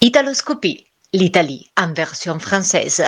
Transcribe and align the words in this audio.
Italoscopie, 0.00 0.86
l'Italie 1.12 1.72
en 1.76 1.92
version 1.92 2.38
française. 2.38 3.02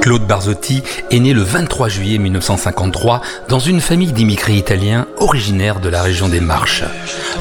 Claude 0.00 0.24
Barzotti 0.24 0.84
est 1.10 1.18
né 1.18 1.32
le 1.32 1.42
23 1.42 1.88
juillet 1.88 2.18
1953 2.18 3.22
dans 3.48 3.58
une 3.58 3.80
famille 3.80 4.12
d'immigrés 4.12 4.54
italiens 4.54 5.08
originaires 5.16 5.80
de 5.80 5.88
la 5.88 6.02
région 6.02 6.28
des 6.28 6.40
Marches. 6.40 6.84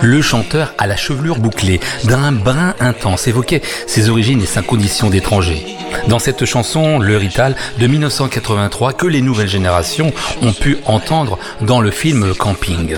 Le 0.03 0.21
chanteur 0.21 0.73
à 0.79 0.87
la 0.87 0.95
chevelure 0.95 1.37
bouclée, 1.37 1.79
d'un 2.05 2.31
brin 2.31 2.73
intense, 2.79 3.27
évoquait 3.27 3.61
ses 3.85 4.09
origines 4.09 4.41
et 4.41 4.47
sa 4.47 4.63
condition 4.63 5.11
d'étranger. 5.11 5.77
Dans 6.07 6.17
cette 6.17 6.45
chanson, 6.45 6.97
Le 6.97 7.17
Rital 7.17 7.55
de 7.77 7.85
1983, 7.85 8.93
que 8.93 9.05
les 9.05 9.21
nouvelles 9.21 9.47
générations 9.47 10.11
ont 10.41 10.53
pu 10.53 10.77
entendre 10.85 11.37
dans 11.61 11.81
le 11.81 11.91
film 11.91 12.33
Camping. 12.33 12.95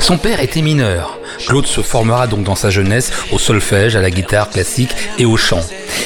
Son 0.00 0.16
père 0.16 0.40
était 0.40 0.62
mineur. 0.62 1.18
Claude 1.46 1.66
se 1.66 1.82
formera 1.82 2.26
donc 2.26 2.44
dans 2.44 2.54
sa 2.54 2.70
jeunesse 2.70 3.12
au 3.30 3.38
solfège, 3.38 3.94
à 3.94 4.00
la 4.00 4.10
guitare 4.10 4.48
classique 4.48 4.94
et 5.18 5.26
au 5.26 5.36
chant. 5.36 5.60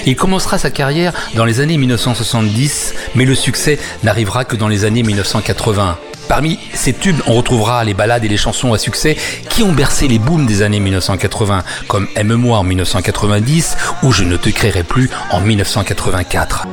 Il 0.06 0.16
commencera 0.16 0.58
sa 0.58 0.70
carrière 0.70 1.12
dans 1.34 1.44
les 1.44 1.60
années 1.60 1.76
1970, 1.76 2.94
mais 3.14 3.24
le 3.24 3.36
succès 3.36 3.78
n'arrivera 4.02 4.44
que 4.44 4.56
dans 4.56 4.68
les 4.68 4.84
années 4.84 5.04
1980. 5.04 5.98
Parmi 6.28 6.58
ces 6.74 6.92
tubes, 6.92 7.20
on 7.26 7.34
retrouvera 7.34 7.84
les 7.84 7.94
ballades 7.94 8.24
et 8.24 8.28
les 8.28 8.36
chansons 8.36 8.72
à 8.72 8.78
succès 8.78 9.16
qui 9.50 9.62
ont 9.62 9.72
bercé 9.72 10.08
les 10.08 10.18
booms 10.18 10.46
des 10.46 10.62
années 10.62 10.80
1980, 10.80 11.62
comme 11.88 12.08
Aime-moi 12.16 12.58
en 12.58 12.64
1990 12.64 13.76
ou 14.02 14.12
Je 14.12 14.24
ne 14.24 14.36
te 14.36 14.48
créerai 14.48 14.82
plus 14.82 15.10
en 15.30 15.40
1984. 15.40 16.66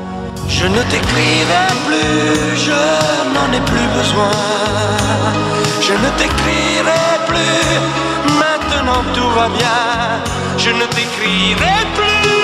Je 0.48 0.66
ne 0.66 0.82
t'écrirai 0.84 1.68
plus, 1.86 2.58
je 2.58 2.72
n'en 3.34 3.54
ai 3.54 3.62
plus 3.62 3.88
besoin. 3.98 4.32
Je 5.82 5.94
ne 5.94 6.10
t'écrirai 6.18 7.20
plus, 7.28 8.34
maintenant 8.40 9.04
tout 9.14 9.30
va 9.36 9.50
bien. 9.50 10.24
Je 10.58 10.72
ne 10.72 10.86
t'écrirai 10.86 11.78
plus, 11.96 12.39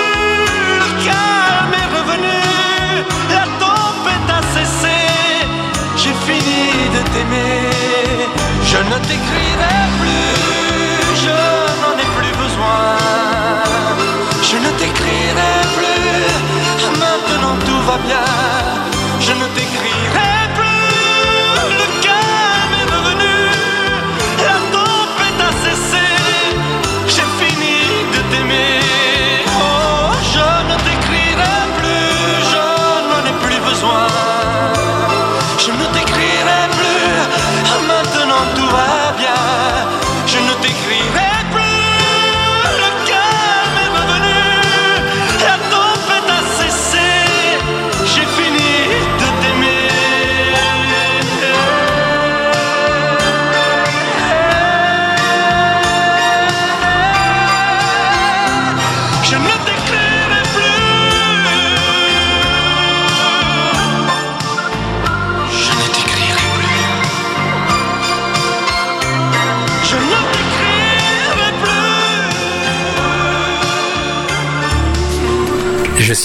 je 8.62 8.78
ne 8.78 8.98
t'écrirai 9.08 9.78
plus, 10.00 11.16
je 11.24 11.36
n'en 11.80 11.96
ai 11.98 12.08
plus 12.18 12.34
besoin. 12.42 12.96
Je 14.42 14.56
ne 14.56 14.70
t'écrirai 14.78 15.54
plus, 15.76 16.98
maintenant 17.00 17.56
tout 17.66 17.82
va 17.88 17.98
bien. 17.98 18.24
Je 19.20 19.32
ne 19.32 19.46
t'écrirai 19.54 20.35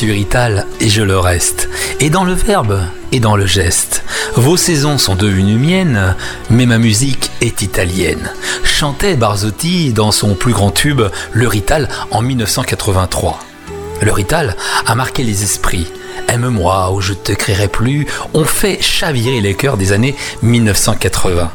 suis 0.01 0.12
Rital 0.12 0.66
et 0.79 0.89
je 0.89 1.03
le 1.03 1.19
reste. 1.19 1.69
Et 2.00 2.09
dans 2.09 2.23
le 2.23 2.34
verbe 2.34 2.79
et 3.12 3.19
dans 3.19 3.35
le 3.35 3.45
geste. 3.45 4.03
Vos 4.35 4.57
saisons 4.57 4.97
sont 4.97 5.13
devenues 5.13 5.59
miennes, 5.59 6.16
mais 6.50 6.66
ma 6.66 6.79
musique 6.79 7.29
est 7.39 7.62
italienne. 7.62 8.31
Chantait 8.63 9.16
Barzotti 9.16 9.94
dans 9.94 10.11
son 10.11 10.34
plus 10.34 10.53
grand 10.53 10.72
tube, 10.72 11.03
Le 11.34 11.47
Rital, 11.47 11.88
en 12.09 12.23
1983. 12.23 13.41
Le 14.01 14.11
Rital 14.11 14.56
a 14.88 14.95
marqué 14.95 15.22
les 15.22 15.44
esprits. 15.44 15.85
Aime-moi 16.28 16.91
ou 16.94 17.00
je 17.00 17.13
te 17.13 17.34
créerai 17.34 17.67
plus 17.67 18.07
ont 18.34 18.45
fait 18.45 18.81
chavirer 18.81 19.40
les 19.40 19.53
cœurs 19.53 19.78
des 19.78 19.91
années 19.91 20.16
1980. 20.41 21.51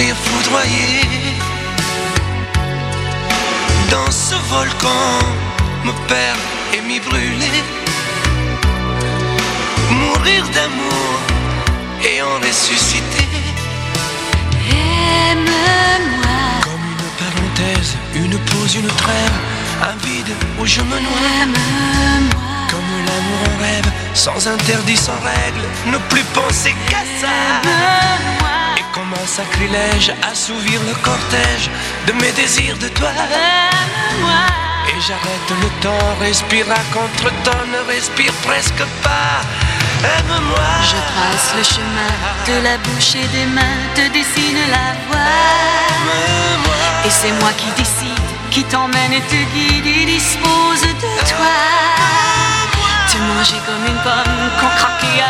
rire 0.00 0.16
foudroyé. 0.16 0.90
Dans 3.90 4.10
ce 4.10 4.36
volcan 4.52 5.12
me 5.84 5.92
perdre 6.08 6.46
et 6.74 6.80
m'y 6.86 7.00
brûler 7.00 7.62
mourir 9.90 10.42
d'amour 10.54 11.12
et 12.08 12.22
en 12.22 12.36
ressusciter 12.46 13.28
aime-moi. 14.70 16.40
Comme 16.66 16.86
une 16.94 17.08
parenthèse 17.22 17.92
une 18.14 18.38
pause 18.50 18.74
une 18.76 18.92
trêve. 19.02 19.36
Un 19.90 19.96
vide 20.06 20.34
où 20.58 20.66
je 20.66 20.82
me 20.82 20.98
noie. 21.06 21.30
Aime-moi. 21.42 22.56
Comme 22.70 22.92
l'amour 23.06 23.40
en 23.50 23.62
rêve 23.64 23.90
sans 24.14 24.46
interdit 24.46 24.96
sans 24.96 25.20
règle. 25.32 25.64
Ne 25.92 25.98
plus 26.10 26.24
penser 26.34 26.74
qu'à 26.88 27.02
ça. 27.20 28.39
Un 29.12 29.26
sacrilège, 29.26 30.14
assouvir 30.30 30.80
le 30.86 30.94
cortège 31.02 31.68
de 32.06 32.12
mes 32.12 32.30
désirs 32.32 32.78
de 32.78 32.86
toi. 32.88 33.08
Et 34.88 35.00
j'arrête 35.00 35.50
le 35.50 35.68
temps, 35.82 36.14
respire 36.20 36.66
à 36.70 36.78
contre-temps, 36.94 37.66
ne 37.72 37.92
respire 37.92 38.32
presque 38.44 38.84
pas. 39.02 39.42
Aime-moi. 40.04 40.70
Je 40.84 40.96
trace 41.10 41.54
le 41.56 41.64
chemin 41.64 42.14
de 42.46 42.62
la 42.62 42.78
bouche 42.78 43.16
et 43.16 43.26
des 43.36 43.46
mains, 43.46 43.78
te 43.96 44.08
dessine 44.12 44.62
la 44.70 44.94
voie. 45.08 45.18
Et 47.04 47.10
c'est 47.10 47.32
moi 47.40 47.50
qui 47.58 47.70
décide, 47.76 48.30
qui 48.52 48.62
t'emmène 48.64 49.12
et 49.12 49.22
te 49.22 49.42
guide 49.54 49.86
et 49.86 50.04
dispose 50.06 50.82
de 50.82 51.28
toi. 51.28 51.56
Te 53.10 53.16
manger 53.18 53.60
comme 53.66 53.84
une 53.86 54.02
pomme, 54.02 54.50
qu'on 54.60 54.68
craque 54.76 55.02
et 55.02 55.22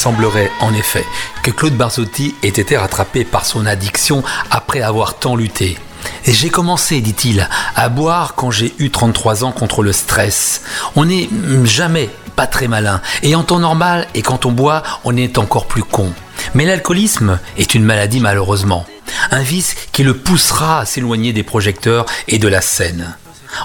semblerait 0.00 0.50
en 0.60 0.72
effet 0.72 1.04
que 1.42 1.50
Claude 1.50 1.76
Barzotti 1.76 2.34
ait 2.42 2.48
été 2.48 2.78
rattrapé 2.78 3.22
par 3.22 3.44
son 3.44 3.66
addiction 3.66 4.22
après 4.50 4.80
avoir 4.80 5.18
tant 5.18 5.36
lutté. 5.36 5.76
J'ai 6.26 6.48
commencé, 6.48 7.02
dit-il, 7.02 7.46
à 7.76 7.90
boire 7.90 8.34
quand 8.34 8.50
j'ai 8.50 8.72
eu 8.78 8.90
33 8.90 9.44
ans 9.44 9.52
contre 9.52 9.82
le 9.82 9.92
stress. 9.92 10.62
On 10.96 11.04
n'est 11.04 11.28
jamais 11.64 12.08
pas 12.34 12.46
très 12.46 12.66
malin. 12.66 13.02
Et 13.22 13.34
en 13.34 13.42
temps 13.42 13.58
normal, 13.58 14.06
et 14.14 14.22
quand 14.22 14.46
on 14.46 14.52
boit, 14.52 14.82
on 15.04 15.18
est 15.18 15.36
encore 15.36 15.66
plus 15.66 15.84
con. 15.84 16.10
Mais 16.54 16.64
l'alcoolisme 16.64 17.38
est 17.58 17.74
une 17.74 17.84
maladie 17.84 18.20
malheureusement. 18.20 18.86
Un 19.30 19.42
vice 19.42 19.76
qui 19.92 20.02
le 20.02 20.16
poussera 20.16 20.80
à 20.80 20.86
s'éloigner 20.86 21.34
des 21.34 21.42
projecteurs 21.42 22.06
et 22.26 22.38
de 22.38 22.48
la 22.48 22.62
scène. 22.62 23.16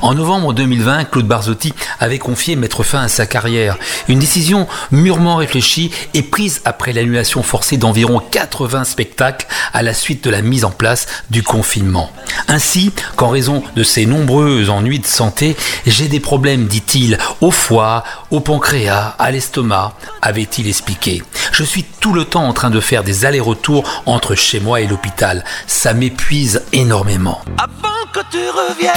En 0.01 0.13
novembre 0.13 0.53
2020, 0.53 1.05
Claude 1.05 1.27
Barzotti 1.27 1.73
avait 1.99 2.19
confié 2.19 2.55
mettre 2.55 2.83
fin 2.83 3.01
à 3.01 3.07
sa 3.07 3.25
carrière. 3.25 3.77
Une 4.07 4.19
décision 4.19 4.67
mûrement 4.91 5.37
réfléchie 5.37 5.91
et 6.13 6.21
prise 6.21 6.61
après 6.65 6.93
l'annulation 6.93 7.43
forcée 7.43 7.77
d'environ 7.77 8.19
80 8.19 8.83
spectacles 8.83 9.47
à 9.73 9.83
la 9.83 9.93
suite 9.93 10.23
de 10.23 10.29
la 10.29 10.41
mise 10.41 10.65
en 10.65 10.71
place 10.71 11.07
du 11.29 11.43
confinement. 11.43 12.11
Ainsi 12.47 12.91
qu'en 13.15 13.29
raison 13.29 13.63
de 13.75 13.83
ses 13.83 14.05
nombreux 14.05 14.69
ennuis 14.69 14.99
de 14.99 15.07
santé, 15.07 15.55
j'ai 15.85 16.07
des 16.07 16.19
problèmes, 16.19 16.67
dit-il, 16.67 17.17
au 17.41 17.51
foie, 17.51 18.03
au 18.31 18.39
pancréas, 18.39 19.15
à 19.19 19.31
l'estomac, 19.31 19.93
avait-il 20.21 20.67
expliqué. 20.67 21.23
Je 21.51 21.63
suis 21.63 21.83
tout 21.83 22.13
le 22.13 22.25
temps 22.25 22.47
en 22.47 22.53
train 22.53 22.69
de 22.69 22.79
faire 22.79 23.03
des 23.03 23.25
allers-retours 23.25 23.83
entre 24.05 24.35
chez 24.35 24.59
moi 24.59 24.81
et 24.81 24.87
l'hôpital. 24.87 25.43
Ça 25.67 25.93
m'épuise 25.93 26.63
énormément. 26.73 27.41
Avant 27.57 28.11
que 28.13 28.19
tu 28.31 28.49
reviennes, 28.49 28.93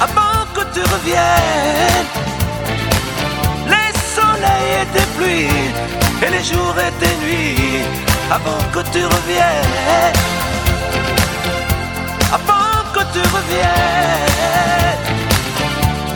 avant 0.00 0.44
que 0.54 0.60
tu 0.74 0.80
reviennes, 0.80 2.06
les 3.66 3.92
soleils 4.14 4.82
et 4.82 4.86
tes 4.94 5.06
pluies, 5.16 5.72
et 6.22 6.30
les 6.30 6.44
jours 6.44 6.74
et 6.78 7.24
nuits, 7.24 7.82
avant 8.30 8.62
que 8.72 8.80
tu 8.92 9.04
reviennes, 9.04 10.20
avant 12.32 12.82
que 12.92 13.00
tu 13.12 13.20
reviennes, 13.36 14.98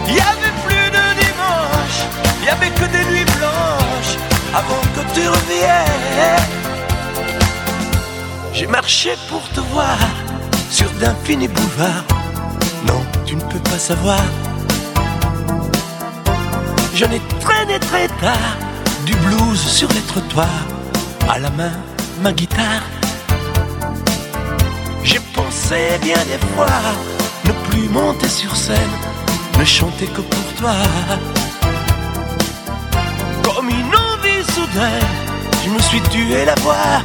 il 0.09 0.15
y 0.15 0.21
avait 0.21 0.57
plus 0.67 0.91
de 0.99 1.05
dimanche, 1.23 1.99
il 2.41 2.47
y 2.47 2.51
avait 2.51 2.71
que 2.71 2.87
des 2.97 3.05
nuits 3.11 3.31
blanches, 3.37 4.15
avant 4.55 4.83
que 4.95 5.03
tu 5.15 5.29
reviennes. 5.29 6.49
J'ai 8.53 8.67
marché 8.67 9.17
pour 9.29 9.49
te 9.51 9.61
voir 9.61 9.99
sur 10.71 10.91
d'infinis 10.93 11.49
boulevards. 11.49 12.28
Non, 12.87 13.03
tu 13.27 13.37
ne 13.37 13.43
peux 13.43 13.59
pas 13.71 13.79
savoir. 13.79 14.21
Je 16.95 17.05
n'ai 17.05 17.21
traîné 17.41 17.79
très 17.79 18.09
tard 18.09 18.57
du 19.07 19.15
blues 19.17 19.61
sur 19.61 19.89
les 19.89 20.01
trottoirs, 20.03 20.67
à 21.29 21.39
la 21.39 21.51
main 21.51 21.73
ma 22.23 22.33
guitare. 22.33 22.83
J'ai 25.05 25.21
pensé 25.35 25.99
bien 26.03 26.19
des 26.25 26.45
fois 26.55 26.67
ne 27.45 27.53
plus 27.71 27.89
monter 27.89 28.29
sur 28.29 28.55
scène, 28.57 28.95
ne 29.59 29.65
chanter 29.65 30.07
que 30.07 30.21
pour 30.21 30.55
toi. 30.59 30.75
Comme 33.43 33.69
une 33.71 33.95
envie 33.95 34.45
soudaine, 34.53 35.15
je 35.65 35.71
me 35.71 35.79
suis 35.81 36.01
tué 36.03 36.45
la 36.45 36.55
voix 36.57 37.03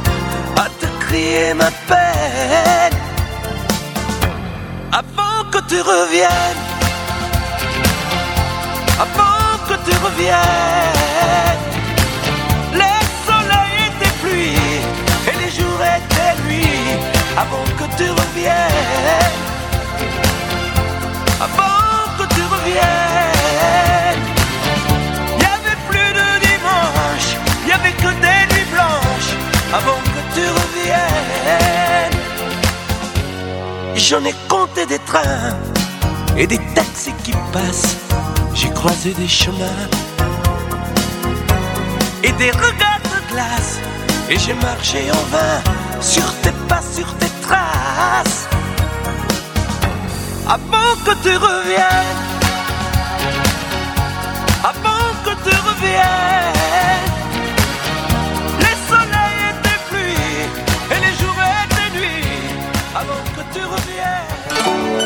à 0.56 0.68
te 0.80 0.86
crier 1.04 1.54
ma 1.54 1.70
peine. 1.88 2.98
Avant 4.92 5.43
que 5.54 5.60
tu 5.68 5.80
reviennes, 5.80 6.62
avant 8.98 9.56
que 9.68 9.74
tu 9.86 9.94
reviennes, 10.06 11.64
les 12.80 13.02
soleils 13.28 13.78
et 13.86 13.92
tes 14.00 14.12
pluies, 14.22 14.82
et 15.28 15.34
les 15.42 15.50
jours 15.56 15.82
et 15.92 16.00
tes 16.14 16.34
nuits, 16.44 16.90
avant 17.42 17.66
que 17.78 17.86
tu 17.98 18.06
reviennes, 18.20 19.38
avant 21.46 22.02
que 22.18 22.24
tu 22.34 22.42
reviennes. 22.54 24.24
Il 25.38 25.42
y 25.46 25.50
avait 25.58 25.80
plus 25.88 26.10
de 26.20 26.28
dimanche, 26.48 27.28
il 27.62 27.68
y 27.68 27.72
avait 27.78 27.96
que 28.02 28.10
des 28.24 28.42
nuits 28.52 28.70
blanches. 28.72 29.32
Avant 29.72 30.00
que 30.14 30.20
tu 30.34 30.44
reviennes. 30.60 32.20
J'en 33.96 34.24
ai 34.24 34.34
et 36.36 36.46
des 36.46 36.58
taxis 36.74 37.14
qui 37.22 37.32
passent. 37.52 37.96
J'ai 38.54 38.70
croisé 38.70 39.12
des 39.14 39.28
chemins 39.28 39.88
et 42.22 42.32
des 42.32 42.50
regards 42.50 43.00
de 43.04 43.32
glace. 43.32 43.78
Et 44.28 44.38
j'ai 44.38 44.54
marché 44.54 45.10
en 45.10 45.24
vain 45.30 45.60
sur 46.00 46.24
tes 46.42 46.52
pas, 46.68 46.80
sur 46.82 47.06
tes 47.18 47.30
traces. 47.42 48.48
Avant 50.48 50.94
que 51.04 51.12
tu 51.22 51.36
reviennes, 51.36 52.22
avant 54.62 55.12
que 55.24 55.30
tu 55.44 55.54
reviennes. 55.68 57.10
Les 58.60 58.76
soleils 58.88 59.42
et 59.48 59.56
tes 59.64 59.78
pluies, 59.88 60.48
et 60.90 61.00
les 61.06 61.14
jours 61.20 61.40
et 61.40 61.68
tes 61.74 61.98
nuits, 61.98 62.56
avant 62.94 63.22
que 63.36 63.42
tu 63.54 63.64
reviennes. 63.64 65.03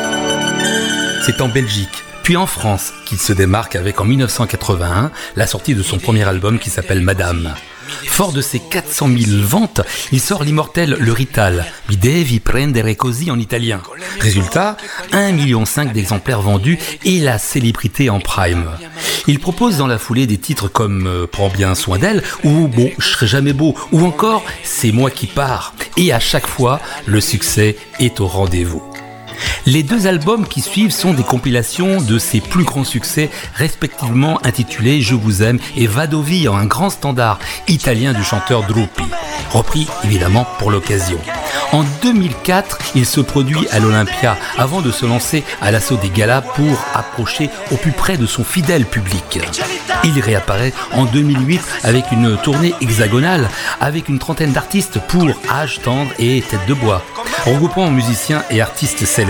C'est 1.21 1.41
en 1.41 1.49
Belgique, 1.49 2.03
puis 2.23 2.37
en 2.37 2.47
France, 2.47 2.93
qu'il 3.05 3.17
se 3.17 3.33
démarque 3.33 3.75
avec 3.75 3.99
en 3.99 4.05
1981 4.05 5.11
la 5.35 5.47
sortie 5.47 5.75
de 5.75 5.83
son 5.83 5.99
premier 5.99 6.23
album 6.23 6.59
qui 6.59 6.69
s'appelle 6.69 7.01
Madame. 7.01 7.53
Fort 8.05 8.31
de 8.31 8.41
ses 8.41 8.59
400 8.59 9.09
000 9.17 9.41
ventes, 9.43 9.81
il 10.11 10.21
sort 10.21 10.43
l'immortel 10.43 10.95
Le 10.99 11.11
Rital, 11.11 11.65
Mi 11.89 11.97
devi 11.97 12.39
prendere 12.39 12.95
en 13.29 13.39
italien. 13.39 13.81
Résultat, 14.19 14.77
1,5 15.11 15.33
million 15.33 15.63
d'exemplaires 15.93 16.41
vendus 16.41 16.79
et 17.03 17.19
la 17.19 17.37
célébrité 17.37 18.09
en 18.09 18.19
prime. 18.19 18.69
Il 19.27 19.39
propose 19.39 19.77
dans 19.77 19.87
la 19.87 19.97
foulée 19.97 20.27
des 20.27 20.37
titres 20.37 20.67
comme 20.69 21.07
euh, 21.07 21.27
Prends 21.29 21.49
bien 21.49 21.75
soin 21.75 21.97
d'elle 21.97 22.23
ou 22.43 22.67
Bon, 22.67 22.89
je 22.97 23.07
serai 23.07 23.27
jamais 23.27 23.53
beau 23.53 23.75
ou 23.91 24.05
encore 24.05 24.43
C'est 24.63 24.91
moi 24.91 25.11
qui 25.11 25.27
pars. 25.27 25.73
Et 25.97 26.13
à 26.13 26.19
chaque 26.19 26.47
fois, 26.47 26.79
le 27.05 27.21
succès 27.21 27.75
est 27.99 28.19
au 28.21 28.27
rendez-vous. 28.27 28.83
Les 29.65 29.83
deux 29.83 30.07
albums 30.07 30.47
qui 30.47 30.61
suivent 30.61 30.91
sont 30.91 31.13
des 31.13 31.23
compilations 31.23 32.01
de 32.01 32.17
ses 32.17 32.41
plus 32.41 32.63
grands 32.63 32.83
succès, 32.83 33.29
respectivement 33.55 34.39
intitulés 34.45 35.01
Je 35.01 35.15
vous 35.15 35.43
aime 35.43 35.59
et 35.75 35.87
Vado 35.87 36.21
via, 36.21 36.51
un 36.51 36.65
grand 36.65 36.89
standard 36.89 37.39
italien 37.67 38.13
du 38.13 38.23
chanteur 38.23 38.63
Drupi, 38.63 39.03
repris 39.51 39.87
évidemment 40.03 40.47
pour 40.57 40.71
l'occasion. 40.71 41.19
En 41.71 41.83
2004, 42.01 42.79
il 42.95 43.05
se 43.05 43.21
produit 43.21 43.67
à 43.71 43.79
l'Olympia 43.79 44.37
avant 44.57 44.81
de 44.81 44.91
se 44.91 45.05
lancer 45.05 45.43
à 45.61 45.69
l'assaut 45.71 45.97
des 45.97 46.09
galas 46.09 46.41
pour 46.41 46.83
approcher 46.95 47.49
au 47.71 47.75
plus 47.75 47.91
près 47.91 48.17
de 48.17 48.25
son 48.25 48.43
fidèle 48.43 48.85
public. 48.85 49.39
Il 50.03 50.19
réapparaît 50.19 50.73
en 50.93 51.05
2008 51.05 51.61
avec 51.83 52.05
une 52.11 52.37
tournée 52.37 52.73
hexagonale 52.81 53.49
avec 53.79 54.09
une 54.09 54.17
trentaine 54.17 54.51
d'artistes 54.51 54.99
pour 55.07 55.29
Âge 55.49 55.79
tendre 55.83 56.11
et 56.17 56.41
Tête 56.41 56.65
de 56.67 56.73
bois, 56.73 57.03
regroupant 57.45 57.91
musiciens 57.91 58.43
et 58.49 58.61
artistes 58.61 59.05
célèbres. 59.05 59.28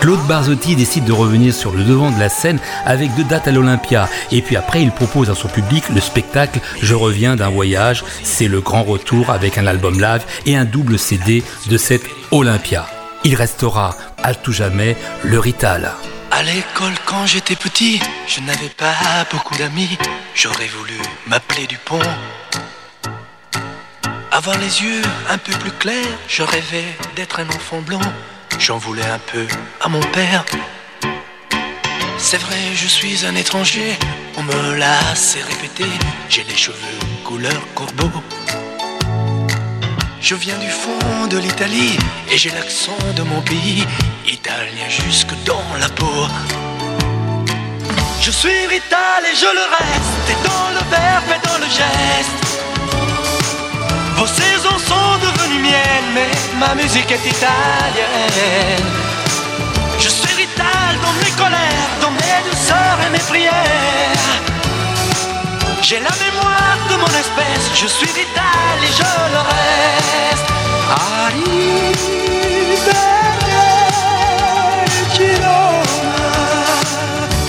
Claude 0.00 0.26
Barzotti 0.26 0.76
décide 0.76 1.04
de 1.04 1.12
revenir 1.12 1.54
sur 1.54 1.72
le 1.72 1.82
devant 1.82 2.10
de 2.10 2.18
la 2.20 2.28
scène 2.28 2.58
avec 2.84 3.14
deux 3.14 3.24
dates 3.24 3.48
à 3.48 3.52
l'Olympia. 3.52 4.08
Et 4.32 4.42
puis 4.42 4.56
après, 4.56 4.82
il 4.82 4.90
propose 4.90 5.30
à 5.30 5.34
son 5.34 5.48
public 5.48 5.84
le 5.94 6.00
spectacle 6.00 6.60
Je 6.82 6.94
reviens 6.94 7.36
d'un 7.36 7.48
voyage. 7.48 8.04
C'est 8.22 8.48
le 8.48 8.60
grand 8.60 8.82
retour 8.82 9.30
avec 9.30 9.56
un 9.56 9.66
album 9.66 10.00
live 10.00 10.22
et 10.46 10.56
un 10.56 10.64
double 10.64 10.98
CD 10.98 11.42
de 11.68 11.76
cette 11.78 12.04
Olympia. 12.32 12.86
Il 13.24 13.34
restera 13.34 13.96
à 14.22 14.34
tout 14.34 14.52
jamais 14.52 14.96
le 15.22 15.38
Rital. 15.38 15.92
À 16.30 16.42
l'école, 16.42 16.92
quand 17.06 17.26
j'étais 17.26 17.56
petit, 17.56 18.00
je 18.26 18.40
n'avais 18.40 18.68
pas 18.76 18.94
beaucoup 19.30 19.56
d'amis. 19.56 19.96
J'aurais 20.34 20.66
voulu 20.66 20.98
m'appeler 21.28 21.66
Dupont. 21.66 22.00
Avoir 24.32 24.58
les 24.58 24.82
yeux 24.82 25.02
un 25.30 25.38
peu 25.38 25.52
plus 25.52 25.70
clairs, 25.70 26.18
je 26.28 26.42
rêvais 26.42 26.84
d'être 27.16 27.40
un 27.40 27.48
enfant 27.48 27.80
blanc. 27.80 28.00
J'en 28.58 28.78
voulais 28.78 29.04
un 29.04 29.18
peu 29.18 29.46
à 29.80 29.88
mon 29.88 30.00
père. 30.00 30.44
C'est 32.18 32.38
vrai, 32.38 32.56
je 32.74 32.86
suis 32.86 33.26
un 33.26 33.34
étranger, 33.34 33.98
on 34.38 34.42
me 34.42 34.74
l'a 34.76 34.98
assez 35.12 35.40
répété. 35.42 35.84
J'ai 36.28 36.44
les 36.44 36.56
cheveux 36.56 36.98
couleur 37.24 37.60
corbeau. 37.74 38.10
Je 40.20 40.34
viens 40.34 40.58
du 40.58 40.70
fond 40.70 41.26
de 41.30 41.36
l'Italie 41.38 41.98
et 42.30 42.38
j'ai 42.38 42.50
l'accent 42.50 42.96
de 43.14 43.22
mon 43.22 43.42
pays, 43.42 43.84
italien 44.26 44.88
jusque 44.88 45.34
dans 45.44 45.62
la 45.78 45.88
peau. 45.90 46.26
Je 48.22 48.30
suis 48.30 48.66
rital 48.66 49.22
et 49.30 49.36
je 49.36 49.50
le 49.58 49.66
reste, 49.76 50.30
et 50.30 50.48
dans 50.48 50.70
le 50.70 50.82
verbe 50.90 51.30
et 51.36 51.46
dans 51.46 51.58
le 51.58 51.66
geste. 51.66 52.73
Vos 54.74 54.80
saisons 54.80 54.94
sont 54.94 55.18
devenues 55.18 55.62
miennes, 55.62 56.10
mais 56.14 56.30
ma 56.58 56.74
musique 56.74 57.10
est 57.10 57.26
italienne. 57.26 58.86
Je 59.98 60.08
suis 60.08 60.34
vital 60.36 60.98
dans 61.02 61.12
mes 61.22 61.30
colères, 61.36 61.90
dans 62.00 62.10
mes 62.10 62.50
douceurs 62.50 62.98
et 63.06 63.10
mes 63.10 63.18
prières. 63.18 63.52
J'ai 65.82 66.00
la 66.00 66.14
mémoire 66.24 66.78
de 66.90 66.96
mon 66.96 67.06
espèce, 67.06 67.70
je 67.74 67.86
suis 67.86 68.06
vital 68.06 68.76
et 68.82 68.92
je 69.00 69.32
le 69.34 69.40
reste. 69.52 70.48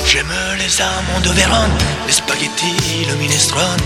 J'aime 0.05 0.35
les 0.59 0.81
amants 0.81 1.21
de 1.23 1.29
Vérone, 1.29 1.77
les 2.07 2.13
spaghettis, 2.13 3.05
le 3.09 3.15
minestrone 3.15 3.81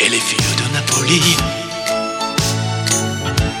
et 0.00 0.08
les 0.08 0.20
filles 0.20 0.56
de 0.56 0.72
Napoli. 0.72 1.65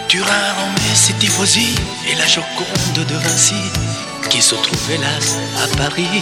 Turin, 0.08 0.54
Romée, 0.56 1.18
tifosi 1.18 1.74
et 2.08 2.14
la 2.14 2.26
Joconde 2.26 3.06
de 3.08 3.14
Vinci 3.16 3.54
qui 4.30 4.40
se 4.40 4.54
trouve 4.54 4.90
hélas 4.90 5.36
à 5.62 5.76
Paris. 5.76 6.20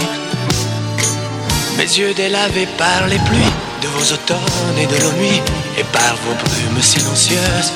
Mes 1.76 1.85
yeux 1.85 2.14
délavés 2.14 2.69
par 2.79 3.07
les 3.09 3.19
pluies 3.19 3.55
de 3.83 3.88
vos 3.88 4.12
automnes 4.14 4.79
et 4.79 4.87
de 4.87 4.97
nos 5.03 5.12
nuits 5.12 5.43
et 5.76 5.85
par 5.85 6.17
vos 6.25 6.35
brumes 6.35 6.83
silencieuses. 6.83 7.73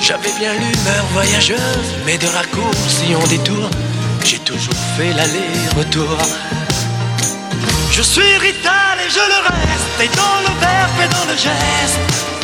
J'avais 0.00 0.32
bien 0.38 0.52
l'humeur 0.52 1.04
voyageuse, 1.12 1.90
mais 2.06 2.16
de 2.16 2.26
raccourcis 2.26 3.16
en 3.16 3.26
détour, 3.26 3.68
j'ai 4.24 4.38
toujours 4.38 4.80
fait 4.96 5.12
l'aller-retour. 5.12 6.18
Je 7.90 8.02
suis 8.02 8.36
Rital 8.38 8.98
et 9.04 9.10
je 9.10 9.24
le 9.32 9.40
reste, 9.48 10.00
et 10.02 10.16
dans 10.16 10.40
le 10.46 10.60
verbe 10.60 11.00
et 11.04 11.08
dans 11.08 11.32
le 11.32 11.36
geste. 11.36 12.43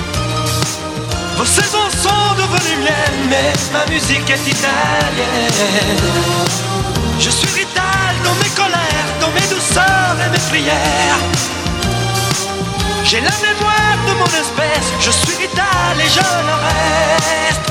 Vos 1.41 1.47
saisons 1.47 1.89
sont 1.97 2.35
devenues 2.37 2.83
miennes, 2.83 3.31
mais 3.31 3.55
ma 3.73 3.87
musique 3.87 4.29
est 4.29 4.47
italienne. 4.47 5.97
Je 7.19 7.31
suis 7.31 7.49
vital 7.61 8.13
dans 8.23 8.35
mes 8.35 8.51
colères, 8.51 9.09
dans 9.23 9.31
mes 9.31 9.49
douceurs 9.49 10.19
et 10.23 10.29
mes 10.29 10.39
prières. 10.51 11.17
J'ai 13.05 13.23
la 13.23 13.31
mémoire 13.31 13.97
de 14.07 14.13
mon 14.19 14.27
espèce, 14.27 14.93
je 15.01 15.11
suis 15.11 15.39
vital 15.39 15.97
et 15.99 16.11
je 16.11 16.21
le 16.21 16.57
reste. 16.67 17.71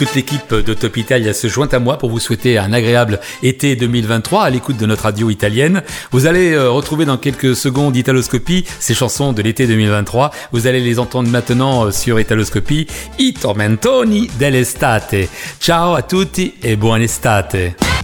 Toute 0.00 0.14
l'équipe 0.14 0.54
de 0.54 0.72
Top 0.72 0.96
Italia 0.96 1.34
se 1.34 1.46
joint 1.46 1.68
à 1.72 1.78
moi 1.78 1.98
pour 1.98 2.08
vous 2.08 2.20
souhaiter 2.20 2.56
un 2.56 2.72
agréable 2.72 3.20
été 3.42 3.76
2023 3.76 4.44
à 4.44 4.48
l'écoute 4.48 4.78
de 4.78 4.86
notre 4.86 5.02
radio 5.02 5.28
italienne. 5.28 5.82
Vous 6.10 6.24
allez 6.24 6.52
euh, 6.52 6.70
retrouver 6.70 7.04
dans 7.04 7.18
quelques 7.18 7.54
secondes 7.54 7.94
Italoscopie, 7.94 8.64
ces 8.78 8.94
chansons 8.94 9.34
de 9.34 9.42
l'été 9.42 9.66
2023. 9.66 10.30
Vous 10.52 10.66
allez 10.66 10.80
les 10.80 10.98
entendre 10.98 11.28
maintenant 11.28 11.84
euh, 11.84 11.90
sur 11.90 12.18
Italoscopie, 12.18 12.86
I 13.18 13.34
tormentoni 13.34 14.30
dell'estate. 14.38 15.28
Ciao 15.60 15.92
a 15.92 16.00
tutti 16.00 16.54
e 16.62 16.76
buona 16.76 17.04
estate. 17.04 17.99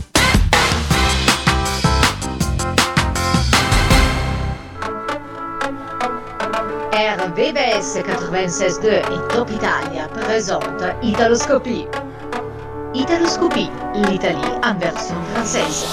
RVVS 7.36 7.98
96.2 7.98 8.86
et 8.88 9.28
Top 9.28 9.50
Italia 9.50 10.08
présente 10.08 10.64
Italoscopie. 11.02 11.84
Italoscopie, 12.94 13.68
l'Italie 14.08 14.40
en 14.64 14.74
version 14.78 15.16
française. 15.34 15.84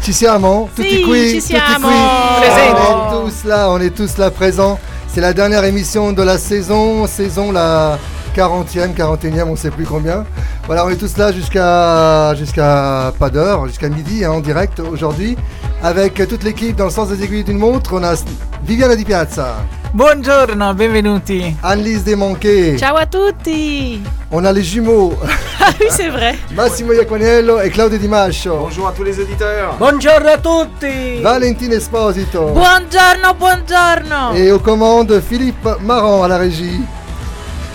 Ci 0.00 0.12
siamo? 0.12 0.68
Tutti 0.74 0.88
Sì, 0.96 1.02
qui? 1.02 1.28
ci 1.28 1.34
Tutti 1.34 1.46
siamo. 1.54 1.88
qui? 1.88 1.94
Presenti. 2.40 2.80
On 2.80 3.24
est 3.24 3.30
tous 3.30 3.44
là, 3.44 3.70
on 3.70 3.80
est 3.80 3.94
tous 3.94 4.16
là 4.18 4.30
présents. 4.30 4.78
C'est 5.06 5.20
la 5.20 5.32
dernière 5.32 5.64
émission 5.64 6.12
de 6.12 6.22
la 6.22 6.38
saison, 6.38 7.06
saison 7.06 7.52
la 7.52 7.98
40e, 8.38 8.94
41e, 8.94 9.42
on 9.48 9.56
sait 9.56 9.70
plus 9.72 9.84
combien. 9.84 10.24
Voilà, 10.66 10.86
on 10.86 10.90
est 10.90 10.96
tous 10.96 11.16
là 11.16 11.32
jusqu'à 11.32 12.36
jusqu'à 12.36 13.12
pas 13.18 13.30
d'heure, 13.30 13.66
jusqu'à 13.66 13.88
midi 13.88 14.24
hein, 14.24 14.30
en 14.30 14.38
direct 14.40 14.78
aujourd'hui 14.78 15.36
avec 15.82 16.14
toute 16.28 16.44
l'équipe 16.44 16.76
dans 16.76 16.84
le 16.84 16.90
sens 16.90 17.08
des 17.08 17.24
aiguilles 17.24 17.42
d'une 17.42 17.58
montre. 17.58 17.94
On 17.94 18.04
a 18.04 18.14
Viviana 18.62 18.94
Di 18.94 19.04
Piazza, 19.04 19.56
Buongiorno, 19.92 20.72
benvenuti. 20.74 21.56
Annelise 21.64 22.04
Desmanquet, 22.04 22.76
Ciao 22.78 22.96
à 22.96 23.06
tutti 23.06 24.00
on 24.30 24.44
a 24.44 24.52
les 24.52 24.62
jumeaux 24.62 25.14
Ah 25.60 25.70
oui, 25.80 25.86
c'est 25.90 26.08
vrai. 26.10 26.36
Massimo 26.54 26.92
Iaquaniello 26.92 27.60
et 27.60 27.70
Claudio 27.70 27.98
Di 27.98 28.06
Mascio, 28.06 28.56
Bonjour 28.56 28.86
à 28.86 28.92
tous 28.92 29.02
les 29.02 29.18
auditeurs. 29.18 29.74
Buongiorno 29.78 30.28
a 30.28 30.38
tutti! 30.38 31.20
Valentina 31.22 31.74
Esposito 31.74 32.52
Buongiorno, 32.52 33.34
buongiorno 33.36 34.34
et 34.36 34.52
aux 34.52 34.60
commandes 34.60 35.20
Philippe 35.20 35.68
Marant 35.82 36.22
à 36.22 36.28
la 36.28 36.36
régie. 36.38 36.80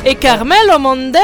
Et 0.06 0.16
Carmelo 0.16 0.80
Mondello 0.80 1.20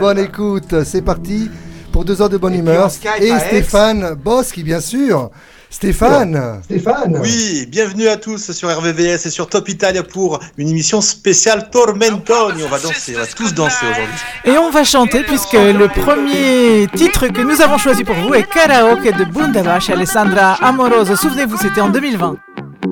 Bonne 0.00 0.18
écoute, 0.18 0.84
c'est 0.84 1.02
parti 1.02 1.50
pour 1.92 2.04
deux 2.04 2.22
heures 2.22 2.28
de 2.28 2.36
bonne 2.36 2.54
Et 2.54 2.58
humeur. 2.58 2.90
Et. 3.20 3.32
Stéphane 3.38 4.14
Boschi, 4.14 4.62
bien 4.62 4.80
sûr. 4.80 5.30
Stéphane 5.70 6.60
Stéphane 6.64 7.18
Oui, 7.20 7.66
bienvenue 7.68 8.06
à 8.06 8.16
tous 8.16 8.52
sur 8.52 8.68
RVVS 8.68 9.26
et 9.26 9.30
sur 9.30 9.48
Top 9.48 9.68
Italia 9.68 10.04
pour 10.04 10.38
une 10.56 10.68
émission 10.68 11.00
spéciale 11.00 11.68
Tormentoni. 11.70 12.62
On 12.64 12.68
va 12.68 12.78
danser, 12.78 13.14
on 13.16 13.20
va 13.20 13.26
tous 13.26 13.52
danser 13.54 13.86
aujourd'hui. 13.90 14.14
Et 14.44 14.56
on 14.56 14.70
va 14.70 14.84
chanter 14.84 15.24
puisque 15.24 15.54
le 15.54 15.88
premier 15.88 16.86
titre 16.94 17.26
que 17.26 17.42
nous 17.42 17.60
avons 17.60 17.78
choisi 17.78 18.04
pour 18.04 18.14
vous 18.14 18.34
est 18.34 18.48
Karaoke 18.48 19.10
de 19.12 19.24
Bundabash 19.24 19.90
et 19.90 19.94
Alessandra 19.94 20.54
Amoroso. 20.62 21.16
Souvenez-vous, 21.16 21.56
c'était 21.56 21.80
en 21.80 21.88
2020. 21.88 22.36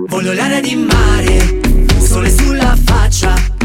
Voglio 0.08 0.32
l'aria 0.32 0.60
di 0.60 0.74
mare, 0.74 1.60
sole 2.00 2.30
sulla 2.30 2.76
faccia. 2.84 3.61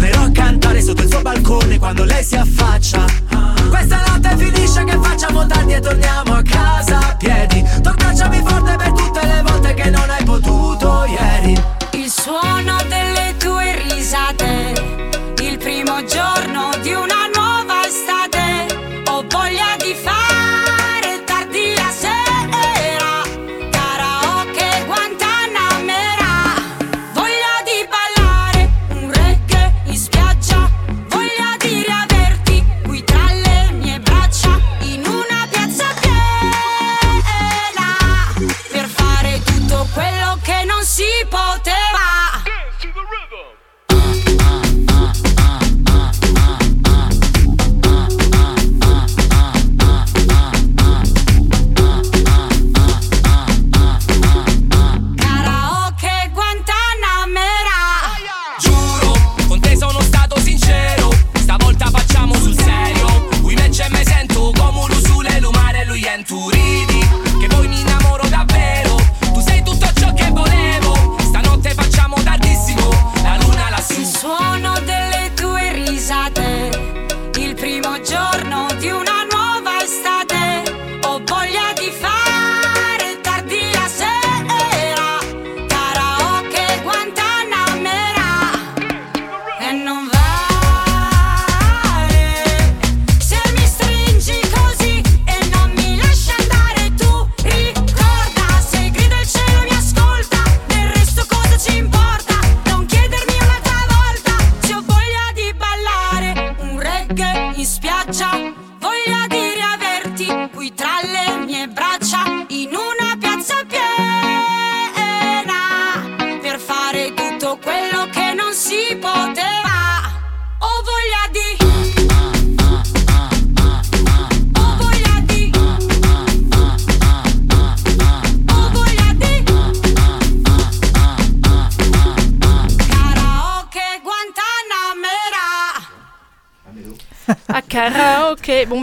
Tornerò 0.00 0.22
a 0.22 0.30
cantare 0.30 0.80
sotto 0.80 1.02
il 1.02 1.10
suo 1.10 1.20
balcone 1.20 1.78
quando 1.78 2.04
lei 2.04 2.24
si 2.24 2.34
affaccia. 2.34 3.04
Questa 3.68 4.02
notte 4.06 4.34
finisce 4.38 4.82
che 4.84 4.98
facciamo 4.98 5.46
tardi 5.46 5.74
e 5.74 5.80
torniamo 5.80 6.36
a 6.36 6.42
casa 6.42 6.98
a 7.00 7.16
piedi. 7.16 7.62
Tu 7.82 7.88
abbracciami 7.88 8.42
forte 8.42 8.76
per 8.76 8.92
tutte 8.92 9.26
le 9.26 9.42
volte 9.44 9.74
che 9.74 9.90
non 9.90 10.08
hai 10.08 10.24
potuto 10.24 11.04
ieri. 11.04 11.62
Il 11.90 12.10
suono 12.10 12.78
delle 12.88 13.19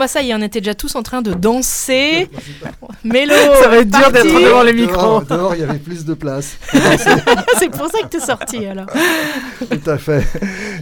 bah 0.08 0.20
ça 0.20 0.22
y 0.22 0.30
est, 0.30 0.34
on 0.34 0.40
était 0.42 0.60
déjà 0.60 0.74
tous 0.74 0.94
en 0.96 1.02
train 1.02 1.20
de 1.20 1.34
danser. 1.34 2.28
Mélo 3.04 3.34
Ça 3.62 3.68
va 3.68 3.76
être 3.78 3.90
dur 3.90 4.10
d'être 4.10 4.24
devant 4.24 4.62
les 4.62 4.72
micros. 4.72 5.20
Dehors, 5.20 5.22
dehors, 5.24 5.54
il 5.54 5.60
y 5.60 5.64
avait 5.64 5.78
plus 5.78 6.04
de 6.04 6.14
place. 6.14 6.56
C'est 7.58 7.68
pour 7.70 7.86
ça 7.88 7.98
que 8.02 8.08
t'es 8.08 8.20
sorti 8.20 8.64
alors. 8.66 8.86
Tout 9.70 9.90
à 9.90 9.98
fait. 9.98 10.24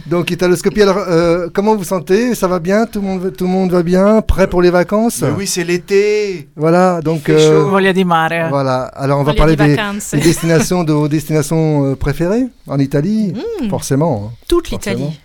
Donc, 0.05 0.31
Italoscopie, 0.31 0.81
alors, 0.81 0.97
euh, 1.09 1.49
comment 1.53 1.75
vous 1.75 1.83
sentez? 1.83 2.35
Ça 2.35 2.47
va 2.47 2.59
bien? 2.59 2.85
Tout 2.85 3.01
le, 3.01 3.07
monde, 3.07 3.33
tout 3.37 3.43
le 3.43 3.49
monde 3.49 3.71
va 3.71 3.83
bien? 3.83 4.21
Prêt 4.21 4.47
pour 4.47 4.61
les 4.61 4.69
vacances? 4.69 5.21
Mais 5.21 5.31
oui, 5.37 5.45
c'est 5.47 5.63
l'été. 5.65 6.47
Voilà, 6.55 7.01
donc... 7.01 7.27
chaud. 7.27 7.69
Voglia 7.69 7.91
di 7.93 8.05
mare. 8.05 8.47
Voilà, 8.49 8.83
alors 8.83 9.19
on 9.19 9.23
va 9.23 9.33
Voglia 9.33 9.55
parler 9.57 9.75
des, 10.13 10.19
destinations, 10.21 10.83
de 10.85 10.93
vos 10.93 11.07
destinations 11.09 11.91
euh, 11.91 11.95
préférées 11.95 12.45
en 12.67 12.79
Italie, 12.79 13.33
Mm. 13.61 13.69
forcément. 13.69 14.31
hein. 14.31 14.35
Toute 14.47 14.69
l'Italie. 14.71 15.19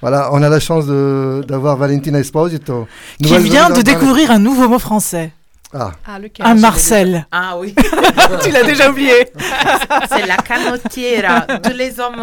Voilà, 0.00 0.30
on 0.32 0.42
a 0.42 0.48
la 0.48 0.60
chance 0.60 0.86
de- 0.86 1.44
d'avoir 1.46 1.76
Valentina 1.76 2.18
Esposito. 2.18 2.86
Qui 3.22 3.36
vient 3.38 3.70
de 3.70 3.82
découvrir 3.82 4.30
un 4.30 4.38
nouveau 4.38 4.68
mot 4.68 4.78
français. 4.78 5.32
Ah, 5.74 5.90
Ah, 6.06 6.18
lequel 6.18 6.46
Un 6.46 6.54
Marcel. 6.54 7.26
Ah 7.32 7.56
oui, 7.58 7.74
tu 8.42 8.50
l'as 8.50 8.62
déjà 8.62 8.88
oublié. 8.90 9.28
c'est 10.08 10.24
la 10.26 10.36
canotiera. 10.36 11.40
Tous 11.62 11.72
les 11.76 11.98
hommes, 12.00 12.22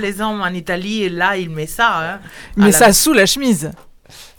les 0.00 0.20
hommes 0.20 0.40
en 0.40 0.48
Italie, 0.48 1.08
là, 1.10 1.36
ils 1.36 1.50
mettent 1.50 1.70
ça. 1.70 1.90
hein. 2.14 2.18
Mais 2.56 2.66
la- 2.66 2.72
ça 2.72 2.92
sous 2.92 3.12
la 3.12 3.26
chemise. 3.26 3.70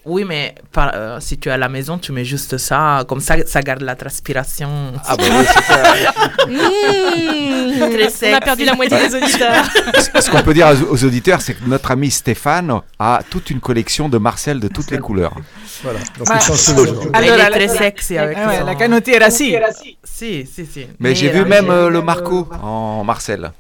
Oui, 0.06 0.24
mais 0.24 0.54
par- 0.72 0.92
euh, 0.94 1.20
si 1.20 1.38
tu 1.40 1.50
es 1.50 1.52
à 1.52 1.58
la 1.58 1.68
maison, 1.68 1.98
tu 1.98 2.12
mets 2.12 2.26
juste 2.26 2.58
ça. 2.60 3.04
Comme 3.08 3.20
ça, 3.22 3.36
ça 3.48 3.62
garde 3.62 3.82
la 3.82 3.96
transpiration. 3.96 4.94
Ah 5.04 5.16
bah 5.18 5.24
oui, 5.30 5.46
super. 5.48 6.14
Mmh. 6.48 7.90
Très 7.92 8.32
On 8.32 8.36
a 8.36 8.42
perdu 8.42 8.66
la 8.66 8.74
moitié 8.76 8.98
des 9.00 9.16
auditeurs. 9.16 9.66
Ce 10.20 10.30
qu'on 10.30 10.42
peut 10.44 10.54
dire 10.54 10.68
aux- 10.90 11.04
auditeurs, 11.04 11.42
c'est 11.42 11.56
que 11.56 11.66
notre 11.66 11.92
ami 11.92 12.12
Stéphane 12.12 12.82
a 13.00 13.20
toute 13.30 13.50
une 13.50 13.60
collection 13.60 14.08
de 14.10 14.18
Marcel 14.18 14.60
de 14.60 14.68
toutes 14.68 14.92
les 14.92 15.00
couleurs. 15.00 15.34
voilà. 15.84 16.00
Donc, 16.18 16.28
Ah. 16.30 16.40
il 16.40 17.16
Alors, 17.16 17.34
est 17.34 17.38
la- 17.38 17.50
très 17.52 17.68
sexy 17.68 18.18
avec 18.18 18.38
Ah 18.40 18.48
ouais, 18.48 18.58
son- 18.60 18.66
la 18.66 18.76
canotiera, 18.76 19.30
si. 19.30 19.56
Si, 20.04 20.46
si, 20.46 20.66
si. 20.66 20.88
Mais 21.00 21.16
j'ai 21.16 21.30
vu 21.30 21.42
euh, 21.42 21.46
même 21.46 21.70
euh, 21.70 21.90
le 21.90 22.02
Marco 22.02 22.48
en 22.62 23.04
Marcel. 23.04 23.52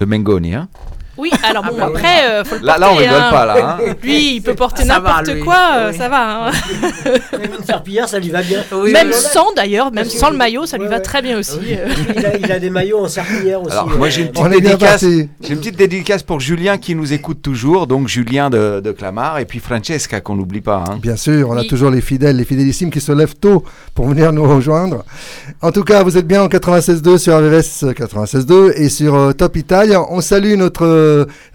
Le 0.00 0.06
Mengoni, 0.06 0.54
hein. 0.54 0.68
Oui, 1.16 1.30
alors 1.48 1.62
bon, 1.62 1.70
Ah 1.76 1.80
bah 1.80 1.86
oui. 1.86 1.92
après, 1.96 2.28
euh, 2.30 2.44
faut 2.44 2.56
le 2.56 2.66
Là, 2.66 2.76
là, 2.78 2.88
on 2.90 2.96
rigole 2.96 3.14
hein. 3.14 3.30
pas, 3.30 3.46
là. 3.46 3.78
hein. 3.80 3.94
Lui, 4.02 4.34
il 4.36 4.40
peut 4.42 4.54
porter 4.54 4.84
n'importe 4.84 5.38
quoi, 5.40 5.56
euh, 5.76 5.90
Oui. 5.92 5.96
ça 5.98 6.08
va. 6.08 6.48
hein. 6.48 6.50
Même 7.32 7.50
une 7.58 7.64
serpillière, 7.64 8.08
ça 8.08 8.18
lui 8.18 8.30
va 8.30 8.42
bien. 8.42 8.62
Oui, 8.72 8.92
même 8.92 9.08
oui. 9.08 9.14
sans 9.14 9.52
d'ailleurs, 9.54 9.86
même 9.92 10.02
Parce 10.04 10.14
que- 10.14 10.20
sans 10.20 10.30
le 10.30 10.36
maillot, 10.36 10.66
ça 10.66 10.76
lui 10.76 10.84
Ouais, 10.84 10.90
va 10.90 11.00
très 11.00 11.22
bien 11.22 11.38
aussi. 11.38 11.58
euh. 11.70 11.88
Il 12.16 12.26
a, 12.26 12.36
il 12.36 12.52
a 12.52 12.58
des 12.58 12.70
maillots 12.70 13.04
en 13.04 13.08
serpillière 13.08 13.62
aussi. 13.62 13.72
Alors, 13.72 13.92
euh, 13.92 13.96
moi, 13.96 14.08
j'ai 14.08 14.22
une 14.22 14.28
On 14.36 14.44
petite 14.44 14.62
dédicace. 14.62 15.02
une 15.02 15.28
petite 15.38 15.76
dédicace 15.76 16.22
pour 16.22 16.40
Julien 16.40 16.78
qui 16.78 16.94
nous 16.94 17.12
écoute 17.12 17.42
toujours, 17.42 17.86
donc 17.86 18.08
Julien 18.08 18.50
de, 18.50 18.80
de 18.80 18.92
Clamart, 18.92 19.38
et 19.38 19.44
puis 19.44 19.60
Francesca 19.60 20.20
qu'on 20.20 20.34
n'oublie 20.34 20.60
pas. 20.62 20.84
hein. 20.88 20.98
Bien 21.00 21.16
sûr, 21.16 21.48
on 21.50 21.56
a 21.56 21.60
Oui. 21.60 21.68
toujours 21.68 21.90
les 21.90 22.00
fidèles, 22.00 22.36
les 22.36 22.44
fidélissimes 22.44 22.90
qui 22.90 23.00
se 23.00 23.12
lèvent 23.12 23.36
tôt 23.36 23.64
pour 23.94 24.06
venir 24.08 24.32
nous 24.32 24.48
rejoindre. 24.48 25.04
En 25.62 25.70
tout 25.70 25.84
cas, 25.84 26.02
vous 26.02 26.16
êtes 26.18 26.26
bien 26.26 26.42
en 26.42 26.48
96.2 26.48 27.18
sur 27.18 27.36
RVS 27.38 27.84
96.2 27.94 28.72
et 28.76 28.88
sur 28.88 29.14
euh, 29.14 29.32
Top 29.32 29.56
Italia. 29.56 30.02
On 30.10 30.20
salue 30.20 30.54
notre 30.56 30.84
euh, 30.86 31.03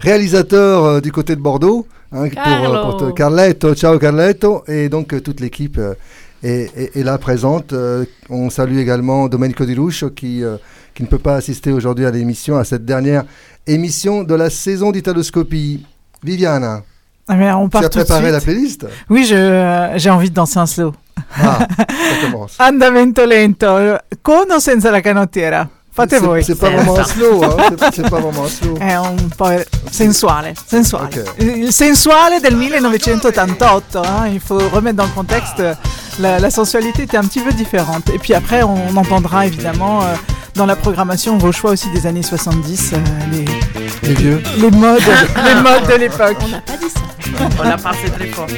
réalisateur 0.00 0.84
euh, 0.84 1.00
du 1.00 1.12
côté 1.12 1.36
de 1.36 1.40
Bordeaux, 1.40 1.86
hein, 2.12 2.28
pour, 2.28 2.74
euh, 2.74 2.98
pour. 2.98 3.14
Carletto. 3.14 3.74
Ciao 3.74 3.98
Carletto. 3.98 4.62
Et 4.68 4.88
donc 4.88 5.12
euh, 5.12 5.20
toute 5.20 5.40
l'équipe 5.40 5.78
euh, 5.78 5.94
est, 6.42 6.70
est- 6.76 6.96
est 6.96 7.04
là 7.04 7.18
présente. 7.18 7.72
Euh, 7.72 8.04
on 8.28 8.50
salue 8.50 8.78
également 8.78 9.28
Domenico 9.28 9.64
Di 9.64 9.74
Ruscio 9.74 10.10
qui, 10.10 10.42
euh, 10.44 10.56
qui 10.94 11.02
ne 11.02 11.08
peut 11.08 11.18
pas 11.18 11.36
assister 11.36 11.72
aujourd'hui 11.72 12.06
à 12.06 12.10
l'émission, 12.10 12.56
à 12.56 12.64
cette 12.64 12.84
dernière 12.84 13.24
émission 13.66 14.22
de 14.24 14.34
la 14.34 14.50
saison 14.50 14.90
d'Italoscopie. 14.92 15.84
Viviana, 16.22 16.82
Ah, 17.28 17.34
mais 17.36 17.50
on 17.52 17.68
part 17.70 17.80
tu 17.80 17.86
as 17.86 17.88
tout 17.88 17.98
de 18.00 18.04
préparé 18.04 18.24
suite. 18.24 18.32
la 18.34 18.40
playlist 18.40 18.86
Oui, 19.08 19.26
euh, 19.32 19.92
j'ai 19.96 20.10
envie 20.10 20.28
de 20.28 20.34
danser 20.34 20.58
un 20.58 20.66
slow. 20.66 20.92
Ah, 21.34 21.66
ça 21.78 21.86
commence. 22.30 22.56
Andamento 22.60 23.24
lento, 23.24 23.96
con 24.22 24.50
o 24.54 24.58
senza 24.58 24.90
la 24.90 25.00
canottiera? 25.00 25.66
Fate 26.00 26.10
C'est- 26.10 26.18
voi. 26.18 26.42
C'est 26.42 26.54
pas 26.58 26.70
vraiment 26.70 26.98
un 26.98 27.04
slow, 27.04 27.44
hein, 27.44 27.56
c'est- 27.78 27.94
c'est 27.96 28.10
pas 28.10 28.20
vraiment 28.20 28.44
un 28.44 28.48
slow. 28.48 28.76
È 28.80 28.92
un 28.92 29.16
po' 29.36 29.48
sensuale, 29.90 30.52
sensuale. 30.68 31.08
Il 31.38 31.72
sensuale 31.72 32.40
del 32.42 32.56
1988, 32.56 33.96
hein, 33.96 34.26
il 34.32 34.40
faut 34.40 34.58
remettre 34.72 34.96
dans 34.96 35.04
le 35.04 35.10
contexte, 35.14 35.62
la, 36.18 36.38
la 36.38 36.50
sensualité 36.50 37.02
était 37.04 37.16
un 37.16 37.24
petit 37.24 37.40
peu 37.40 37.52
différente. 37.52 38.08
Et 38.14 38.18
puis 38.18 38.34
après, 38.34 38.62
on 38.62 38.96
entendra 38.96 39.46
évidemment 39.46 40.02
euh, 40.02 40.14
dans 40.54 40.66
la 40.66 40.76
programmation 40.76 41.38
vos 41.38 41.52
choix 41.52 41.70
aussi 41.72 41.88
des 41.90 42.06
années 42.06 42.22
70, 42.22 42.92
euh, 42.92 42.96
les, 43.30 43.44
Les 44.08 44.14
vieux. 44.14 44.42
les 44.58 44.70
modes, 44.70 45.00
les 45.44 45.54
modes 45.62 45.86
de 45.88 45.94
l'époque. 45.98 46.36
On 46.44 46.48
n'a 46.48 46.60
pas 46.60 46.76
dit 46.76 46.90
ça. 46.90 47.00
On 47.58 47.62
l'a 47.62 47.76
passé 47.78 48.10
très 48.14 48.26
fort. 48.28 48.46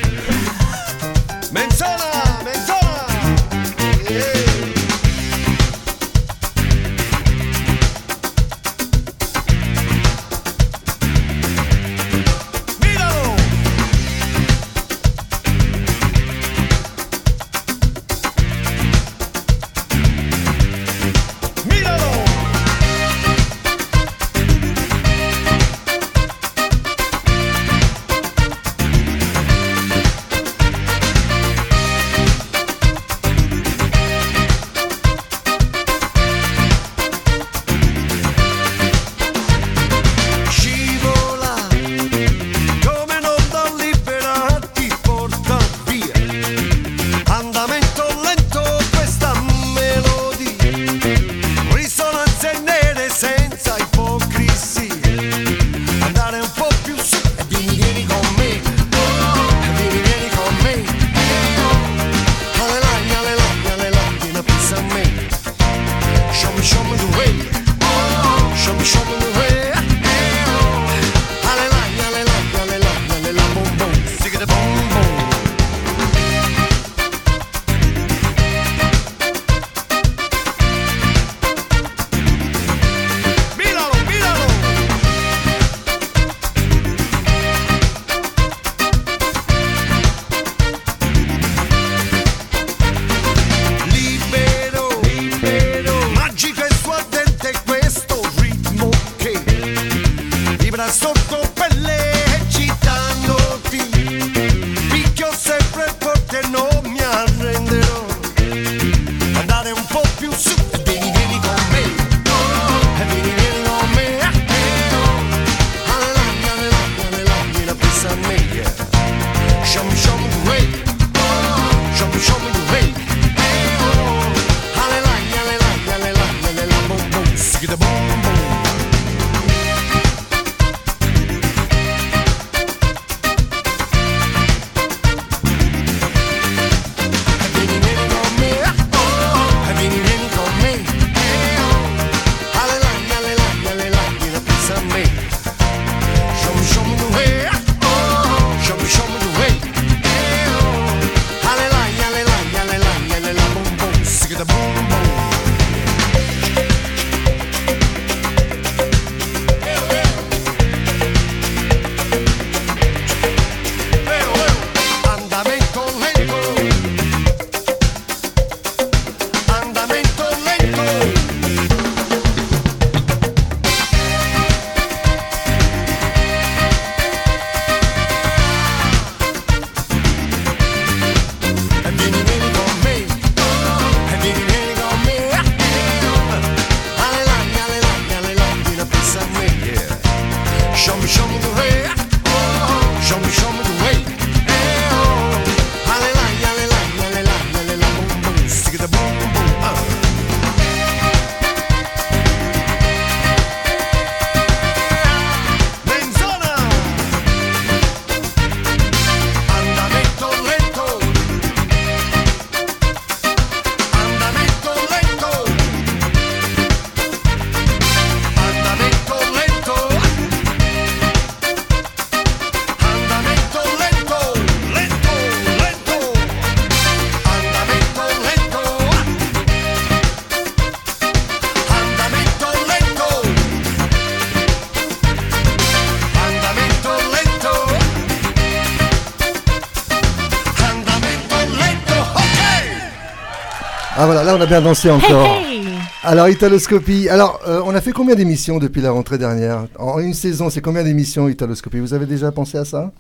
a 244.43 244.47
bien 244.47 244.61
dansé 244.61 244.91
encore. 244.91 245.25
Hey, 245.27 245.59
hey 245.59 245.65
Alors 246.03 246.29
Italoscopie, 246.29 247.09
alors 247.09 247.41
euh, 247.47 247.61
on 247.65 247.75
a 247.75 247.81
fait 247.81 247.93
combien 247.93 248.15
d'émissions 248.15 248.59
depuis 248.59 248.81
la 248.81 248.91
rentrée 248.91 249.19
dernière? 249.19 249.67
En 249.79 249.99
une 250.01 250.15
saison, 250.15 250.51
c'est 250.51 250.61
combien 250.61 250.83
d'émissions 250.83 251.29
Italoscopie 251.29 251.79
Vous 251.79 251.95
avez 251.95 252.07
déjà 252.07 252.33
pensé 252.33 252.59
à 252.59 252.65
ça? 252.65 252.91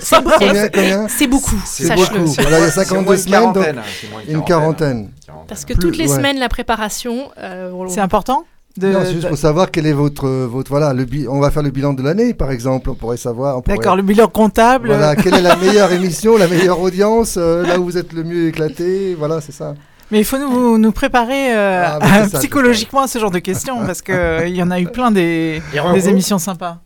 C'est 0.00 0.22
beaucoup. 0.22 0.44
C'est 1.08 1.26
beaucoup, 1.26 1.60
C'est 1.66 1.84
sache-le. 1.86 2.20
beaucoup. 2.20 2.32
Voilà, 2.40 2.58
il 2.58 2.62
y 2.62 2.64
a 2.64 2.70
C'est 2.70 2.84
52 2.84 3.04
moins 3.04 3.14
une 3.16 3.20
semaines, 3.22 3.52
donc 3.52 3.66
hein, 3.66 3.74
une 4.28 4.44
quarantaine. 4.44 5.10
Parce 5.46 5.64
que 5.64 5.74
Plus- 5.74 5.80
toutes 5.80 5.96
les 5.98 6.08
ouais. 6.10 6.16
semaines, 6.16 6.38
la 6.38 6.48
préparation. 6.48 7.30
euh, 7.38 7.70
C'est 7.88 8.00
important 8.00 8.44
de- 8.78 8.88
Non, 8.92 9.00
c'est 9.04 9.10
juste 9.12 9.24
de- 9.24 9.28
pour 9.28 9.36
savoir 9.38 9.70
quel 9.70 9.86
est 9.86 9.92
votre, 9.92 10.28
votre 10.28 10.70
voilà, 10.70 10.94
le 10.94 11.04
bi- 11.04 11.26
on 11.28 11.40
va 11.40 11.50
faire 11.50 11.62
le 11.64 11.70
bilan 11.70 11.92
de 11.94 12.02
l'année, 12.02 12.32
par 12.32 12.50
exemple, 12.52 12.88
on 12.90 12.94
pourrait 12.94 13.16
savoir. 13.16 13.60
pourrait- 13.62 13.76
D'accord, 13.76 13.96
le 13.96 14.02
bilan 14.02 14.28
comptable. 14.28 14.86
Voilà, 14.88 15.16
quelle 15.16 15.34
est 15.34 15.42
la 15.42 15.56
meilleure 15.56 15.90
émission, 15.92 16.38
la 16.38 16.46
meilleure 16.46 16.80
audience, 16.80 17.34
euh, 17.38 17.66
là 17.66 17.78
où 17.80 17.84
vous 17.84 17.98
êtes 17.98 18.12
le 18.12 18.22
mieux 18.24 18.46
éclaté, 18.48 19.14
voilà, 19.18 19.40
c'est 19.40 19.52
ça. 19.52 19.74
Mais 20.10 20.18
il 20.20 20.24
faut 20.24 20.38
nous, 20.38 20.78
nous 20.78 20.92
préparer 20.92 21.54
euh, 21.56 21.98
Ah, 22.00 22.28
ça, 22.28 22.38
psychologiquement 22.38 23.02
à 23.02 23.06
ce 23.08 23.18
genre 23.18 23.30
de 23.30 23.38
questions 23.40 23.84
parce 23.84 24.00
qu'il 24.02 24.48
y 24.54 24.62
en 24.62 24.70
a 24.70 24.80
eu 24.80 24.86
plein 24.86 25.10
des, 25.10 25.60
des 25.94 26.08
émissions 26.08 26.38
sympas. 26.38 26.78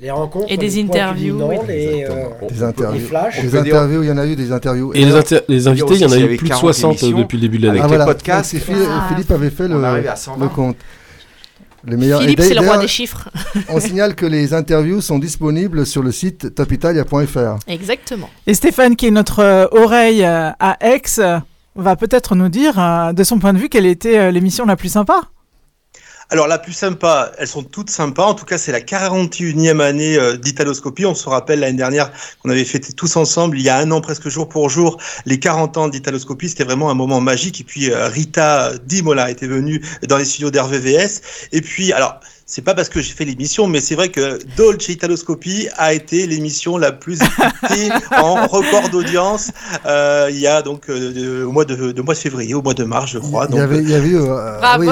Les 0.00 0.10
rencontres. 0.10 0.46
Et 0.48 0.56
des 0.56 0.80
interviews, 0.82 1.36
culminants, 1.36 1.48
oui. 1.50 1.56
les, 1.68 2.04
euh, 2.08 2.48
Des 2.48 2.62
interviews. 2.62 3.06
flashs. 3.06 3.40
Des 3.42 3.54
interviews, 3.56 4.02
il 4.02 4.08
y 4.08 4.12
en 4.12 4.16
a 4.16 4.26
eu 4.26 4.34
des 4.34 4.52
interviews. 4.52 4.92
Et 4.94 5.00
les, 5.00 5.06
alors- 5.06 5.18
inter- 5.18 5.40
les 5.48 5.68
invités, 5.68 5.94
il 5.96 6.00
y 6.00 6.04
en 6.06 6.12
a 6.12 6.18
eu 6.18 6.36
plus 6.36 6.48
de 6.48 6.54
60 6.54 7.04
depuis 7.14 7.36
le 7.36 7.42
début 7.42 7.58
de 7.58 7.66
l'année. 7.66 7.80
Ah, 7.82 7.86
voilà. 7.86 8.06
C'est 8.42 8.58
Phil- 8.58 8.74
Philippe 9.10 9.30
avait 9.30 9.50
fait 9.50 9.68
le, 9.68 9.76
on 9.76 9.84
arrive 9.84 10.08
à 10.08 10.16
120. 10.16 10.42
le 10.44 10.48
compte. 10.48 10.76
Les 11.86 11.96
meilleurs. 11.96 12.20
Philippe, 12.20 12.40
c'est 12.42 12.54
le 12.54 12.60
roi 12.60 12.78
des 12.78 12.88
chiffres. 12.88 13.28
on 13.68 13.80
signale 13.80 14.14
que 14.14 14.26
les 14.26 14.54
interviews 14.54 15.00
sont 15.00 15.18
disponibles 15.18 15.84
sur 15.86 16.02
le 16.02 16.12
site 16.12 16.54
topitalia.fr. 16.54 17.58
Exactement. 17.68 18.28
Et 18.46 18.54
Stéphane, 18.54 18.96
qui 18.96 19.06
est 19.08 19.10
notre 19.10 19.40
euh, 19.40 19.66
oreille 19.72 20.24
euh, 20.24 20.50
à 20.58 20.76
Aix, 20.80 21.02
euh, 21.18 21.38
va 21.76 21.96
peut-être 21.96 22.34
nous 22.34 22.48
dire, 22.48 22.78
euh, 22.78 23.12
de 23.12 23.24
son 23.24 23.38
point 23.38 23.52
de 23.52 23.58
vue, 23.58 23.68
quelle 23.68 23.86
était 23.86 24.18
euh, 24.18 24.30
l'émission 24.30 24.66
la 24.66 24.76
plus 24.76 24.88
sympa? 24.88 25.20
Alors 26.32 26.46
la 26.46 26.58
plus 26.58 26.72
sympa, 26.72 27.32
elles 27.38 27.48
sont 27.48 27.64
toutes 27.64 27.90
sympas. 27.90 28.24
En 28.24 28.34
tout 28.34 28.44
cas, 28.44 28.56
c'est 28.56 28.70
la 28.70 28.80
41e 28.80 29.80
année 29.80 30.16
euh, 30.16 30.36
d'Italoscopie. 30.36 31.04
On 31.04 31.14
se 31.14 31.28
rappelle 31.28 31.60
l'année 31.60 31.76
dernière 31.76 32.12
qu'on 32.42 32.50
avait 32.50 32.64
fêté 32.64 32.92
tous 32.92 33.16
ensemble, 33.16 33.58
il 33.58 33.64
y 33.64 33.68
a 33.68 33.76
un 33.78 33.90
an 33.90 34.00
presque 34.00 34.28
jour 34.28 34.48
pour 34.48 34.68
jour, 34.70 34.96
les 35.26 35.40
40 35.40 35.76
ans 35.76 35.88
d'Italoscopie. 35.88 36.48
C'était 36.48 36.64
vraiment 36.64 36.88
un 36.90 36.94
moment 36.94 37.20
magique. 37.20 37.60
Et 37.60 37.64
puis 37.64 37.90
euh, 37.90 38.06
Rita 38.08 38.70
Dimola 38.86 39.30
était 39.30 39.48
venue 39.48 39.82
dans 40.08 40.18
les 40.18 40.24
studios 40.24 40.50
d'RVVS. 40.52 41.20
Et 41.52 41.60
puis, 41.62 41.92
alors, 41.92 42.20
c'est 42.46 42.62
pas 42.62 42.74
parce 42.74 42.88
que 42.88 43.00
j'ai 43.00 43.12
fait 43.12 43.24
l'émission, 43.24 43.68
mais 43.68 43.80
c'est 43.80 43.94
vrai 43.94 44.08
que 44.08 44.38
Dolce 44.56 44.88
Italoscopie 44.88 45.68
a 45.76 45.94
été 45.94 46.26
l'émission 46.26 46.78
la 46.78 46.90
plus 46.90 47.20
écoutée 47.22 47.90
en 48.16 48.46
record 48.48 48.88
d'audience. 48.90 49.52
Euh, 49.86 50.28
il 50.30 50.38
y 50.40 50.48
a 50.48 50.60
donc 50.62 50.88
euh, 50.90 51.44
au 51.44 51.52
mois 51.52 51.64
de, 51.64 51.92
de 51.92 52.02
mois 52.02 52.14
de 52.14 52.18
février, 52.18 52.54
au 52.54 52.62
mois 52.62 52.74
de 52.74 52.82
mars, 52.82 53.12
je 53.12 53.18
crois. 53.18 53.46
Il 53.48 53.54
y 53.54 53.58
Donc, 53.58 53.60
avait, 53.60 53.78
il 53.78 53.88
y 53.90 53.94
avait 53.94 54.08
eu. 54.08 54.16
euh, 54.16 54.58
Bravo, 54.58 54.82
oui. 54.82 54.88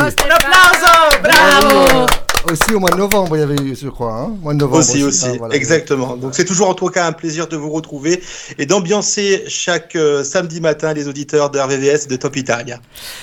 Bravo 1.23 2.07
Aussi 2.51 2.73
au 2.75 2.81
mois 2.81 2.91
de 2.91 2.97
novembre, 2.97 3.37
il 3.37 3.41
y 3.41 3.43
avait 3.43 3.57
eu, 3.57 3.77
je 3.77 3.89
crois. 3.89 4.15
Hein 4.15 4.29
mois 4.41 4.55
de 4.55 4.59
novembre 4.59 4.79
Aussi, 4.81 5.03
aussi, 5.03 5.27
Ah, 5.29 5.33
voilà. 5.39 5.55
exactement. 5.55 6.17
Donc 6.17 6.35
c'est 6.35 6.45
toujours 6.45 6.69
en 6.69 6.75
tout 6.75 6.87
cas 6.89 7.07
un 7.07 7.13
plaisir 7.13 7.47
de 7.49 7.57
vous 7.57 7.71
retrouver 7.71 8.23
et 8.59 8.67
d'ambiancer 8.67 9.45
chaque 9.49 9.97
euh, 9.97 10.25
samedi 10.25 10.61
matin 10.61 10.93
les 10.95 11.09
auditeurs 11.09 11.51
de 11.51 11.59
RVVS 11.59 12.05
et 12.05 12.09
de 12.09 12.17
Top 12.17 12.37
Italia. 12.37 12.81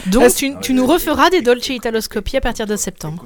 Donc, 0.08 0.34
tu, 0.36 0.54
tu 0.62 0.74
nous 0.74 0.86
referas 0.86 1.30
des 1.30 1.42
Dolce 1.42 1.70
Italoscopie 1.70 2.38
à 2.38 2.42
partir 2.42 2.66
de 2.68 2.76
septembre. 2.76 3.26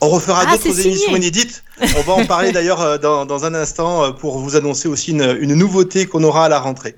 On 0.00 0.08
refera 0.08 0.44
Ah, 0.46 0.52
d'autres 0.56 0.80
émissions 0.86 1.14
inédites. 1.16 1.62
On 1.96 2.02
va 2.02 2.12
en 2.14 2.26
parler 2.26 2.52
d'ailleurs 2.52 2.80
euh, 2.80 2.98
dans, 2.98 3.24
dans 3.26 3.44
un 3.44 3.54
instant 3.54 4.04
euh, 4.04 4.10
pour 4.10 4.38
vous 4.38 4.56
annoncer 4.56 4.88
aussi 4.88 5.12
une, 5.12 5.36
une 5.40 5.54
nouveauté 5.54 6.06
qu'on 6.06 6.24
aura 6.24 6.46
à 6.46 6.48
la 6.48 6.58
rentrée. 6.58 6.96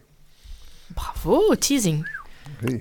Bravo, 0.97 1.55
teasing. 1.57 2.03
Oui. 2.67 2.81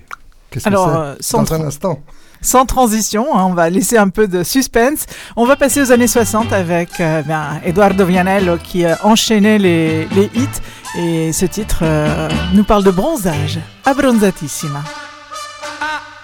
Qu'est-ce 0.49 0.63
que 0.63 0.69
Alors, 0.69 1.15
c'est 1.19 1.23
sans 1.27 1.43
Dans 1.43 1.53
un 1.53 1.61
instant. 1.67 2.01
Sans 2.41 2.65
transition, 2.65 3.37
hein, 3.37 3.45
on 3.49 3.53
va 3.53 3.69
laisser 3.69 3.97
un 3.97 4.09
peu 4.09 4.27
de 4.27 4.43
suspense. 4.43 5.05
On 5.35 5.45
va 5.45 5.55
passer 5.55 5.81
aux 5.81 5.91
années 5.91 6.07
60 6.07 6.53
avec 6.53 6.89
euh, 6.99 7.21
ben, 7.23 7.59
Eduardo 7.65 8.05
Vianello 8.05 8.57
qui 8.57 8.85
euh, 8.85 8.95
enchaînait 9.03 9.57
les, 9.57 10.07
hits. 10.33 10.47
Et 10.97 11.33
ce 11.33 11.45
titre 11.45 11.79
euh, 11.83 12.29
nous 12.53 12.63
parle 12.63 12.83
de 12.83 12.91
bronzage. 12.91 13.59
Abbronzatissima. 13.85 14.83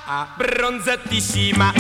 abbronzatissima 0.08 1.73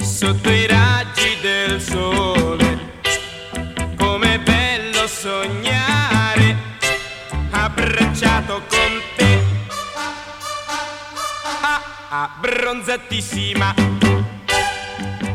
sotto 0.00 0.50
i 0.50 0.66
raggi 0.66 1.38
del 1.40 1.80
sole 1.80 2.78
com'è 3.96 4.40
bello 4.40 5.06
sognare 5.06 6.56
abbracciato 7.50 8.71
abbronzatissima 12.14 13.74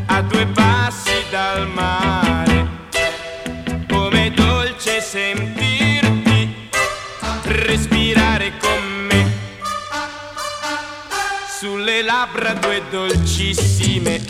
a 0.06 0.22
due 0.22 0.46
passi 0.46 1.26
dal 1.32 1.68
mare. 1.68 2.68
Com'è 3.88 4.30
dolce 4.30 5.02
sentirti 5.02 6.70
respirare 7.46 8.54
con 8.60 9.08
me. 9.10 9.34
Sulle 11.60 12.04
labbra 12.04 12.54
due 12.54 12.84
dolcissime, 12.92 14.22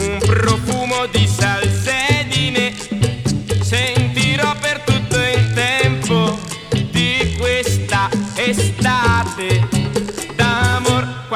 un 0.00 0.18
profumo 0.18 1.06
di 1.06 1.24
salsedine, 1.24 2.74
sentirò 3.60 4.56
per 4.56 4.80
tutto 4.80 5.20
il 5.20 5.52
tempo 5.52 6.36
di 6.90 7.36
questa 7.38 8.10
estate 8.34 9.73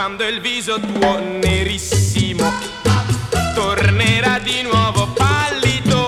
quando 0.08 0.26
il 0.26 0.40
viso 0.40 0.80
tuo 0.80 1.18
nerissimo 1.18 2.50
tornerà 3.54 4.38
di 4.38 4.62
nuovo 4.62 5.08
pallido. 5.08 6.06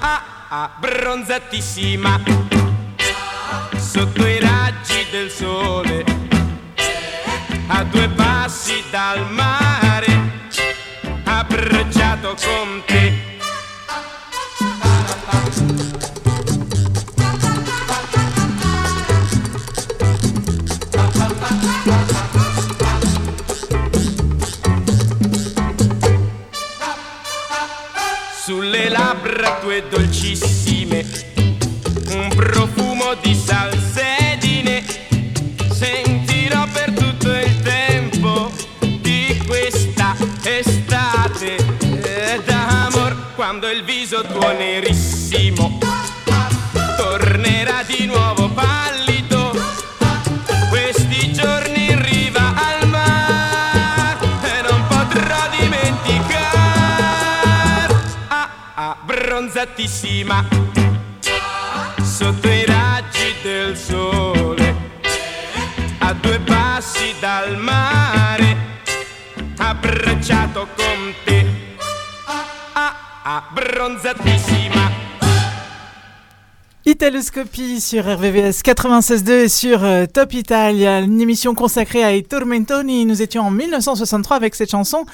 ah, 0.00 0.22
abbronzatissima 0.64 2.22
sotto 3.76 4.26
i 4.26 4.40
raggi 4.40 5.06
del 5.10 5.30
sole 5.30 6.06
a 7.66 7.84
due 7.84 8.08
passi 8.08 8.82
dal 8.90 9.30
mare 9.30 10.06
abbracciato 11.24 12.34
con 12.34 12.82
te 12.86 13.17
tue 29.78 29.88
dolcissime, 29.88 31.04
un 32.10 32.28
profumo 32.34 33.14
di 33.22 33.34
salsedine, 33.34 34.82
sentirò 35.70 36.66
per 36.72 36.92
tutto 36.92 37.32
il 37.32 37.60
tempo 37.60 38.50
di 38.80 39.40
questa 39.46 40.16
estate 40.42 41.56
d'amor 42.44 43.34
quando 43.34 43.70
il 43.70 43.84
viso 43.84 44.22
tuo 44.22 44.52
nerissimo 44.52 45.78
tornerà 46.96 47.82
di 47.86 48.06
nuovo 48.06 48.48
pallido. 48.50 49.07
A 65.98 66.12
due 66.12 66.38
passi 66.46 67.14
dal 67.18 67.58
mare 67.58 68.56
con 69.56 71.14
ah, 72.74 72.94
abbronzatissima 73.24 74.90
Italoscopie 76.84 77.80
sur 77.80 78.04
RVVS 78.04 78.62
96.2 78.62 79.30
et 79.30 79.48
sur 79.48 79.82
euh, 79.82 80.06
Top 80.06 80.34
Italia, 80.34 81.00
une 81.00 81.20
émission 81.20 81.54
consacrée 81.54 82.04
à 82.04 82.14
I 82.14 82.22
Tormentoni. 82.22 83.04
Nous 83.04 83.22
étions 83.22 83.42
en 83.42 83.50
1963 83.50 84.36
avec 84.36 84.54
cette 84.54 84.70
chanson. 84.70 85.04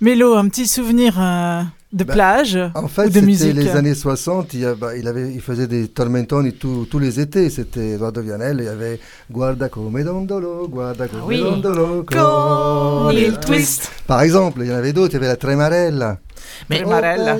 Mélo, 0.00 0.34
un 0.34 0.48
petit 0.48 0.66
souvenir 0.66 1.20
euh, 1.20 1.62
de 1.92 2.04
Bah, 2.04 2.12
plage 2.14 2.58
En 2.74 2.84
ou 2.84 2.88
fait, 2.88 3.08
de 3.08 3.12
c'était 3.14 3.26
musique 3.26 3.54
les 3.54 3.68
années 3.70 3.94
60. 3.94 4.54
Il, 4.54 4.60
y 4.60 4.64
a- 4.66 4.74
bah, 4.74 4.96
il, 4.96 5.06
avait, 5.06 5.30
il 5.32 5.40
faisait 5.40 5.66
des 5.66 5.88
tormentoni 5.88 6.52
tous 6.54 6.98
les 6.98 7.20
étés. 7.20 7.50
C'était 7.50 7.90
Eduardo 7.92 8.22
Vianello. 8.22 8.60
Il 8.60 8.64
y 8.64 8.68
avait 8.68 8.98
Guarda 9.30 9.68
come 9.68 10.02
dondolo, 10.02 10.68
guarda 10.68 11.06
come 11.08 11.22
oui. 11.24 11.38
dondolo, 11.40 12.04
Con 12.10 13.10
il 13.12 13.38
twist. 13.38 13.90
Par 14.06 14.22
exemple, 14.22 14.60
il 14.62 14.68
y 14.68 14.72
en 14.72 14.76
avait 14.76 14.92
d'autres. 14.92 15.12
Il 15.12 15.14
y 15.14 15.16
avait 15.18 15.26
la 15.28 15.36
Tremarella. 15.36 16.18
Mais 16.70 16.78
Tremarella. 16.78 17.36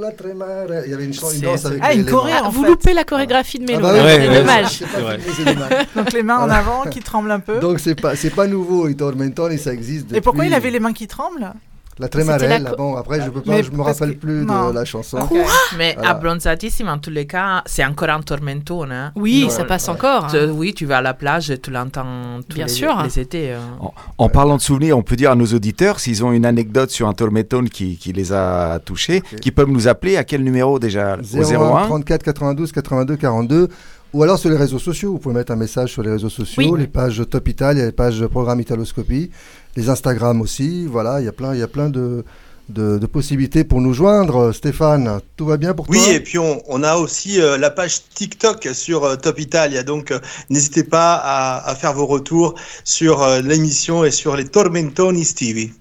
La 0.00 0.12
Tremarella. 0.12 0.84
Il 0.84 0.90
y 0.90 0.94
avait 0.94 1.04
une, 1.04 1.12
une 1.12 1.40
danse 1.40 1.64
avec 1.66 1.78
Ah, 1.82 1.92
les, 1.92 2.00
une 2.00 2.06
choré, 2.06 2.32
mains. 2.32 2.42
en 2.42 2.50
Vous 2.50 2.62
fait. 2.62 2.68
loupez 2.68 2.92
la 2.92 3.04
chorégraphie 3.04 3.58
de 3.58 3.64
Mélo. 3.64 3.86
Ah 3.86 3.92
bah 3.92 4.04
Ouais, 4.04 4.18
c'est 4.20 4.28
ouais, 4.28 4.38
dommage. 5.54 5.86
Donc 5.94 6.12
les 6.12 6.22
mains 6.22 6.38
en 6.38 6.50
avant 6.50 6.82
qui 6.90 7.00
tremblent 7.00 7.30
un 7.30 7.40
peu. 7.40 7.60
Donc 7.60 7.80
c'est 7.80 7.94
pas 8.00 8.14
c'est 8.16 8.30
pas 8.30 8.46
nouveau. 8.46 8.86
Les 8.88 8.94
tormentoni, 8.96 9.58
ça 9.58 9.72
existe. 9.72 10.12
et 10.12 10.20
pourquoi 10.20 10.44
depuis- 10.44 10.52
il 10.52 10.56
avait 10.56 10.70
les 10.70 10.80
mains 10.80 10.92
qui 10.92 11.06
tremblent? 11.06 11.52
La 11.98 12.08
Tremarella, 12.08 12.74
bon, 12.76 12.94
après, 12.94 13.22
je 13.22 13.30
peux 13.30 13.40
pas, 13.40 13.62
je 13.62 13.70
me 13.70 13.80
rappelle 13.80 14.18
plus 14.18 14.44
de 14.44 14.72
la 14.72 14.84
chanson. 14.84 15.18
Quoi 15.26 15.38
Mais 15.78 15.94
voilà. 15.94 16.10
abbronzatissime, 16.10 16.88
en 16.88 16.98
tous 16.98 17.08
les 17.10 17.26
cas, 17.26 17.62
c'est 17.64 17.84
encore 17.84 18.10
un 18.10 18.20
tormentone. 18.20 18.92
Hein. 18.92 19.12
Oui, 19.16 19.44
ouais. 19.44 19.50
ça 19.50 19.64
passe 19.64 19.88
encore. 19.88 20.26
Hein. 20.34 20.50
Oui, 20.50 20.74
tu 20.74 20.84
vas 20.84 20.98
à 20.98 21.02
la 21.02 21.14
plage, 21.14 21.52
tu 21.62 21.70
l'entends 21.70 22.40
tous 22.46 22.56
Bien 22.56 22.66
les, 22.66 22.72
sûr. 22.72 23.02
les 23.02 23.18
étés. 23.18 23.52
Euh. 23.52 23.58
En, 23.80 23.94
en, 24.18 24.28
parlant 24.28 24.56
de 24.56 24.60
souvenirs, 24.60 24.98
on 24.98 25.02
peut 25.02 25.16
dire 25.16 25.30
à 25.30 25.34
nos 25.36 25.46
auditeurs, 25.46 25.98
s'ils 25.98 26.22
ont 26.22 26.32
une 26.32 26.44
anecdote 26.44 26.90
sur 26.90 27.08
un 27.08 27.14
tormentone 27.14 27.70
qui, 27.70 27.96
qui 27.96 28.12
les 28.12 28.30
a 28.30 28.78
touchés, 28.84 29.22
okay. 29.24 29.36
qui 29.36 29.50
peuvent 29.50 29.70
nous 29.70 29.88
appeler 29.88 30.18
à 30.18 30.24
quel 30.24 30.44
numéro 30.44 30.78
déjà? 30.78 31.16
01 31.16 31.86
34 31.86 32.22
92 32.22 32.72
82 32.72 33.16
42 33.16 33.68
ou 34.12 34.22
alors 34.22 34.38
sur 34.38 34.48
les 34.48 34.56
réseaux 34.56 34.78
sociaux, 34.78 35.12
vous 35.12 35.18
pouvez 35.18 35.34
mettre 35.34 35.52
un 35.52 35.56
message 35.56 35.92
sur 35.92 36.02
les 36.02 36.10
réseaux 36.10 36.30
sociaux, 36.30 36.74
oui. 36.74 36.80
les 36.80 36.86
pages 36.86 37.22
Top 37.28 37.48
Italia, 37.48 37.84
les 37.84 37.92
pages 37.92 38.24
Programme 38.28 38.60
Italoscopie, 38.60 39.30
les 39.76 39.88
Instagram 39.88 40.40
aussi. 40.40 40.86
Voilà, 40.86 41.20
il 41.20 41.24
y 41.24 41.28
a 41.28 41.32
plein, 41.32 41.54
il 41.54 41.60
y 41.60 41.62
a 41.62 41.68
plein 41.68 41.88
de, 41.88 42.24
de, 42.68 42.98
de, 42.98 43.06
possibilités 43.06 43.64
pour 43.64 43.80
nous 43.80 43.92
joindre. 43.92 44.52
Stéphane, 44.52 45.20
tout 45.36 45.46
va 45.46 45.56
bien 45.56 45.74
pour 45.74 45.88
oui, 45.88 45.98
toi? 45.98 46.06
Oui, 46.08 46.14
et 46.14 46.20
puis 46.20 46.38
on, 46.38 46.62
on 46.68 46.82
a 46.82 46.96
aussi 46.96 47.40
euh, 47.40 47.58
la 47.58 47.70
page 47.70 48.08
TikTok 48.14 48.68
sur 48.72 49.04
euh, 49.04 49.16
Top 49.16 49.38
Italia. 49.38 49.82
Donc 49.82 50.10
euh, 50.10 50.18
n'hésitez 50.50 50.84
pas 50.84 51.14
à, 51.14 51.68
à, 51.68 51.74
faire 51.74 51.92
vos 51.92 52.06
retours 52.06 52.54
sur 52.84 53.26
l'émission 53.42 54.04
et 54.04 54.10
sur 54.10 54.36
les 54.36 54.46
Tormentoni 54.46 55.24
Stevie. 55.24 55.72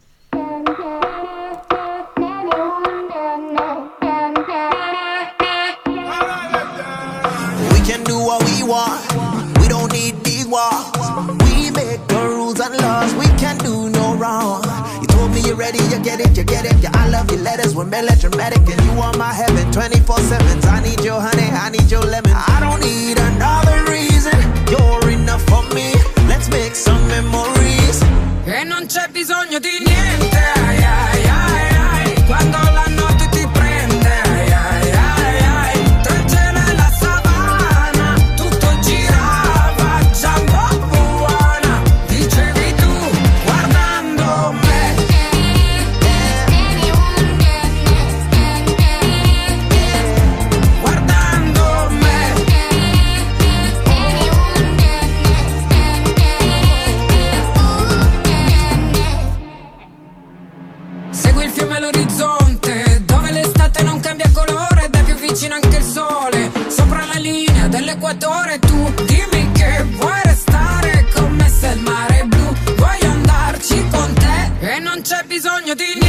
Ready, 15.66 15.84
you 15.92 16.00
get 16.04 16.20
it, 16.20 16.38
you 16.38 16.44
get 16.44 16.66
it. 16.66 16.76
Yeah, 16.84 17.02
I 17.02 17.10
love 17.10 17.30
your 17.32 17.42
letters, 17.42 17.76
we're 17.76 17.90
melodramatic, 17.98 18.64
and 18.74 18.82
you 18.88 18.94
are 19.02 19.16
my 19.18 19.34
heaven 19.34 19.72
24 19.72 20.20
7. 20.20 20.66
I 20.66 20.82
need 20.82 21.02
your 21.02 21.20
honey, 21.20 21.50
I 21.66 21.70
need 21.70 21.90
your 21.90 22.06
lemon. 22.14 22.34
I 22.34 22.58
don't 22.66 22.82
need 22.82 23.18
another 23.32 23.78
reason. 23.92 24.38
You're 24.72 25.10
enough 25.10 25.44
for 25.52 25.64
me. 25.74 25.88
Let's 26.30 26.48
make 26.50 26.76
some 26.76 27.02
memories. 27.08 27.98
E 28.46 28.64
non 28.64 28.86
c'è 28.86 29.08
bisogno 29.10 29.58
di 29.60 29.85
c'è 75.06 75.24
bisogno 75.28 75.76
di 75.76 76.05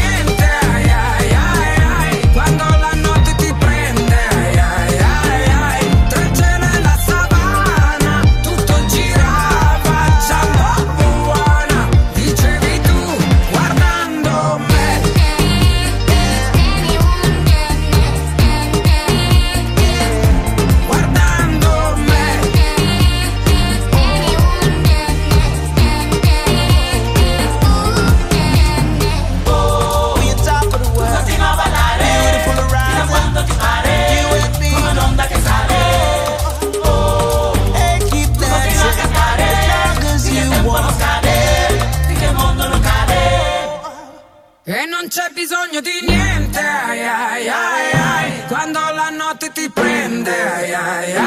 prende, 50.76 51.16
ai, 51.16 51.25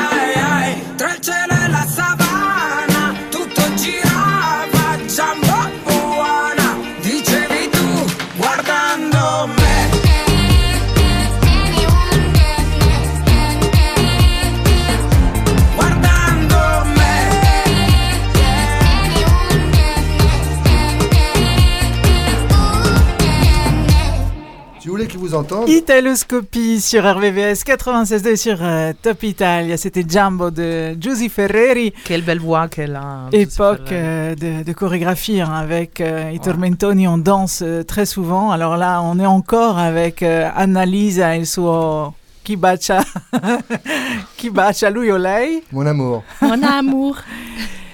vous. 25.29 25.67
Italoscopie 25.67 26.81
sur 26.81 27.03
RVVS 27.03 27.63
96.2 27.65 28.35
sur 28.35 28.57
euh, 28.61 28.93
Top 29.01 29.23
Italia. 29.23 29.77
C'était 29.77 30.03
Jumbo 30.07 30.49
de 30.51 30.93
Giusy 30.99 31.29
Ferreri. 31.29 31.93
Quelle 32.05 32.23
belle 32.23 32.39
voix 32.39 32.67
qu'elle 32.67 32.95
a. 32.95 33.27
Époque 33.31 33.91
euh, 33.91 34.35
de, 34.35 34.63
de, 34.63 34.73
chorégraphie 34.73 35.41
hein, 35.41 35.51
avec 35.53 36.01
euh, 36.01 36.31
i 36.33 36.39
Tormentoni, 36.39 37.07
on 37.07 37.17
danse 37.17 37.61
euh, 37.63 37.83
très 37.83 38.05
souvent. 38.05 38.51
Alors 38.51 38.77
là, 38.77 39.01
on 39.03 39.19
est 39.19 39.25
encore 39.25 39.77
avec 39.77 40.23
euh, 40.23 40.49
Annalisa 40.55 41.35
et 41.35 41.39
il 41.39 41.47
suo 41.47 42.13
Chi 42.45 42.55
bacia, 42.55 43.03
chi 44.37 44.49
bacia 44.49 44.89
lui 44.89 45.11
o 45.11 45.17
lei? 45.19 45.61
Mon 45.71 45.85
amour. 45.85 46.23
Mon 46.41 46.63
amour. 46.63 47.17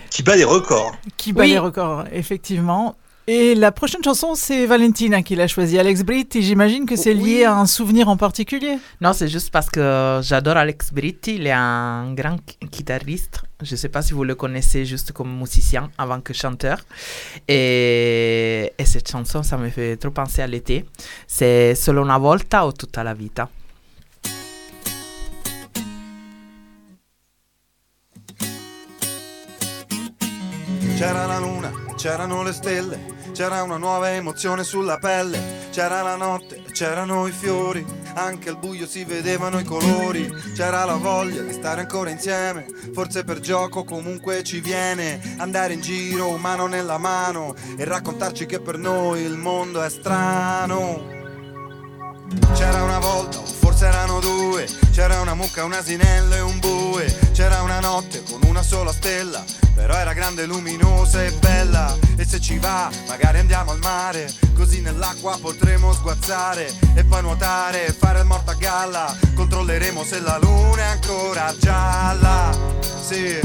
Qui 0.09 0.23
bat 0.23 0.37
des 0.37 0.45
records. 0.45 0.95
Qui 1.17 1.33
bat 1.33 1.41
Oui. 1.41 1.49
les 1.49 1.59
records, 1.59 2.05
effectivement. 2.13 2.95
Et 3.27 3.55
la 3.55 3.71
prochaine 3.71 4.03
chanson, 4.03 4.35
c'est 4.35 4.67
Valentina 4.67 5.23
qui 5.23 5.35
l'a 5.35 5.47
choisie. 5.47 5.79
Alex 5.79 6.03
Britti, 6.03 6.43
j'imagine 6.43 6.85
que 6.85 6.95
c'est 6.95 7.15
lié 7.15 7.37
Oui. 7.39 7.43
à 7.43 7.55
un 7.55 7.65
souvenir 7.65 8.07
en 8.07 8.17
particulier. 8.17 8.77
Non, 9.01 9.13
c'est 9.13 9.27
juste 9.27 9.49
parce 9.49 9.67
que 9.71 10.19
j'adore 10.21 10.57
Alex 10.57 10.93
Britti. 10.93 11.35
Il 11.37 11.47
est 11.47 11.51
un 11.51 12.13
grand 12.13 12.37
guitariste. 12.71 13.41
Je 13.63 13.71
ne 13.71 13.77
sais 13.77 13.89
pas 13.89 14.03
si 14.03 14.13
vous 14.13 14.23
le 14.23 14.35
connaissez 14.35 14.85
juste 14.85 15.11
comme 15.11 15.35
musicien 15.39 15.89
avant 15.97 16.21
que 16.21 16.33
chanteur. 16.33 16.77
Et, 17.47 18.71
et 18.77 18.85
cette 18.85 19.09
chanson, 19.09 19.41
ça 19.41 19.57
me 19.57 19.69
fait 19.69 19.97
trop 19.97 20.11
penser 20.11 20.43
à 20.43 20.47
l'été. 20.47 20.85
C'est 21.25 21.73
Solo 21.73 22.03
una 22.03 22.19
volta 22.19 22.67
o 22.67 22.71
tutta 22.73 23.03
la 23.03 23.15
vita. 23.15 23.49
C'era 30.97 31.27
la 31.27 31.39
luna, 31.39 31.71
c'erano 32.05 32.43
le 32.43 32.53
stelle, 32.53 32.99
c'era 33.31 33.63
una 33.63 33.77
nuova 33.77 34.11
emozione 34.11 34.63
sulla 34.63 34.99
pelle, 34.99 35.69
c'era 35.71 36.03
la 36.03 36.15
notte, 36.15 36.61
c'erano 36.71 37.25
i 37.25 37.31
fiori, 37.31 37.83
anche 38.13 38.49
al 38.49 38.59
buio 38.59 38.85
si 38.85 39.03
vedevano 39.03 39.57
i 39.57 39.63
colori, 39.63 40.31
c'era 40.53 40.85
la 40.85 40.97
voglia 40.97 41.41
di 41.41 41.51
stare 41.51 41.81
ancora 41.81 42.11
insieme, 42.11 42.67
forse 42.93 43.23
per 43.23 43.39
gioco 43.39 43.83
comunque 43.83 44.43
ci 44.43 44.59
viene, 44.59 45.19
andare 45.37 45.73
in 45.73 45.81
giro 45.81 46.37
mano 46.37 46.67
nella 46.67 46.99
mano 46.99 47.55
e 47.75 47.83
raccontarci 47.83 48.45
che 48.45 48.59
per 48.59 48.77
noi 48.77 49.21
il 49.23 49.37
mondo 49.37 49.81
è 49.81 49.89
strano. 49.89 51.14
C'era 52.53 52.83
una 52.83 52.99
volta, 52.99 53.39
forse 53.39 53.85
erano 53.85 54.19
due, 54.19 54.67
c'era 54.91 55.21
una 55.21 55.35
mucca, 55.35 55.63
un 55.63 55.73
asinello 55.73 56.33
e 56.33 56.39
un 56.41 56.59
bue, 56.59 57.05
c'era 57.33 57.61
una 57.61 57.79
notte 57.79 58.23
con 58.23 58.39
una 58.45 58.63
sola 58.63 58.91
stella, 58.91 59.43
però 59.75 59.93
era 59.95 60.13
grande, 60.13 60.45
luminosa 60.45 61.23
e 61.23 61.31
bella, 61.33 61.95
e 62.17 62.25
se 62.25 62.41
ci 62.41 62.57
va 62.57 62.89
magari 63.07 63.39
andiamo 63.39 63.71
al 63.71 63.79
mare, 63.79 64.33
così 64.55 64.81
nell'acqua 64.81 65.37
potremo 65.39 65.93
sguazzare 65.93 66.73
e 66.95 67.03
poi 67.03 67.21
nuotare 67.21 67.85
e 67.85 67.91
fare 67.93 68.19
il 68.19 68.25
morto 68.25 68.51
a 68.51 68.55
galla, 68.55 69.15
controlleremo 69.35 70.03
se 70.03 70.19
la 70.19 70.39
luna 70.41 70.81
è 70.81 70.85
ancora 70.85 71.53
gialla, 71.59 72.57
sì. 73.05 73.39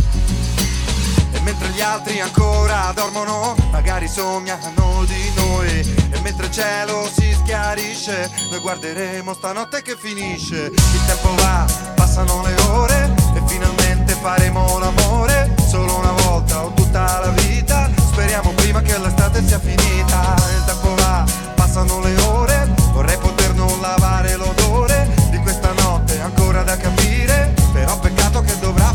E 1.33 1.41
mentre 1.43 1.69
gli 1.69 1.81
altri 1.81 2.21
ancora 2.21 2.93
dormono, 2.95 3.55
magari 3.71 4.09
sognano 4.09 5.05
di 5.05 5.33
noi. 5.35 6.20
Mentre 6.41 6.63
cielo 6.63 7.07
si 7.13 7.35
schiarisce 7.35 8.31
Noi 8.51 8.61
guarderemo 8.61 9.35
stanotte 9.35 9.83
che 9.83 9.95
finisce. 9.95 10.71
Il 10.73 11.05
tempo 11.07 11.35
va, 11.35 11.67
passano 11.95 12.43
le 12.43 12.55
ore 12.71 13.15
E 13.35 13.43
finalmente 13.47 14.15
faremo 14.15 14.79
l'amore. 14.79 15.55
Solo 15.69 15.99
una 15.99 16.13
volta 16.13 16.65
o 16.65 16.73
tutta 16.73 17.21
la 17.21 17.29
vita 17.43 17.91
Speriamo 18.11 18.53
prima 18.53 18.81
che 18.81 18.99
l'estate 18.99 19.47
sia 19.47 19.59
finita. 19.59 20.35
Il 20.57 20.65
tempo 20.65 20.95
va, 20.95 21.27
passano 21.55 22.01
le 22.01 22.17
ore 22.23 22.73
Vorrei 22.93 23.19
poter 23.19 23.53
non 23.53 23.79
lavare 23.83 24.37
l'odore 24.37 25.11
Di 25.29 25.39
questa 25.41 25.73
notte 25.73 26.23
ancora 26.23 26.63
da 26.63 26.79
capire 26.79 27.53
Però 27.71 27.99
peccato 27.99 28.41
che 28.41 28.59
dovrà 28.61 28.90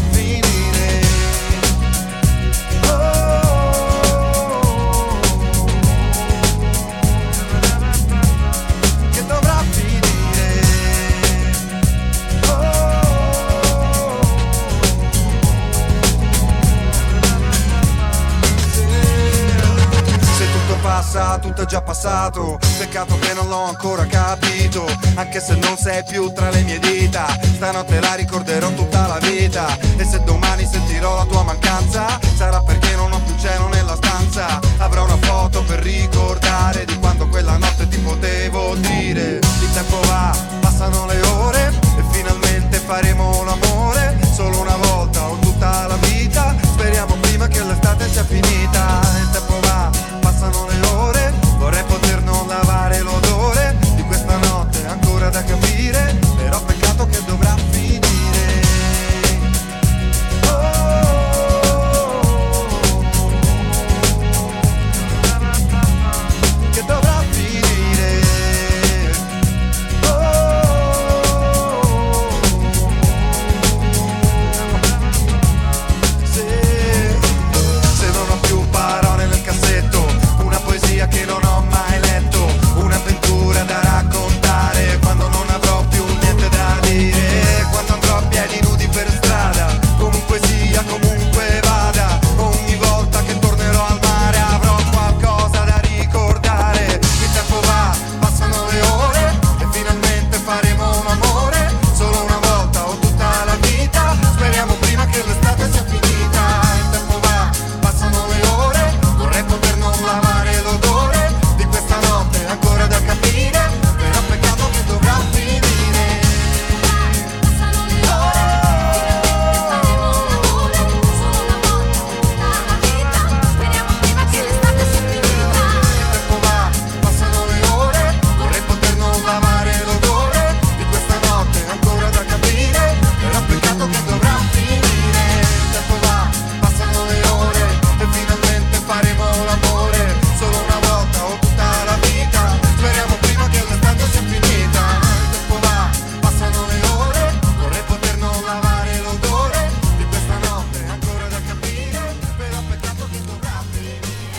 tutto 21.16 21.20
passa, 21.20 21.40
tutto 21.40 21.62
è 21.62 21.66
già 21.66 21.82
passato. 21.82 22.60
Peccato 22.78 23.18
che 23.20 23.34
non 23.34 23.48
l'ho 23.48 23.64
ancora 23.64 24.06
capito. 24.06 24.86
Anche 25.16 25.40
se 25.40 25.56
non 25.56 25.78
sei 25.78 26.04
più 26.04 26.32
tra 26.34 26.50
le 26.50 26.62
mie 26.64 26.80
dita. 26.80 27.26
Stanotte 27.56 28.00
la 28.02 28.16
ricorderò 28.16 28.70
tutta 28.72 29.08
la 29.08 29.18
vita. 29.20 29.66
E 29.98 30.04
se 30.04 30.22
domani 30.24 30.66
sentirò 30.66 31.16
la 31.16 31.26
tua 31.26 31.44
mancanza, 31.44 32.20
sarà 32.36 32.62
perché 32.62 32.96
non 32.96 33.14
ho 33.14 33.20
più 33.20 33.36
cielo 33.38 33.68
nella 33.70 33.96
stanza. 33.96 34.60
Avrò 34.78 35.06
una 35.06 35.18
foto 35.18 35.64
per 35.64 35.80
ricordare 35.80 36.86
di 36.86 37.00
quando 37.00 37.28
quella 37.28 37.58
notte 37.58 37.88
ti 37.88 37.98
potevo 38.00 38.76
dire. 38.76 39.40
Il 39.62 39.72
tempo 39.74 40.00
va, 40.08 40.36
passano 40.60 41.06
le 41.06 41.22
ore. 41.22 41.74
E 41.98 42.04
finalmente 42.12 42.78
faremo 42.78 43.44
l'amore. 43.44 44.18
Solo 44.34 44.60
una 44.60 44.76
volta 44.76 45.24
o 45.24 45.38
tutta 45.40 45.88
la 45.88 45.96
vita. 45.96 46.54
Speriamo 46.62 47.16
prima 47.22 47.48
che 47.48 47.64
l'estate 47.64 48.10
sia 48.12 48.26
finita. 48.26 49.00
Il 49.18 49.30
tempo 49.32 49.60
va, 49.62 49.90
passano 50.36 50.68
le 50.68 50.88
ore. 50.88 51.34
Vorrei 51.58 51.84
poter 51.86 52.22
non 52.22 52.48
lavare 52.48 53.00
l'odore 53.02 53.78
di 53.96 54.04
questa 54.04 54.38
notte 54.38 54.86
ancora 54.86 55.30
da 55.30 55.44
capire. 55.44 56.20
Però 56.36 56.62
peccato 56.62 57.08
che 57.08 57.24
dovrà 57.26 57.56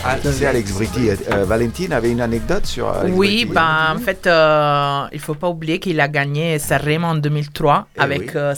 Ah, 0.05 0.17
c'est 0.23 0.47
Alex 0.47 0.73
Britti. 0.73 1.09
Euh, 1.11 1.45
Valentine 1.45 1.93
avait 1.93 2.11
une 2.13 2.21
anecdote 2.21 2.65
sur 2.67 2.89
Alex 2.89 3.15
Oui, 3.17 3.45
Britti 3.45 3.53
bah, 3.55 3.93
en 3.95 3.99
fait, 3.99 4.27
euh, 4.27 5.07
il 5.13 5.19
faut 5.21 5.35
pas 5.35 5.49
oublier 5.49 5.79
qu'il 5.81 6.01
a 6.01 6.09
gagné 6.09 6.59
Sanremo 6.59 7.07
en 7.09 7.15
2003 7.17 7.89
Eh 7.97 8.01
avec 8.01 8.21
oui. 8.21 8.31
euh, 8.37 8.55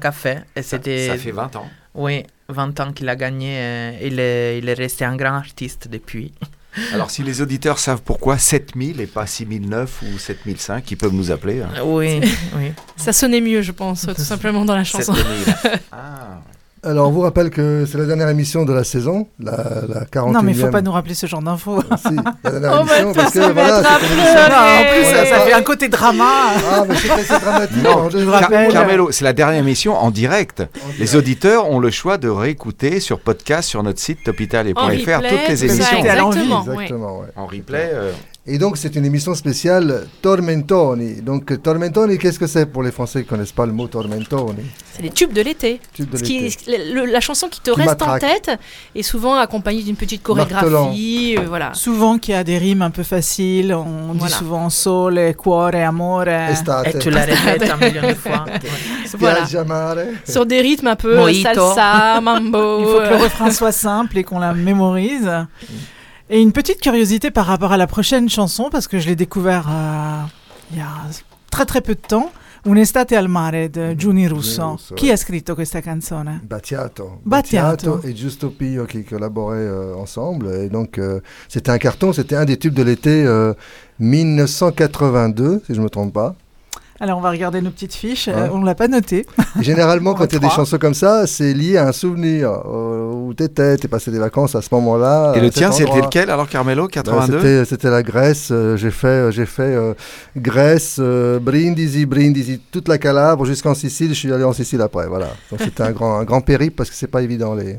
Café. 0.00 0.38
Et 0.56 0.62
c'était... 0.62 1.08
ça 1.08 1.16
fait 1.18 1.30
20 1.32 1.56
ans. 1.56 1.68
Oui, 1.94 2.22
20 2.48 2.80
ans 2.80 2.92
qu'il 2.92 3.08
a 3.08 3.16
gagné. 3.16 3.54
euh, 3.58 3.92
il, 4.02 4.18
est, 4.18 4.58
il 4.58 4.68
est 4.68 4.74
resté 4.74 5.04
un 5.04 5.16
grand 5.16 5.34
artiste 5.34 5.88
depuis. 5.88 6.32
Alors, 6.94 7.10
si 7.10 7.22
les 7.22 7.42
auditeurs 7.42 7.78
savent 7.78 8.02
pourquoi 8.02 8.38
7000 8.38 9.00
et 9.00 9.06
pas 9.06 9.26
6009 9.26 10.02
ou 10.02 10.18
7005, 10.18 10.90
ils 10.90 10.96
peuvent 10.96 11.12
nous 11.14 11.30
appeler. 11.30 11.60
hein. 11.60 11.68
Oui, 11.84 12.20
oui. 12.56 12.72
Ça 12.96 13.12
sonnait 13.12 13.40
mieux, 13.40 13.62
je 13.62 13.72
pense, 13.72 14.06
tout 14.06 14.14
simplement 14.22 14.64
dans 14.64 14.76
la 14.76 14.84
chanson. 14.84 15.12
7000. 15.14 15.54
Alors, 16.84 17.08
on 17.08 17.10
vous 17.10 17.20
rappelle 17.22 17.50
que 17.50 17.84
c'est 17.90 17.98
la 17.98 18.04
dernière 18.04 18.28
émission 18.28 18.64
de 18.64 18.72
la 18.72 18.84
saison, 18.84 19.26
la, 19.40 19.52
la 19.88 20.04
41e. 20.04 20.32
Non, 20.32 20.42
mais 20.42 20.52
il 20.52 20.58
faut 20.58 20.68
pas 20.70 20.80
nous 20.80 20.92
rappeler 20.92 21.14
ce 21.14 21.26
genre 21.26 21.42
d'infos. 21.42 21.82
Si, 21.96 22.14
la 22.44 22.50
dernière 22.50 22.72
Oh, 22.80 22.86
émission, 22.86 23.12
parce 23.14 23.32
que 23.32 23.52
voilà, 23.52 23.82
c'est 23.82 24.06
une 24.06 24.12
émission. 24.12 24.48
Non, 24.48 24.56
en 24.56 24.84
plus, 24.92 25.00
On 25.00 25.26
ça, 25.34 25.40
fait 25.40 25.52
un 25.52 25.62
côté 25.62 25.88
drama. 25.88 26.24
Ah, 26.70 26.84
mais 26.88 26.94
c'est 26.96 27.40
dramatique. 27.40 27.76
Non, 27.82 27.90
Alors, 27.90 28.10
je 28.10 28.18
vous 28.18 28.30
Car- 28.30 28.40
rappelle. 28.42 28.72
Carmelo, 28.72 29.10
c'est 29.10 29.24
la 29.24 29.32
dernière 29.32 29.58
émission 29.60 29.96
en 29.96 30.10
direct. 30.10 30.62
Les 30.98 31.16
auditeurs 31.16 31.68
ont 31.70 31.80
le 31.80 31.90
choix 31.90 32.16
de 32.18 32.28
réécouter 32.28 33.00
sur 33.00 33.20
podcast 33.20 33.68
sur 33.68 33.82
notre 33.82 33.98
site 34.00 34.18
replay, 35.22 35.28
toutes 35.30 35.48
les 35.48 35.54
tout 35.54 35.66
ça, 35.68 35.74
émissions. 35.74 35.98
exactement. 35.98 36.60
Exactement, 36.64 37.18
ouais. 37.20 37.26
En 37.36 37.46
replay. 37.46 37.90
euh, 37.92 38.12
Et 38.50 38.56
donc, 38.56 38.78
c'est 38.78 38.96
une 38.96 39.04
émission 39.04 39.34
spéciale 39.34 40.06
Tormentoni. 40.22 41.20
Donc, 41.20 41.62
Tormentoni, 41.62 42.16
qu'est-ce 42.16 42.38
que 42.38 42.46
c'est 42.46 42.64
pour 42.64 42.82
les 42.82 42.90
Français 42.90 43.20
qui 43.20 43.26
ne 43.26 43.30
connaissent 43.30 43.52
pas 43.52 43.66
le 43.66 43.72
mot 43.72 43.86
Tormentoni? 43.88 44.62
C'est 44.94 45.02
les 45.02 45.10
tubes 45.10 45.34
de 45.34 45.42
l'été. 45.42 45.80
Qui- 46.24 46.50
la 46.66 47.20
chanson 47.20 47.48
qui 47.48 47.60
te 47.60 47.70
Qui 47.72 47.82
reste 47.82 48.00
en 48.00 48.18
tête 48.18 48.50
est 48.94 49.02
souvent 49.02 49.34
accompagnée 49.34 49.82
d'une 49.82 49.96
petite 49.96 50.22
chorégraphie. 50.22 51.36
euh, 51.38 51.42
voilà. 51.46 51.74
Souvent 51.74 52.16
qu'il 52.16 52.32
y 52.32 52.38
a 52.38 52.42
des 52.42 52.56
rimes 52.56 52.80
un 52.80 52.90
peu 52.90 53.02
faciles, 53.02 53.74
on 53.74 54.14
dit 54.14 54.30
souvent 54.30 54.70
sole, 54.70 55.20
cuore, 55.36 55.74
amore. 55.74 56.26
Estate. 56.28 56.94
Et 56.94 56.98
tu 56.98 57.10
la 57.10 57.26
répètes 57.26 57.70
un 57.70 57.76
million 57.76 58.08
de 58.08 58.14
fois. 58.14 58.46
Voilà. 59.18 59.46
Sur 60.26 60.44
des 60.46 60.60
rythmes 60.60 60.88
un 60.88 60.96
peu 60.96 61.16
Mojito. 61.16 61.48
salsa, 61.54 62.20
mambo. 62.20 62.80
Il 62.80 62.84
faut 62.86 62.98
que 62.98 63.08
le 63.08 63.14
euh, 63.14 63.16
refrain 63.24 63.50
soit 63.50 63.72
simple 63.72 64.18
et 64.18 64.24
qu'on 64.24 64.38
la 64.38 64.52
mémorise. 64.52 65.30
Et 66.30 66.40
une 66.42 66.52
petite 66.52 66.80
curiosité 66.80 67.30
par 67.30 67.46
rapport 67.46 67.72
à 67.72 67.76
la 67.78 67.86
prochaine 67.86 68.28
chanson, 68.28 68.68
parce 68.70 68.86
que 68.86 68.98
je 68.98 69.06
l'ai 69.08 69.16
découvert 69.16 69.66
euh, 69.70 70.22
il 70.72 70.78
y 70.78 70.80
a 70.80 70.88
très 71.50 71.64
très 71.64 71.80
peu 71.80 71.94
de 71.94 72.00
temps. 72.00 72.30
Un'estate 72.66 73.12
al 73.12 73.28
mare 73.28 73.70
de 73.70 73.94
Giuni 73.96 74.26
Russo. 74.26 74.72
Russo, 74.72 74.94
Qui 74.94 75.06
ouais. 75.06 75.12
ha 75.12 75.16
scritto 75.16 75.54
questa 75.54 75.80
canzone? 75.80 76.40
Battiato. 76.44 77.20
Battiato. 77.22 78.02
et 78.02 78.12
Giusto 78.14 78.50
Pio 78.50 78.84
qui 78.84 79.04
collaboraient 79.04 79.58
euh, 79.58 79.94
ensemble. 79.94 80.48
Et 80.54 80.68
donc, 80.68 80.98
euh, 80.98 81.20
c'était 81.48 81.70
un 81.70 81.78
carton, 81.78 82.12
c'était 82.12 82.34
un 82.36 82.44
des 82.44 82.58
tubes 82.58 82.74
de 82.74 82.82
l'été 82.82 83.24
euh, 83.24 83.54
1982, 84.00 85.62
si 85.66 85.72
je 85.72 85.78
ne 85.78 85.84
me 85.84 85.88
trompe 85.88 86.12
pas. 86.12 86.34
Alors 87.00 87.18
on 87.18 87.20
va 87.20 87.30
regarder 87.30 87.60
nos 87.60 87.70
petites 87.70 87.94
fiches, 87.94 88.26
euh, 88.26 88.48
on 88.52 88.58
ne 88.58 88.66
l'a 88.66 88.74
pas 88.74 88.88
noté. 88.88 89.24
Généralement, 89.60 90.14
quand 90.18 90.24
il 90.26 90.32
y 90.32 90.36
a 90.36 90.40
des 90.40 90.50
chansons 90.50 90.78
comme 90.78 90.94
ça, 90.94 91.28
c'est 91.28 91.54
lié 91.54 91.76
à 91.76 91.86
un 91.86 91.92
souvenir 91.92 92.50
euh, 92.50 93.12
où 93.12 93.34
t'étais, 93.34 93.76
t'es 93.76 93.86
passé 93.86 94.10
des 94.10 94.18
vacances 94.18 94.56
à 94.56 94.62
ce 94.62 94.68
moment-là. 94.72 95.32
Et 95.36 95.40
le 95.40 95.50
tien, 95.50 95.70
c'était 95.70 96.00
lequel 96.00 96.28
alors, 96.28 96.48
Carmelo 96.48 96.84
Bah, 96.84 96.90
82 96.90 97.38
c'était- 97.38 97.64
C'était 97.64 97.90
la 97.90 98.02
Grèce. 98.02 98.48
euh, 98.50 98.76
j'ai 98.76 98.90
fait, 98.90 99.30
j'ai 99.30 99.46
fait 99.46 99.62
euh, 99.62 99.94
Grèce, 100.36 100.96
euh, 100.98 101.38
Brindisi, 101.38 102.04
Brindisi, 102.04 102.60
toute 102.72 102.88
la 102.88 102.98
Calabre 102.98 103.44
jusqu'en 103.44 103.74
Sicile. 103.74 104.08
Je 104.08 104.14
suis 104.18 104.32
allé 104.32 104.44
en 104.44 104.52
Sicile 104.52 104.80
après. 104.80 105.06
Voilà. 105.06 105.28
Donc 105.50 105.60
c'était 105.62 105.82
un 105.84 105.92
grand, 105.92 106.18
un 106.18 106.24
grand 106.24 106.40
périple 106.40 106.74
parce 106.76 106.90
que 106.90 106.96
c'est 106.96 107.06
pas 107.06 107.22
évident 107.22 107.54
les. 107.54 107.78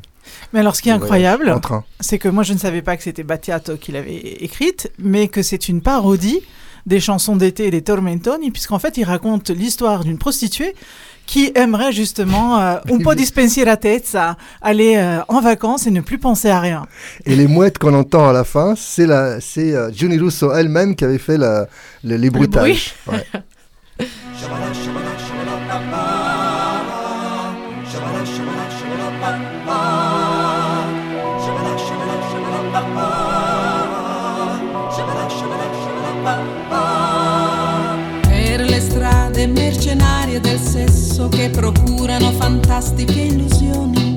Mais 0.53 0.59
alors, 0.59 0.75
ce 0.75 0.81
qui 0.81 0.89
est 0.89 0.93
incroyable, 0.93 1.49
En 1.49 1.59
train. 1.59 1.83
c'est 1.99 2.19
que 2.19 2.29
moi, 2.29 2.43
je 2.43 2.53
ne 2.53 2.59
savais 2.59 2.83
pas 2.83 2.95
que 2.95 3.03
c'était 3.03 3.23
Battiato 3.23 3.77
qui 3.77 3.91
l'avait 3.91 4.15
écrite, 4.15 4.91
mais 4.99 5.27
que 5.27 5.41
c'est 5.41 5.67
une 5.69 5.81
parodie 5.81 6.41
des 6.89 6.99
chansons 6.99 7.35
d'été 7.37 7.67
et 7.67 7.71
des 7.71 7.81
tormentoni, 7.83 8.51
puisqu'en 8.51 8.79
fait, 8.79 8.97
il 8.97 9.03
raconte 9.05 9.49
l'histoire 9.51 10.03
d'une 10.03 10.17
prostituée 10.17 10.75
qui 11.25 11.51
aimerait 11.53 11.91
justement 11.91 12.59
euh, 12.59 12.77
un 12.91 12.97
po' 13.03 13.13
di 13.19 13.23
spensieratezza, 13.25 14.35
aller 14.61 14.95
euh, 14.97 15.19
en 15.27 15.39
vacances 15.41 15.85
et 15.85 15.91
ne 15.91 16.01
plus 16.01 16.17
penser 16.17 16.49
à 16.49 16.59
rien. 16.59 16.87
Et 17.25 17.35
les 17.35 17.47
mouettes 17.47 17.77
qu'on 17.77 17.93
entend 17.93 18.27
à 18.27 18.33
la 18.33 18.43
fin, 18.43 18.73
c'est 18.75 19.05
la, 19.05 19.39
c'est 19.39 19.73
euh, 19.75 19.91
Gianni 19.93 20.17
Russo 20.17 20.51
elle-même 20.51 20.95
qui 20.95 21.05
avait 21.05 21.19
fait 21.19 21.37
la, 21.37 21.67
le- 22.03 22.17
les 22.17 22.29
bruitages. 22.31 22.95
bruit. 23.05 23.19
Ouais. 23.99 24.07
mercenarie 40.39 40.41
del 40.41 40.59
sesso 40.59 41.27
che 41.29 41.49
procurano 41.49 42.31
fantastiche 42.31 43.19
illusioni. 43.19 44.15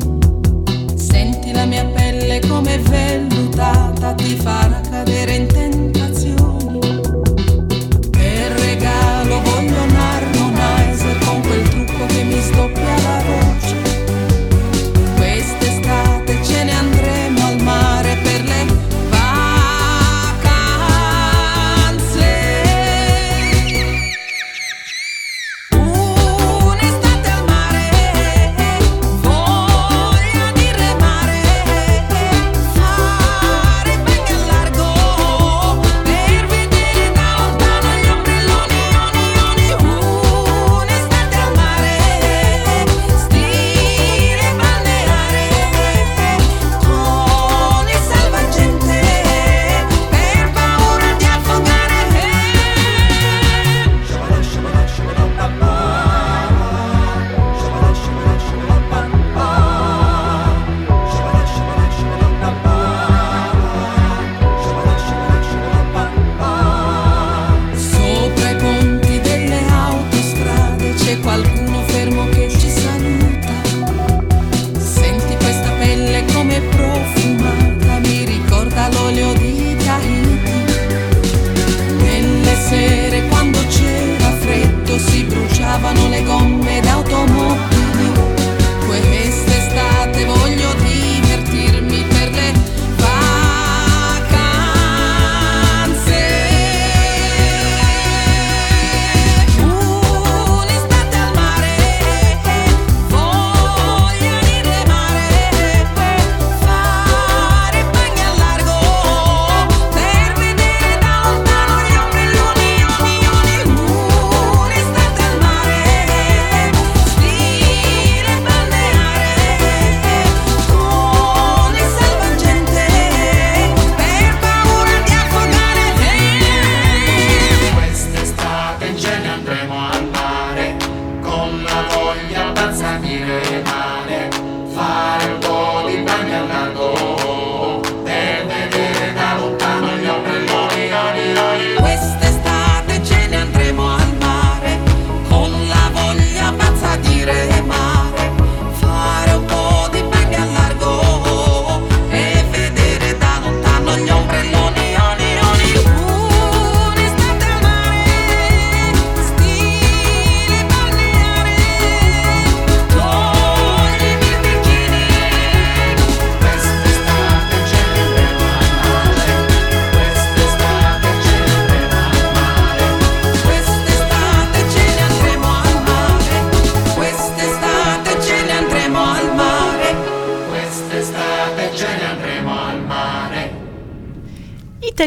Senti 0.95 1.53
la 1.53 1.65
mia 1.65 1.85
pelle 1.87 2.41
come 2.49 2.79
vellutata, 2.79 4.15
ti 4.15 4.37
farà 4.37 4.81
cadere 4.81 5.35
in 5.35 5.47
tentazioni. 5.47 6.02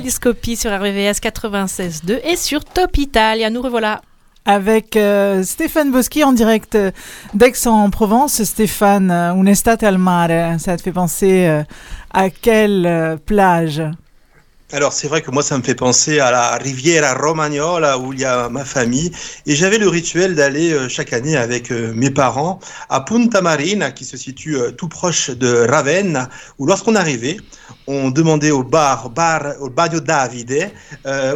Sur 0.08 0.72
RVVS 0.72 1.20
96.2 1.20 2.20
et 2.24 2.36
sur 2.36 2.64
Top 2.64 2.96
Italia. 2.96 3.50
Nous 3.50 3.62
revoilà. 3.62 4.02
Avec 4.46 4.96
euh, 4.98 5.42
Stéphane 5.42 5.92
Boschi 5.92 6.24
en 6.24 6.32
direct 6.32 6.76
euh, 6.76 6.92
d'Aix-en-Provence. 7.34 8.44
Stéphane, 8.44 9.10
euh, 9.10 9.34
Un'estate 9.34 9.82
al 9.82 9.98
mare, 9.98 10.60
ça 10.60 10.78
te 10.78 10.84
fait 10.84 10.92
penser 10.92 11.64
à 12.14 12.30
quelle 12.30 13.18
plage? 13.26 13.82
Alors 14.72 14.94
c'est 14.94 15.08
vrai 15.08 15.22
que 15.22 15.30
moi 15.30 15.44
ça 15.44 15.56
me 15.60 15.62
fait 15.62 15.76
penser 15.76 16.20
à 16.20 16.32
la 16.32 16.58
Riviera 16.58 17.14
Romagnola 17.14 18.00
où 18.00 18.14
il 18.14 18.22
y 18.22 18.26
a 18.26 18.50
ma 18.50 18.66
famille. 18.66 19.12
Et 19.46 19.56
j'avais 19.56 19.78
le 19.78 19.88
rituel 19.88 20.34
d'aller 20.34 20.74
euh, 20.74 20.90
chaque 20.90 21.14
année 21.14 21.38
avec 21.38 21.72
euh, 21.72 21.94
mes 21.94 22.10
parents 22.10 22.60
à 22.90 23.02
Punta 23.02 23.42
Marina 23.42 23.92
qui 23.92 24.06
se 24.06 24.18
situe 24.18 24.58
euh, 24.58 24.72
tout 24.72 24.88
proche 24.88 25.30
de 25.30 25.68
Ravenne 25.70 26.28
où 26.58 26.66
lorsqu'on 26.66 26.96
arrivait 26.96 27.38
on 27.88 28.10
demandait 28.10 28.50
au 28.50 28.64
bar, 28.64 29.12
bar 29.12 29.54
au 29.60 29.70
Bagno 29.70 30.00
Davide 30.00 30.72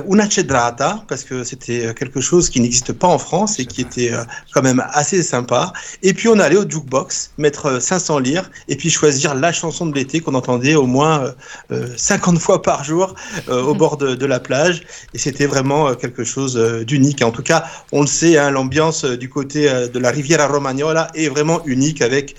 una 0.08 0.30
cedrata 0.30 1.04
parce 1.08 1.24
que 1.24 1.44
c'était 1.44 1.94
quelque 1.94 2.22
chose 2.22 2.50
qui 2.50 2.60
n'existe 2.60 2.94
pas 2.94 3.08
en 3.08 3.20
France 3.20 3.60
et 3.60 3.66
qui 3.66 3.82
était 3.82 4.12
quand 4.54 4.64
même 4.64 4.84
assez 4.92 5.22
sympa. 5.22 5.74
Et 6.02 6.14
puis 6.14 6.28
on 6.28 6.40
allait 6.40 6.58
au 6.58 6.68
jukebox 6.68 7.32
mettre 7.38 7.68
euh, 7.68 7.80
500 7.80 8.20
lire 8.20 8.50
et 8.68 8.76
puis 8.76 8.90
choisir 8.90 9.36
la 9.36 9.52
chanson 9.52 9.86
de 9.86 9.96
l'été 9.96 10.20
qu'on 10.20 10.36
entendait 10.36 10.76
au 10.76 10.86
moins 10.86 11.24
euh, 11.24 11.32
euh, 11.72 11.88
50 11.98 12.40
fois 12.40 12.62
par 12.62 12.84
jour 12.84 13.16
euh, 13.50 13.64
au 13.64 13.74
bord 13.74 13.98
de, 13.98 14.26
la 14.26 14.40
plage. 14.40 14.84
Et 15.14 15.18
c'était 15.18 15.48
vraiment 15.48 15.96
quelque 15.96 16.24
chose 16.24 16.56
d'unique. 16.86 17.24
En 17.24 17.32
tout 17.32 17.42
cas, 17.42 17.66
on 17.92 18.02
le 18.02 18.08
sait, 18.08 18.38
hein, 18.38 18.52
l'ambiance 18.52 19.06
du 19.06 19.30
côté 19.30 19.64
de 19.64 20.00
la 20.00 20.12
Riviera 20.12 20.48
Romagnola 20.48 21.08
est 21.16 21.30
vraiment 21.30 21.66
unique 21.66 22.02
avec 22.02 22.36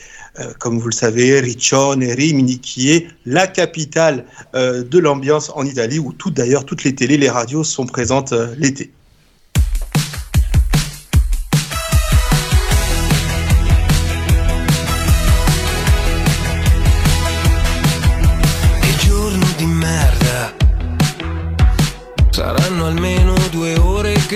comme 0.60 0.78
vous 0.78 0.86
le 0.86 0.94
savez, 0.94 1.40
Riccione 1.40 2.04
Rimini, 2.04 2.60
qui 2.60 2.92
est 2.92 3.08
la 3.26 3.48
capitale 3.48 4.24
de 4.54 4.98
l'ambiance 4.98 5.50
en 5.56 5.66
Italie, 5.66 5.98
où 5.98 6.12
tout 6.12 6.30
d'ailleurs, 6.30 6.64
toutes 6.64 6.84
les 6.84 6.94
télés, 6.94 7.16
les 7.16 7.28
radios 7.28 7.64
sont 7.64 7.84
présentes 7.84 8.32
l'été. 8.56 8.92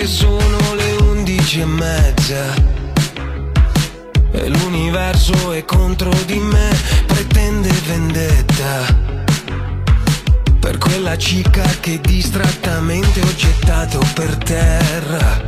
Che 0.05 0.11
sono 0.11 0.75
le 0.75 0.91
undici 1.01 1.61
e 1.61 1.65
mezza. 1.65 2.53
E 4.31 4.49
l'universo 4.49 5.51
è 5.51 5.65
contro 5.65 6.11
di 6.27 6.37
me, 6.37 6.69
pretende 7.07 7.71
vendetta. 7.87 8.85
Per 10.59 10.77
quella 10.77 11.17
cica 11.17 11.63
che 11.79 11.99
distrattamente 12.01 13.19
ho 13.19 13.35
gettato 13.35 13.99
per 14.13 14.35
terra. 14.37 15.41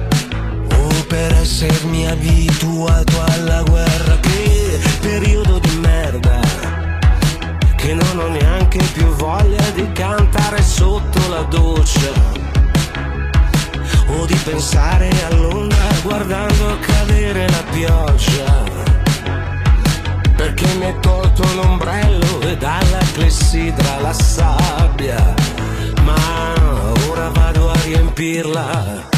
O 0.74 0.88
per 1.08 1.34
essermi 1.34 2.08
abituato 2.08 3.22
alla 3.22 3.62
guerra. 3.62 4.18
Che 4.20 4.80
periodo 5.01 5.60
di 5.60 5.76
merda. 5.82 6.39
Che 7.76 7.93
non 7.93 8.20
ho 8.20 8.28
neanche 8.28 8.80
più 8.93 9.05
voglia 9.18 9.70
di 9.76 9.88
cantare 9.91 10.64
sotto 10.64 11.20
la 11.30 11.43
doccia 11.43 12.57
o 14.18 14.26
di 14.26 14.36
pensare 14.43 15.09
all'onda 15.30 15.76
guardando 16.03 16.78
cadere 16.80 17.49
la 17.49 17.63
pioggia. 17.72 18.63
Perché 20.36 20.68
mi 20.76 20.86
è 20.86 20.99
tolto 20.99 21.43
l'ombrello 21.55 22.41
e 22.41 22.57
dalla 22.57 22.99
clessidra 23.13 23.99
la 24.01 24.13
sabbia, 24.13 25.34
ma 26.03 26.53
ora 27.09 27.30
vado 27.30 27.70
a 27.70 27.76
riempirla 27.84 29.15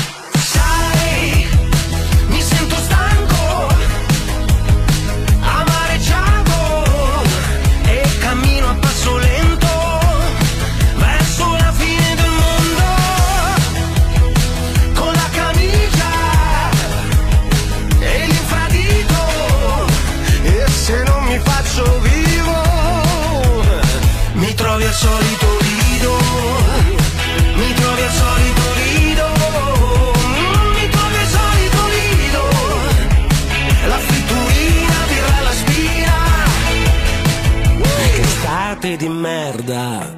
di 39.00 39.08
merda. 39.08 40.14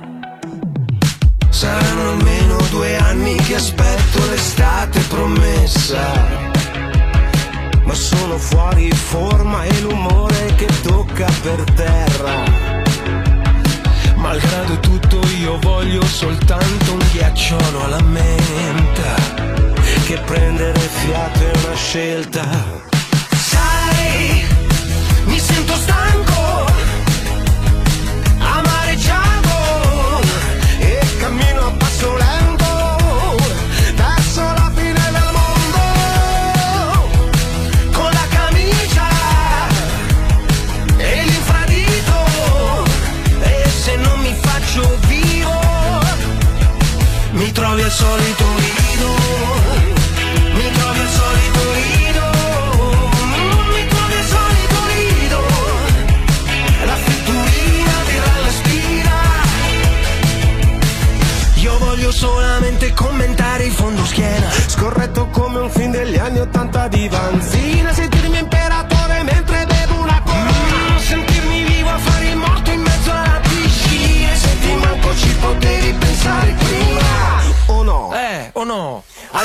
Saranno 1.50 2.10
almeno 2.10 2.58
due 2.72 2.98
anni 2.98 3.36
che 3.36 3.54
aspetto 3.54 4.26
l'estate 4.28 5.00
promessa. 5.02 6.40
Ma 7.84 7.94
sono 7.94 8.40
fuori 8.40 8.90
forma 8.90 9.66
e 9.66 9.82
l'umore 9.82 10.56
che 10.56 10.68
tocca 10.82 11.28
per 11.42 11.64
terra 11.76 12.44
Malgrado 14.16 14.80
tutto 14.80 15.20
io 15.40 15.60
voglio 15.60 16.06
soltanto 16.06 16.94
un 16.94 17.04
ghiacciolo 17.12 17.84
alla 17.84 18.02
menta 18.02 19.16
Che 20.06 20.18
prendere 20.26 20.80
fiato 20.80 21.40
è 21.40 21.52
una 21.66 21.76
scelta 21.76 22.46
Sai, 23.36 24.46
mi 25.26 25.40
sento 25.40 25.74
stanco 25.74 26.71
Al 47.92 47.98
solito 47.98 48.46
rido 48.56 49.10
Mi 50.54 50.72
trovi 50.72 51.00
al 51.02 51.10
solito 51.10 51.60
rido 51.74 52.26
Mi 53.68 53.86
trovi 53.86 54.14
al 54.14 54.24
solito 54.24 54.78
rido 54.88 55.40
La 56.86 56.96
fritturina 56.96 57.92
dirà 58.08 58.40
la 58.46 58.52
spina. 58.52 59.16
Io 61.56 61.78
voglio 61.80 62.12
solamente 62.14 62.94
commentare 62.94 63.66
il 63.66 63.74
fondo 63.74 64.06
schiena 64.06 64.50
Scorretto 64.68 65.28
come 65.28 65.60
un 65.60 65.70
film 65.70 65.92
degli 65.92 66.18
anni 66.18 66.40
Ottanta 66.40 66.88
di 66.88 67.10
Vanzina 67.10 67.61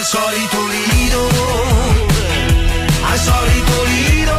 solito 0.06 0.58
lido 0.68 1.20
Al 3.10 3.18
solito 3.18 3.76
lido 3.92 4.36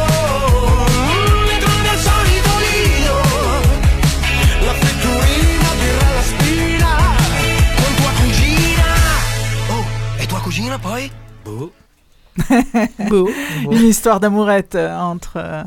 Mi 1.44 1.58
trovi 1.58 1.88
al 1.88 1.98
solito 1.98 2.52
lido 2.64 3.16
La 4.64 4.72
fritturina 4.80 5.68
birra 5.80 6.10
la 6.14 6.22
spina 6.22 6.96
Con 7.76 7.94
tua 7.96 8.12
cugina 8.20 8.86
Oh, 9.68 9.84
e 10.22 10.26
tua 10.26 10.40
cugina 10.40 10.78
poi? 10.78 11.10
Boh 11.42 11.70
Boh. 13.08 13.28
Une 13.70 13.88
histoire 13.88 14.20
d'amourette 14.20 14.76
euh, 14.76 14.96
entre 14.96 15.36
euh, 15.36 15.64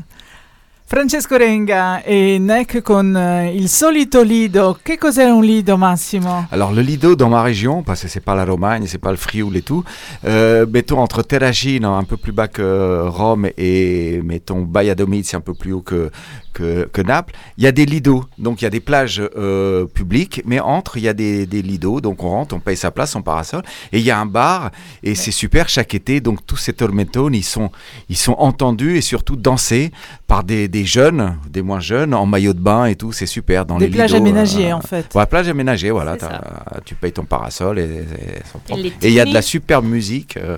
Francesco 0.94 1.38
Renga 1.38 2.02
et 2.04 2.38
Neck 2.38 2.82
con 2.82 3.16
euh, 3.16 3.50
il 3.50 3.70
solito 3.70 4.22
lido. 4.22 4.78
Che 4.82 4.98
cos'è 4.98 5.24
un 5.24 5.42
lido, 5.42 5.78
Massimo? 5.78 6.44
Alors 6.50 6.70
le 6.70 6.82
Lido 6.82 7.16
dans 7.16 7.30
ma 7.30 7.40
région, 7.40 7.82
parce 7.82 8.02
que 8.02 8.08
c'est 8.08 8.20
pas 8.20 8.34
la 8.34 8.44
Romagne, 8.44 8.84
c'est 8.86 8.98
pas 8.98 9.10
le 9.10 9.16
Frioul 9.16 9.56
et 9.56 9.62
tout, 9.62 9.84
euh, 10.26 10.66
mettons 10.70 10.98
entre 10.98 11.22
Terragine, 11.22 11.86
un 11.86 12.04
peu 12.04 12.18
plus 12.18 12.32
bas 12.32 12.46
que 12.46 13.06
Rome, 13.06 13.48
et 13.56 14.20
mettons 14.22 14.60
Bayadomide, 14.60 15.24
c'est 15.24 15.38
un 15.38 15.40
peu 15.40 15.54
plus 15.54 15.72
haut 15.72 15.80
que, 15.80 16.10
que, 16.52 16.86
que 16.92 17.00
Naples, 17.00 17.32
il 17.56 17.64
y 17.64 17.66
a 17.66 17.72
des 17.72 17.86
lidos. 17.86 18.26
Donc 18.36 18.60
il 18.60 18.64
y 18.64 18.66
a 18.66 18.70
des 18.70 18.80
plages 18.80 19.22
euh, 19.34 19.86
publiques, 19.86 20.42
mais 20.44 20.60
entre, 20.60 20.98
il 20.98 21.04
y 21.04 21.08
a 21.08 21.14
des, 21.14 21.46
des 21.46 21.62
lidos. 21.62 22.02
Donc 22.02 22.22
on 22.22 22.28
rentre, 22.28 22.54
on 22.54 22.60
paye 22.60 22.76
sa 22.76 22.90
place, 22.90 23.12
son 23.12 23.22
parasol, 23.22 23.62
et 23.92 23.98
il 23.98 24.04
y 24.04 24.10
a 24.10 24.18
un 24.20 24.26
bar, 24.26 24.70
et 25.02 25.14
c'est 25.14 25.30
super 25.30 25.70
chaque 25.70 25.94
été. 25.94 26.20
Donc 26.20 26.44
tous 26.44 26.58
ces 26.58 26.74
tormentones, 26.74 27.34
ils 27.34 27.44
sont, 27.44 27.70
ils 28.10 28.18
sont 28.18 28.36
entendus 28.36 28.98
et 28.98 29.00
surtout 29.00 29.36
dansés 29.36 29.90
par 30.26 30.44
des, 30.44 30.68
des 30.68 30.81
jeunes, 30.86 31.36
des 31.48 31.62
moins 31.62 31.80
jeunes, 31.80 32.14
en 32.14 32.26
maillot 32.26 32.52
de 32.52 32.60
bain 32.60 32.86
et 32.86 32.96
tout. 32.96 33.12
C'est 33.12 33.26
super 33.26 33.64
dans 33.66 33.78
Des 33.78 33.86
les 33.86 33.92
plages 33.92 34.12
lidos, 34.12 34.22
aménagées, 34.26 34.72
en 34.72 34.80
fait. 34.80 35.06
Ouais, 35.14 35.26
plage 35.26 35.48
aménagée, 35.48 35.90
voilà. 35.90 36.16
T'as- 36.16 36.80
Tu 36.84 36.94
payes 36.94 37.12
ton 37.12 37.24
parasol 37.24 37.78
et, 37.78 38.04
il 39.02 39.10
y 39.12 39.20
a 39.20 39.24
de 39.24 39.32
la 39.34 39.42
superbe 39.42 39.84
musique. 39.84 40.36
Euh, 40.36 40.56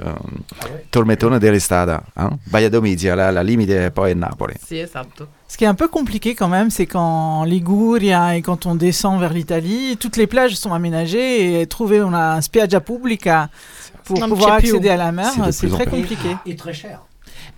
Tormentone 0.90 1.38
dell'estate, 1.38 2.02
hein? 2.16 2.30
Baia 2.50 2.68
la, 3.16 3.32
la 3.32 3.42
limite 3.42 3.90
poi 3.90 4.14
Napoli. 4.14 4.54
Si, 4.66 4.76
esatto. 4.76 5.26
Ce 5.48 5.56
qui 5.56 5.64
est 5.64 5.68
un 5.68 5.74
peu 5.74 5.88
compliqué 5.88 6.34
quand 6.34 6.48
même, 6.48 6.70
c'est 6.70 6.86
qu'en 6.86 7.44
Liguria 7.44 8.36
et 8.36 8.42
quand 8.42 8.66
on 8.66 8.74
descend 8.74 9.20
vers 9.20 9.32
l'Italie, 9.32 9.96
toutes 9.98 10.16
les 10.16 10.26
plages 10.26 10.56
sont 10.56 10.72
aménagées 10.72 11.60
et 11.60 11.66
trouver 11.66 11.98
una 11.98 12.40
spiaggia 12.42 12.80
pubblica 12.80 13.48
pour 14.04 14.18
pouvoir 14.20 14.54
accéder 14.54 14.88
à 14.88 14.96
la 14.96 15.12
mer, 15.12 15.30
C'est 15.52 15.68
très 15.68 15.86
compliqué. 15.86 16.36
Et 16.46 16.56
très 16.56 16.72
cher. 16.72 17.00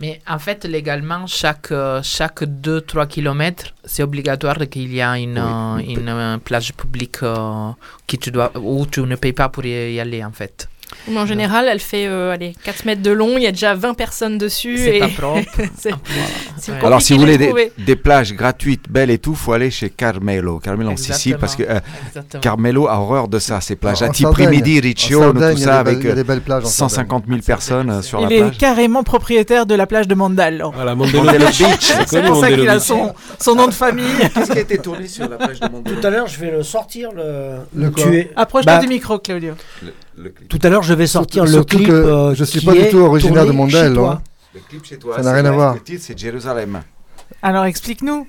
Mais 0.01 0.20
en 0.28 0.38
fait, 0.38 0.64
légalement, 0.64 1.26
chaque, 1.26 1.72
euh, 1.72 2.01
chaque 2.03 2.42
2-3 2.42 3.07
km, 3.07 3.74
c'est 3.84 4.03
obligatoire 4.03 4.59
qu'il 4.68 4.94
y 4.94 5.01
a 5.01 5.16
une, 5.18 5.38
euh, 5.38 5.78
une 5.78 6.09
euh, 6.09 6.38
plage 6.38 6.74
publique 6.74 7.22
euh, 7.22 7.70
qui 8.07 8.18
tu 8.18 8.30
dois, 8.30 8.53
où 8.57 8.84
tu 8.86 9.01
ne 9.01 9.16
payes 9.16 9.32
pas 9.32 9.49
pour 9.49 9.64
y 9.64 9.94
y 9.94 10.01
aller, 10.01 10.22
en 10.22 10.32
fait. 10.32 10.68
Mais 11.09 11.18
en 11.18 11.26
général, 11.26 11.68
elle 11.70 11.80
fait 11.80 12.07
euh, 12.07 12.32
allez, 12.32 12.55
4 12.64 12.84
mètres 12.84 13.03
de 13.03 13.11
long, 13.11 13.37
il 13.37 13.43
y 13.43 13.47
a 13.47 13.53
déjà 13.53 13.74
20 13.74 13.95
personnes 13.95 14.39
dessus. 14.39 14.76
C'est 14.78 14.97
et 14.97 15.01
pas 15.01 15.09
propre. 15.09 15.41
c'est- 15.78 15.91
c'est 16.59 16.72
Alors, 16.84 17.01
si 17.03 17.12
vous 17.14 17.20
voulez 17.20 17.39
des, 17.78 17.97
plages 17.97 18.32
gratuites, 18.34 18.84
belles 18.91 19.11
et 19.11 19.18
tout, 19.18 19.34
faut 19.34 19.53
aller 19.53 19.70
chez 19.70 19.91
Carmelo. 19.91 20.59
Carmelo 20.59 20.91
en 20.91 20.97
Sicile, 20.97 21.37
parce 21.39 21.55
que 21.57 21.62
euh. 21.62 21.80
Carmelo 22.41 22.89
a 22.89 22.99
horreur 22.99 23.28
de 23.28 23.39
ça, 23.39 23.61
ces 23.61 23.76
plages 23.76 24.03
à 24.03 24.09
type 24.09 24.26
Sardaigne. 24.26 24.51
Midi, 24.51 24.78
En 24.78 24.82
Riccione, 24.82 25.32
tout 25.32 25.39
il 25.39 25.59
y 25.61 25.62
a 25.62 25.66
ça, 25.66 25.84
des 25.84 25.84
belles- 25.84 25.95
avec 25.95 25.99
il 26.01 26.09
y 26.09 26.11
a 26.11 26.14
des 26.14 26.24
belles 26.24 26.41
plages 26.41 26.64
en 26.64 26.68
150 26.68 27.24
000 27.28 27.41
personnes 27.41 27.91
euh, 27.91 28.03
sur 28.03 28.20
la 28.20 28.28
Il 28.30 28.39
plage. 28.39 28.55
est 28.55 28.59
carrément 28.59 29.03
propriétaire 29.03 29.66
de 29.66 29.74
la 29.74 29.87
plage 29.87 30.09
de 30.09 30.14
Mandallo. 30.14 30.72
Voilà, 30.74 30.95
Mondelo 30.95 31.22
Mondelo 31.24 31.47
Beach. 31.47 31.59
Beach. 31.59 31.93
C'est 32.07 32.22
pour 32.22 32.37
ça 32.41 32.51
qu'il 32.51 32.68
a 32.68 32.78
son, 32.80 33.14
son 33.41 33.55
nom 33.55 33.66
de 33.68 33.74
famille. 33.74 34.05
Qu'est-ce 34.34 34.53
qui 34.53 34.59
a 34.59 34.62
été 34.62 34.78
tourné 34.78 35.07
sur 35.09 35.28
la 35.28 35.37
plage 35.37 35.61
de 35.61 35.68
Mondelo 35.68 36.01
Tout 36.01 36.07
à 36.07 36.11
l'heure, 36.11 36.26
je 36.26 36.39
vais 36.41 36.51
le 36.51 36.62
sortir, 36.62 37.11
le, 37.14 37.91
tuer. 37.93 38.30
Approche-toi 38.37 38.74
Bah, 38.74 38.80
du 38.80 38.89
micro, 38.89 39.18
Claudio. 39.18 39.55
Tout 40.49 40.59
à 40.62 40.69
l'heure, 40.69 40.83
je 40.83 40.95
vais 40.95 41.07
sortir 41.07 41.47
Surtout- 41.47 41.53
le 41.53 41.53
surtout 41.53 41.77
clip. 41.77 41.89
que 41.89 41.93
euh, 41.93 42.35
je 42.35 42.45
suis 42.45 42.61
qui 42.61 42.67
pas 42.67 42.73
du 42.73 42.79
est 42.79 42.89
tout 42.91 42.99
originaire 42.99 43.43
de 43.45 43.49
tourné 43.51 43.57
Mondel, 43.59 43.89
chez 43.89 43.95
toi. 43.95 44.21
hein. 44.21 44.23
Le 44.55 44.61
clip 44.69 44.85
chez 44.85 44.97
toi, 44.99 45.17
Ça 45.17 45.23
c'est 45.23 45.29
n'a 45.29 45.35
rien 45.35 45.45
à 45.45 45.51
voir. 45.51 45.75
Le 45.75 45.81
titre, 45.81 46.03
c'est 46.07 46.19
Jérusalem. 46.19 46.81
Alors 47.43 47.64
explique-nous. 47.67 48.27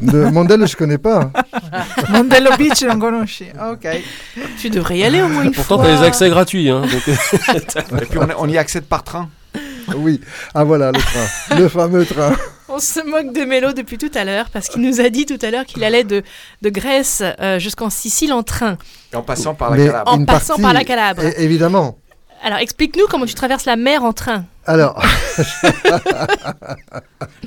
De 0.00 0.24
Mondel, 0.30 0.64
je 0.66 0.76
connais 0.76 0.96
pas. 0.98 1.30
Mondello 2.10 2.50
Beach, 2.56 2.82
non 2.84 2.98
conosci. 3.00 3.46
Ok. 3.70 3.86
Tu 4.58 4.70
devrais 4.70 4.98
y 4.98 5.04
aller 5.04 5.20
au 5.20 5.28
moins 5.28 5.42
une 5.42 5.50
Pourtant, 5.52 5.76
fois. 5.76 5.86
t'as 5.86 6.00
les 6.00 6.06
accès 6.06 6.28
gratuits. 6.30 6.70
Hein, 6.70 6.82
donc- 6.82 7.08
Et 8.02 8.06
puis 8.06 8.18
on, 8.18 8.28
on 8.44 8.48
y 8.48 8.56
accède 8.56 8.84
par 8.84 9.02
train. 9.02 9.28
Oui. 9.96 10.20
Ah 10.54 10.62
voilà, 10.64 10.92
le 10.92 10.98
train. 11.00 11.56
le 11.58 11.68
fameux 11.68 12.06
train. 12.06 12.32
On 12.68 12.78
se 12.80 13.00
moque 13.00 13.32
de 13.32 13.44
Mélo 13.44 13.72
depuis 13.72 13.96
tout 13.96 14.10
à 14.14 14.24
l'heure 14.24 14.50
parce 14.52 14.68
qu'il 14.68 14.82
nous 14.82 15.00
a 15.00 15.08
dit 15.08 15.24
tout 15.26 15.38
à 15.40 15.50
l'heure 15.50 15.64
qu'il 15.64 15.82
allait 15.84 16.04
de, 16.04 16.22
de 16.62 16.68
Grèce 16.70 17.22
euh, 17.40 17.58
jusqu'en 17.58 17.88
Sicile 17.90 18.32
en 18.32 18.42
train. 18.42 18.76
En 19.14 19.22
passant 19.22 19.54
par 19.54 19.70
la 19.70 19.76
Mais 19.78 19.86
Calabre. 19.86 20.12
En 20.12 20.24
passant 20.24 20.46
partie- 20.48 20.62
par 20.62 20.72
la 20.74 20.84
Calabre. 20.84 21.22
Évidemment. 21.38 21.96
Alors 22.42 22.58
explique-nous 22.58 23.06
comment 23.10 23.26
tu 23.26 23.34
traverses 23.34 23.64
la 23.64 23.76
mer 23.76 24.04
en 24.04 24.12
train. 24.12 24.44
Alors, 24.66 25.02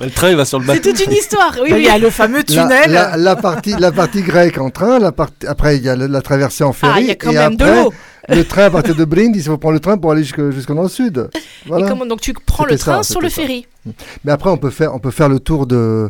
le 0.02 0.10
train, 0.10 0.30
il 0.32 0.36
va 0.36 0.44
sur 0.44 0.60
le 0.60 0.66
C'est 0.66 0.74
bateau. 0.80 0.90
toute 0.92 1.06
une 1.06 1.14
histoire. 1.14 1.56
Oui, 1.62 1.68
Il 1.70 1.74
oui. 1.76 1.84
y 1.84 1.90
a 1.90 1.98
le 1.98 2.10
fameux 2.10 2.44
tunnel. 2.44 2.92
la- 2.92 3.16
la 3.16 3.36
partie, 3.36 3.76
la 3.78 3.92
partie 3.92 4.22
grecque 4.24 4.58
en 4.58 4.70
train, 4.70 5.00
la 5.00 5.12
partie, 5.12 5.46
après 5.48 5.78
il 5.78 5.84
y 5.84 5.90
a 5.90 5.96
le- 5.96 6.08
la 6.08 6.22
traversée 6.22 6.64
en 6.64 6.74
ferry. 6.74 6.94
Ah, 6.96 7.00
il 7.02 7.08
y 7.08 7.12
a 7.12 7.16
quand 7.16 7.32
et 7.32 7.36
même 7.36 7.56
de 7.56 7.66
l'eau. 7.66 7.94
Le 8.30 8.44
train 8.44 8.66
à 8.66 8.70
partir 8.70 8.96
de 8.96 9.04
Brindis, 9.06 9.40
il 9.40 9.44
faut 9.46 9.58
prendre 9.58 9.74
le 9.74 9.80
train 9.80 9.98
pour 9.98 10.12
aller 10.12 10.24
jusque, 10.24 10.52
jusque 10.52 10.72
dans 10.74 10.84
le 10.84 10.90
sud. 10.90 11.30
Voilà. 11.66 11.86
Et 11.86 11.90
comment, 11.90 12.06
donc 12.06 12.22
tu 12.22 12.34
prends 12.34 12.66
le 12.66 12.78
ça, 12.78 12.92
train 12.94 13.04
sur 13.04 13.20
le 13.22 13.30
ça. 13.30 13.42
ferry. 13.42 13.66
Mais 14.24 14.32
après, 14.32 14.50
on 14.50 14.58
peut 14.58 14.70
faire, 14.70 14.94
on 14.94 15.00
peut 15.00 15.12
faire 15.12 15.28
le 15.30 15.40
tour 15.40 15.66
de. 15.66 16.10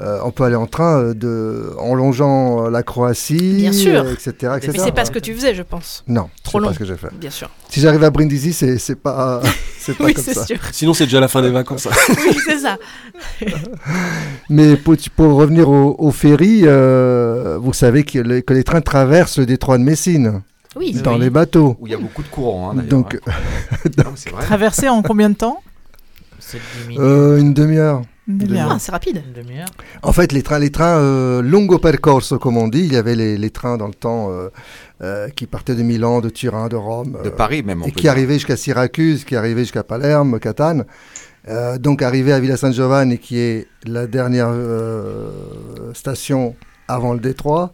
euh, 0.00 0.18
on 0.24 0.30
peut 0.32 0.42
aller 0.44 0.56
en 0.56 0.66
train 0.66 0.98
euh, 0.98 1.14
de, 1.14 1.72
en 1.78 1.94
longeant 1.94 2.66
euh, 2.66 2.70
la 2.70 2.82
Croatie, 2.82 3.58
Bien 3.58 3.72
sûr. 3.72 4.02
euh, 4.02 4.12
etc. 4.12 4.30
etc. 4.56 4.72
Mais 4.74 4.78
c'est 4.84 4.92
pas 4.92 5.04
ce 5.04 5.10
que 5.12 5.18
tu 5.20 5.32
faisais, 5.34 5.54
je 5.54 5.62
pense. 5.62 6.02
Non, 6.08 6.28
Trop 6.42 6.58
c'est 6.58 6.62
long. 6.62 6.68
pas 6.68 6.74
ce 6.74 6.78
que 6.80 6.84
j'ai 6.84 6.96
fait. 6.96 7.14
Bien 7.18 7.30
sûr. 7.30 7.48
Si 7.70 7.80
j'arrive 7.80 8.02
à 8.04 8.10
Brindisi, 8.10 8.52
c'est 8.52 8.76
c'est 8.78 8.96
pas, 8.96 9.40
c'est 9.78 9.96
pas 9.96 10.04
Oui, 10.04 10.14
comme 10.14 10.24
c'est 10.24 10.34
ça. 10.34 10.44
sûr. 10.46 10.58
Sinon, 10.72 10.92
c'est 10.94 11.04
déjà 11.04 11.20
la 11.20 11.28
fin 11.28 11.42
des 11.42 11.50
vacances. 11.50 11.86
Oui, 12.08 12.36
c'est 12.44 12.58
ça. 12.58 12.76
Mais 14.50 14.76
pour, 14.76 14.96
pour 15.16 15.34
revenir 15.34 15.68
au, 15.68 15.96
au 15.98 16.10
ferry, 16.10 16.62
euh, 16.64 17.58
vous 17.60 17.72
savez 17.72 18.04
que 18.04 18.18
les, 18.18 18.42
que 18.42 18.52
les 18.54 18.64
trains 18.64 18.80
traversent 18.80 19.38
le 19.38 19.46
détroit 19.46 19.78
de 19.78 19.82
Messine 19.84 20.42
Oui. 20.76 20.92
dans 21.02 21.14
Oui. 21.14 21.20
les 21.20 21.30
bateaux. 21.30 21.76
Où 21.80 21.86
il 21.86 21.90
y 21.90 21.94
a 21.94 21.98
beaucoup 21.98 22.22
de 22.22 22.28
courants, 22.28 22.70
hein. 22.70 22.82
Donc, 22.88 23.18
hein. 23.26 23.32
Non, 24.04 24.12
c'est 24.14 24.30
vrai. 24.30 24.44
Traversé 24.44 24.88
en 24.88 25.02
combien 25.02 25.30
de 25.30 25.34
temps? 25.36 25.62
C'est 26.38 26.58
10 26.82 26.88
minutes. 26.88 27.00
euh, 27.00 27.38
une 27.38 27.54
demi-heure. 27.54 28.02
Une 28.28 28.38
demi-heure. 28.38 28.68
Ah, 28.72 28.78
c'est 28.78 28.92
rapide. 28.92 29.22
Demi-heure. 29.34 29.66
En 30.02 30.12
fait, 30.12 30.32
les 30.32 30.42
trains, 30.42 30.58
les 30.58 30.70
trains 30.70 30.98
euh, 30.98 31.42
lungo 31.42 31.78
percorso, 31.78 32.38
comme 32.38 32.56
on 32.56 32.68
dit, 32.68 32.80
il 32.80 32.92
y 32.92 32.96
avait 32.96 33.14
les, 33.14 33.36
les 33.38 33.50
trains 33.50 33.76
dans 33.76 33.86
le 33.86 33.94
temps 33.94 34.30
euh, 34.30 34.48
euh, 35.02 35.28
qui 35.30 35.46
partaient 35.46 35.74
de 35.76 35.82
Milan, 35.82 36.20
de 36.20 36.28
Turin, 36.28 36.68
de 36.68 36.76
Rome, 36.76 37.16
De 37.24 37.28
euh, 37.28 37.30
Paris, 37.30 37.62
même. 37.62 37.82
et 37.86 37.90
qui 37.92 38.02
dire. 38.02 38.10
arrivaient 38.10 38.34
jusqu'à 38.34 38.56
Syracuse, 38.56 39.24
qui 39.24 39.34
arrivaient 39.36 39.62
jusqu'à 39.62 39.82
Palerme, 39.84 40.38
Catane. 40.40 40.84
Euh, 41.48 41.78
donc, 41.78 42.02
arrivé 42.02 42.32
à 42.32 42.40
Villa 42.40 42.56
San 42.56 42.72
Giovanni, 42.72 43.18
qui 43.18 43.38
est 43.38 43.68
la 43.86 44.06
dernière 44.08 44.48
euh, 44.50 45.30
station 45.94 46.54
avant 46.88 47.12
le 47.14 47.20
détroit. 47.20 47.72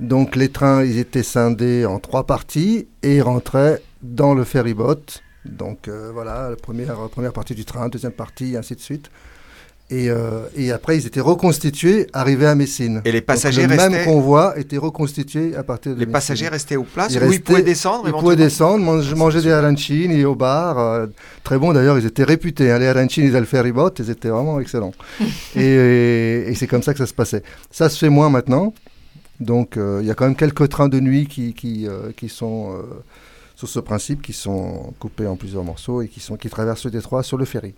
Donc, 0.00 0.36
les 0.36 0.48
trains, 0.48 0.84
ils 0.84 0.98
étaient 0.98 1.22
scindés 1.22 1.86
en 1.86 1.98
trois 1.98 2.24
parties 2.26 2.86
et 3.02 3.16
ils 3.16 3.22
rentraient 3.22 3.82
dans 4.02 4.34
le 4.34 4.44
ferryboat. 4.44 4.96
Donc, 5.44 5.88
euh, 5.88 6.10
voilà, 6.12 6.50
la 6.50 6.56
première, 6.56 6.96
première 7.10 7.32
partie 7.32 7.54
du 7.54 7.64
train, 7.64 7.88
deuxième 7.88 8.12
partie, 8.12 8.56
ainsi 8.56 8.74
de 8.74 8.80
suite. 8.80 9.10
Et, 9.90 10.10
euh, 10.10 10.40
et 10.54 10.70
après, 10.70 10.98
ils 10.98 11.06
étaient 11.06 11.18
reconstitués, 11.22 12.08
arrivés 12.12 12.44
à 12.46 12.54
Messine. 12.54 13.00
Et 13.06 13.10
les 13.12 13.20
Donc, 13.20 13.26
passagers 13.28 13.62
le 13.62 13.68
même 13.68 13.78
restaient- 13.94 14.04
convoi 14.04 14.52
était 14.58 14.76
reconstitué 14.76 15.56
à 15.56 15.62
partir 15.62 15.92
de 15.92 15.96
Les 15.96 16.00
Messine. 16.04 16.12
passagers 16.12 16.48
restaient 16.48 16.76
aux 16.76 16.82
places 16.82 17.14
Ils 17.14 17.22
où 17.24 17.32
ils 17.32 17.40
pouvaient 17.42 17.62
descendre 17.62 18.04
Ils 18.06 18.12
pouvaient 18.12 18.36
descendre, 18.36 18.84
mange- 18.84 19.14
manger 19.14 19.40
des 19.40 19.50
arancini 19.50 20.26
au 20.26 20.34
bar. 20.34 20.78
euh, 20.78 21.06
très 21.42 21.56
bon 21.58 21.72
d'ailleurs, 21.72 21.98
ils 21.98 22.04
étaient 22.04 22.24
réputés. 22.24 22.70
hein, 22.70 22.78
les 22.78 22.86
arancini 22.88 23.30
del 23.30 23.46
ferryboat, 23.46 23.92
ils 23.98 24.10
étaient 24.10 24.28
vraiment 24.28 24.60
excellents. 24.60 24.92
et 25.56 25.62
et- 25.62 26.50
et 26.50 26.54
c'est 26.54 26.66
comme 26.66 26.82
ça 26.82 26.92
que 26.92 26.98
ça 26.98 27.06
se 27.06 27.14
passait. 27.14 27.42
Ça 27.70 27.88
se 27.88 27.96
fait 27.98 28.10
moins 28.10 28.28
maintenant. 28.28 28.74
Donc 29.40 29.76
euh, 29.76 30.00
il 30.02 30.06
y 30.06 30.10
a 30.10 30.14
quand 30.14 30.24
même 30.24 30.36
quelques 30.36 30.68
trains 30.68 30.88
de 30.88 31.00
nuit 31.00 31.26
qui, 31.26 31.54
qui, 31.54 31.86
euh, 31.86 32.12
qui 32.16 32.28
sont 32.28 32.72
euh, 32.72 32.82
sur 33.54 33.68
ce 33.68 33.78
principe, 33.78 34.22
qui 34.22 34.32
sont 34.32 34.94
coupés 34.98 35.26
en 35.26 35.36
plusieurs 35.36 35.64
morceaux 35.64 36.02
et 36.02 36.08
qui, 36.08 36.20
sont, 36.20 36.36
qui 36.36 36.50
traversent 36.50 36.84
le 36.84 36.90
détroit 36.90 37.22
sur 37.22 37.38
le 37.38 37.44
ferry. 37.44 37.74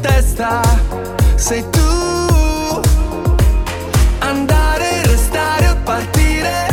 Testa. 0.00 0.60
Sei 1.36 1.64
tu. 1.70 2.80
Andare, 4.18 5.02
restare 5.06 5.68
o 5.68 5.76
partire. 5.84 6.66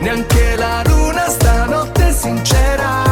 Neanche 0.00 0.56
la 0.56 0.82
luna 0.86 1.28
stanotte 1.28 2.08
è 2.08 2.12
sincera. 2.12 3.06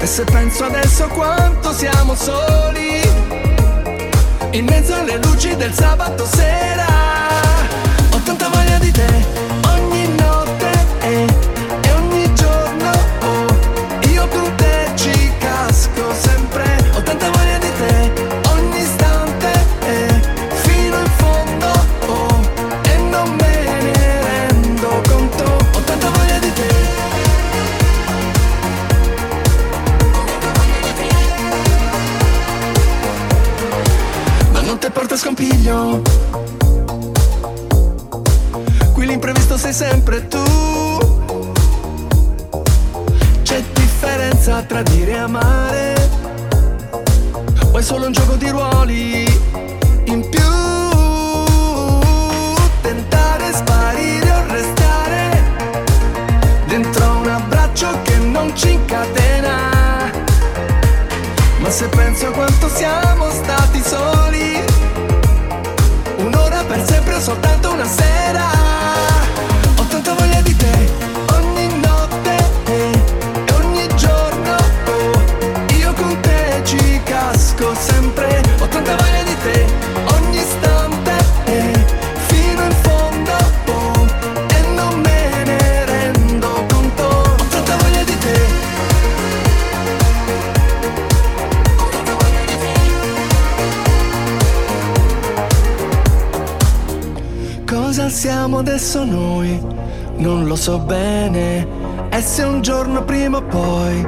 E 0.00 0.06
se 0.06 0.24
penso 0.24 0.64
adesso 0.64 1.08
quanto 1.08 1.72
siamo 1.72 2.14
soli 2.14 3.00
In 4.52 4.64
mezzo 4.64 4.94
alle 4.94 5.16
luci 5.16 5.56
del 5.56 5.72
sabato 5.74 6.24
sera 6.24 6.86
Ho 8.12 8.20
tanta 8.22 8.48
voglia 8.48 8.78
di 8.78 8.92
te 8.92 9.47
scompiglio 35.68 36.02
Qui 38.92 39.06
l'imprevisto 39.06 39.56
sei 39.56 39.72
sempre 39.72 40.26
tu. 40.26 40.42
C'è 43.42 43.62
differenza 43.74 44.62
tra 44.62 44.82
dire 44.82 45.12
e 45.12 45.18
amare. 45.18 46.10
O 47.70 47.78
è 47.78 47.82
solo 47.82 48.06
un 48.06 48.12
gioco 48.12 48.34
di 48.34 48.48
ruoli 48.48 49.24
in 50.06 50.28
più. 50.28 50.46
Tentare, 52.80 53.52
sparire 53.52 54.30
o 54.30 54.52
restare 54.52 55.42
Dentro 56.66 57.18
un 57.18 57.28
abbraccio 57.28 58.02
che 58.02 58.16
non 58.16 58.56
ci 58.56 58.72
incatena. 58.72 60.10
Ma 61.58 61.70
se 61.70 61.86
penso 61.88 62.26
a 62.26 62.30
quanto 62.30 62.68
siamo 62.68 63.30
stati 63.30 63.80
soli 63.80 64.67
será. 67.88 68.57
Adesso 98.58 99.04
noi? 99.04 99.60
Non 100.16 100.46
lo 100.46 100.56
so 100.56 100.78
bene. 100.78 101.66
E 102.10 102.20
se 102.20 102.42
un 102.42 102.60
giorno 102.60 103.04
prima 103.04 103.38
o 103.38 103.42
poi 103.42 104.06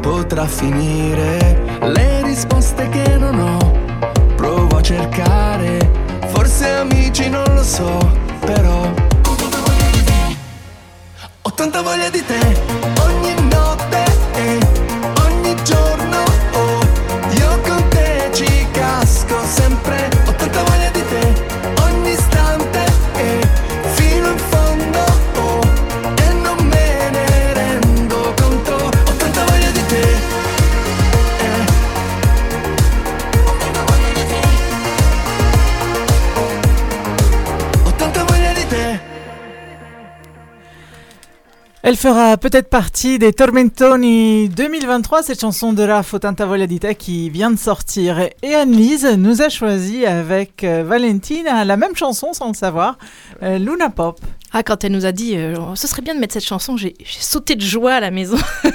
potrà 0.00 0.46
finire? 0.46 1.78
Le 1.82 2.22
risposte 2.22 2.88
Elle 41.84 41.96
fera 41.96 42.36
peut-être 42.36 42.70
partie 42.70 43.18
des 43.18 43.32
Tormentoni 43.32 44.48
2023, 44.50 45.24
cette 45.24 45.40
chanson 45.40 45.72
de 45.72 45.82
la 45.82 46.04
Fotanta 46.04 46.46
Voglia 46.46 46.68
di 46.68 46.78
Te 46.78 46.92
qui 46.92 47.28
vient 47.28 47.50
de 47.50 47.58
sortir. 47.58 48.20
Et 48.44 48.54
Anne-Lise 48.54 49.16
nous 49.18 49.42
a 49.42 49.48
choisi 49.48 50.06
avec 50.06 50.62
euh, 50.62 50.84
Valentine 50.86 51.44
la 51.44 51.76
même 51.76 51.96
chanson 51.96 52.34
sans 52.34 52.46
le 52.46 52.54
savoir, 52.54 52.98
euh, 53.42 53.58
Luna 53.58 53.90
Pop. 53.90 54.20
Ah, 54.52 54.62
quand 54.62 54.84
elle 54.84 54.92
nous 54.92 55.06
a 55.06 55.10
dit 55.10 55.36
euh, 55.36 55.56
ce 55.74 55.88
serait 55.88 56.02
bien 56.02 56.14
de 56.14 56.20
mettre 56.20 56.34
cette 56.34 56.46
chanson, 56.46 56.76
j'ai 56.76 56.94
sauté 57.04 57.56
de 57.56 57.62
joie 57.62 57.94
à 57.94 58.00
la 58.00 58.12
maison. 58.12 58.38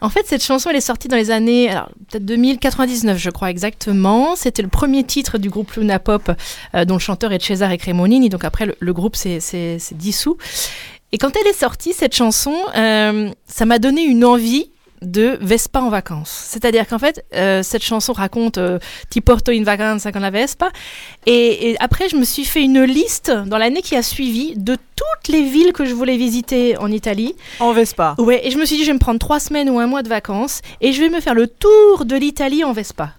En 0.00 0.10
fait, 0.10 0.24
cette 0.28 0.44
chanson, 0.44 0.70
elle 0.70 0.76
est 0.76 0.80
sortie 0.80 1.08
dans 1.08 1.16
les 1.16 1.32
années, 1.32 1.74
peut-être 2.08 2.24
2099, 2.24 3.18
je 3.18 3.30
crois 3.30 3.50
exactement. 3.50 4.36
C'était 4.36 4.62
le 4.62 4.68
premier 4.68 5.02
titre 5.02 5.38
du 5.38 5.50
groupe 5.50 5.72
Luna 5.72 5.98
Pop, 5.98 6.30
dont 6.86 6.94
le 6.94 7.00
chanteur 7.00 7.32
est 7.32 7.42
Cesare 7.44 7.76
Cremonini. 7.78 8.28
Donc 8.28 8.44
après, 8.44 8.66
le, 8.66 8.76
le 8.78 8.92
groupe 8.92 9.16
s'est 9.16 9.40
dissous. 9.96 10.36
Et 11.12 11.18
quand 11.18 11.36
elle 11.36 11.46
est 11.46 11.58
sortie, 11.58 11.92
cette 11.92 12.14
chanson, 12.14 12.54
euh, 12.76 13.30
ça 13.46 13.64
m'a 13.64 13.78
donné 13.78 14.02
une 14.02 14.24
envie 14.24 14.70
de 15.00 15.38
Vespa 15.40 15.80
en 15.80 15.90
vacances. 15.90 16.46
C'est-à-dire 16.48 16.86
qu'en 16.86 16.98
fait, 16.98 17.24
euh, 17.34 17.62
cette 17.62 17.82
chanson 17.82 18.12
raconte 18.12 18.58
euh, 18.58 18.78
Ti 19.10 19.20
porto 19.20 19.52
in 19.52 19.62
vacanza 19.62 20.12
con 20.12 20.20
la 20.20 20.30
Vespa. 20.30 20.70
Et, 21.24 21.70
et 21.70 21.76
après, 21.80 22.08
je 22.08 22.16
me 22.16 22.24
suis 22.24 22.44
fait 22.44 22.62
une 22.62 22.82
liste 22.82 23.30
dans 23.30 23.58
l'année 23.58 23.80
qui 23.80 23.96
a 23.96 24.02
suivi 24.02 24.54
de 24.56 24.74
toutes 24.74 25.28
les 25.28 25.42
villes 25.42 25.72
que 25.72 25.84
je 25.84 25.94
voulais 25.94 26.16
visiter 26.16 26.76
en 26.78 26.90
Italie. 26.90 27.34
En 27.60 27.72
Vespa. 27.72 28.16
Ouais, 28.18 28.46
et 28.46 28.50
je 28.50 28.58
me 28.58 28.64
suis 28.64 28.76
dit, 28.76 28.82
je 28.82 28.88
vais 28.88 28.94
me 28.94 28.98
prendre 28.98 29.20
trois 29.20 29.40
semaines 29.40 29.70
ou 29.70 29.78
un 29.78 29.86
mois 29.86 30.02
de 30.02 30.08
vacances 30.08 30.60
et 30.80 30.92
je 30.92 31.00
vais 31.00 31.10
me 31.10 31.20
faire 31.20 31.34
le 31.34 31.46
tour 31.46 32.04
de 32.04 32.16
l'Italie 32.16 32.64
en 32.64 32.72
Vespa. 32.72 33.12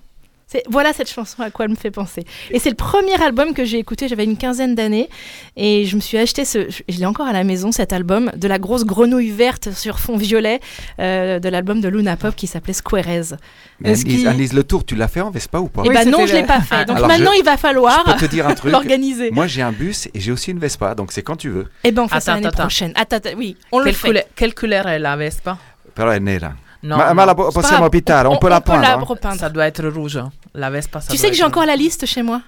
C'est- 0.52 0.64
Voilà 0.68 0.94
cette 0.94 1.12
chanson 1.12 1.44
à 1.44 1.52
quoi 1.52 1.66
elle 1.66 1.72
me 1.72 1.76
fait 1.76 1.92
penser. 1.92 2.24
Et 2.50 2.58
c'est 2.58 2.72
le 2.72 2.76
premier 2.76 3.22
album 3.22 3.54
que 3.54 3.66
j'ai 3.66 3.78
écouté, 3.78 4.08
j'avais 4.08 4.24
une 4.24 4.36
quinzaine 4.36 4.74
d'années, 4.74 5.08
et 5.56 5.86
je 5.86 5.96
me 5.96 6.02
suis 6.02 6.18
acheté, 6.18 6.44
ce, 6.44 6.70
je 6.70 6.82
je 6.90 6.98
l'ai 6.98 7.06
encore 7.06 7.28
à 7.28 7.34
la 7.34 7.44
maison, 7.44 7.72
cet 7.72 7.94
album, 7.94 8.32
de 8.36 8.48
la 8.48 8.58
grosse 8.58 8.84
grenouille 8.84 9.30
verte 9.30 9.72
sur 9.72 10.00
fond 10.00 10.18
violet, 10.18 10.60
euh, 11.00 11.38
de 11.40 11.50
l'album 11.50 11.82
de 11.82 11.88
Luna 11.88 12.18
Pop 12.18 12.36
qui 12.36 12.48
s'appelait 12.48 12.74
Squarez. 12.74 13.36
Mais 13.80 13.90
Annelise, 13.92 14.26
Annelise, 14.26 14.54
le 14.54 14.64
tour, 14.64 14.84
tu 14.84 14.96
l'as 14.96 15.08
fait 15.08 15.22
en 15.22 15.30
Vespa 15.30 15.60
ou 15.60 15.68
pas? 15.68 15.84
Eh 15.86 15.90
ben 15.90 16.10
non, 16.10 16.26
je 16.26 16.34
l'ai 16.34 16.44
pas 16.44 16.62
fait. 16.62 16.86
Donc 16.86 16.98
Alors, 16.98 17.10
maintenant, 17.10 17.32
je- 17.36 17.40
il 17.42 17.46
va 17.46 17.56
falloir 17.58 18.04
je 18.08 18.14
peux 18.14 18.20
te 18.20 18.26
dire 18.32 18.48
un 18.48 18.56
truc. 18.56 18.72
l'organiser. 18.72 19.30
Moi, 19.30 19.46
j'ai 19.46 19.62
un 19.62 19.72
bus 19.72 20.08
et 20.14 20.20
j'ai 20.20 20.32
aussi 20.32 20.50
une 20.50 20.60
Vespa, 20.60 20.96
donc 20.96 21.12
c'est 21.12 21.22
quand 21.22 21.36
tu 21.36 21.50
veux. 21.50 21.68
Eh 21.84 21.92
ben 21.92 22.02
on 22.04 22.08
fait 22.08 22.16
Attends, 22.16 22.26
ça 22.26 22.34
l'année 22.34 22.48
attends. 22.48 22.58
prochaine. 22.64 22.92
Attends, 22.96 23.18
attends, 23.18 23.30
oui, 23.38 23.56
on 23.72 23.78
le 23.80 23.86
quelle, 23.86 23.94
fait. 23.94 24.08
couleur, 24.08 24.24
quelle 24.36 24.56
couleur 24.56 24.88
est 24.88 24.98
la 25.00 25.16
Vespa? 25.16 25.58
Però 25.94 26.10
è 26.10 26.18
nera. 26.20 26.56
Non, 26.82 26.96
ma, 26.96 27.08
non. 27.10 27.14
ma 27.16 27.26
la 27.26 27.36
possiamo 27.36 27.62
grave, 27.80 27.90
pittare, 27.90 28.28
on, 28.30 28.36
on- 28.36 28.38
peut 28.38 28.48
on 28.48 28.50
la 28.52 28.62
la 28.80 28.94
hein. 29.24 29.38
Ça 29.38 29.50
doit 29.50 29.68
être 29.68 29.86
rouge. 29.90 30.18
La 30.54 30.70
Vespa, 30.70 31.02
ça 31.02 31.12
Tu 31.12 31.18
sais 31.18 31.30
que 31.30 31.36
j'ai 31.36 31.44
encore 31.44 31.66
la 31.66 31.76
liste 31.76 32.06
chez 32.06 32.22
moi 32.24 32.42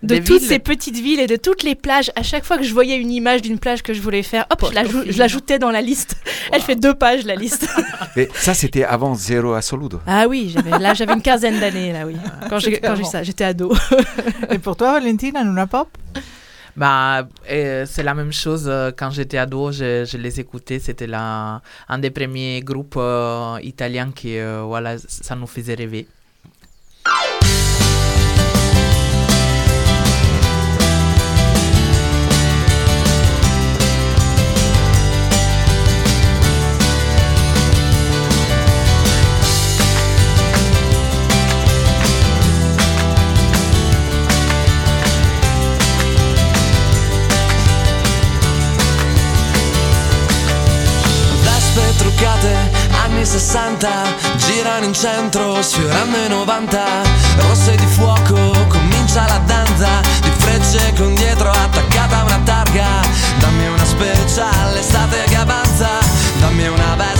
de 0.00 0.14
Des 0.14 0.22
toutes 0.22 0.38
villes 0.38 0.48
ces 0.48 0.58
petites 0.60 0.94
villes 0.94 1.18
et 1.18 1.26
de 1.26 1.34
toutes 1.34 1.64
les 1.64 1.74
plages. 1.74 2.12
À 2.14 2.22
chaque 2.22 2.44
fois 2.44 2.56
que 2.56 2.62
je 2.62 2.72
voyais 2.72 2.96
une 2.96 3.10
image 3.10 3.42
d'une 3.42 3.58
plage 3.58 3.82
que 3.82 3.92
je 3.92 4.00
voulais 4.00 4.22
faire, 4.22 4.46
hop, 4.48 4.64
je 4.68 4.72
l'ajou- 4.72 5.02
je 5.08 5.18
l'ajoutais 5.18 5.58
dans 5.58 5.72
la 5.72 5.80
liste. 5.82 6.14
Elle 6.52 6.62
fait 6.62 6.76
deux 6.76 6.94
pages 6.94 7.24
la 7.24 7.34
liste. 7.34 7.68
Mais 8.16 8.28
ça, 8.32 8.54
c'était 8.54 8.84
avant 8.84 9.16
Zero 9.16 9.54
Assoluto. 9.54 9.98
ah 10.06 10.28
oui, 10.28 10.52
j'avais 10.54 10.78
là 10.78 10.94
j'avais 10.94 11.14
une 11.14 11.20
quinzaine 11.22 11.58
d'années 11.58 11.92
là 11.92 12.06
oui. 12.06 12.14
Quand 12.48 12.60
j'ai 12.60 12.74
C'était 12.74 12.86
quand 12.86 12.94
j'ai 12.94 13.02
eu 13.02 13.06
ça, 13.06 13.24
j'étais 13.24 13.42
ado. 13.42 13.74
Et 14.52 14.58
pour 14.60 14.76
toi, 14.76 14.92
Valentine, 14.92 15.32
la 15.34 15.42
Luna 15.42 15.66
Pop? 15.66 15.88
Bah, 16.76 17.26
euh, 17.50 17.84
c'est 17.90 18.04
la 18.04 18.14
même 18.14 18.32
chose. 18.32 18.66
euh, 18.68 18.92
Quand 18.96 19.10
j'étais 19.10 19.36
ado, 19.38 19.72
je, 19.72 20.04
je 20.04 20.16
les 20.16 20.38
écoutais. 20.38 20.78
C'était 20.78 21.08
la- 21.08 21.60
un 21.88 21.98
des 21.98 22.10
premiers 22.10 22.60
groupes 22.60 22.94
euh, 22.96 23.58
italiens 23.64 24.12
qui, 24.14 24.38
euh, 24.38 24.62
voilà, 24.64 24.96
ça 24.98 25.34
nous 25.34 25.48
faisait 25.48 25.74
rêver. 25.74 26.06
60 53.78 54.36
Girano 54.36 54.84
in 54.84 54.92
centro, 54.92 55.62
sfiorando 55.62 56.16
i 56.18 56.28
90 56.28 56.84
Rosse 57.38 57.76
di 57.76 57.86
fuoco, 57.86 58.66
comincia 58.68 59.24
la 59.26 59.40
danza 59.46 60.00
Di 60.20 60.30
frecce 60.36 60.92
con 60.96 61.14
dietro 61.14 61.50
attaccata 61.50 62.24
una 62.24 62.40
targa. 62.44 62.86
Dammi 63.38 63.68
una 63.68 63.84
special, 63.84 64.72
l'estate 64.72 65.24
che 65.28 65.36
avanza 65.36 65.88
Dammi 66.40 66.66
una 66.66 66.96
vespa 66.96 67.17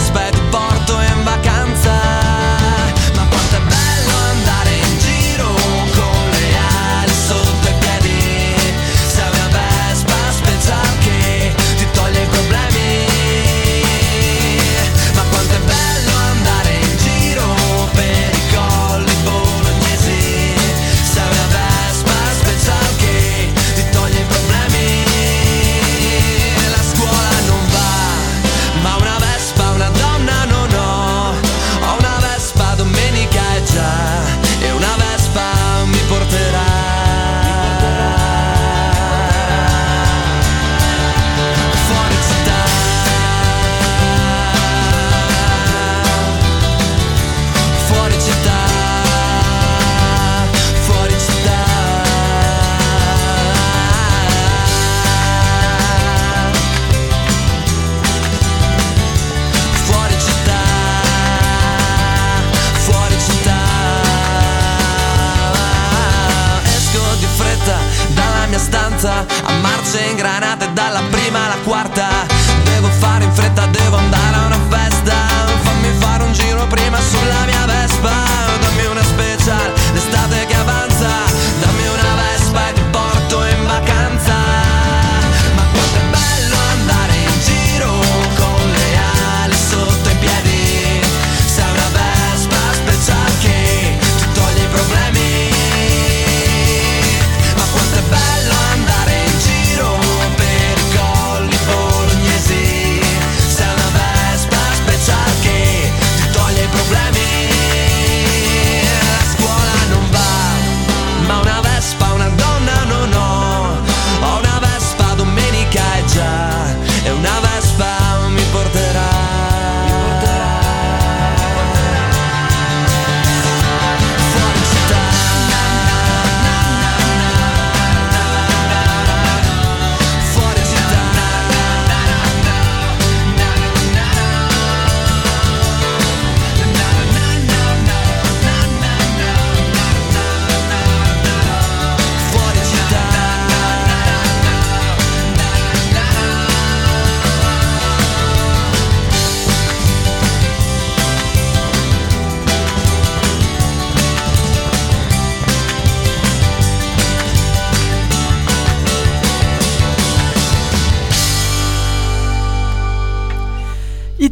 a 69.90 69.96
marce 69.96 70.57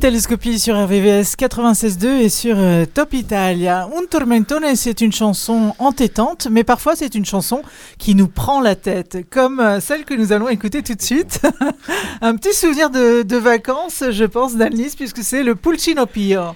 Italoscopie 0.07 0.61
sur 0.61 0.77
RVVS 0.77 1.35
96.2 1.37 2.07
et 2.21 2.29
sur 2.29 2.55
euh, 2.57 2.85
Top 2.87 3.13
Italia. 3.13 3.89
Un 3.93 4.07
tormentone, 4.09 4.77
c'est 4.77 5.01
une 5.01 5.11
chanson 5.11 5.75
entêtante, 5.81 6.47
mais 6.49 6.63
parfois 6.63 6.95
c'est 6.95 7.17
une 7.17 7.25
chanson 7.25 7.63
qui 7.99 8.15
nous 8.15 8.29
prend 8.29 8.61
la 8.61 8.77
tête, 8.77 9.29
comme 9.31 9.59
euh, 9.59 9.81
celle 9.81 10.05
que 10.05 10.15
nous 10.15 10.31
allons 10.31 10.49
écouter 10.49 10.85
tout 10.85 10.95
de 10.95 11.03
suite. 11.03 11.41
Un 12.21 12.37
petit 12.37 12.55
souvenir 12.55 12.91
de, 12.91 13.37
vacances, 13.37 14.05
je 14.09 14.25
pense, 14.25 14.55
d'Alice, 14.55 14.95
puisque 14.95 15.25
c'est 15.25 15.43
le 15.43 15.57
Pulcino 15.57 16.07
Pio. 16.07 16.55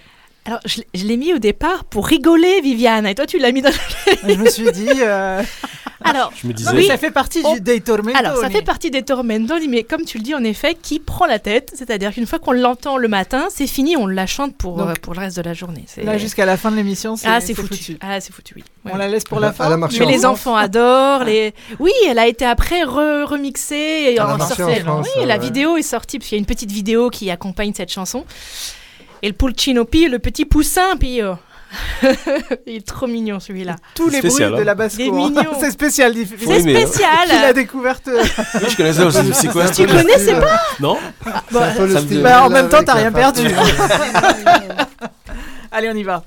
Alors, 0.51 0.61
je, 0.67 0.79
l'ai- 0.79 0.87
je 0.95 1.05
l'ai 1.07 1.17
mis 1.17 1.33
au 1.33 1.39
départ 1.39 1.85
pour 1.85 2.09
rigoler, 2.09 2.61
Viviane. 2.61 3.07
Et 3.07 3.15
toi, 3.15 3.25
tu 3.25 3.39
l'as 3.39 3.53
mis 3.53 3.63
dans 3.63 3.71
Je 4.29 4.35
me 4.35 4.51
suis 4.51 4.71
dit. 4.73 4.89
euh, 5.01 5.43
Alors, 6.03 6.33
Je 6.35 6.49
me 6.49 6.53
disais- 6.53 6.69
Non, 6.71 6.77
mais 6.77 6.87
ça 6.89 6.97
fait 6.97 7.13
partie 7.13 7.41
du, 7.43 7.61
des 7.61 7.81
tormentoni. 7.81 8.17
Alors, 8.19 8.37
ça 8.39 8.51
fait 8.51 8.63
partie 8.63 8.91
des 8.91 9.03
tormentoni, 9.03 9.69
mais 9.69 9.85
comme 9.85 10.05
tu 10.05 10.19
le 10.19 10.25
dis, 10.25 10.35
en 10.35 10.43
effet, 10.43 10.75
qui 10.75 10.99
prend 10.99 11.27
la 11.27 11.39
tête 11.39 11.71
C'est-à-dire 11.77 12.13
qu'une 12.13 12.27
fois 12.27 12.41
qu'on 12.41 12.51
l'entend 12.51 12.97
le 12.97 13.07
matin, 13.07 13.47
c'est 13.55 13.69
fini, 13.69 13.97
on 13.97 14.09
la 14.09 14.27
chante 14.27 14.57
pour, 14.57 14.77
Donc, 14.79 14.89
euh, 14.89 14.95
pour 15.01 15.15
le 15.15 15.21
reste 15.21 15.37
de 15.37 15.43
la 15.43 15.55
journée. 15.55 15.85
Là, 16.03 16.19
jusqu'à 16.19 16.47
la 16.47 16.57
fin 16.57 16.73
de 16.73 16.77
l'émission, 16.77 17.15
c'est 17.15 17.29
Ah, 17.29 17.41
c'est 17.41 17.55
foutu. 17.55 17.97
Ah, 18.01 18.21
c'est 18.21 18.33
foutu, 18.33 18.55
oui. 18.57 18.65
On 18.91 18.97
la 18.97 19.07
laisse 19.09 19.23
pour 19.25 19.39
la 19.39 19.53
fin. 19.53 19.77
Mais 19.79 20.07
les 20.07 20.25
enfants 20.27 20.57
adorent. 20.57 21.23
Les... 21.25 21.55
Oui, 21.79 21.93
elle 22.09 22.19
a 22.19 22.27
été 22.27 22.45
après 22.45 22.83
re- 22.83 23.23
remixée. 23.25 24.15
Et 24.15 24.21
en 24.21 24.25
en 24.35 24.39
France, 24.39 24.55
oui, 24.59 25.27
la 25.27 25.35
ouais. 25.37 25.39
vidéo 25.41 25.77
est 25.77 25.83
sortie, 25.83 26.19
parce 26.19 26.29
qu'il 26.29 26.37
y 26.37 26.39
a 26.39 26.41
une 26.41 26.47
petite 26.47 26.73
vidéo 26.73 27.11
qui 27.11 27.31
accompagne 27.31 27.73
cette 27.77 27.93
chanson. 27.93 28.25
Et 29.23 29.29
le 29.29 29.35
Pulcino 29.35 29.85
Pio, 29.85 30.09
le 30.09 30.19
petit 30.19 30.45
poussin 30.45 30.97
Pio. 30.99 31.37
Il 32.67 32.77
est 32.77 32.87
trop 32.87 33.07
mignon 33.07 33.39
celui-là. 33.39 33.77
Tous 33.95 34.09
les 34.09 34.19
Spécial, 34.19 34.51
bruits 34.51 34.57
de 34.59 34.63
hein. 34.63 34.65
la 34.67 34.75
basse 34.75 34.95
Il 34.99 35.07
est 35.07 35.11
mignon. 35.13 35.43
C'est 35.61 35.71
spécial. 35.71 36.15
C'est 36.15 36.65
mais- 36.65 36.85
spécial. 36.87 37.29
Il 37.29 37.45
a 37.45 37.53
découverte. 37.53 38.09
Oui, 38.13 38.67
je 38.71 38.77
connaissais 38.77 39.03
aussi. 39.05 39.19
C'est 39.35 39.49
quoi 39.49 39.69
Tu 39.69 39.87
connaissais 39.87 40.35
pas 40.41 40.61
Non 40.81 40.99
Bah, 41.53 41.73
Ça 41.75 41.83
me 41.87 42.01
dit- 42.03 42.19
bah, 42.19 42.45
en 42.45 42.51
même 42.51 42.69
temps, 42.69 42.83
t'as 42.83 42.95
rien 42.95 43.13
perdu. 43.13 43.43
Allez, 45.71 45.91
on 45.91 45.95
y 45.97 46.03
va. 46.03 46.25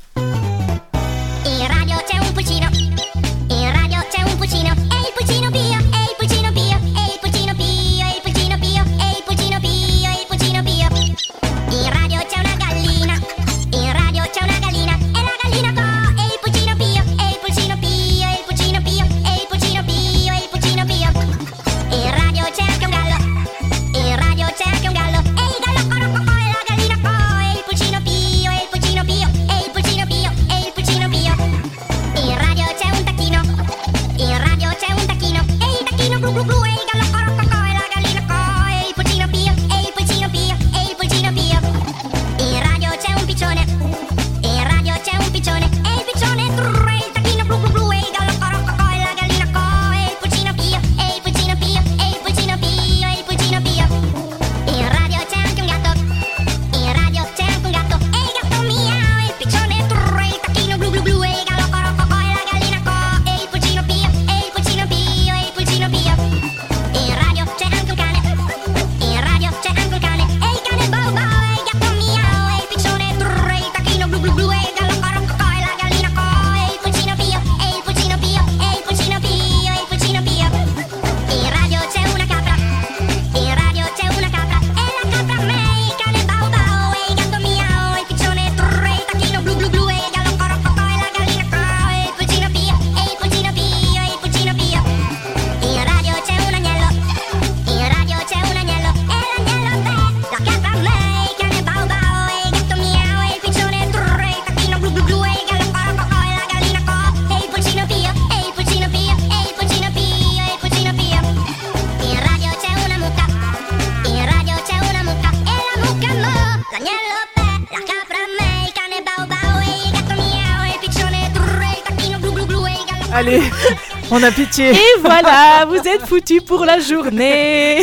On 124.24 124.28
a 124.28 124.32
pitié. 124.32 124.72
Et 124.72 125.00
voilà, 125.02 125.66
vous 125.68 125.76
êtes 125.76 126.06
foutus 126.08 126.42
pour 126.44 126.64
la 126.66 126.80
journée. 126.80 127.82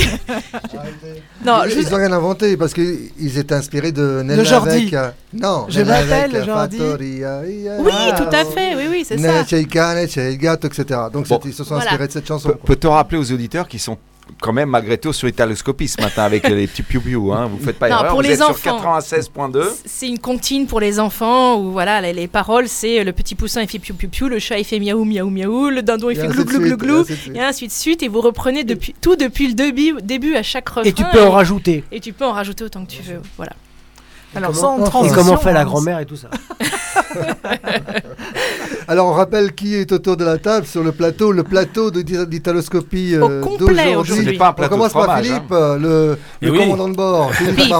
non, 1.44 1.62
ils 1.68 1.88
n'ont 1.90 1.96
rien 1.96 2.12
inventé 2.12 2.56
parce 2.56 2.72
qu'ils 2.72 3.38
étaient 3.38 3.54
inspirés 3.54 3.92
de 3.92 4.22
Nella 4.22 4.44
Jordi. 4.44 4.84
Vecchia. 4.84 5.14
Non, 5.34 5.66
Je 5.68 5.80
m'appelle 5.82 6.44
Jordi. 6.44 6.78
Fattoria, 6.78 7.46
ia, 7.46 7.72
Oui, 7.80 7.92
tout 8.16 8.34
à 8.34 8.44
fait, 8.44 8.74
oui, 8.76 8.84
oui, 8.90 9.04
c'est 9.06 9.18
ça. 9.18 9.40
Etc. 9.42 10.84
Donc 11.12 11.28
Bon. 11.28 11.40
ils 11.44 11.52
se 11.52 11.64
sont 11.64 11.74
Voilà. 11.74 11.84
inspirés 11.90 12.06
de 12.08 12.12
cette 12.12 12.26
chanson. 12.26 12.50
Pe- 12.50 12.74
Peut-on 12.74 12.90
rappeler 12.92 13.18
aux 13.18 13.32
auditeurs 13.32 13.68
qui 13.68 13.78
sont 13.78 13.98
quand 14.40 14.52
même 14.52 14.68
malgré 14.70 14.98
tout 14.98 15.12
sur 15.12 15.28
Italoscopie 15.28 15.88
ce 15.88 16.00
matin 16.00 16.22
avec 16.24 16.48
les 16.48 16.66
petits 16.66 16.82
piou-piou, 16.82 17.32
hein. 17.32 17.46
vous 17.50 17.58
faites 17.64 17.78
pas 17.78 17.88
Non, 17.88 17.96
erreur, 17.96 18.06
pour 18.08 18.16
vous 18.22 18.22
les 18.28 18.34
êtes 18.34 18.42
enfants. 18.42 18.78
sur 18.78 18.80
96.2. 18.80 19.64
C'est 19.84 20.08
une 20.08 20.18
comptine 20.18 20.66
pour 20.66 20.80
les 20.80 20.98
enfants 20.98 21.58
où 21.60 21.72
voilà 21.72 22.00
les, 22.00 22.12
les 22.12 22.28
paroles 22.28 22.68
c'est 22.68 23.04
le 23.04 23.12
petit 23.12 23.34
poussin 23.34 23.62
il 23.62 23.68
fait 23.68 23.78
piou 23.78 23.94
piou 23.94 24.08
piou, 24.08 24.28
le 24.28 24.38
chat 24.38 24.58
il 24.58 24.64
fait 24.64 24.78
miaou 24.80 25.04
miaou 25.04 25.30
miaou, 25.30 25.68
le 25.70 25.82
dindon 25.82 26.10
il 26.10 26.18
Et 26.18 26.20
fait 26.20 26.28
glou 26.28 26.44
glou 26.44 26.60
glou 26.60 26.76
glou 26.76 26.96
et 26.98 27.00
ainsi 27.00 27.12
de 27.12 27.16
suite. 27.20 27.36
et 27.36 27.40
ainsi 27.40 27.66
de 27.66 27.72
suite 27.72 28.02
et 28.02 28.08
vous 28.08 28.20
reprenez 28.20 28.64
depuis 28.64 28.94
tout 29.00 29.16
depuis 29.16 29.48
le 29.48 29.54
début, 29.54 29.94
début 30.02 30.34
à 30.36 30.42
chaque 30.42 30.68
refrain. 30.68 30.82
Et 30.84 30.92
tu 30.92 31.04
peux 31.04 31.22
en 31.22 31.30
rajouter. 31.30 31.84
Et 31.92 32.00
tu 32.00 32.12
peux 32.12 32.24
en 32.24 32.32
rajouter 32.32 32.64
autant 32.64 32.84
que 32.84 32.90
tu 32.90 33.02
veux. 33.02 33.20
Voilà. 33.36 33.52
Alors, 34.34 34.52
comment- 34.52 34.86
sans 34.90 35.04
Et 35.04 35.10
comment 35.10 35.36
fait 35.38 35.52
la 35.52 35.60
hein, 35.60 35.64
grand-mère 35.64 35.98
et 36.00 36.06
tout 36.06 36.16
ça 36.16 36.28
Alors 38.88 39.06
on 39.08 39.12
rappelle 39.12 39.52
qui 39.54 39.74
est 39.76 39.92
autour 39.92 40.16
de 40.16 40.24
la 40.24 40.38
table 40.38 40.66
sur 40.66 40.82
le 40.82 40.90
plateau, 40.92 41.30
le 41.32 41.42
plateau 41.44 41.90
d'Italoscopie 41.90 43.16
Au 43.16 43.28
euh, 43.30 43.40
complet 43.40 43.94
aujourd'hui. 43.94 44.24
Ce 44.24 44.30
n'est 44.30 44.36
pas 44.36 44.48
un 44.48 44.50
On 44.50 44.54
plateau 44.54 44.70
commence 44.74 44.88
de 44.88 44.92
par 44.94 45.02
fromage, 45.04 45.24
Philippe, 45.26 45.52
euh, 45.52 45.78
le, 45.78 46.18
le 46.40 46.50
oui. 46.50 46.58
commandant 46.58 46.88
de 46.88 46.94
bord. 46.96 47.32
Philippe. 47.34 47.74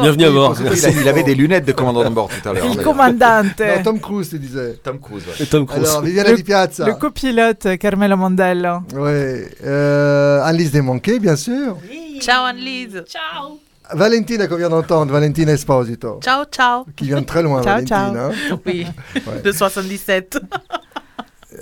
Bienvenue 0.00 0.24
à 0.24 0.30
bord. 0.30 0.56
Oui, 0.60 0.66
Il, 0.76 0.86
a- 0.86 0.90
il 0.90 1.08
avait 1.08 1.22
des 1.24 1.34
lunettes 1.34 1.64
de 1.64 1.72
commandant 1.72 2.04
de 2.04 2.14
bord 2.14 2.28
tout 2.28 2.48
à 2.48 2.52
l'heure. 2.52 2.64
Il 2.70 2.76
commandante. 2.82 3.58
Non, 3.60 3.82
Tom 3.82 4.00
Cruise, 4.00 4.30
tu 4.30 4.38
disais. 4.38 4.78
Tom 4.82 5.00
Cruise. 5.00 5.24
ouais. 5.26 5.44
Et 5.44 5.46
Tom 5.46 5.66
Cruise. 5.66 5.88
Alors, 5.88 6.02
Viviana 6.02 6.32
Di 6.34 6.42
Piazza. 6.44 6.86
Le 6.86 6.94
copilote 6.94 7.76
Carmelo 7.78 8.16
Mondello. 8.16 8.78
Ouais. 8.94 9.48
Euh, 9.64 10.42
Annelise 10.44 10.70
Desmanqués, 10.72 11.18
bien 11.18 11.36
sûr. 11.36 11.76
Ciao 12.20 12.44
Annelise. 12.46 13.02
Ciao. 13.08 13.58
Valentina 13.94 14.46
qu'on 14.46 14.56
vient 14.56 14.68
d'entendre, 14.70 15.12
Valentina 15.12 15.52
Esposito. 15.52 16.20
Ciao, 16.22 16.44
ciao. 16.50 16.84
Qui 16.96 17.04
vient 17.06 17.20
de 17.20 17.26
très 17.26 17.42
loin, 17.42 17.62
Ciao, 17.62 17.74
Valentina. 17.74 18.26
hein. 18.26 18.58
Oui, 18.66 18.86
Ouais. 19.26 19.40
de 19.42 19.52
77. 19.52 20.38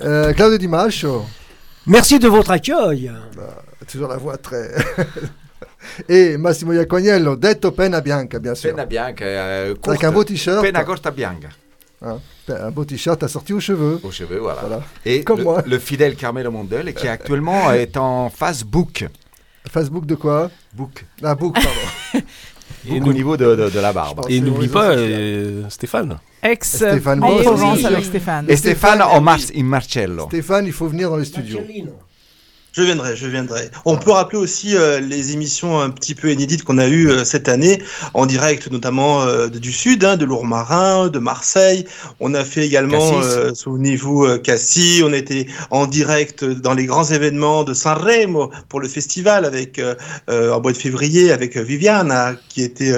Euh, 0.03 0.33
Claudio 0.33 0.57
Di 0.57 0.67
Mascio. 0.67 1.23
Merci 1.87 2.19
de 2.19 2.27
votre 2.27 2.51
accueil. 2.51 3.11
Toujours 3.91 4.07
la 4.07 4.17
voix 4.17 4.37
très... 4.37 4.71
Et 6.07 6.37
Massimo 6.37 6.73
Iacognello, 6.73 7.35
detto 7.35 7.71
Penna 7.71 8.01
Bianca, 8.01 8.37
bien 8.39 8.53
sûr. 8.55 8.69
Penna 8.69 8.85
bianca, 8.85 9.25
euh, 9.25 9.73
Avec 9.87 10.03
un 10.03 10.11
beau 10.11 10.23
t-shirt. 10.23 10.61
Penna 10.61 10.83
corta 10.83 11.09
bianca. 11.11 11.49
Hein, 12.03 12.19
un 12.49 12.69
beau 12.71 12.85
t-shirt 12.85 13.21
assorti 13.23 13.51
aux 13.53 13.59
cheveux. 13.59 13.99
Aux 14.03 14.11
cheveux, 14.11 14.37
voilà. 14.39 14.61
Voilà. 14.61 14.81
Et 15.05 15.23
Comme 15.23 15.39
le, 15.39 15.43
moi. 15.43 15.63
le 15.65 15.79
fidèle 15.79 16.15
Carmelo 16.15 16.51
Mondel 16.51 16.93
qui 16.93 17.07
actuellement 17.07 17.71
est 17.73 17.97
en 17.97 18.29
Facebook. 18.29 19.05
Facebook 19.69 20.05
de 20.05 20.15
quoi 20.15 20.49
Book. 20.73 21.05
Ah, 21.23 21.35
book, 21.35 21.53
pardon. 21.55 22.25
Et 22.89 22.99
Book 22.99 23.09
au 23.09 23.13
niveau 23.13 23.37
de, 23.37 23.55
de- 23.55 23.69
de 23.69 23.79
la 23.79 23.93
barbe. 23.93 24.21
Et 24.29 24.39
n'oublie 24.41 24.67
pas 24.67 24.91
euh, 24.91 25.69
Stéphane. 25.69 26.17
Ex 26.41 26.77
Stéphane 26.77 27.23
en 27.23 27.27
Boss. 27.27 27.43
Provence 27.43 27.85
avec 27.85 28.05
Stéphane. 28.05 28.45
Et 28.49 28.55
Stéphane 28.55 29.01
en 29.03 29.21
Mar- 29.21 29.37
in 29.55 29.63
Marcello. 29.63 30.25
Stéphane, 30.27 30.65
il 30.65 30.71
faut 30.73 30.87
venir 30.87 31.09
dans 31.11 31.17
les 31.17 31.25
studios. 31.25 31.59
Je 32.73 32.83
viendrai, 32.83 33.17
je 33.17 33.27
viendrai. 33.27 33.69
On 33.83 33.97
peut 33.97 34.11
rappeler 34.11 34.37
aussi 34.37 34.77
euh, 34.77 35.01
les 35.01 35.33
émissions 35.33 35.81
un 35.81 35.89
petit 35.89 36.15
peu 36.15 36.31
inédites 36.31 36.63
qu'on 36.63 36.77
a 36.77 36.87
eues 36.87 37.09
euh, 37.09 37.25
cette 37.25 37.49
année, 37.49 37.83
en 38.13 38.25
direct 38.25 38.71
notamment 38.71 39.23
euh, 39.23 39.49
du 39.49 39.73
Sud, 39.73 40.05
hein, 40.05 40.15
de 40.15 40.23
Lourmarin, 40.23 41.09
de 41.09 41.19
Marseille. 41.19 41.85
On 42.21 42.33
a 42.33 42.45
fait 42.45 42.65
également, 42.65 43.21
souvenez-vous, 43.53 44.37
Cassis. 44.37 45.03
On 45.03 45.11
était 45.11 45.47
en 45.69 45.85
direct 45.85 46.45
dans 46.45 46.73
les 46.73 46.85
grands 46.85 47.03
événements 47.03 47.65
de 47.65 47.73
Sanremo 47.73 48.51
pour 48.69 48.79
le 48.79 48.87
festival 48.87 49.43
avec 49.43 49.81
en 50.29 50.61
mois 50.61 50.71
de 50.71 50.77
février 50.77 51.33
avec 51.33 51.57
euh, 51.57 51.63
Viviana 51.63 52.35
qui 52.47 52.61
était 52.61 52.93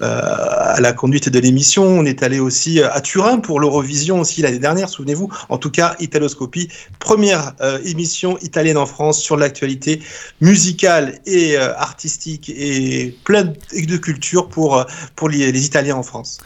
à 0.00 0.80
la 0.80 0.92
conduite 0.92 1.30
de 1.30 1.38
l'émission. 1.38 1.84
On 1.84 2.04
est 2.04 2.22
allé 2.22 2.40
aussi 2.40 2.82
à 2.82 3.00
Turin 3.00 3.38
pour 3.38 3.58
l'Eurovision 3.58 4.20
aussi 4.20 4.42
l'année 4.42 4.58
dernière, 4.58 4.90
souvenez-vous. 4.90 5.30
En 5.48 5.56
tout 5.56 5.70
cas, 5.70 5.96
Italoscopie, 6.00 6.68
première 6.98 7.54
émission 7.84 8.38
italienne 8.42 8.76
en 8.76 8.86
France 8.86 9.13
sur 9.18 9.36
l'actualité 9.36 10.00
musicale 10.40 11.18
et 11.26 11.56
euh, 11.56 11.74
artistique 11.76 12.50
et 12.54 13.16
plein 13.24 13.44
de 13.44 13.96
culture 13.96 14.48
pour, 14.48 14.78
euh, 14.78 14.84
pour 15.16 15.28
les, 15.28 15.50
les 15.52 15.64
Italiens 15.66 15.96
en 15.96 16.02
France. 16.02 16.38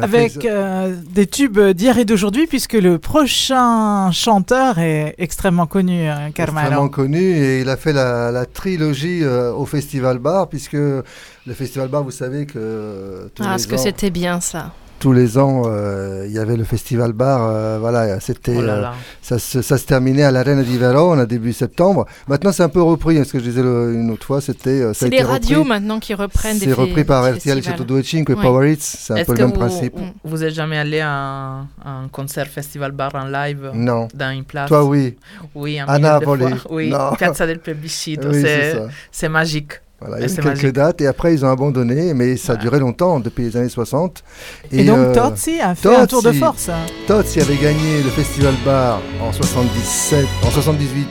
Avec 0.00 0.44
euh, 0.44 0.94
des 1.10 1.26
tubes 1.26 1.60
d'hier 1.60 1.98
et 1.98 2.04
d'aujourd'hui, 2.04 2.46
puisque 2.46 2.74
le 2.74 2.98
prochain 2.98 4.10
chanteur 4.12 4.78
est 4.78 5.14
extrêmement 5.18 5.66
connu, 5.66 6.08
hein, 6.08 6.30
Carmelo. 6.32 6.60
Extrêmement 6.66 6.88
connu 6.88 7.20
et 7.36 7.60
il 7.60 7.68
a 7.68 7.76
fait 7.76 7.92
la, 7.92 8.30
la 8.30 8.46
trilogie 8.46 9.20
euh, 9.22 9.52
au 9.52 9.66
Festival 9.66 10.18
Bar 10.18 10.48
puisque 10.48 10.72
le 10.74 11.54
Festival 11.54 11.88
Bar, 11.88 12.02
vous 12.04 12.10
savez 12.10 12.46
que 12.46 12.52
euh, 12.56 13.28
tous 13.34 13.42
Ah, 13.46 13.54
les 13.54 13.62
ce 13.62 13.66
que 13.68 13.76
c'était 13.76 14.10
bien 14.10 14.40
ça. 14.40 14.72
Tous 15.04 15.12
les 15.12 15.36
ans, 15.36 15.64
euh, 15.66 16.24
il 16.26 16.32
y 16.32 16.38
avait 16.38 16.56
le 16.56 16.64
festival 16.64 17.12
bar. 17.12 17.42
euh, 17.42 17.76
voilà, 17.78 18.20
c'était 18.20 18.56
Oh 18.56 18.62
euh, 18.62 18.86
ça, 19.20 19.38
se, 19.38 19.60
ça 19.60 19.76
se 19.76 19.84
terminait 19.84 20.22
à 20.22 20.30
l'Arena 20.30 20.62
di 20.62 20.78
Verona 20.78 21.26
début 21.26 21.52
septembre. 21.52 22.06
Maintenant, 22.26 22.52
c'est 22.52 22.62
un 22.62 22.70
peu 22.70 22.80
repris. 22.80 23.18
hein, 23.18 23.24
ce 23.24 23.32
que 23.34 23.38
je 23.38 23.44
disais 23.44 23.62
le- 23.62 23.92
une 23.94 24.10
autre 24.10 24.24
fois, 24.24 24.40
c'était 24.40 24.82
C'est 24.94 25.10
les 25.10 25.20
radios 25.20 25.58
repris. 25.58 25.68
maintenant 25.68 26.00
qui 26.00 26.14
reprennent 26.14 26.58
des 26.58 26.64
C'est 26.64 26.72
repris 26.72 27.04
par 27.04 27.22
RTL. 27.30 27.62
Chateau 27.62 27.84
Cinque 28.02 28.30
et. 28.30 28.34
Power 28.34 28.72
Hits. 28.72 28.78
C'est 28.80 29.12
un 29.12 29.24
peu 29.26 29.32
le 29.34 29.38
même 29.40 29.48
vous, 29.48 29.58
principe. 29.58 29.94
Vous 30.24 30.42
êtes 30.42 30.54
jamais 30.54 30.78
allé 30.78 31.00
à 31.00 31.66
un, 31.84 32.08
concert 32.10 32.46
festival 32.46 32.92
bar 32.92 33.10
en 33.14 33.26
live 33.26 33.72
Non. 33.74 34.08
dans 34.14 34.30
une 34.32 34.44
place? 34.44 34.68
Toi, 34.68 34.86
oui. 34.86 35.16
Oui, 35.54 35.78
un 35.78 35.84
À 35.84 35.98
million 35.98 36.08
de 36.08 36.20
Napoli. 36.20 36.56
fois. 36.56 36.70
Oui, 36.72 36.88
Non. 36.88 37.12
Piazza 37.18 37.46
del 37.46 37.58
Plebiscito. 37.58 38.28
C'est 39.12 39.28
magique. 39.28 39.72
Voilà, 40.06 40.24
il 40.24 40.28
y 40.28 40.32
a 40.32 40.36
quelques 40.36 40.46
magique. 40.46 40.72
dates 40.72 41.00
et 41.00 41.06
après 41.06 41.32
ils 41.32 41.44
ont 41.44 41.50
abandonné, 41.50 42.12
mais 42.12 42.36
ça 42.36 42.52
a 42.52 42.56
duré 42.56 42.78
longtemps, 42.78 43.20
depuis 43.20 43.44
les 43.44 43.56
années 43.56 43.68
60. 43.68 44.22
Et 44.72 44.84
donc, 44.84 45.12
Tozzi 45.12 45.60
a 45.60 45.74
fait 45.74 45.94
un 45.94 46.06
tour 46.06 46.22
de 46.22 46.32
force. 46.32 46.68
Tozzi 47.06 47.40
avait 47.40 47.56
gagné 47.56 48.02
le 48.02 48.10
Festival 48.10 48.54
Bar 48.64 49.00
en 49.22 49.32
77, 49.32 50.26
en 50.44 50.50
78, 50.50 51.08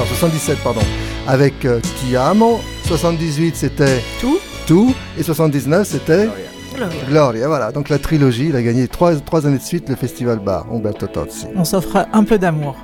en 0.00 0.04
77 0.04 0.58
pardon, 0.58 0.80
avec 1.26 1.64
euh, 1.64 1.80
Ti 1.80 2.16
Amo. 2.16 2.60
78 2.84 3.56
c'était 3.56 4.00
Tout. 4.20 4.38
Tout 4.66 4.94
et 5.18 5.22
79 5.22 5.88
c'était 5.88 6.28
Gloria. 6.74 6.94
Gloria. 7.08 7.48
Voilà, 7.48 7.72
donc 7.72 7.88
la 7.88 7.98
trilogie, 7.98 8.48
il 8.50 8.56
a 8.56 8.62
gagné 8.62 8.86
trois, 8.86 9.16
trois 9.16 9.46
années 9.46 9.58
de 9.58 9.62
suite 9.62 9.88
le 9.88 9.96
Festival 9.96 10.38
Bar, 10.38 10.66
Umberto 10.70 11.06
Tozzi. 11.06 11.46
On 11.56 11.64
s'offre 11.64 12.06
un 12.12 12.22
peu 12.24 12.38
d'amour. 12.38 12.76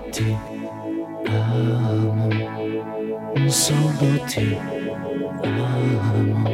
solo 3.48 4.18
ti 4.26 4.73
amo, 5.45 6.49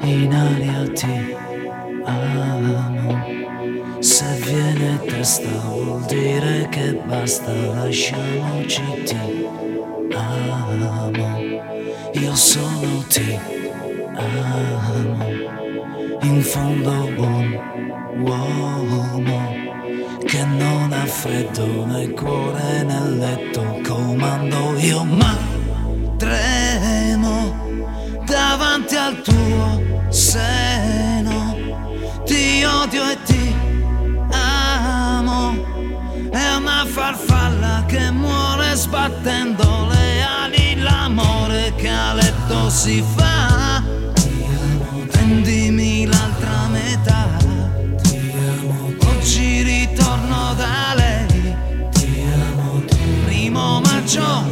in 0.00 0.32
aria 0.32 0.90
ti 0.92 1.36
amo. 2.04 3.36
Se 4.00 4.24
viene 4.44 5.00
testa 5.06 5.48
vuol 5.72 6.02
dire 6.06 6.68
che 6.70 6.94
basta, 7.04 7.52
lasciamoci 7.52 8.82
ti 9.04 9.46
amo. 10.14 11.38
Io 12.12 12.34
solo 12.34 13.04
ti 13.08 13.38
amo, 14.14 15.26
in 16.22 16.42
fondo 16.42 16.90
un 17.16 17.60
uomo 18.20 19.66
che 20.24 20.44
non 20.44 20.92
ha 20.92 21.06
freddo 21.06 21.86
nel 21.86 22.12
cuore 22.12 22.82
nel 22.82 23.18
letto 23.18 23.80
comando 23.82 24.76
io 24.78 25.04
ma 25.04 25.57
al 29.08 29.22
tuo 29.22 30.10
seno. 30.10 31.56
Ti 32.26 32.62
odio 32.64 33.10
e 33.10 33.16
ti 33.24 33.54
amo. 34.30 35.56
È 36.30 36.54
una 36.54 36.84
farfalla 36.86 37.84
che 37.86 38.10
muore 38.10 38.74
sbattendo 38.74 39.88
le 39.90 40.22
ali. 40.22 40.80
L'amore 40.82 41.72
che 41.76 41.88
a 41.88 42.12
letto 42.12 42.68
si 42.68 43.02
fa. 43.16 43.82
Prendimi 45.10 46.06
l'altra 46.06 46.68
metà. 46.68 47.28
Oggi 49.06 49.62
ritorno 49.62 50.54
da 50.54 50.94
lei. 50.94 51.56
Ti 51.92 52.26
Primo 53.24 53.80
maggio 53.80 54.47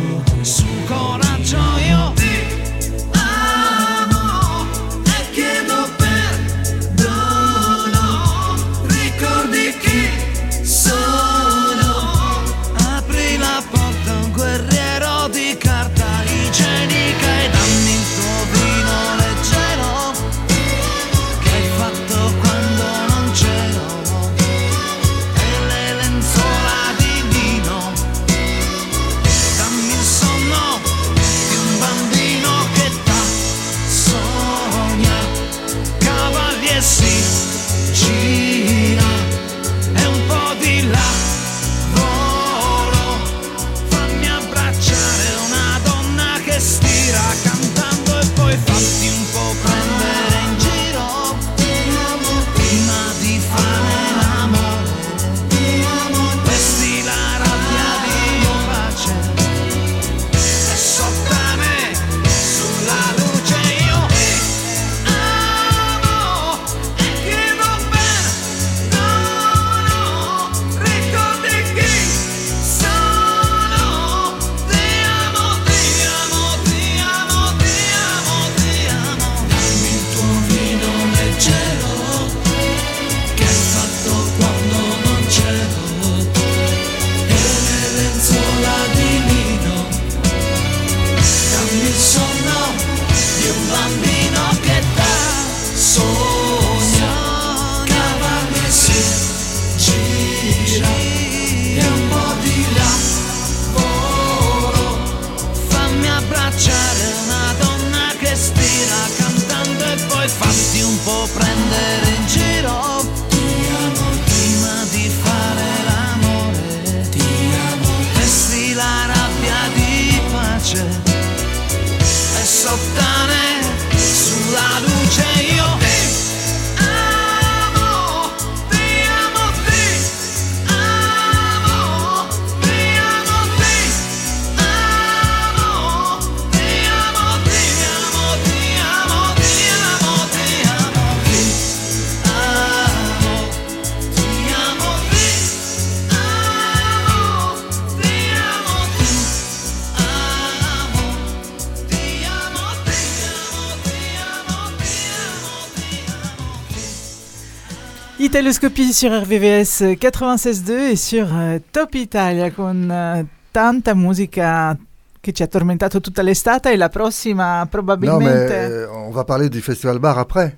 Italoscopie 158.47 158.93
sur 158.93 159.11
RVVS 159.11 159.97
96.2 159.99 160.93
et 160.93 160.95
sur 160.95 161.27
euh, 161.35 161.59
Top 161.73 161.97
Italia 161.97 162.53
con 162.53 162.89
euh, 162.89 163.25
tanta 163.51 163.93
musica 163.93 164.79
che 165.21 165.33
ci 165.33 165.43
ha 165.43 165.49
tormentato 165.49 166.01
tutta 166.01 166.23
l'estate 166.23 166.71
e 166.71 166.77
la 166.77 166.89
prossima 166.89 167.59
Non, 167.59 167.69
probabilmente... 167.69 168.55
mais 168.55 168.71
euh, 168.71 168.89
on 168.89 169.11
va 169.11 169.25
parler 169.25 169.49
du 169.49 169.61
Festival 169.61 169.99
Bar 169.99 170.19
après. 170.19 170.57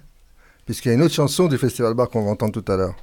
Puisqu'il 0.67 0.89
y 0.89 0.91
a 0.91 0.95
une 0.97 1.03
autre 1.03 1.15
chanson 1.15 1.47
du 1.49 1.57
Festival 1.57 1.95
Bar 1.95 2.11
qu'on 2.11 2.25
va 2.25 2.31
entendre 2.31 2.53
tout 2.53 2.71
à 2.71 2.77
l'heure. 2.77 2.95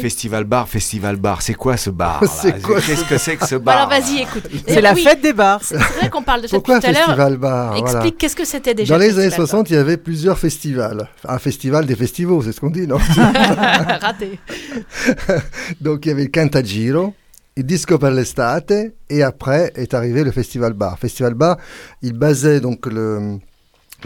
Festival 0.00 0.42
bar, 0.44 0.68
festival 0.68 1.16
bar, 1.16 1.40
c'est 1.40 1.54
quoi 1.54 1.76
ce 1.76 1.88
bar 1.90 2.20
là 2.22 2.28
C'est 2.28 2.60
quoi 2.62 2.80
Qu'est-ce 2.80 3.04
que 3.04 3.16
c'est 3.16 3.36
que 3.36 3.46
ce 3.46 3.54
Bah 3.54 3.60
bar 3.76 3.76
alors 3.76 3.88
vas-y, 3.90 4.22
écoute. 4.22 4.42
C'est 4.66 4.78
Euh, 4.78 4.80
la 4.80 4.92
oui, 4.92 5.02
fête 5.04 5.20
des 5.22 5.32
bars. 5.32 5.60
C'est 5.62 5.76
vrai 5.76 6.10
qu'on 6.10 6.22
parle 6.22 6.42
de 6.42 6.46
ça 6.48 6.56
Pourquoi 6.56 6.80
tout 6.80 6.86
à 6.88 6.92
l'heure. 6.92 7.02
Festival 7.06 7.36
Bar 7.36 7.76
Explique 7.76 7.92
Voilà. 7.92 8.10
qu'est-ce 8.18 8.36
que 8.36 8.44
c'était 8.44 8.74
déjà. 8.74 8.92
Dans 8.94 8.98
le 8.98 9.04
les 9.06 9.12
années 9.14 9.24
Festival 9.26 9.46
60, 9.46 9.70
il 9.70 9.74
y 9.74 9.76
avait 9.76 9.96
plusieurs 9.96 10.38
festivals. 10.38 11.08
Un 11.28 11.38
festival 11.38 11.86
des 11.86 11.94
festivals, 11.94 12.42
c'est 12.42 12.52
ce 12.52 12.60
qu'on 12.60 12.70
dit, 12.70 12.86
non. 12.88 12.98
Raté. 14.00 14.38
Donc 15.80 16.06
il 16.06 16.08
y 16.08 16.12
avait 16.12 16.24
le 16.24 16.30
Cantagiro, 16.30 17.14
il 17.56 17.64
Disco 17.64 17.98
per 17.98 18.10
l'estate, 18.10 18.72
et 19.10 19.22
après 19.22 19.72
est 19.76 19.94
arrivé 19.94 20.24
le 20.24 20.32
Festival 20.32 20.72
Bar. 20.72 20.98
Festival 20.98 21.34
Bar, 21.34 21.56
il 22.02 22.14
basait 22.14 22.60
donc 22.60 22.86
le, 22.86 23.38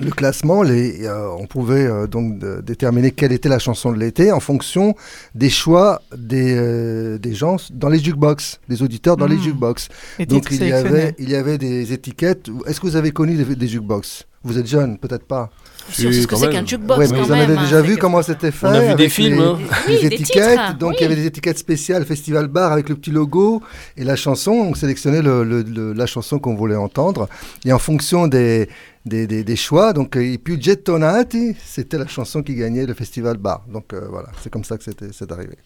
le 0.02 0.10
classement, 0.10 0.62
les, 0.62 1.06
euh, 1.06 1.28
on 1.38 1.46
pouvait 1.46 1.86
euh, 1.86 2.06
donc 2.06 2.38
de- 2.38 2.60
déterminer 2.60 3.10
quelle 3.12 3.32
était 3.32 3.48
la 3.48 3.58
chanson 3.58 3.92
de 3.92 3.98
l'été 3.98 4.30
en 4.32 4.40
fonction 4.40 4.94
des 5.34 5.50
choix 5.50 6.02
des, 6.16 6.54
euh, 6.56 7.18
des 7.18 7.34
gens 7.34 7.56
dans 7.72 7.88
les 7.88 7.98
jukebox, 7.98 8.60
des 8.68 8.82
auditeurs 8.82 9.16
dans 9.16 9.26
les 9.26 9.36
Mm. 9.36 9.42
jukebox. 9.42 9.88
Les 10.18 10.26
Donc 10.26 10.46
il 10.50 10.58
y, 10.64 10.72
avait, 10.72 10.82
sélectionnés. 10.82 11.14
il 11.18 11.30
y 11.30 11.34
avait 11.34 11.58
des 11.58 11.92
étiquettes. 11.92 12.48
Est-ce 12.66 12.80
que 12.80 12.86
vous 12.86 12.96
avez 12.96 13.10
connu 13.12 13.34
des, 13.36 13.56
des 13.56 13.68
jukebox? 13.68 14.24
Vous 14.44 14.58
êtes 14.58 14.66
jeune, 14.68 14.96
peut-être 14.98 15.24
pas. 15.26 15.50
Sur 15.88 16.12
ce 16.12 16.26
que 16.26 16.36
c'est 16.36 16.50
qu'un 16.50 16.64
jukebox 16.66 16.98
Ouais, 16.98 17.06
mais 17.08 17.16
quand 17.18 17.24
vous 17.24 17.32
en 17.32 17.36
même. 17.36 17.50
avez 17.50 17.58
hein. 17.58 17.62
déjà 17.62 17.80
vu 17.80 17.96
comment 17.96 18.20
c'était 18.22 18.50
fait 18.50 18.66
On 18.66 18.70
a 18.70 18.80
vu 18.80 18.94
des 18.96 19.08
films, 19.08 19.36
les, 19.38 19.42
hein. 19.42 19.58
les 19.88 19.94
Oui, 19.94 20.00
des 20.00 20.06
étiquettes. 20.16 20.50
titres, 20.58 20.78
donc 20.78 20.94
il 20.98 21.02
y 21.02 21.06
avait 21.06 21.16
des 21.16 21.26
étiquettes 21.26 21.58
spéciales 21.58 22.04
Festival 22.04 22.48
Bar 22.48 22.72
avec 22.72 22.88
le 22.88 22.96
petit 22.96 23.10
logo 23.12 23.62
et 23.96 24.04
la 24.04 24.14
chanson. 24.16 24.50
On 24.52 24.74
sélectionnait 24.74 25.22
le- 25.22 25.42
le- 25.44 25.62
le- 25.62 25.92
la 25.92 26.06
chanson 26.06 26.38
qu'on 26.38 26.54
voulait 26.54 26.76
entendre 26.76 27.28
et 27.64 27.72
en 27.72 27.78
fonction 27.78 28.26
des 28.28 28.68
des, 29.06 29.26
des- 29.44 29.56
choix, 29.56 29.92
donc 29.92 30.16
euh, 30.16 30.24
i 30.24 30.36
più 30.38 30.60
gettonati, 30.60 31.54
c'était 31.64 31.96
la 31.98 32.06
chanson 32.06 32.42
qui 32.42 32.54
gagnait 32.54 32.84
le 32.86 32.92
Festival 32.94 33.36
Bar. 33.38 33.64
Donc 33.72 33.92
euh, 33.92 34.06
voilà, 34.10 34.28
c'est 34.42 34.50
comme 34.50 34.64
ça 34.64 34.76
que 34.76 34.84
c'est 34.84 35.32
arrivé. 35.32 35.56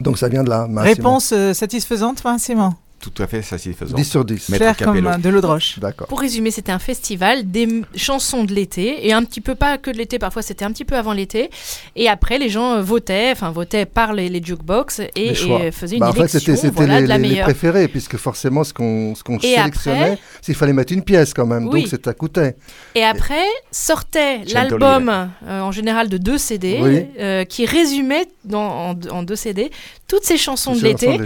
Donc 0.00 0.18
ça 0.18 0.28
vient 0.28 0.42
de 0.42 0.50
là. 0.50 0.66
Massimo. 0.66 0.94
Réponse 0.94 1.32
euh, 1.32 1.54
satisfaisante, 1.54 2.20
Vincent 2.22 2.74
Tout 3.12 3.22
à 3.22 3.26
fait 3.26 3.42
satisfaisant. 3.42 3.94
10 3.96 4.04
sur 4.04 4.24
10. 4.24 4.48
Maître 4.48 4.62
Clair 4.64 4.76
comme 4.76 5.06
euh, 5.06 5.16
de 5.16 5.28
l'eau 5.28 5.40
de 5.40 5.46
roche. 5.46 5.78
D'accord. 5.78 6.06
Pour 6.08 6.20
résumer, 6.20 6.50
c'était 6.50 6.72
un 6.72 6.78
festival 6.78 7.50
des 7.50 7.82
chansons 7.96 8.44
de 8.44 8.52
l'été 8.54 9.06
et 9.06 9.12
un 9.12 9.22
petit 9.24 9.40
peu 9.40 9.54
pas 9.54 9.76
que 9.78 9.90
de 9.90 9.96
l'été, 9.98 10.18
parfois 10.18 10.42
c'était 10.42 10.64
un 10.64 10.72
petit 10.72 10.84
peu 10.84 10.96
avant 10.96 11.12
l'été. 11.12 11.50
Et 11.96 12.08
après, 12.08 12.38
les 12.38 12.48
gens 12.48 12.74
euh, 12.76 12.82
votaient, 12.82 13.30
enfin 13.32 13.50
votaient 13.50 13.84
par 13.86 14.12
les, 14.14 14.28
les 14.28 14.42
jukebox 14.42 15.00
et, 15.00 15.10
Les 15.16 15.30
et 15.30 15.70
faisaient 15.70 15.96
une 15.96 16.00
Bah, 16.00 16.08
en 16.08 16.12
fait, 16.12 16.20
élection 16.20 16.38
c'était 16.40 16.56
c'était 16.56 16.74
voilà, 16.74 17.00
les, 17.18 17.28
les- 17.28 17.40
préférés, 17.42 17.88
puisque 17.88 18.16
forcément, 18.16 18.64
ce 18.64 18.72
qu'on 18.72 19.14
ce 19.14 19.22
qu'on 19.22 19.38
sélectionnait, 19.38 20.18
qu'il 20.42 20.54
fallait 20.54 20.72
mettre 20.72 20.92
une 20.92 21.02
pièce 21.02 21.34
quand 21.34 21.46
même, 21.46 21.68
Oui. 21.68 21.82
donc 21.90 22.00
ça 22.04 22.14
coûtait. 22.14 22.56
Et 22.94 23.02
après 23.04 23.44
sortait 23.70 24.40
l'album 24.52 25.08
euh, 25.46 25.60
en 25.60 25.72
général 25.72 26.08
de 26.08 26.16
deux 26.18 26.38
CD 26.38 26.78
Oui. 26.80 27.06
euh, 27.18 27.44
qui 27.44 27.66
résumait 27.66 28.26
dans, 28.44 28.90
en, 28.90 28.94
en 29.10 29.22
deux 29.22 29.36
CD 29.36 29.70
toutes 30.06 30.24
ces 30.24 30.36
chansons 30.36 30.72
Toutes 30.72 30.82
de 30.82 30.86
l'été. 30.88 31.18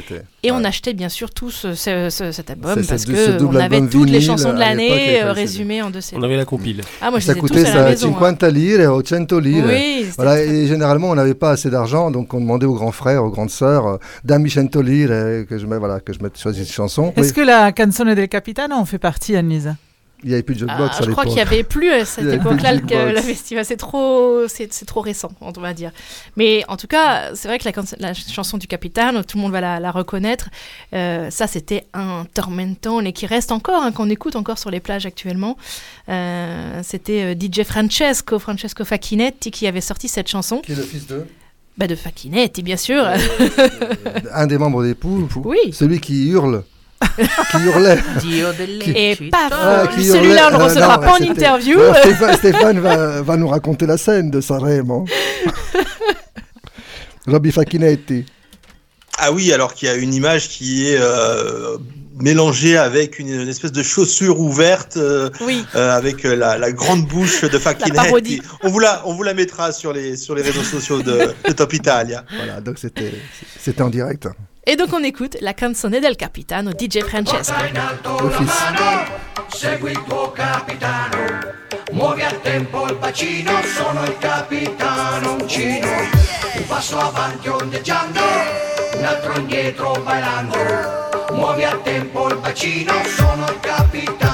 Et 0.44 0.52
on 0.52 0.62
achetait 0.62 0.94
bien 0.94 1.08
sûr 1.08 1.30
tous 1.30 1.50
ce, 1.50 1.74
ce- 1.74 2.10
ce- 2.10 2.30
cet 2.32 2.48
album 2.50 2.74
parce 2.76 2.86
c'est 2.86 2.98
ce 2.98 3.06
que 3.06 3.38
double 3.38 3.56
on 3.56 3.60
avait 3.60 3.80
toutes 3.88 4.08
les 4.08 4.20
chansons 4.20 4.52
de 4.52 4.58
l'année 4.58 5.20
euh, 5.22 5.32
résumées 5.32 5.82
en 5.82 5.90
deux 5.90 6.00
CD. 6.00 6.20
On 6.20 6.24
avait 6.24 6.36
la 6.36 6.44
compile. 6.44 6.82
Ah 7.02 7.10
moi 7.10 7.18
je 7.18 7.26
ça 7.26 7.34
tous 7.34 7.40
coûtait 7.40 7.60
à 7.60 7.62
la 7.64 7.72
ça 7.72 7.88
maison. 7.90 8.08
hein. 8.10 8.36
50 8.36 8.42
lire 8.52 8.94
ou 8.94 9.02
100 9.04 9.32
lire. 9.40 9.64
Oui, 9.66 10.06
voilà, 10.16 10.36
très- 10.36 10.48
et 10.48 10.66
généralement, 10.68 11.10
on 11.10 11.14
n'avait 11.16 11.34
pas 11.34 11.50
assez 11.50 11.70
d'argent, 11.70 12.10
donc 12.12 12.32
on 12.34 12.40
demandait 12.40 12.66
aux 12.66 12.74
grands 12.74 12.92
frères, 12.92 13.24
aux 13.24 13.30
grandes 13.30 13.50
sœurs, 13.50 13.86
euh, 13.86 13.96
dammi 14.24 14.48
100 14.48 14.76
lire, 14.80 15.12
et 15.12 15.44
que 15.48 15.58
je 15.58 15.66
mette, 15.66 15.80
voilà, 15.80 15.98
que 16.00 16.12
je 16.12 16.20
mette 16.22 16.38
choisi 16.38 16.60
cette 16.64 16.72
chanson. 16.72 17.12
Est-ce 17.16 17.28
Oui, 17.28 17.34
que 17.34 17.40
la 17.40 17.72
canzone 17.72 18.14
del 18.14 18.28
capitano 18.28 18.76
en 18.76 18.84
fait 18.84 18.98
partie, 18.98 19.34
Annelise? 19.34 19.74
Il 20.24 20.30
n'y 20.30 20.34
avait 20.34 20.42
plus 20.42 20.56
de 20.56 20.66
Ah, 20.68 20.72
jukebox 20.76 21.00
à 21.00 21.04
je 21.04 21.10
crois 21.12 21.24
qu'il 21.24 21.34
n'y 21.34 21.40
avait 21.40 21.62
plus 21.62 21.90
à 21.92 22.04
cette 22.04 22.24
avait 22.24 22.38
plus 22.38 22.48
époque-là 22.48 22.74
le, 23.12 23.20
festival. 23.20 23.64
C'est 23.64 23.76
trop, 23.76 24.48
c'est 24.48 24.72
c'est 24.72 24.84
trop 24.84 25.00
récent, 25.00 25.30
on 25.40 25.52
va 25.52 25.74
dire. 25.74 25.92
Mais 26.36 26.64
en 26.66 26.76
tout 26.76 26.88
cas, 26.88 27.34
c'est 27.34 27.46
vrai 27.46 27.58
que 27.58 27.68
la, 27.98 28.14
chanson 28.14 28.58
du 28.58 28.66
Capitaine, 28.66 29.22
tout 29.24 29.36
le 29.36 29.42
monde 29.42 29.52
va 29.52 29.60
la, 29.60 29.78
la 29.78 29.92
reconnaître. 29.92 30.48
Euh, 30.92 31.30
ça, 31.30 31.46
c'était 31.46 31.84
un 31.94 32.26
tormenton 32.34 33.00
et 33.00 33.12
qui 33.12 33.26
reste 33.26 33.52
encore, 33.52 33.82
hein, 33.82 33.92
qu'on 33.92 34.10
écoute 34.10 34.34
encore 34.34 34.58
sur 34.58 34.70
les 34.70 34.80
plages 34.80 35.06
actuellement. 35.06 35.56
Euh, 36.08 36.80
c'était 36.82 37.22
euh, 37.22 37.34
DJ 37.38 37.62
Francesco, 37.62 38.38
Francesco 38.40 38.84
Facchinetti, 38.84 39.52
qui 39.52 39.66
avait 39.68 39.80
sorti 39.80 40.08
cette 40.08 40.28
chanson. 40.28 40.58
Qui 40.58 40.72
est 40.72 40.76
le 40.76 40.82
fils 40.82 41.06
de? 41.06 41.26
Bah, 41.76 41.86
de 41.86 41.94
Facchinetti, 41.94 42.62
bien 42.62 42.76
sûr. 42.76 43.06
Un 44.34 44.46
des 44.48 44.58
membres 44.58 44.82
des 44.82 44.96
poules, 44.96 45.28
Oui. 45.44 45.58
celui 45.72 46.00
qui 46.00 46.28
hurle, 46.28 46.64
qui 47.50 47.58
hurlait. 47.64 47.98
Et 48.94 49.16
paf, 49.30 49.52
Ah, 49.52 49.86
qui 49.94 50.04
celui-là, 50.04 50.50
on 50.52 50.52
hurlait. 50.52 50.58
le 50.58 50.60
Euh, 50.60 50.64
recevra 50.64 50.96
non, 50.96 51.02
pas 51.02 51.12
en 51.12 51.16
interview. 51.16 51.80
Euh, 51.80 51.94
Stéphane, 51.94 52.36
Stéphane 52.36 52.80
va, 52.80 53.22
va 53.22 53.36
nous 53.36 53.48
raconter 53.48 53.86
la 53.86 53.96
scène 53.96 54.30
de 54.30 54.40
Sanremo. 54.40 55.04
Robby 57.26 57.52
Facchinetti. 57.52 58.24
Ah 59.18 59.32
oui, 59.32 59.52
alors 59.52 59.74
qu'il 59.74 59.88
y 59.88 59.90
a 59.90 59.94
une 59.96 60.14
image 60.14 60.48
qui 60.48 60.88
est 60.88 60.96
euh, 61.00 61.76
mélangée 62.20 62.78
avec 62.78 63.18
une, 63.18 63.28
une 63.28 63.48
espèce 63.48 63.72
de 63.72 63.82
chaussure 63.82 64.38
ouverte, 64.40 64.96
euh, 64.96 65.28
Oui. 65.40 65.64
euh, 65.74 65.96
avec 65.96 66.22
la, 66.22 66.56
la 66.56 66.72
grande 66.72 67.04
bouche 67.06 67.42
de. 67.44 67.58
Facchinetti. 67.58 68.40
On 68.62 68.70
vous 68.70 68.78
la, 68.78 69.02
on 69.06 69.14
vous 69.14 69.24
la 69.24 69.34
mettra 69.34 69.72
sur 69.72 69.92
les, 69.92 70.16
sur 70.16 70.34
les 70.36 70.42
réseaux 70.42 70.62
sociaux 70.62 71.02
de, 71.02 71.34
de 71.46 71.52
Top 71.52 71.72
Italia. 71.74 72.24
Voilà, 72.36 72.60
donc 72.60 72.78
c'était 72.78 73.12
c'était 73.60 73.82
en 73.82 73.90
direct. 73.90 74.28
Et 74.70 74.76
donc 74.76 74.92
on 74.92 75.02
écoute 75.02 75.38
la 75.40 75.54
canzone 75.54 75.98
del 75.98 76.14
capitano 76.14 76.72
DJ 76.72 77.00
Francesco. 77.00 77.54
Segui 79.46 79.92
il 79.92 80.04
tuo 80.04 80.30
capitano, 80.30 81.16
muovi 81.92 82.20
a 82.20 82.30
tempo 82.32 82.86
il 82.86 82.96
bacino, 82.96 83.50
sono 83.62 84.04
il 84.04 84.18
capitano 84.18 85.36
uncino. 85.40 85.86
Un 85.86 86.66
passo 86.66 86.98
avanti 86.98 87.48
ondeggiando, 87.48 88.20
un 88.98 89.04
altro 89.04 89.38
indietro 89.38 89.92
bailando. 90.04 90.56
Muovi 91.32 91.64
a 91.64 91.74
tempo 91.82 92.28
il 92.28 92.36
bacino, 92.36 92.92
sono 93.06 93.46
il 93.48 93.60
capitano 93.60 94.27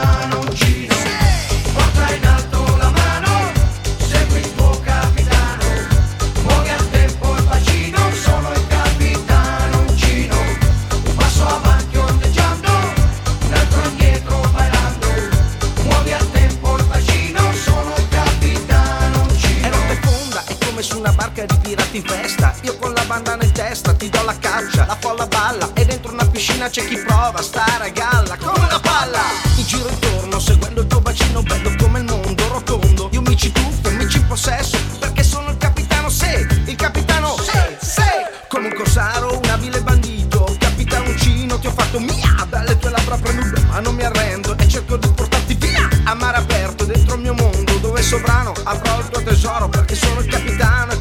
in 21.96 22.04
festa. 22.04 22.54
Io 22.62 22.76
con 22.78 22.92
la 22.92 23.04
bandana 23.04 23.44
in 23.44 23.52
testa 23.52 23.94
ti 23.94 24.08
do 24.08 24.22
la 24.22 24.36
caccia, 24.38 24.86
la 24.86 24.96
folla 24.98 25.26
balla 25.26 25.70
e 25.74 25.84
dentro 25.84 26.12
una 26.12 26.26
piscina 26.26 26.68
c'è 26.68 26.84
chi 26.86 26.96
prova 26.96 27.38
a 27.38 27.42
stare 27.42 27.86
a 27.86 27.88
galla 27.90 28.36
come 28.36 28.58
una 28.58 28.80
palla. 28.80 29.20
In 29.56 29.64
giro 29.64 29.88
intorno, 29.88 30.38
seguendo 30.38 30.80
il 30.80 30.86
tuo 30.86 31.00
bacino 31.00 31.42
bello 31.42 31.72
come 31.78 32.00
il 32.00 32.04
mondo 32.04 32.48
rotondo. 32.48 33.08
Io 33.12 33.22
mi 33.22 33.36
ci 33.36 33.52
tuffo 33.52 33.88
e 33.88 33.92
mi 33.92 34.08
ci 34.08 34.20
possesso, 34.22 34.76
perché 34.98 35.22
sono 35.22 35.50
il 35.50 35.56
capitano, 35.56 36.08
sei, 36.08 36.46
il 36.66 36.74
capitano, 36.74 37.36
sei, 37.38 37.76
sei. 37.80 38.24
Come 38.48 38.68
un 38.68 38.74
corsaro, 38.74 39.38
un 39.38 39.50
abile 39.50 39.80
bandito, 39.80 40.56
capitano 40.58 41.08
uncino, 41.08 41.58
ti 41.58 41.66
ho 41.66 41.72
fatto 41.72 42.00
mia, 42.00 42.46
dalle 42.48 42.76
tue 42.78 42.90
labbra 42.90 43.14
un 43.14 43.64
ma 43.68 43.80
non 43.80 43.94
mi 43.94 44.02
arrendo 44.02 44.56
e 44.56 44.68
cerco 44.68 44.96
di 44.96 45.08
portarti 45.08 45.54
via 45.54 45.88
a 46.04 46.14
mare 46.14 46.36
aperto 46.38 46.84
dentro 46.84 47.16
il 47.16 47.22
mio 47.22 47.34
mondo 47.34 47.76
dove 47.78 48.02
sovrano 48.02 48.52
avrò 48.62 49.00
il 49.00 49.08
tuo 49.08 49.22
tesoro 49.22 49.68
perché 49.68 49.96
sono 49.96 50.20
il 50.20 50.26
capitano 50.26 50.92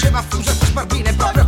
diceva 0.00 0.20
affusa 0.20 0.44
questa 0.44 0.64
sbarbina 0.64 1.10
e 1.10 1.12
proprio 1.12 1.39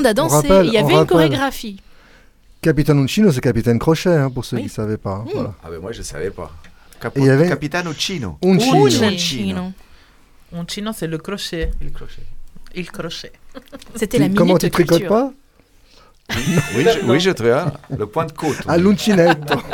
monde 0.00 0.06
a 0.06 0.14
dansé. 0.14 0.34
rappelle- 0.48 0.66
Il 0.66 0.72
y 0.72 0.78
avait 0.78 0.88
une 0.92 0.98
rappelle. 0.98 1.06
chorégraphie. 1.08 1.80
Capitaine 2.62 2.98
Uncino, 2.98 3.32
c'est 3.32 3.40
Capitaine 3.40 3.78
Crochet, 3.78 4.10
hein, 4.10 4.30
pour 4.30 4.44
ceux 4.44 4.58
qui 4.58 4.64
ne 4.64 4.68
savaient 4.68 4.98
pas. 4.98 5.12
hein, 5.12 5.24
voilà. 5.32 5.54
Ah 5.64 5.68
ben 5.70 5.78
moi 5.80 5.92
je 5.92 6.02
savais 6.02 6.30
pas. 6.30 6.50
Et 7.16 7.20
il 7.20 7.24
y 7.24 7.30
avait- 7.30 7.48
Capitano 7.48 7.90
Uncino. 7.90 8.36
Uncino. 8.44 8.86
Uncino. 9.06 9.72
Uncino, 10.54 10.92
c'est 10.92 11.06
le 11.06 11.16
crochet. 11.18 11.70
Le 11.82 11.90
crochet. 11.90 12.22
Il 12.74 12.90
crochet. 12.90 13.32
C'était 13.96 14.18
Tu- 14.28 14.34
Comment 14.34 14.58
tu 14.58 14.70
tricotes 14.70 15.06
pas 15.08 15.32
Oui, 16.76 16.84
je, 16.84 17.06
oui, 17.10 17.18
je 17.20 17.30
traîne. 17.30 17.72
Le 17.96 18.06
point 18.06 18.26
de 18.26 18.32
côte. 18.32 18.58
À 18.68 18.76
l'uncinetto. 18.76 19.54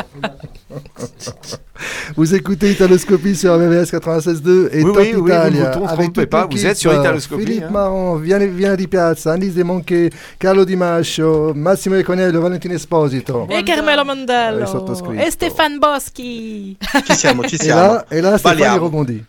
vous 2.16 2.34
écoutez 2.34 2.70
Italoscopie 2.72 3.36
sur 3.36 3.55
RVVS 3.55 3.93
96.2 3.93 4.68
et 4.72 4.82
Oui, 4.82 4.93
Top 4.93 4.97
oui, 4.97 5.06
oui, 5.06 5.12
vous 5.12 5.22
ne 5.22 5.28
Italia. 5.28 5.70
vous 5.78 5.86
trompez 5.86 6.26
pas, 6.26 6.47
vous 6.51 6.66
êtes 6.66 6.76
sur 6.78 6.90
euh, 6.90 7.01
Italoscopie, 7.01 7.44
Philippe 7.44 7.64
hein. 7.64 7.70
Marron, 7.70 8.16
Viana 8.16 8.74
di 8.76 8.86
Piazza, 8.86 9.34
Andy 9.34 9.51
Demonche, 9.51 10.10
Carlo 10.38 10.64
Di 10.64 10.76
Mascio, 10.76 11.52
Massimo 11.55 11.97
Econello, 11.97 12.40
Valentino 12.40 12.74
Esposito. 12.74 13.47
Et 13.51 13.62
Carmelo 13.64 14.05
Mondello. 14.05 14.60
il 14.60 14.66
sottoscritto. 14.66 15.22
Et 15.26 15.30
Stéphane 15.30 15.78
Boschi. 15.78 16.78
Ci 17.06 17.14
siamo, 17.14 17.44
ci 17.44 17.56
Et 17.60 17.62
siamo. 17.62 17.80
là, 17.80 18.05
et 18.10 18.20
là 18.22 18.38
Stéphane 18.38 18.78
rebondit. 18.78 19.22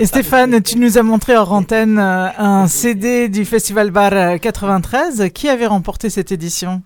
Et 0.00 0.06
Stéphane, 0.06 0.62
tu 0.62 0.78
nous 0.78 0.96
as 0.96 1.02
montré 1.02 1.36
hors 1.36 1.52
antenne 1.52 1.98
euh, 1.98 2.28
un 2.38 2.66
CD 2.66 3.28
du 3.28 3.44
Festival 3.44 3.90
Bar 3.90 4.12
euh, 4.14 4.38
93. 4.38 5.28
Qui 5.34 5.48
avait 5.50 5.66
remporté 5.66 6.08
cette 6.08 6.32
édition? 6.32 6.82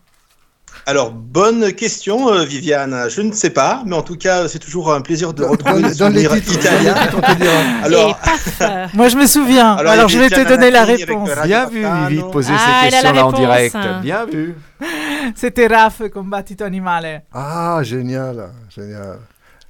Alors, 0.88 1.10
bonne 1.12 1.74
question, 1.74 2.30
euh, 2.32 2.44
Viviane. 2.46 3.10
Je 3.10 3.20
ne 3.20 3.30
sais 3.32 3.50
pas, 3.50 3.82
mais 3.84 3.94
en 3.94 4.00
tout 4.00 4.16
cas, 4.16 4.48
c'est 4.48 4.58
toujours 4.58 4.90
un 4.90 5.02
plaisir 5.02 5.34
de 5.34 5.44
retrouver 5.44 5.82
les 5.82 5.90
titres, 5.90 6.54
italiens. 6.54 6.94
Alors, 7.84 8.18
Moi, 8.94 9.08
je 9.10 9.16
me 9.18 9.26
souviens. 9.26 9.74
Alors, 9.74 10.08
je 10.08 10.18
vais 10.18 10.30
te 10.30 10.48
donner 10.48 10.70
la 10.70 10.86
réponse. 10.86 11.28
Bien 11.44 11.66
vu. 11.68 11.84
Vivi, 12.08 12.22
de 12.22 12.28
poser 12.28 12.54
Ah, 12.56 12.84
ces 12.84 12.90
questions-là 12.90 13.26
en 13.26 13.32
direct. 13.32 13.76
Bien 14.00 14.24
vu. 14.24 14.54
C'était 15.34 15.66
Raph, 15.66 16.00
Combattito 16.10 16.64
Animale. 16.64 17.20
Ah, 17.34 17.80
génial, 17.82 18.48
génial. 18.74 19.18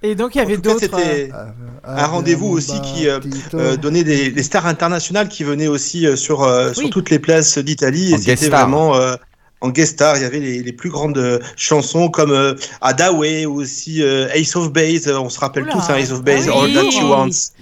Et 0.00 0.14
donc, 0.14 0.36
il 0.36 0.38
y 0.38 0.40
avait 0.42 0.56
d'autres. 0.58 0.78
c'était 0.78 1.32
euh, 1.34 1.46
un 1.84 2.06
rendez-vous 2.06 2.46
aussi 2.46 2.80
qui 2.82 3.08
euh, 3.08 3.18
euh, 3.54 3.76
donnait 3.76 4.04
des, 4.04 4.30
des 4.30 4.42
stars 4.44 4.66
internationales 4.66 5.26
qui 5.26 5.42
venaient 5.42 5.66
aussi 5.66 6.16
sur, 6.16 6.44
euh, 6.44 6.72
sur 6.72 6.88
toutes 6.90 7.10
les 7.10 7.18
places 7.18 7.58
d'Italie. 7.58 8.14
Et 8.14 8.18
c'était 8.18 8.36
star. 8.46 8.60
vraiment 8.60 8.94
euh, 8.94 9.16
en 9.60 9.70
guest 9.70 9.92
star. 9.94 10.16
Il 10.16 10.22
y 10.22 10.26
avait 10.26 10.40
les, 10.40 10.62
les 10.62 10.72
plus 10.72 10.90
grandes 10.90 11.18
euh, 11.18 11.38
chansons 11.56 12.08
comme 12.08 12.30
euh, 12.32 12.54
Adaway 12.80 13.46
ou 13.46 13.60
aussi 13.60 14.02
euh, 14.02 14.28
Ace 14.34 14.54
of 14.56 14.72
Base. 14.72 15.08
Euh, 15.08 15.18
On 15.18 15.28
se 15.28 15.40
rappelle 15.40 15.64
Oula. 15.64 15.72
tous 15.72 15.90
hein, 15.90 15.96
Ace 15.96 16.12
of 16.12 16.22
Base, 16.22 16.48
Ah 16.48 16.58
All 16.58 16.64
oui. 16.66 16.74
That 16.74 16.90
She 16.90 17.02
Wants. 17.02 17.52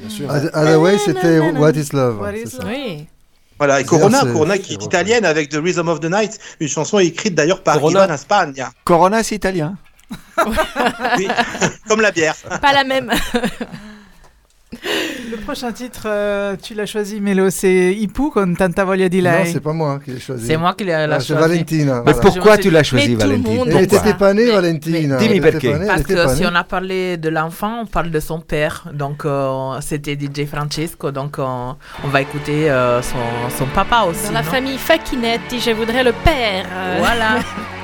Otherwise, 0.54 1.00
c'était 1.04 1.38
What 1.38 1.72
is 1.72 1.88
Love. 1.92 2.20
What 2.20 2.32
c'est 2.34 2.42
is 2.42 2.50
ça. 2.50 2.58
love 2.62 2.66
Oui. 2.72 3.06
Voilà, 3.58 3.80
et 3.80 3.84
Corona, 3.84 4.20
Corona 4.20 4.58
qui 4.58 4.74
est 4.74 4.82
italienne 4.84 5.24
avec 5.24 5.48
The 5.48 5.54
Rhythm 5.62 5.88
of 5.88 6.00
the 6.00 6.10
Night, 6.10 6.38
une 6.60 6.68
chanson 6.68 6.98
écrite 6.98 7.34
d'ailleurs 7.34 7.62
par 7.62 7.76
Corona. 7.76 8.04
Ivan 8.04 8.16
Spagna. 8.18 8.70
Corona, 8.84 9.22
c'est 9.22 9.36
italien. 9.36 9.76
Oui, 11.16 11.26
comme 11.88 12.02
la 12.02 12.10
bière. 12.10 12.34
Pas 12.60 12.74
la 12.74 12.84
même. 12.84 13.10
Le 15.30 15.36
prochain 15.38 15.72
titre, 15.72 16.02
euh, 16.06 16.54
tu 16.62 16.74
l'as 16.74 16.86
choisi, 16.86 17.20
Mélo, 17.20 17.50
c'est 17.50 17.92
Ipu 17.94 18.30
con 18.30 18.54
Tanta 18.54 18.84
Voglia 18.84 19.08
di 19.08 19.20
Non, 19.22 19.30
Lei. 19.30 19.46
c'est 19.52 19.60
pas 19.60 19.72
moi 19.72 19.98
qui 20.04 20.12
l'ai 20.12 20.20
choisi. 20.20 20.46
C'est 20.46 20.56
moi 20.56 20.74
qui 20.74 20.84
l'ai 20.84 20.92
Ah, 20.92 21.18
C'est. 21.18 21.34
Valentina. 21.34 22.02
Mais 22.06 22.12
voilà. 22.12 22.20
pourquoi 22.20 22.58
tu 22.58 22.70
l'as 22.70 22.82
choisi, 22.84 23.08
Mais 23.08 23.14
tout 23.14 23.20
le 23.22 23.26
Valentine 23.26 23.56
monde- 23.56 23.68
Elle 23.68 23.88
Pourquoi 23.88 24.08
était 24.08 24.18
pas 24.18 24.34
née, 24.34 24.46
Valentina. 24.52 25.16
Dimmi 25.16 25.40
perché. 25.40 25.72
pas 25.72 25.78
née, 25.78 25.82
elle 25.82 25.88
Parce 25.88 26.02
que 26.02 26.28
si 26.36 26.44
on 26.46 26.54
a 26.54 26.62
parlé 26.64 27.16
de 27.16 27.28
l'enfant, 27.28 27.80
on 27.82 27.86
parle 27.86 28.10
de 28.10 28.20
son 28.20 28.38
père. 28.40 28.84
Donc, 28.92 29.24
euh, 29.24 29.80
c'était 29.80 30.14
DJ 30.16 30.46
Francesco. 30.46 31.10
Donc, 31.10 31.38
euh, 31.38 31.42
on 32.04 32.08
va 32.08 32.20
écouter 32.22 32.70
euh, 32.70 33.02
son, 33.02 33.16
son 33.58 33.66
papa 33.66 34.06
aussi. 34.08 34.26
Dans 34.28 34.32
la 34.32 34.42
non? 34.42 34.50
famille 34.50 34.78
Facchinetti, 34.78 35.58
je 35.60 35.72
voudrais 35.72 36.04
le 36.04 36.12
père. 36.12 36.66
Voilà. 36.98 37.38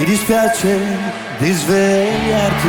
Mi 0.00 0.06
dispiace 0.06 0.78
di 1.40 1.52
svegliarti. 1.52 2.68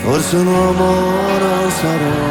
Forse 0.00 0.36
un 0.36 0.46
uomo 0.46 0.92
non 1.44 1.70
sarò. 1.70 2.22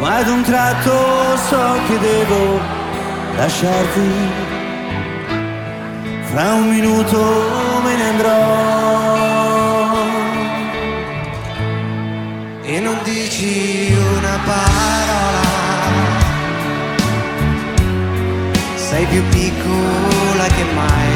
Ma 0.00 0.16
ad 0.16 0.28
un 0.28 0.42
tratto 0.42 1.36
so 1.36 1.78
che 1.86 1.98
devo 2.00 2.58
lasciarti. 3.36 4.10
Fra 6.32 6.54
un 6.54 6.68
minuto 6.68 7.16
me 7.84 7.94
ne 7.94 8.08
andrò. 8.08 8.40
E 12.64 12.80
non 12.80 12.98
dici 13.04 13.94
una 14.18 14.38
parola 14.44 15.21
piccola 20.42 20.46
che 20.48 20.64
mai. 20.74 21.10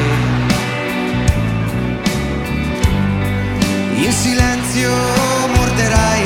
In 4.04 4.12
silenzio 4.12 4.90
morderai 5.54 6.24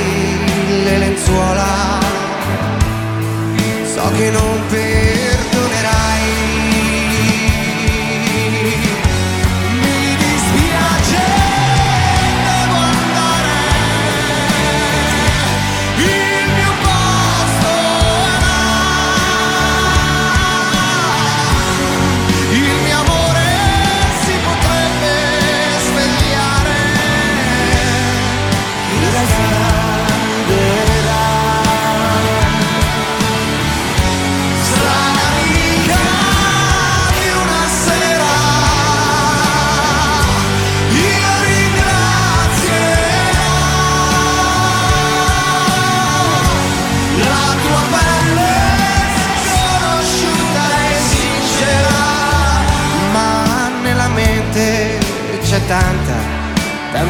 le 0.84 0.98
lenzuola, 0.98 1.98
so 3.94 4.10
che 4.16 4.30
non 4.30 4.60
perdonerai 4.68 5.19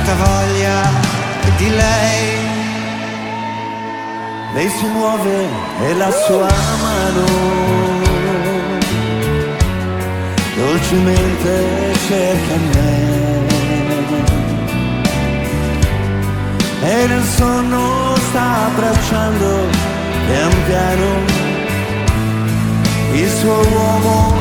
tanta 0.01 0.15
voglia 0.15 0.83
di 1.57 1.69
lei. 1.69 2.49
Lei 4.55 4.69
si 4.69 4.87
muove 4.87 5.49
e 5.87 5.95
la 5.95 6.11
sua 6.11 6.49
mano 6.83 7.25
dolcemente 10.57 11.95
cerca 12.09 12.57
me. 12.73 13.19
E 16.83 17.07
nel 17.07 17.25
sonno 17.25 18.17
sta 18.29 18.67
abbracciando 18.67 19.69
pian 20.27 20.65
piano 20.67 21.09
il 23.13 23.29
suo 23.29 23.61
uomo 23.69 24.40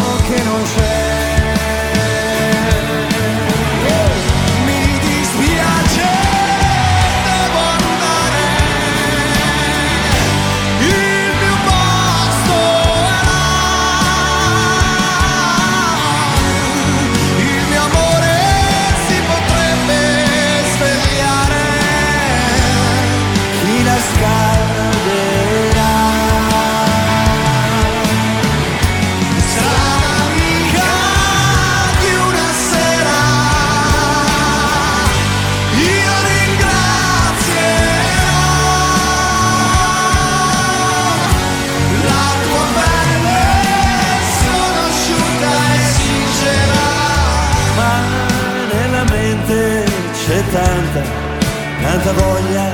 tanta 52.01 52.13
voglia 52.13 52.71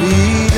di 0.00 0.53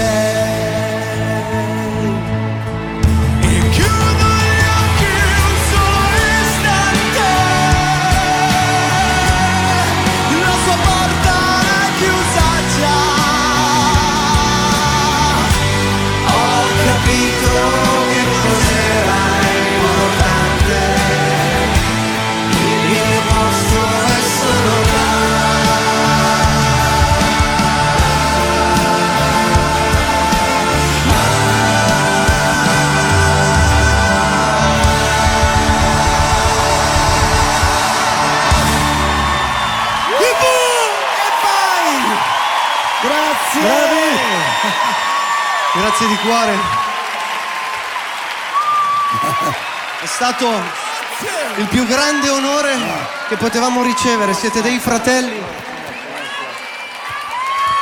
Grazie 45.99 46.15
di 46.15 46.29
cuore. 46.29 46.53
È 50.03 50.07
stato 50.07 50.47
il 51.57 51.67
più 51.69 51.87
grande 51.87 52.29
onore 52.29 52.75
che 53.29 53.37
potevamo 53.37 53.83
ricevere. 53.83 54.35
Siete 54.35 54.61
dei 54.61 54.79
fratelli. 54.79 55.41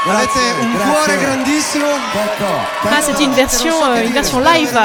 Avete 0.07 0.39
un 0.61 0.73
grazie. 0.75 0.93
cuore 0.93 1.19
grandissimo. 1.19 1.87
Ah, 2.85 3.01
c'est 3.03 3.19
une 3.19 3.35
version, 3.35 3.75
une 3.97 4.13
version 4.13 4.41
live? 4.41 4.79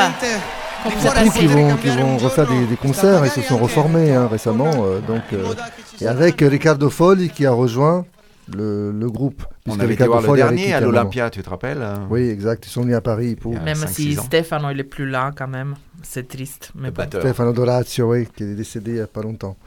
Beaucoup 0.84 1.30
qui 1.32 1.46
vont, 1.46 1.76
qui 1.78 1.90
vont 1.90 2.18
refaire 2.18 2.48
des, 2.48 2.66
des 2.66 2.78
concerts, 2.78 3.24
ils 3.26 3.32
se 3.32 3.44
sont 3.44 3.58
reformés 3.60 4.12
hein, 4.12 4.28
récemment. 4.32 4.72
euh, 4.86 5.02
donc, 5.02 5.22
euh, 5.34 5.54
et 6.02 6.08
avec 6.08 6.40
Ricardo 6.42 6.90
Folli 6.90 7.30
qui 7.30 7.46
a 7.46 7.52
rejoint 7.52 8.06
le, 8.48 8.92
le 8.92 9.10
groupe. 9.12 9.44
On 9.68 9.80
avait 9.80 9.94
été 9.94 10.06
voir 10.06 10.22
le 10.22 10.36
dernier 10.36 10.74
à 10.74 10.78
un 10.78 10.82
l'Olympia, 10.82 11.30
tu 11.30 11.42
te 11.44 11.50
rappelles 11.50 11.82
hein? 11.82 12.08
Oui, 12.10 12.22
exact. 12.30 12.66
Ils 12.66 12.70
sont 12.70 12.82
venus 12.82 12.96
à 12.96 13.02
Paris 13.02 13.36
pour. 13.36 13.54
Même 13.60 13.76
si 13.88 14.16
Stefano 14.16 14.70
il 14.72 14.80
est 14.80 14.84
plus 14.84 15.08
là 15.08 15.32
quand 15.36 15.48
même, 15.48 15.76
c'est 16.02 16.28
triste. 16.28 16.72
Mais 16.76 16.90
bon. 16.92 17.04
Stefano 17.04 17.52
Dorazio, 17.54 18.12
oui, 18.12 18.28
qui 18.36 18.44
est 18.44 18.56
décédé 18.56 18.92
il 18.92 18.96
n'y 18.96 19.00
a 19.02 19.08
pas 19.08 19.22
longtemps. 19.22 19.58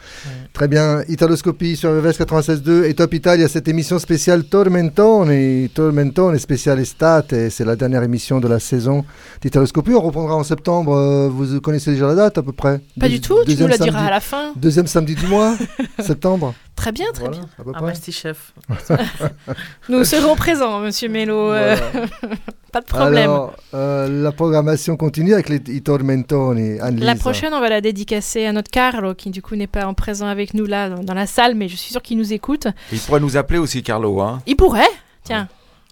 Très 0.52 0.66
bien, 0.66 1.02
Italoscopie 1.08 1.76
sur 1.76 1.90
VVS 1.92 2.18
96.2 2.24 2.84
et 2.84 2.94
Top 2.94 3.12
Italia, 3.14 3.46
cette 3.48 3.68
émission 3.68 3.98
spéciale 3.98 4.44
Tormentone, 4.44 5.68
Tormentone 5.68 6.38
spéciale 6.38 6.80
estate, 6.80 7.34
c'est 7.50 7.64
la 7.64 7.76
dernière 7.76 8.02
émission 8.02 8.40
de 8.40 8.48
la 8.48 8.58
saison 8.58 9.04
d'Italoscopie. 9.40 9.92
On 9.92 10.00
reprendra 10.00 10.34
en 10.34 10.42
septembre, 10.44 10.94
euh, 10.96 11.28
vous 11.28 11.60
connaissez 11.60 11.92
déjà 11.92 12.06
la 12.08 12.14
date 12.14 12.38
à 12.38 12.42
peu 12.42 12.52
près? 12.52 12.78
Pas 12.98 13.06
Deux- 13.08 13.14
du 13.14 13.20
tout, 13.20 13.38
tu 13.46 13.56
nous 13.56 13.68
la 13.68 13.78
diras 13.78 14.00
à 14.06 14.10
la 14.10 14.20
fin. 14.20 14.52
Deuxième 14.56 14.86
samedi 14.86 15.14
du 15.14 15.26
mois, 15.26 15.54
septembre 16.00 16.54
Très 16.74 16.90
bien, 16.90 17.06
très 17.12 17.28
bien. 17.28 17.42
à 17.58 17.62
peu 17.62 17.70
Ah, 17.74 17.78
près. 17.78 17.86
merci 17.88 18.10
chef. 18.10 18.54
Nous 19.88 20.04
serons 20.04 20.36
présents, 20.36 20.80
monsieur 20.80 21.08
Mello. 21.08 21.52
euh, 21.52 21.76
pas 22.72 22.80
de 22.80 22.86
problème. 22.86 23.30
Alors, 23.30 23.54
euh, 23.74 24.22
la 24.22 24.32
programmation 24.32 24.96
continue 24.96 25.34
avec 25.34 25.48
les 25.48 25.60
i 25.68 25.82
Tormentoni. 25.82 26.78
La 26.98 27.14
prochaine, 27.14 27.52
on 27.54 27.60
va 27.60 27.68
la 27.68 27.80
dédicacer 27.80 28.46
à 28.46 28.52
notre 28.52 28.70
Carlo, 28.70 29.14
qui 29.14 29.30
du 29.30 29.42
coup 29.42 29.56
n'est 29.56 29.66
pas 29.66 29.86
en 29.86 29.94
présent 29.94 30.26
avec 30.26 30.54
nous 30.54 30.66
là 30.66 30.88
dans 30.88 31.02
dans 31.02 31.14
la 31.14 31.26
salle, 31.26 31.54
mais 31.54 31.68
je 31.68 31.76
suis 31.76 31.92
sûr 31.92 32.02
qu'il 32.02 32.18
nous 32.18 32.32
écoute. 32.32 32.66
Il 32.92 32.98
pourrait 33.00 33.20
nous 33.20 33.36
appeler 33.36 33.58
aussi, 33.58 33.82
Carlo. 33.82 34.20
Hein 34.20 34.40
Il 34.46 34.56
pourrait. 34.56 34.90
Tiens, 35.24 35.48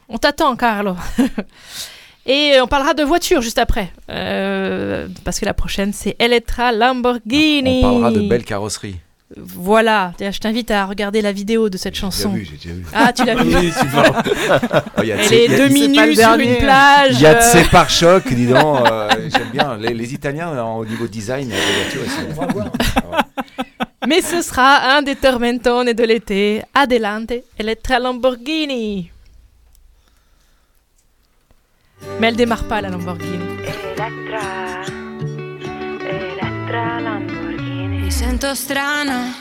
on 0.09 0.19
t'attend, 0.19 0.57
Carlo. 0.57 0.97
Et 2.27 2.61
on 2.63 2.67
parlera 2.67 2.95
de 2.95 3.03
voiture 3.03 3.41
juste 3.41 3.59
après. 3.59 3.91
Euh, 4.11 5.09
parce 5.25 5.41
que 5.41 5.47
la 5.47 5.55
prochaine, 5.55 5.93
c'est 5.93 6.17
Elettra 6.21 6.71
Lamborghini. 6.71 7.81
On 7.83 8.01
parlera 8.01 8.11
de 8.13 8.29
belles 8.29 8.45
carrosseries. 8.45 8.97
Voilà, 9.37 10.13
je 10.19 10.39
t'invite 10.41 10.73
à 10.73 10.87
regarder 10.87 11.23
la 11.23 11.31
vidéo 11.31 11.71
de 11.71 11.77
cette 11.77 11.95
chanson. 11.95 12.31
vu, 12.31 12.45
j'ai 12.45 12.57
déjà 12.57 12.75
vu. 12.75 12.85
Ah, 12.93 13.13
tu 13.13 13.25
l'as 13.25 13.37
vu 13.37 13.55
Oui. 13.57 13.73
Oh, 14.99 15.03
y 15.05 15.13
a 15.13 15.17
Elle 15.17 15.25
ces- 15.25 15.35
est 15.37 15.47
y 15.49 15.63
a- 15.63 15.69
nue 15.69 16.09
le 16.11 16.15
sur 16.17 16.35
une 16.35 16.57
plage. 16.57 17.13
Il 17.15 17.21
y 17.21 17.27
a 17.27 17.35
de 17.37 17.41
ces 17.41 17.59
euh, 17.61 17.69
pare-chocs, 17.71 18.33
dis 18.35 18.47
donc. 18.49 18.61
euh, 18.91 19.09
J'aime 19.33 19.51
bien. 19.53 19.77
Les, 19.77 19.95
les 19.95 20.15
Italiens, 20.15 20.51
au 20.75 20.85
niveau 20.85 21.07
design, 21.07 21.49
des 21.49 21.55
voitures, 21.55 22.03
ils 22.05 22.35
sont. 22.35 22.71
Mais 24.09 24.21
ce 24.21 24.43
sera 24.43 24.97
un 24.97 25.03
des 25.03 25.15
tormentone 25.15 25.93
de 25.93 26.05
l'été. 26.05 26.63
Adelante, 26.75 27.33
Elettra 27.59 28.01
Lamborghini. 28.01 29.11
Mais 32.19 32.29
elle 32.29 32.37
démarre 32.37 32.65
pas 32.65 32.81
la 32.81 32.89
Lamborghini. 32.89 33.39
Mi 38.11 38.17
sento 38.17 38.53
strana, 38.57 39.33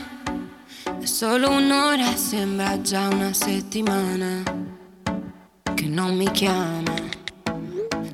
è 1.02 1.06
solo 1.06 1.50
un'ora, 1.50 2.16
sembra 2.16 2.80
già 2.80 3.08
una 3.08 3.34
settimana 3.34 4.44
che 5.74 5.88
non 5.88 6.16
mi 6.16 6.30
chiama. 6.30 6.94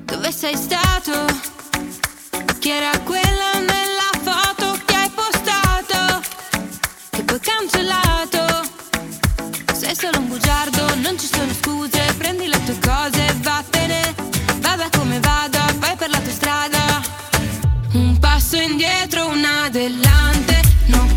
Dove 0.04 0.32
sei 0.32 0.56
stato? 0.56 1.12
Chi 2.58 2.70
era 2.70 2.90
quella 3.00 3.52
nella 3.58 4.10
foto 4.22 4.78
che 4.86 4.94
hai 4.94 5.10
postato? 5.10 6.26
Che 7.10 7.22
poi 7.22 7.38
cancellato? 7.38 8.66
Sei 9.74 9.94
solo 9.94 10.20
un 10.20 10.28
bugiardo, 10.28 10.94
non 11.02 11.18
ci 11.18 11.26
sono 11.26 11.52
scuse, 11.52 12.14
prendi 12.16 12.46
le 12.46 12.64
tue 12.64 12.78
cose 12.78 13.26
e 13.26 13.34
vattene. 13.42 14.14
Vada 14.60 14.88
come 14.90 15.20
vada, 15.20 15.55
indietro, 18.76 19.28
un 19.28 19.42
adelante, 19.42 20.60
non 20.88 21.08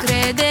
crede 0.00 0.49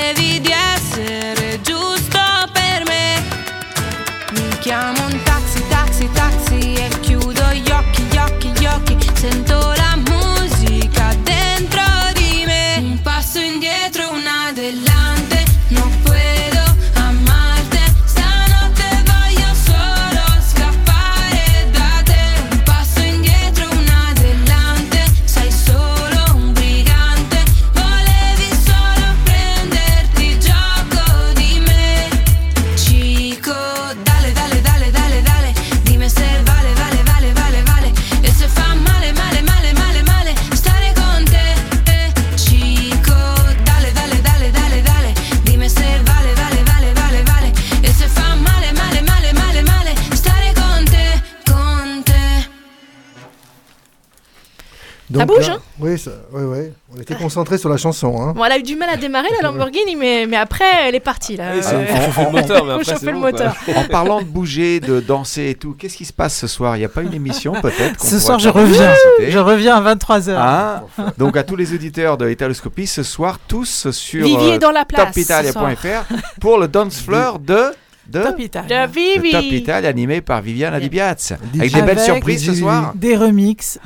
On 57.29 57.31
était 57.31 57.35
concentré 57.35 57.57
sur 57.59 57.69
la 57.69 57.77
chanson. 57.77 58.19
Hein. 58.19 58.33
Bon, 58.35 58.43
elle 58.43 58.53
a 58.53 58.57
eu 58.57 58.63
du 58.63 58.75
mal 58.75 58.89
à 58.89 58.97
démarrer 58.97 59.29
la 59.39 59.47
Lamborghini, 59.47 59.95
mais, 59.95 60.25
mais 60.27 60.37
après, 60.37 60.65
elle 60.87 60.95
est 60.95 60.99
partie 60.99 61.37
là. 61.37 61.51
Euh, 61.51 61.61
faut 61.61 62.05
chauffer 62.05 62.25
le 62.25 62.31
moteur, 62.31 62.65
mais 62.65 62.73
après, 62.91 63.05
le 63.05 63.11
bon, 63.11 63.19
moteur. 63.19 63.55
En 63.75 63.83
parlant 63.83 64.21
de 64.21 64.25
bouger, 64.25 64.79
de 64.79 64.99
danser 64.99 65.49
et 65.49 65.55
tout, 65.55 65.75
qu'est-ce 65.77 65.95
qui 65.95 66.05
se 66.05 66.13
passe 66.13 66.35
ce 66.35 66.47
soir? 66.47 66.75
Il 66.75 66.79
n'y 66.79 66.85
a 66.85 66.89
pas 66.89 67.03
une 67.03 67.13
émission 67.13 67.53
peut-être 67.61 68.03
Ce 68.03 68.19
soir, 68.19 68.39
je 68.39 68.49
reviens. 68.49 68.93
Je 69.27 69.37
reviens 69.37 69.75
à 69.75 69.95
23h. 69.95 70.31
Hein 70.37 70.83
Donc 71.17 71.37
à 71.37 71.43
tous 71.43 71.55
les 71.55 71.73
auditeurs 71.73 72.17
de 72.17 72.29
Italoscopie, 72.29 72.87
ce 72.87 73.03
soir, 73.03 73.37
tous 73.47 73.89
sur 73.91 74.25
euh, 74.25 74.57
topitalia.fr 74.57 76.13
pour 76.41 76.57
le 76.57 76.67
dance 76.67 76.99
floor 76.99 77.39
de... 77.39 77.65
De, 78.07 78.23
Top 78.23 78.39
Italia. 78.39 78.87
De 78.87 78.91
Vivi. 78.91 79.31
de 79.31 79.37
Top 79.37 79.51
Italia 79.51 79.87
animé 79.87 80.21
par 80.21 80.41
Viviane 80.41 80.79
Di 80.79 80.89
Piazza. 80.89 81.35
Avec 81.35 81.71
des 81.71 81.77
Avec 81.77 81.85
belles 81.85 82.03
surprises 82.03 82.43
ce 82.43 82.55
soir. 82.55 82.91
Des 82.95 83.15
remixes. 83.15 83.77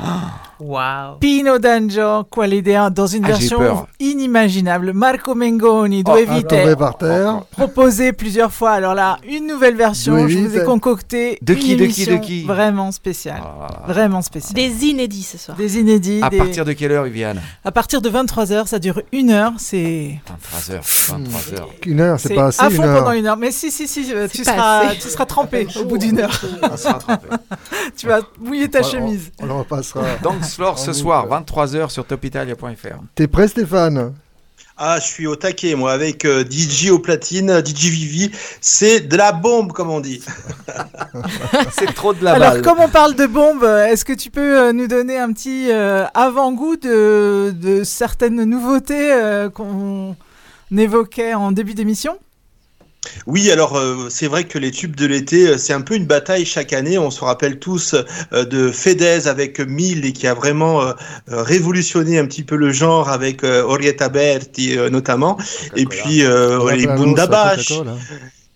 Wow. 0.59 1.17
Pino 1.19 1.57
D'Angio, 1.59 2.23
quale 2.25 2.53
idea, 2.53 2.89
dans 2.89 3.07
une 3.07 3.25
Ah, 3.25 3.30
version 3.30 3.88
inimaginable. 3.99 4.93
Marco 4.93 5.35
Mengoni, 5.35 6.03
Oh, 6.05 6.15
Due 6.15 6.25
ah, 6.30 6.34
Vite, 6.35 6.47
tombé 6.47 6.75
par 6.75 6.97
terre. 6.97 7.41
proposé 7.51 8.13
plusieurs 8.13 8.51
fois. 8.51 8.71
Alors 8.71 8.93
là, 8.93 9.17
une 9.27 9.47
nouvelle 9.47 9.75
version, 9.75 10.25
Due 10.25 10.31
je 10.34 10.38
vous 10.39 10.57
ai 10.57 10.63
concocté 10.63 11.38
De 11.41 11.53
une 11.53 11.59
qui, 11.59 11.65
de 11.65 11.69
qui, 11.71 11.77
de 11.77 11.84
émission 11.84 12.19
qui 12.19 12.43
vraiment 12.43 12.91
spéciale. 12.91 13.41
Vraiment 13.88 14.21
spéciale. 14.21 14.53
Des 14.55 14.85
inédits 14.85 15.23
ce 15.23 15.38
soir. 15.38 15.57
Des 15.57 15.77
inédits. 15.80 16.19
À 16.21 16.30
des- 16.30 16.38
partir 16.38 16.65
de 16.65 16.73
quelle 16.73 16.91
heure, 16.91 17.03
Viviane? 17.03 17.41
À 17.65 17.71
partir 17.71 18.01
de 18.01 18.09
23h, 18.09 18.67
ça 18.67 18.80
dure 18.80 19.01
une 19.11 19.31
heure. 19.31 19.53
C'est 19.57 20.19
23 20.27 20.75
heures. 20.75 20.84
23 20.84 21.59
heures. 21.59 21.69
Une 21.85 21.99
heure, 21.99 22.19
c'est 22.19 22.30
c'est 22.30 22.35
pas 22.35 22.45
assez. 22.47 22.61
à 22.63 22.69
une 22.69 22.75
fond 22.75 22.84
heure. 22.84 22.99
pendant 23.03 23.11
une 23.11 23.25
heure. 23.25 23.38
Mais 23.38 23.51
si, 23.51 23.71
si, 23.71 23.88
si, 23.88 24.05
tu 24.31 24.43
seras, 24.43 24.88
assez. 24.88 24.99
tu 24.99 25.09
seras 25.09 25.25
trempé 25.25 25.67
au 25.80 25.85
bout 25.85 25.97
d'une 25.97 26.19
heure. 26.19 26.41
On 26.61 26.67
tu 27.97 28.07
vas 28.07 28.21
mouiller 28.39 28.69
ta 28.69 28.80
On- 28.80 28.81
on- 28.81 28.85
chemise. 28.89 29.31
On, 29.39 29.45
le 29.45 29.53
repassera. 29.53 30.03
Floor 30.44 30.78
ce 30.80 30.88
boucle. 30.88 30.98
soir, 30.98 31.28
23h 31.28 31.90
sur 31.90 32.06
topitalia.fr. 32.06 32.98
T'es 33.15 33.28
prêt, 33.28 33.48
Stéphane? 33.48 34.14
Ah, 34.76 34.98
je 34.99 35.06
suis 35.06 35.28
au 35.28 35.36
taquet, 35.36 35.76
moi, 35.76 35.91
avec 35.91 36.26
euh, 36.26 36.44
DJ 36.49 36.90
au 36.90 36.98
platine, 36.98 37.61
DJ 37.64 37.90
Vivi. 37.90 38.32
C'est 38.60 39.02
de 39.02 39.15
la 39.15 39.32
bombe, 39.32 39.72
comme 39.72 39.91
on 39.91 39.99
dit. 39.99 40.20
C'est 41.72 41.94
trop 41.94 42.14
de 42.14 42.24
la 42.24 42.34
Alors, 42.34 42.52
balle. 42.53 42.61
comme 42.64 42.80
on 42.80 42.90
parle 42.90 43.14
de 43.15 43.28
bombes, 43.28 43.64
euh, 43.64 43.86
est-ce 43.86 44.03
que 44.03 44.14
tu 44.14 44.32
peux 44.32 44.60
euh, 44.60 44.74
nous 44.74 44.88
donner 44.88 45.20
un 45.20 45.32
petit 45.32 45.68
euh, 45.72 46.06
avant-goût 46.15 46.76
de, 46.78 47.53
de 47.56 47.84
certaines 47.84 48.44
nouveautés 48.45 49.14
euh, 49.14 49.49
qu'on 49.49 50.15
évoquait 50.76 51.36
en 51.36 51.52
début 51.52 51.76
d'émission? 51.76 52.18
Oui, 53.27 53.51
alors 53.51 53.77
euh, 53.77 54.07
c'est 54.09 54.27
vrai 54.27 54.45
que 54.45 54.57
les 54.57 54.71
tubes 54.71 54.95
de 54.95 55.05
l'été, 55.05 55.47
euh, 55.47 55.57
c'est 55.57 55.73
un 55.73 55.81
peu 55.81 55.95
une 55.95 56.05
bataille 56.05 56.45
chaque 56.45 56.73
année. 56.73 56.97
On 56.97 57.11
se 57.11 57.23
rappelle 57.23 57.59
tous 57.59 57.95
euh, 58.34 58.45
de 58.45 58.71
Fedez 58.71 59.27
avec 59.27 59.59
Mille 59.59 60.05
et 60.05 60.13
qui 60.13 60.27
a 60.27 60.34
vraiment 60.34 60.81
euh, 60.81 60.93
révolutionné 61.27 62.19
un 62.19 62.25
petit 62.25 62.43
peu 62.43 62.55
le 62.55 62.71
genre 62.71 63.09
avec 63.09 63.43
Orietta 63.43 64.09
Berti 64.09 64.77
notamment. 64.91 65.38
Et 65.75 65.85
puis 65.85 66.23
les 66.23 66.88
Bundabash. 66.88 67.73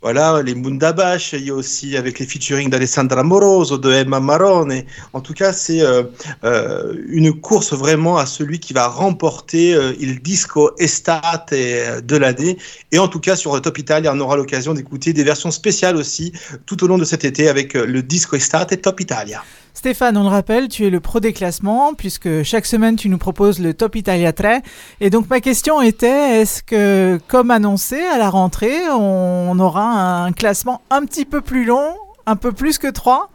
Voilà, 0.03 0.43
les 0.43 0.53
Bundabash, 0.53 1.33
il 1.33 1.47
y 1.47 1.49
a 1.49 1.55
aussi 1.55 1.97
avec 1.97 2.19
les 2.19 2.27
featuring 2.27 2.69
d'Alessandra 2.69 3.23
Moroso, 3.23 3.79
de 3.79 3.91
Emma 3.91 4.19
Marone. 4.19 4.83
En 5.13 5.21
tout 5.21 5.33
cas, 5.33 5.51
c'est 5.53 5.81
euh, 5.81 6.03
euh, 6.43 6.93
une 7.07 7.33
course 7.41 7.73
vraiment 7.73 8.17
à 8.17 8.27
celui 8.27 8.59
qui 8.59 8.73
va 8.73 8.87
remporter 8.87 9.73
euh, 9.73 9.93
il 9.99 10.21
disco 10.21 10.69
estate 10.77 11.51
euh, 11.53 11.99
de 11.99 12.15
l'année. 12.15 12.59
Et 12.91 12.99
en 12.99 13.07
tout 13.07 13.19
cas, 13.19 13.35
sur 13.35 13.59
Top 13.59 13.79
Italia, 13.79 14.13
on 14.13 14.19
aura 14.19 14.37
l'occasion 14.37 14.75
d'écouter 14.75 15.13
des 15.13 15.23
versions 15.23 15.49
spéciales 15.49 15.97
aussi 15.97 16.31
tout 16.67 16.83
au 16.83 16.87
long 16.87 16.99
de 16.99 17.05
cet 17.05 17.25
été 17.25 17.49
avec 17.49 17.73
le 17.73 18.03
disco 18.03 18.35
estate 18.35 18.79
Top 18.79 18.99
Italia. 18.99 19.43
Stéphane, 19.77 20.17
on 20.17 20.23
le 20.23 20.29
rappelle, 20.29 20.69
tu 20.69 20.87
es 20.87 20.89
le 20.89 20.99
pro 20.99 21.19
des 21.19 21.33
classements, 21.33 21.93
puisque 21.93 22.41
chaque 22.41 22.65
semaine 22.65 22.95
tu 22.95 23.09
nous 23.09 23.19
proposes 23.19 23.59
le 23.59 23.75
Top 23.75 23.95
Italia 23.95 24.33
3. 24.33 24.61
Et 25.01 25.11
donc 25.11 25.29
ma 25.29 25.39
question 25.39 25.83
était, 25.83 26.41
est-ce 26.41 26.63
que, 26.63 27.19
comme 27.27 27.51
annoncé 27.51 28.01
à 28.01 28.17
la 28.17 28.31
rentrée, 28.31 28.89
on 28.89 29.59
aura 29.59 30.23
un 30.23 30.31
classement 30.31 30.81
un 30.89 31.05
petit 31.05 31.25
peu 31.25 31.41
plus 31.41 31.63
long, 31.63 31.93
un 32.25 32.35
peu 32.35 32.51
plus 32.53 32.79
que 32.79 32.87
3 32.87 33.29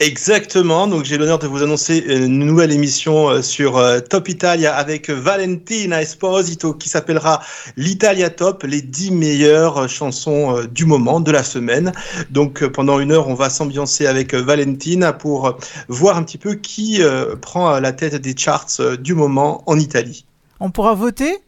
Exactement, 0.00 0.86
donc 0.86 1.04
j'ai 1.04 1.18
l'honneur 1.18 1.40
de 1.40 1.48
vous 1.48 1.64
annoncer 1.64 1.98
une 1.98 2.38
nouvelle 2.38 2.70
émission 2.70 3.30
euh, 3.30 3.42
sur 3.42 3.78
euh, 3.78 3.98
Top 3.98 4.28
Italia 4.28 4.72
avec 4.76 5.10
Valentina 5.10 6.00
Esposito 6.00 6.72
qui 6.72 6.88
s'appellera 6.88 7.42
l'Italia 7.76 8.30
Top, 8.30 8.62
les 8.62 8.80
10 8.80 9.10
meilleures 9.10 9.88
chansons 9.88 10.56
euh, 10.56 10.66
du 10.68 10.84
moment, 10.84 11.18
de 11.18 11.32
la 11.32 11.42
semaine. 11.42 11.90
Donc 12.30 12.64
pendant 12.68 13.00
une 13.00 13.10
heure, 13.10 13.26
on 13.26 13.34
va 13.34 13.50
s'ambiancer 13.50 14.06
avec 14.06 14.34
Valentina 14.34 15.12
pour 15.12 15.58
voir 15.88 16.16
un 16.16 16.22
petit 16.22 16.38
peu 16.38 16.54
qui 16.54 17.00
prend 17.42 17.80
la 17.80 17.92
tête 17.92 18.14
des 18.14 18.36
charts 18.36 18.80
du 19.00 19.14
moment 19.14 19.64
en 19.66 19.80
Italie. 19.80 20.24
On 20.60 20.70
pourra 20.70 20.94
voter? 20.94 21.38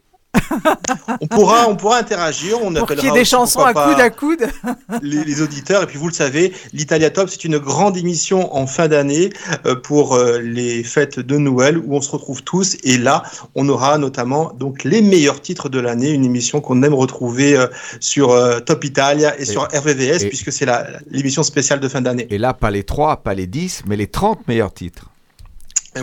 On 1.19 1.27
pourra, 1.27 1.67
on 1.67 1.75
pourra 1.75 1.97
interagir, 1.97 2.57
on 2.63 2.73
pour 2.73 2.87
qu'il 2.87 3.03
y 3.03 3.07
ait 3.07 3.11
des 3.11 3.25
chansons 3.25 3.61
à 3.61 3.73
coude 3.73 3.99
à 3.99 4.09
coude 4.09 4.47
les, 5.01 5.23
les 5.23 5.41
auditeurs. 5.41 5.83
Et 5.83 5.85
puis 5.85 5.97
vous 5.97 6.07
le 6.07 6.13
savez, 6.13 6.53
l'Italia 6.73 7.09
Top, 7.09 7.29
c'est 7.29 7.43
une 7.43 7.57
grande 7.57 7.97
émission 7.97 8.55
en 8.55 8.67
fin 8.67 8.87
d'année 8.87 9.29
euh, 9.65 9.75
pour 9.75 10.15
euh, 10.15 10.39
les 10.39 10.83
fêtes 10.83 11.19
de 11.19 11.37
Noël 11.37 11.77
où 11.77 11.95
on 11.95 12.01
se 12.01 12.09
retrouve 12.11 12.43
tous. 12.43 12.77
Et 12.83 12.97
là, 12.97 13.23
on 13.55 13.67
aura 13.69 13.97
notamment 13.97 14.51
donc 14.57 14.83
les 14.83 15.01
meilleurs 15.01 15.41
titres 15.41 15.69
de 15.69 15.79
l'année, 15.79 16.11
une 16.11 16.25
émission 16.25 16.61
qu'on 16.61 16.81
aime 16.83 16.93
retrouver 16.93 17.55
euh, 17.57 17.67
sur 17.99 18.35
Top 18.65 18.83
Italia 18.83 19.39
et, 19.39 19.45
sur 19.45 19.63
RVVS 19.63 20.23
et- 20.23 20.29
puisque 20.29 20.51
c'est 20.51 20.67
l'émission 21.09 21.43
spéciale 21.43 21.79
de 21.79 21.87
fin 21.87 22.01
d'année. 22.01 22.27
Et 22.29 22.37
là, 22.37 22.53
pas 22.53 22.71
les 22.71 22.83
3, 22.83 23.17
pas 23.17 23.33
les 23.33 23.47
10, 23.47 23.83
mais 23.87 23.95
les 23.95 24.07
30 24.07 24.47
meilleurs 24.47 24.73
titres. 24.73 25.05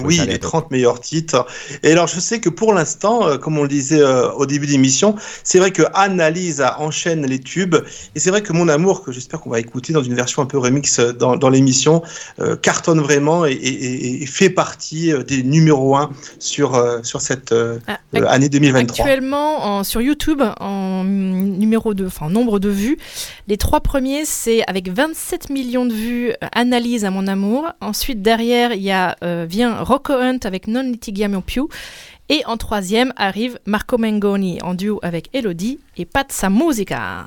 Oui, 0.05 0.16
les 0.27 0.35
à 0.35 0.39
top. 0.39 0.51
30 0.51 0.70
meilleurs 0.70 1.01
titres. 1.01 1.47
Et 1.82 1.93
alors, 1.93 2.06
je 2.09 2.20
sais 2.20 2.40
que 2.40 2.51
pour 2.51 2.74
l'instant, 2.74 3.27
euh, 3.27 3.39
comme 3.39 3.56
on 3.59 3.62
le 3.62 3.69
disait 3.69 4.01
euh, 4.01 4.31
au 4.32 4.44
début 4.44 4.66
d'émission, 4.66 5.15
c'est 5.44 5.59
vrai 5.59 5.70
que 5.70 5.82
Annalise 5.94 6.62
enchaîne 6.78 7.24
les 7.27 7.39
tubes. 7.39 7.77
Et 8.15 8.20
c'est 8.20 8.31
vrai 8.31 8.43
que 8.43 8.52
Mon 8.52 8.69
Amour, 8.69 9.02
que 9.02 9.12
j'espère 9.12 9.40
qu'on 9.40 9.51
va 9.51 9.60
écouter 9.60 9.93
dans 9.94 10.02
une 10.02 10.15
version 10.15 10.43
un 10.43 10.47
peu 10.47 10.59
remix 10.59 10.98
euh, 10.98 11.12
dans, 11.12 11.36
dans 11.36 11.48
l'émission, 11.48 12.02
euh, 12.40 12.55
cartonne 12.56 13.01
vraiment 13.01 13.47
et, 13.47 13.52
et- 13.52 14.23
et- 14.23 14.27
fait 14.27 14.51
partie 14.51 15.12
des 15.27 15.43
numéros 15.43 15.97
1 15.97 16.10
sur, 16.39 16.81
sur 17.02 17.20
cette 17.23 17.52
euh, 17.52 17.78
Ah, 17.86 17.98
année 18.28 18.48
2023. 18.51 19.05
Actuellement, 19.06 19.65
en- 19.78 19.85
sur 19.85 20.02
YouTube, 20.02 20.43
en 20.60 21.05
numéro 21.05 21.94
de, 21.94 22.06
enfin, 22.06 22.28
nombre 22.28 22.59
de 22.59 22.69
vues, 22.69 22.98
les 23.47 23.56
trois 23.56 23.81
premiers, 23.81 24.24
c'est 24.27 24.62
avec 24.66 24.90
27 24.90 25.48
millions 25.51 25.86
de 25.86 25.94
vues, 25.94 26.32
Analyse 26.52 27.05
à 27.05 27.10
mon 27.10 27.27
amour. 27.27 27.66
Ensuite, 27.81 28.20
derrière, 28.23 28.73
il 28.74 28.82
y 28.82 28.90
a, 28.90 29.16
euh, 29.24 29.47
vient 29.48 29.77
Rocco 29.82 30.14
Hunt 30.14 30.40
avec 30.44 30.66
Non 30.66 30.90
litigiamo 30.90 31.40
più. 31.40 31.68
Et 32.28 32.42
en 32.46 32.56
troisième 32.56 33.12
arrive 33.16 33.59
Marco 33.64 33.96
Mengoni 33.96 34.59
en 34.62 34.74
duo 34.74 34.98
avec 35.02 35.30
Elodie 35.32 35.78
et 35.96 36.05
Pazza 36.05 36.50
Musica. 36.50 37.26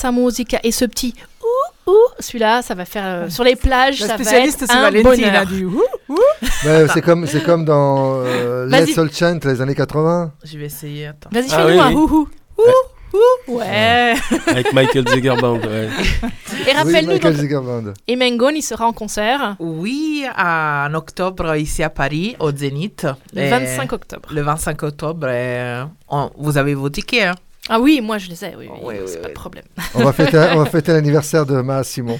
Pazza 0.00 0.12
Musica 0.12 0.58
et 0.62 0.72
ce 0.72 0.84
petit 0.84 1.14
ouh 1.42 1.90
ouh, 1.90 1.94
celui-là, 2.18 2.62
ça 2.62 2.74
va 2.74 2.84
faire 2.84 3.02
euh, 3.04 3.28
sur 3.30 3.42
les 3.44 3.56
plages, 3.56 4.00
La 4.00 4.06
ça 4.06 4.16
va 4.16 4.18
spécialiste, 4.24 4.62
être 4.62 4.70
c'est 4.70 4.76
un 4.76 4.82
Valentine, 4.82 5.02
bonheur. 5.24 5.34
a 5.42 5.44
dit 5.44 5.64
ouh, 5.64 5.82
ouh. 6.08 6.16
Ouais, 6.64 6.86
c'est 6.94 7.02
comme, 7.02 7.26
c'est 7.26 7.42
comme 7.42 7.64
dans 7.64 8.22
euh, 8.24 8.66
Vas-y. 8.68 8.86
Let's 8.86 8.98
All 8.98 9.12
Chant, 9.12 9.38
les 9.44 9.60
années 9.60 9.74
80. 9.74 10.32
Je 10.44 10.58
vais 10.58 10.66
essayer, 10.66 11.06
attends. 11.08 11.30
Vas-y, 11.32 11.46
Ah 11.52 11.66
fais-nous 11.66 11.68
oui, 11.72 11.78
un 11.80 11.88
oui. 11.88 11.94
ouh 11.94 12.10
ouh 12.12 12.28
ouh 12.58 13.18
ouh. 13.48 13.58
Ouais. 13.58 14.14
Avec 14.46 14.72
Michael 14.72 15.08
Zegerband, 15.08 15.58
ouais. 15.58 15.88
Et 16.68 16.72
rappelle-nous, 16.72 17.12
Michael 17.12 17.32
donc, 17.34 17.42
Zegerband. 17.42 17.82
Emengon, 18.08 18.50
il 18.50 18.62
sera 18.62 18.86
en 18.86 18.92
concert. 18.92 19.56
Oui, 19.58 20.24
en 20.38 20.94
octobre, 20.94 21.56
ici 21.56 21.82
à 21.82 21.90
Paris, 21.90 22.36
au 22.38 22.52
Zénith. 22.52 23.06
Le 23.34 23.42
Et 23.42 23.50
25 23.50 23.92
octobre. 23.92 24.28
Le 24.32 24.42
25 24.42 24.82
octobre. 24.84 25.28
et 25.28 25.82
on- 26.08 26.30
vous 26.38 26.56
avez 26.56 26.74
vos 26.74 26.88
tickets, 26.90 27.24
hein 27.24 27.34
Ah 27.72 27.78
oui, 27.80 28.00
moi 28.02 28.18
je 28.18 28.28
les 28.28 28.44
ai, 28.44 28.56
oui, 28.56 28.68
oui, 28.82 28.96
c'est 29.06 29.22
pas 29.22 29.28
de 29.28 29.32
problème. 29.32 29.64
On 29.94 30.02
va 30.02 30.12
fêter, 30.12 30.36
on 30.54 30.58
va 30.58 30.66
fêter 30.66 30.92
l'anniversaire 30.92 31.46
de 31.46 31.60
Ma 31.60 31.84
Simon 31.84 32.18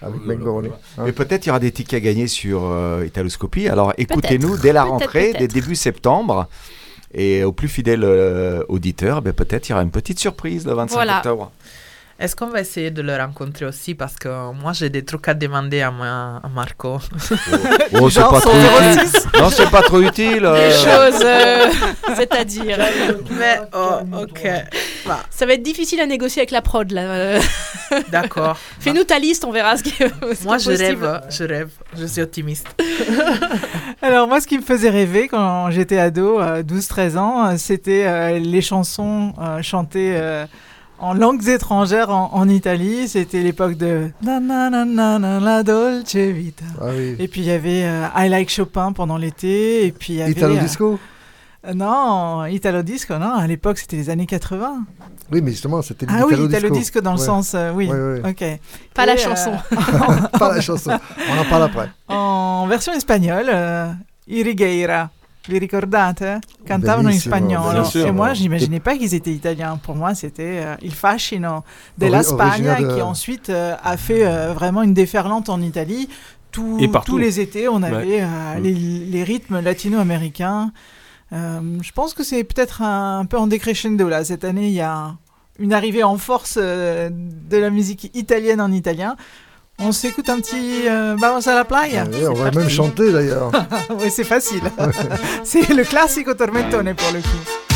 avec 0.00 0.22
Meg 0.22 0.38
Boroni. 0.38 0.68
Hein. 0.96 1.02
Mais 1.04 1.12
peut-être 1.12 1.44
il 1.44 1.48
y 1.48 1.50
aura 1.50 1.60
des 1.60 1.70
tickets 1.70 1.98
à 1.98 2.00
gagner 2.00 2.26
sur 2.28 2.64
euh, 2.64 3.04
Italoscopie. 3.06 3.68
Alors 3.68 3.92
écoutez-nous 3.98 4.56
dès 4.56 4.72
la 4.72 4.82
peut-être, 4.82 4.90
rentrée, 4.92 5.32
dès 5.38 5.48
début 5.48 5.74
septembre. 5.76 6.48
Et 7.14 7.44
aux 7.44 7.52
plus 7.52 7.68
fidèles 7.68 8.04
euh, 8.04 8.62
auditeurs, 8.68 9.22
ben, 9.22 9.32
peut-être 9.32 9.68
il 9.68 9.70
y 9.70 9.72
aura 9.74 9.82
une 9.82 9.90
petite 9.90 10.18
surprise 10.18 10.66
le 10.66 10.72
25 10.74 10.94
Voilà. 10.94 11.16
octobre. 11.18 11.52
Est-ce 12.18 12.34
qu'on 12.34 12.46
va 12.46 12.60
essayer 12.60 12.90
de 12.90 13.02
le 13.02 13.14
rencontrer 13.14 13.66
aussi? 13.66 13.94
Parce 13.94 14.16
que 14.16 14.28
moi, 14.54 14.72
j'ai 14.72 14.88
des 14.88 15.04
trucs 15.04 15.28
à 15.28 15.34
demander 15.34 15.82
à, 15.82 15.90
ma- 15.90 16.38
à 16.42 16.48
Marco. 16.48 16.98
Oh, 18.00 18.08
c'est 18.10 18.20
pas 18.20 18.40
trop 18.40 18.52
utile. 18.56 19.20
Non, 19.38 19.50
c'est 19.50 19.70
pas 19.70 19.82
trop 19.82 20.00
utile. 20.00 20.40
Des 20.40 20.46
euh. 20.46 20.70
choses, 20.70 21.20
euh, 21.22 21.66
c'est-à-dire. 22.16 22.78
Mais, 23.38 23.60
oh, 23.74 24.22
ok. 24.22 24.48
Bah. 25.06 25.18
Ça 25.28 25.44
va 25.44 25.52
être 25.52 25.62
difficile 25.62 26.00
à 26.00 26.06
négocier 26.06 26.40
avec 26.40 26.52
la 26.52 26.62
prod, 26.62 26.90
là. 26.90 27.02
euh. 27.02 27.40
D'accord. 28.10 28.56
Fais-nous 28.80 29.04
ta 29.04 29.18
liste, 29.18 29.44
on 29.44 29.52
verra 29.52 29.76
ce 29.76 29.82
qui 29.82 30.02
est, 30.02 30.08
ce 30.08 30.38
qui 30.40 30.44
Moi, 30.46 30.56
est 30.56 30.60
je 30.60 30.70
possible. 30.70 31.04
rêve, 31.04 31.20
je 31.28 31.44
rêve, 31.44 31.68
je 31.98 32.06
suis 32.06 32.22
optimiste. 32.22 32.66
Alors 34.02 34.26
moi, 34.26 34.40
ce 34.40 34.46
qui 34.46 34.56
me 34.58 34.62
faisait 34.62 34.90
rêver 34.90 35.28
quand 35.28 35.70
j'étais 35.70 35.98
ado, 35.98 36.40
euh, 36.40 36.62
12-13 36.62 37.16
ans, 37.18 37.46
euh, 37.46 37.54
c'était 37.58 38.04
euh, 38.06 38.38
les 38.38 38.62
chansons 38.62 39.32
euh, 39.40 39.62
chantées 39.62 40.12
euh, 40.16 40.46
en 40.98 41.14
langues 41.14 41.46
étrangères 41.48 42.10
en, 42.10 42.30
en 42.34 42.48
Italie. 42.48 43.08
C'était 43.08 43.42
l'époque 43.42 43.76
de 43.76 44.10
Na 44.22 44.40
na 44.40 44.70
na 44.70 44.84
na 44.84 45.18
na 45.18 45.40
la 45.40 45.62
dolce 45.62 46.14
vita. 46.16 46.64
Ah 46.80 46.86
oui. 46.96 47.16
Et 47.18 47.28
puis 47.28 47.40
il 47.42 47.46
y 47.46 47.50
avait 47.50 47.84
euh, 47.84 48.06
I 48.16 48.28
Like 48.28 48.50
Chopin 48.50 48.92
pendant 48.92 49.16
l'été. 49.16 49.86
Et 49.86 49.92
puis 49.92 50.14
il 50.14 50.16
y 50.16 50.22
avait 50.22 50.32
Italo 50.32 50.56
euh, 50.56 50.60
disco? 50.60 50.98
Euh, 51.66 51.74
Non, 51.74 52.44
Italo 52.46 52.82
disco. 52.82 53.16
Non, 53.18 53.34
à 53.34 53.46
l'époque 53.46 53.78
c'était 53.78 53.96
les 53.96 54.10
années 54.10 54.26
80. 54.26 54.84
Oui, 55.32 55.40
mais 55.42 55.50
justement, 55.50 55.82
c'était 55.82 56.06
Ah 56.08 56.24
oui, 56.26 56.34
Italo 56.34 56.48
disco. 56.68 56.74
disco 56.74 57.00
dans 57.00 57.14
le 57.14 57.18
Ouais. 57.18 57.24
sens, 57.26 57.54
euh, 57.54 57.72
oui. 57.74 57.88
Ouais, 57.88 58.20
ouais. 58.22 58.30
Ok. 58.30 58.60
Pas 58.94 59.06
la 59.06 59.16
chanson. 59.16 59.52
Pas 60.38 60.54
la 60.54 60.60
chanson. 60.60 60.92
On 61.30 61.40
en 61.40 61.44
parle 61.50 61.64
après. 61.64 61.90
En 62.08 62.66
version 62.68 62.92
espagnole, 62.92 63.46
euh, 63.52 63.90
Vi 65.48 65.58
ricordate? 65.58 66.40
Cantavano 66.64 67.08
in 67.08 67.14
Bellissimo, 67.16 67.34
spagnolo. 67.36 67.72
bellissimo. 67.72 68.06
Et 68.06 68.10
moi, 68.12 68.32
j'imaginais 68.34 68.80
pas 68.80 68.96
qu'ils 68.96 69.14
étaient 69.14 69.32
italiens. 69.32 69.76
Pour 69.80 69.94
moi, 69.94 70.14
c'était 70.14 70.60
euh, 70.64 70.74
Il 70.82 70.92
Fascino 70.92 71.62
della 71.96 72.18
Ori- 72.18 72.24
Spagna, 72.26 72.80
de- 72.80 72.94
qui 72.94 73.02
ensuite 73.02 73.48
euh, 73.50 73.74
a 73.82 73.96
fait 73.96 74.26
euh, 74.26 74.52
vraiment 74.52 74.82
une 74.82 74.92
déferlante 74.94 75.48
en 75.48 75.60
Italie. 75.62 76.08
Tout- 76.50 76.78
Et 76.80 76.90
tous 77.04 77.18
les 77.18 77.38
étés, 77.38 77.68
on 77.68 77.82
avait 77.82 77.96
Ouais. 77.96 78.22
euh, 78.22 78.58
Mm. 78.58 78.62
les, 78.62 78.72
les 78.72 79.22
rythmes 79.24 79.60
latino-américains. 79.60 80.72
Je 81.32 81.92
pense 81.92 82.14
que 82.14 82.22
c'est 82.24 82.44
peut-être 82.44 82.82
un, 82.82 83.24
peu 83.26 83.36
en 83.36 83.46
décrescendo 83.46 84.08
là. 84.08 84.24
Cette 84.24 84.44
année, 84.44 84.68
il 84.68 84.74
y 84.74 84.80
a 84.80 85.16
une 85.58 85.72
arrivée 85.72 86.02
en 86.04 86.16
force 86.18 86.56
de 86.56 87.56
la 87.56 87.70
musique 87.70 88.10
italienne 88.14 88.60
en 88.60 88.70
italien. 88.72 89.16
On 89.78 89.92
s'écoute 89.92 90.28
un 90.30 90.40
petit 90.40 90.88
euh, 90.88 91.16
Vamos 91.18 91.46
a 91.48 91.54
la 91.54 91.64
playa. 91.64 92.04
Ah 92.06 92.16
on 92.30 92.34
va 92.34 92.44
parti. 92.44 92.58
même 92.58 92.68
chanter 92.70 93.12
d'ailleurs. 93.12 93.52
oui, 93.90 94.10
c'est 94.10 94.24
facile. 94.24 94.62
c'est 95.44 95.68
le 95.68 95.84
classico 95.84 96.32
tormentone 96.34 96.94
pour 96.94 97.12
le 97.12 97.20
coup. 97.20 97.75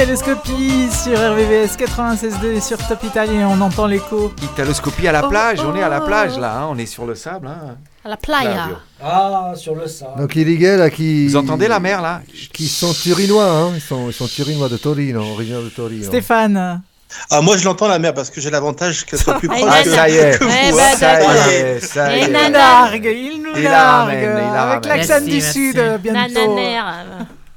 Italoscopie 0.00 0.90
sur 0.92 1.18
RVVS 1.18 1.74
96.2 1.78 2.52
et 2.56 2.60
sur 2.60 2.76
Top 2.86 3.02
Italie, 3.02 3.38
on 3.42 3.58
entend 3.62 3.86
l'écho. 3.86 4.30
Italoscopie 4.42 5.08
à 5.08 5.12
la 5.12 5.24
Oh, 5.24 5.30
plage, 5.30 5.60
on 5.64 5.74
est 5.74 5.82
à 5.82 5.88
la 5.88 6.02
oh. 6.02 6.06
plage 6.06 6.38
là, 6.38 6.52
hein, 6.58 6.66
on 6.68 6.76
est 6.76 6.84
sur 6.84 7.06
le 7.06 7.14
sable. 7.14 7.46
hein. 7.46 7.76
À 8.04 8.10
la 8.10 8.18
playa. 8.18 8.68
Ah, 9.02 9.52
sur 9.56 9.74
le 9.74 9.86
sable. 9.88 10.20
Donc 10.20 10.36
il 10.36 10.60
y 10.60 10.66
a 10.66 10.76
là 10.76 10.90
qui. 10.90 11.28
Vous 11.28 11.36
entendez 11.36 11.66
la 11.66 11.80
mer 11.80 12.02
là 12.02 12.20
Qui 12.52 12.68
sont 12.68 12.92
turinois, 12.92 13.46
hein. 13.50 13.70
Ils 13.74 13.80
sont, 13.80 14.08
ils 14.08 14.12
sont 14.12 14.26
turinois 14.26 14.68
de 14.68 14.76
Torino, 14.76 15.22
originaires 15.32 15.62
de 15.62 15.70
Torino. 15.70 16.04
Stéphane. 16.04 16.82
Ah, 17.30 17.40
moi, 17.40 17.56
je 17.56 17.64
l'entends 17.64 17.88
la 17.88 17.98
mer 17.98 18.12
parce 18.12 18.28
que 18.28 18.38
j'ai 18.38 18.50
l'avantage 18.50 19.06
qu'elle 19.06 19.18
soit 19.18 19.38
plus 19.38 19.48
Ah, 19.50 19.56
proche 19.56 19.76
il 19.78 19.84
que, 19.84 19.90
ça 19.96 20.08
y 20.10 20.16
est. 20.16 20.38
que 20.38 20.44
vous. 20.44 20.50
Eh 20.50 20.72
ben, 20.72 20.96
Ça 20.98 21.20
y 21.22 21.54
est, 21.54 21.80
ça 21.80 22.14
y 22.14 22.18
Il 22.18 22.24
est. 22.36 22.48
nous 22.48 22.52
largue, 22.52 23.04
il 23.16 23.42
nous 23.42 23.52
Il 23.56 23.62
la 23.62 23.70
largue. 23.70 24.08
ramène, 24.10 24.22
il 24.22 24.52
la 24.52 24.62
Avec 24.62 24.84
ramène. 24.84 24.98
l'accent 25.08 25.24
du 25.24 25.30
Merci, 25.32 25.52
sud, 25.52 25.98
bientôt. 26.02 26.18
Nananère. 26.34 26.94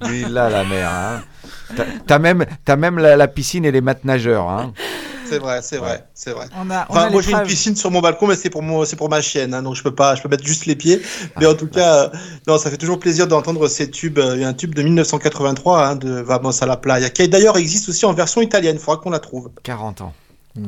Il 0.10 0.38
a 0.38 0.50
la 0.50 0.64
mer. 0.64 0.90
Hein. 0.90 1.22
T'as- 2.08 2.20
même, 2.20 2.46
t'as 2.66 2.76
même 2.76 2.98
la, 3.00 3.16
la 3.16 3.28
piscine 3.28 3.66
et 3.66 3.72
les 3.72 3.82
maîtres 3.82 4.02
nageurs. 4.04 4.50
Hein. 4.50 4.74
C'est 5.30 5.38
vrai, 5.38 5.60
c'est 5.62 5.78
vrai, 5.78 6.06
c'est 6.16 6.32
vrai. 6.32 6.48
On 6.60 6.72
a, 6.72 6.88
on 6.90 6.94
Enfin, 6.94 7.04
a 7.04 7.10
moi 7.12 7.22
j'ai 7.22 7.32
une 7.34 7.44
piscine 7.44 7.76
sur 7.76 7.92
mon 7.92 8.00
balcon, 8.02 8.26
mais 8.26 8.36
c'est 8.36 8.50
pour 8.50 8.64
moi, 8.64 8.84
c'est 8.88 8.96
pour 8.96 9.10
ma 9.10 9.22
chienne, 9.22 9.54
hein, 9.54 9.62
donc 9.62 9.76
je 9.76 9.84
peux 9.84 9.94
pas, 9.94 10.16
je 10.16 10.24
peux 10.24 10.30
mettre 10.30 10.44
juste 10.44 10.66
les 10.66 10.76
pieds. 10.76 11.00
Mais 11.40 11.46
en 11.46 11.54
tout 11.54 11.68
cas, 11.68 12.06
euh, 12.06 12.10
non, 12.48 12.58
ça 12.58 12.72
fait 12.72 12.78
toujours 12.78 12.98
plaisir 12.98 13.28
d'entendre 13.28 13.68
ces 13.68 13.92
tubes. 13.92 14.18
Euh, 14.18 14.34
Il 14.36 14.42
y 14.42 14.44
a 14.44 14.48
un 14.48 14.54
tube 14.54 14.74
de 14.74 14.82
1983 14.82 15.86
hein, 15.86 15.96
de 15.96 16.10
Vamos 16.22 16.64
à 16.64 16.66
la 16.66 16.78
playa, 16.78 17.12
qui 17.12 17.30
d'ailleurs 17.30 17.58
existe 17.58 17.90
aussi 17.90 18.06
en 18.08 18.14
version 18.14 18.42
italienne. 18.42 18.78
Il 18.78 18.82
faudra 18.82 19.00
qu'on 19.00 19.12
la 19.12 19.20
trouve. 19.20 19.52
40 19.62 20.02
ans. 20.02 20.14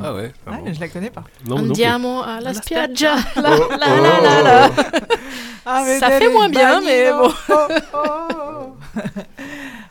Ah 0.00 0.14
ouais. 0.14 0.32
ah 0.46 0.52
Ouais, 0.52 0.58
bon. 0.64 0.74
je 0.74 0.78
la 0.80 0.88
connais 0.88 1.10
pas. 1.10 1.24
Non, 1.44 1.56
non 1.56 1.62
plus. 1.62 1.70
Andiamo 1.72 2.22
alla 2.22 2.54
spiaggia. 2.54 3.16
La, 3.36 3.56
Oh, 3.58 3.68
la, 3.68 3.76
la, 3.78 4.20
la, 4.20 4.42
la. 4.42 4.70
Ah, 5.66 5.84
Ça 5.98 6.08
fait 6.20 6.28
moins 6.32 6.48
bien, 6.48 6.80
mais 6.80 7.10
bon. 7.10 7.32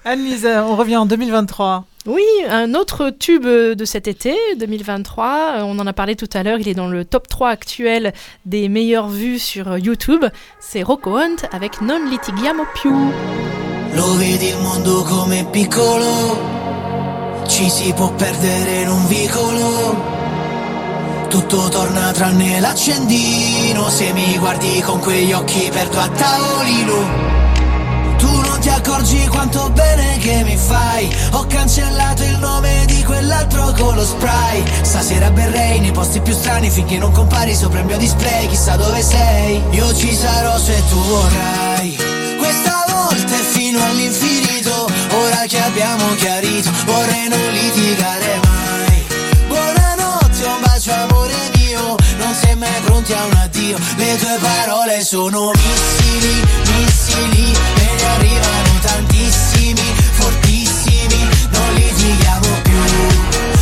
Anne-Lise, 0.03 0.47
on 0.47 0.75
revient 0.75 0.97
en 0.97 1.05
2023. 1.05 1.85
Oui, 2.07 2.23
un 2.49 2.73
autre 2.73 3.11
tube 3.11 3.45
de 3.45 3.85
cet 3.85 4.07
été, 4.07 4.35
2023. 4.57 5.25
euh, 5.25 5.61
On 5.61 5.77
en 5.77 5.85
a 5.85 5.93
parlé 5.93 6.15
tout 6.15 6.29
à 6.33 6.41
l'heure. 6.41 6.57
Il 6.59 6.67
est 6.67 6.73
dans 6.73 6.87
le 6.87 7.05
top 7.05 7.27
3 7.27 7.49
actuel 7.49 8.11
des 8.45 8.67
meilleures 8.67 9.09
vues 9.09 9.37
sur 9.37 9.77
YouTube. 9.77 10.25
C'est 10.59 10.81
Rocco 10.81 11.15
Hunt 11.17 11.35
avec 11.51 11.81
Non 11.81 12.09
litighiamo 12.09 12.63
più. 12.73 12.91
Lo 13.93 14.15
vedi 14.15 14.47
il 14.47 14.57
mondo 14.57 15.03
come 15.03 15.45
piccolo, 15.51 16.39
ci 17.47 17.69
si 17.69 17.93
può 17.93 18.11
perdere 18.13 18.81
in 18.81 18.89
un 18.89 19.05
vicolo. 19.07 20.19
Tutto 21.29 21.69
torna 21.69 22.11
tranne 22.11 22.59
l'accendino, 22.59 23.89
se 23.89 24.11
mi 24.13 24.37
guardi 24.39 24.81
con 24.81 24.99
quegli 24.99 25.31
occhi 25.33 25.69
perdo 25.71 25.99
a 25.99 26.07
tavolino. 26.07 27.40
Tu 28.21 28.29
non 28.29 28.59
ti 28.59 28.69
accorgi 28.69 29.25
quanto 29.27 29.69
bene 29.71 30.17
che 30.19 30.43
mi 30.43 30.55
fai. 30.55 31.09
Ho 31.31 31.45
cancellato 31.47 32.23
il 32.23 32.37
nome 32.37 32.85
di 32.85 33.03
quell'altro 33.03 33.73
con 33.73 33.95
lo 33.95 34.05
spray. 34.05 34.63
Stasera 34.83 35.31
berrei 35.31 35.79
nei 35.79 35.91
posti 35.91 36.19
più 36.21 36.33
strani 36.33 36.69
Finché 36.69 36.97
non 36.99 37.11
compari 37.11 37.55
sopra 37.55 37.79
il 37.79 37.85
mio 37.85 37.97
display. 37.97 38.47
Chissà 38.47 38.75
dove 38.75 39.01
sei 39.01 39.61
Io 39.71 39.93
ci 39.95 40.13
sarò 40.15 40.57
se 40.59 40.81
tu 40.87 40.99
vorrai. 41.01 41.97
Questa 42.37 42.85
volta 42.87 43.33
è 43.33 43.43
fino 43.53 43.83
all'infinito 43.83 44.87
Ora 45.13 45.43
che 45.47 45.59
abbiamo 45.59 46.13
chiarito 46.15 46.69
Vorrei 46.85 47.27
non 47.27 47.51
litigare 47.51 48.39
mai. 48.43 49.05
Buonanotte, 49.47 50.43
un 50.45 50.61
bacio 50.61 50.93
amore 50.93 51.33
mio 51.55 51.95
Non 52.17 52.33
sei 52.39 52.55
mai 52.55 52.81
pronti 52.83 53.13
a 53.13 53.23
un 53.25 53.40
addio 53.61 53.77
Le 53.97 54.17
tue 54.17 54.37
parole 54.39 55.03
sono 55.03 55.51
missili, 55.51 56.41
missili 56.75 57.53
E 57.75 57.95
ne 57.95 58.05
arrivano 58.15 58.79
tantissimi, 58.81 59.93
fortissimi 60.11 61.27
Non 61.51 61.73
litighiamo 61.73 62.47
più. 62.63 62.81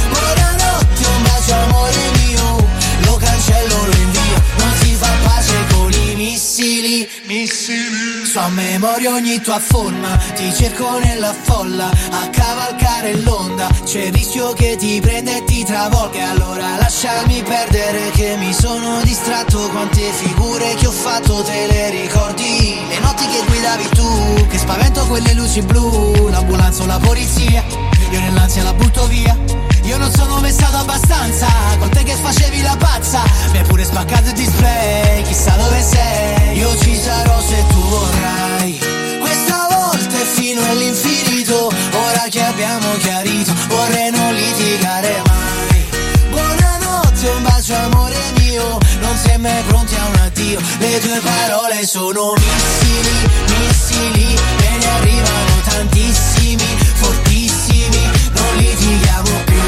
Buonanotte, 0.09 1.07
un 1.07 1.23
bacio 1.23 1.53
amore 1.53 2.11
mio 2.23 2.67
Lo 3.05 3.17
cancello, 3.17 3.85
lo 3.85 3.95
invio 3.97 4.43
Non 4.57 4.73
si 4.81 4.95
fa 4.95 5.11
pace 5.23 5.55
con 5.71 5.91
i 5.91 6.15
missili, 6.15 7.09
missili 7.25 8.08
So 8.29 8.41
a 8.41 8.49
memoria 8.49 9.11
ogni 9.11 9.41
tua 9.41 9.57
forma 9.57 10.15
Ti 10.35 10.53
cerco 10.53 10.99
nella 10.99 11.33
folla 11.33 11.89
A 11.89 12.29
cavalcare 12.29 13.15
l'onda 13.21 13.67
C'è 13.83 14.03
il 14.03 14.13
rischio 14.13 14.53
che 14.53 14.75
ti 14.77 14.99
prenda 15.01 15.35
e 15.35 15.43
ti 15.45 15.63
travolga 15.63 16.29
Allora 16.29 16.77
lasciami 16.77 17.41
perdere 17.41 18.11
che 18.11 18.35
mi 18.37 18.53
sono 18.53 19.01
distratto 19.01 19.67
Quante 19.69 20.11
figure 20.11 20.75
che 20.75 20.85
ho 20.85 20.91
fatto 20.91 21.41
te 21.41 21.65
le 21.71 21.89
ricordi? 21.89 22.77
Le 22.87 22.99
notti 22.99 23.25
che 23.25 23.43
guidavi 23.47 23.89
tu 23.95 24.45
Che 24.47 24.59
spavento 24.59 25.07
quelle 25.07 25.33
luci 25.33 25.63
blu 25.63 26.29
L'ambulanza 26.29 26.83
o 26.83 26.85
la 26.85 26.99
polizia 26.99 27.63
Io 28.11 28.19
nell'ansia 28.19 28.63
la 28.63 28.73
butto 28.73 29.05
via. 29.07 29.37
Io 29.83 29.97
non 29.97 30.11
sono 30.11 30.39
mai 30.39 30.51
stato 30.51 30.77
abbastanza. 30.77 31.47
Con 31.77 31.89
te 31.89 32.03
che 32.03 32.15
facevi 32.15 32.61
la 32.61 32.75
pazza. 32.77 33.21
Mi 33.51 33.59
hai 33.59 33.63
pure 33.63 33.83
spaccato 33.83 34.29
il 34.29 34.33
display. 34.33 35.23
Chissà 35.23 35.55
dove 35.55 35.81
sei. 35.81 36.57
Io 36.57 36.75
ci 36.79 36.95
sarò 36.95 37.39
se 37.41 37.63
tu 37.67 37.81
vorrai. 37.81 38.79
Questa 39.19 39.67
volta 39.69 40.15
è 40.15 40.25
fino 40.25 40.61
all'infinito. 40.69 41.71
Ora 41.93 42.25
che 42.29 42.43
abbiamo 42.43 42.91
chiarito 42.97 43.53
Vorrei 43.67 44.11
non 44.11 44.33
litigare 44.33 45.21
mai. 45.27 45.85
Buonanotte, 46.29 47.27
un 47.27 47.43
bacio 47.43 47.75
amore 47.75 48.17
mio. 48.37 48.77
Non 49.01 49.15
sei 49.17 49.37
mai 49.37 49.61
pronti 49.67 49.95
a 49.95 50.05
un 50.05 50.15
addio. 50.25 50.59
Le 50.79 50.99
tue 50.99 51.19
parole 51.19 51.85
sono 51.85 52.33
missili, 52.33 53.29
missili. 53.59 54.33
E 54.33 54.77
ne 54.77 54.87
arrivano 54.97 55.61
tantissimi, 55.63 56.77
fortissimi 56.99 58.11
Non 58.33 58.55
litighiamo 58.57 59.29
più. 59.45 59.61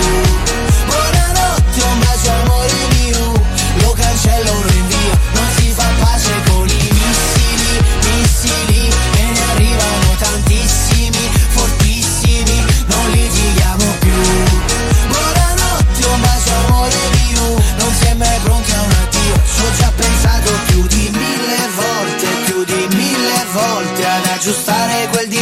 Buonanotte, 0.85 1.81
un 1.81 1.97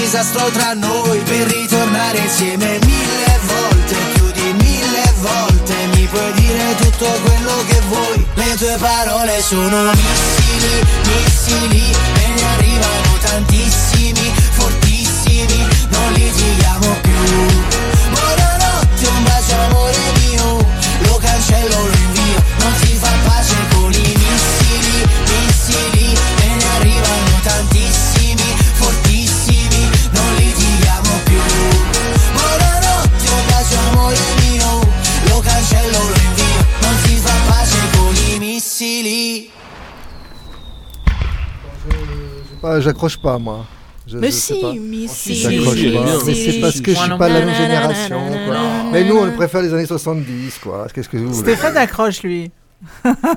disastro 0.09 0.49
tra 0.49 0.73
noi 0.73 1.19
Per 1.19 1.47
ritornare 1.47 2.17
insieme 2.17 2.79
mille 2.83 3.39
volte 3.45 3.95
Più 4.13 4.31
di 4.31 4.53
mille 4.53 5.13
volte 5.19 5.75
Mi 5.93 6.07
puoi 6.07 6.31
dire 6.33 6.75
tutto 6.77 7.05
quello 7.23 7.63
che 7.67 7.79
vuoi 7.89 8.25
Le 8.33 8.55
tue 8.55 8.75
parole 8.79 9.39
sono 9.43 9.91
missili, 9.91 10.83
missili 11.03 11.91
E 12.23 12.27
ne 12.27 12.43
arrivano 12.55 13.17
tantissimi, 13.21 14.33
fortissimi 14.51 15.67
Non 15.89 16.11
litighiamo 16.13 16.87
più 17.01 17.58
J'accroche 42.81 43.17
pas, 43.17 43.37
moi. 43.37 43.65
Je- 44.07 44.17
Mais 44.17 44.27
je 44.27 44.31
sais 44.31 44.53
si, 44.55 44.61
pas. 44.61 44.73
mais 44.73 45.07
si. 45.07 45.35
J'accroche 45.35 45.77
Si, 45.77 45.91
pas. 45.91 46.03
Mais 46.25 46.33
c'est 46.33 46.59
parce 46.61 46.81
que 46.81 46.91
je 46.93 46.97
suis 46.99 47.09
pas 47.17 47.29
de 47.29 47.33
la 47.33 47.45
même 47.45 47.55
génération. 47.55 48.19
quoi. 48.47 48.57
Mais 48.91 49.03
nous, 49.03 49.17
on 49.17 49.31
préfère 49.31 49.61
les 49.61 49.73
années 49.73 49.85
70, 49.85 50.59
quoi. 50.63 50.87
Qu'est-ce 50.93 51.09
que 51.09 51.17
vous 51.17 51.31
voulez? 51.31 51.53
Stéphane 51.53 51.77
accroche, 51.77 52.23
lui. 52.23 52.49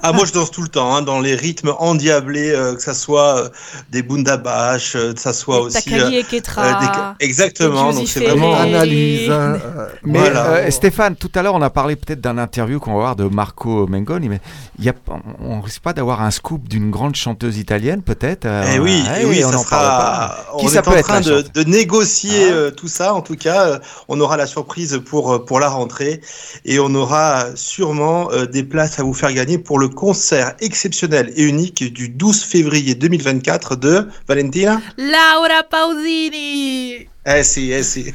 Ah, 0.03 0.13
moi 0.13 0.25
je 0.25 0.33
danse 0.33 0.51
tout 0.51 0.63
le 0.63 0.69
temps, 0.69 0.95
hein, 0.95 1.03
dans 1.03 1.21
les 1.21 1.35
rythmes 1.35 1.73
endiablés, 1.79 2.51
euh, 2.53 2.75
que 2.77 2.83
ça 2.83 2.95
soit 2.95 3.39
euh, 3.39 3.49
des 3.91 4.03
bundabash, 4.03 4.95
euh, 4.97 5.13
que 5.15 5.21
ça 5.21 5.33
soit 5.33 5.57
Des 5.59 5.63
aussi. 5.77 5.91
Takagi 5.91 6.17
et 6.17 6.25
Ketra, 6.25 7.15
des- 7.19 7.25
Exactement, 7.27 7.93
donc 7.93 8.07
c'est 8.09 8.21
vraiment. 8.25 8.55
Analyse. 8.55 9.31
hein, 9.31 9.59
euh, 9.65 9.87
Mais 10.05 10.19
Voilà. 10.21 10.47
euh, 10.47 10.71
Stéphane, 10.71 11.17
tout 11.17 11.31
à 11.35 11.43
l'heure, 11.43 11.55
on 11.55 11.63
a 11.63 11.71
parlé 11.71 11.97
peut-être 11.97 12.21
d'un 12.21 12.39
interview 12.39 12.79
qu'on 12.79 12.93
va 12.93 12.99
voir 12.99 13.17
de 13.17 13.25
Marco 13.25 13.87
Mengoni, 13.87 14.29
mais 14.29 14.41
il 14.79 14.85
y 14.85 14.89
a, 14.89 14.93
on 15.41 15.57
ne 15.57 15.63
risque 15.63 15.83
pas 15.83 15.93
d'avoir 15.93 16.23
un 16.23 16.31
scoop 16.31 16.69
d'une 16.69 16.91
grande 16.91 17.17
chanteuse 17.17 17.59
italienne, 17.59 18.03
peut-être 18.03 18.45
euh, 18.47 18.65
Eh 18.75 18.79
oui, 18.79 19.03
eh 19.21 19.25
oui, 19.25 19.45
on 19.45 19.51
ça 19.51 19.59
en 19.59 19.65
parle 19.65 19.85
sera. 19.85 19.99
pas. 19.99 20.47
On 20.55 20.69
est 20.69 20.89
en 20.89 20.93
être 20.93 21.03
train 21.09 21.21
de, 21.21 21.45
négocier 21.65 22.51
euh, 22.51 22.71
tout 22.71 22.89
ça. 22.89 23.13
En 23.15 23.23
tout 23.23 23.37
cas, 23.37 23.67
euh, 23.67 23.79
on 24.09 24.21
aura 24.21 24.37
la 24.37 24.47
surprise 24.47 25.01
pour 25.05 25.33
euh, 25.33 25.45
pour 25.45 25.59
la 25.61 25.69
rentrée 25.69 26.21
et 26.65 26.79
on 26.79 26.95
aura 26.95 27.47
sûrement 27.57 28.31
euh, 28.31 28.47
des 28.47 28.63
places 28.63 28.99
à 29.01 29.03
vous 29.03 29.15
faire 29.15 29.32
gagner 29.33 29.59
pour 29.59 29.79
le 29.79 29.89
concert 29.89 30.55
exceptionnel 30.61 31.33
et 31.37 31.43
unique 31.43 31.93
du 31.93 32.09
12 32.09 32.43
février 32.43 32.95
2024 32.95 33.77
de 33.77 34.09
Valentina. 34.29 34.81
Laura 34.97 35.63
Pausini 35.69 37.07
Eh 37.27 37.43
si, 37.43 37.73
eh 37.73 37.83
si. 37.83 38.15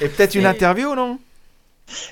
Et 0.00 0.08
peut-être 0.08 0.34
une 0.34 0.46
interview, 0.46 0.94
non? 0.94 1.18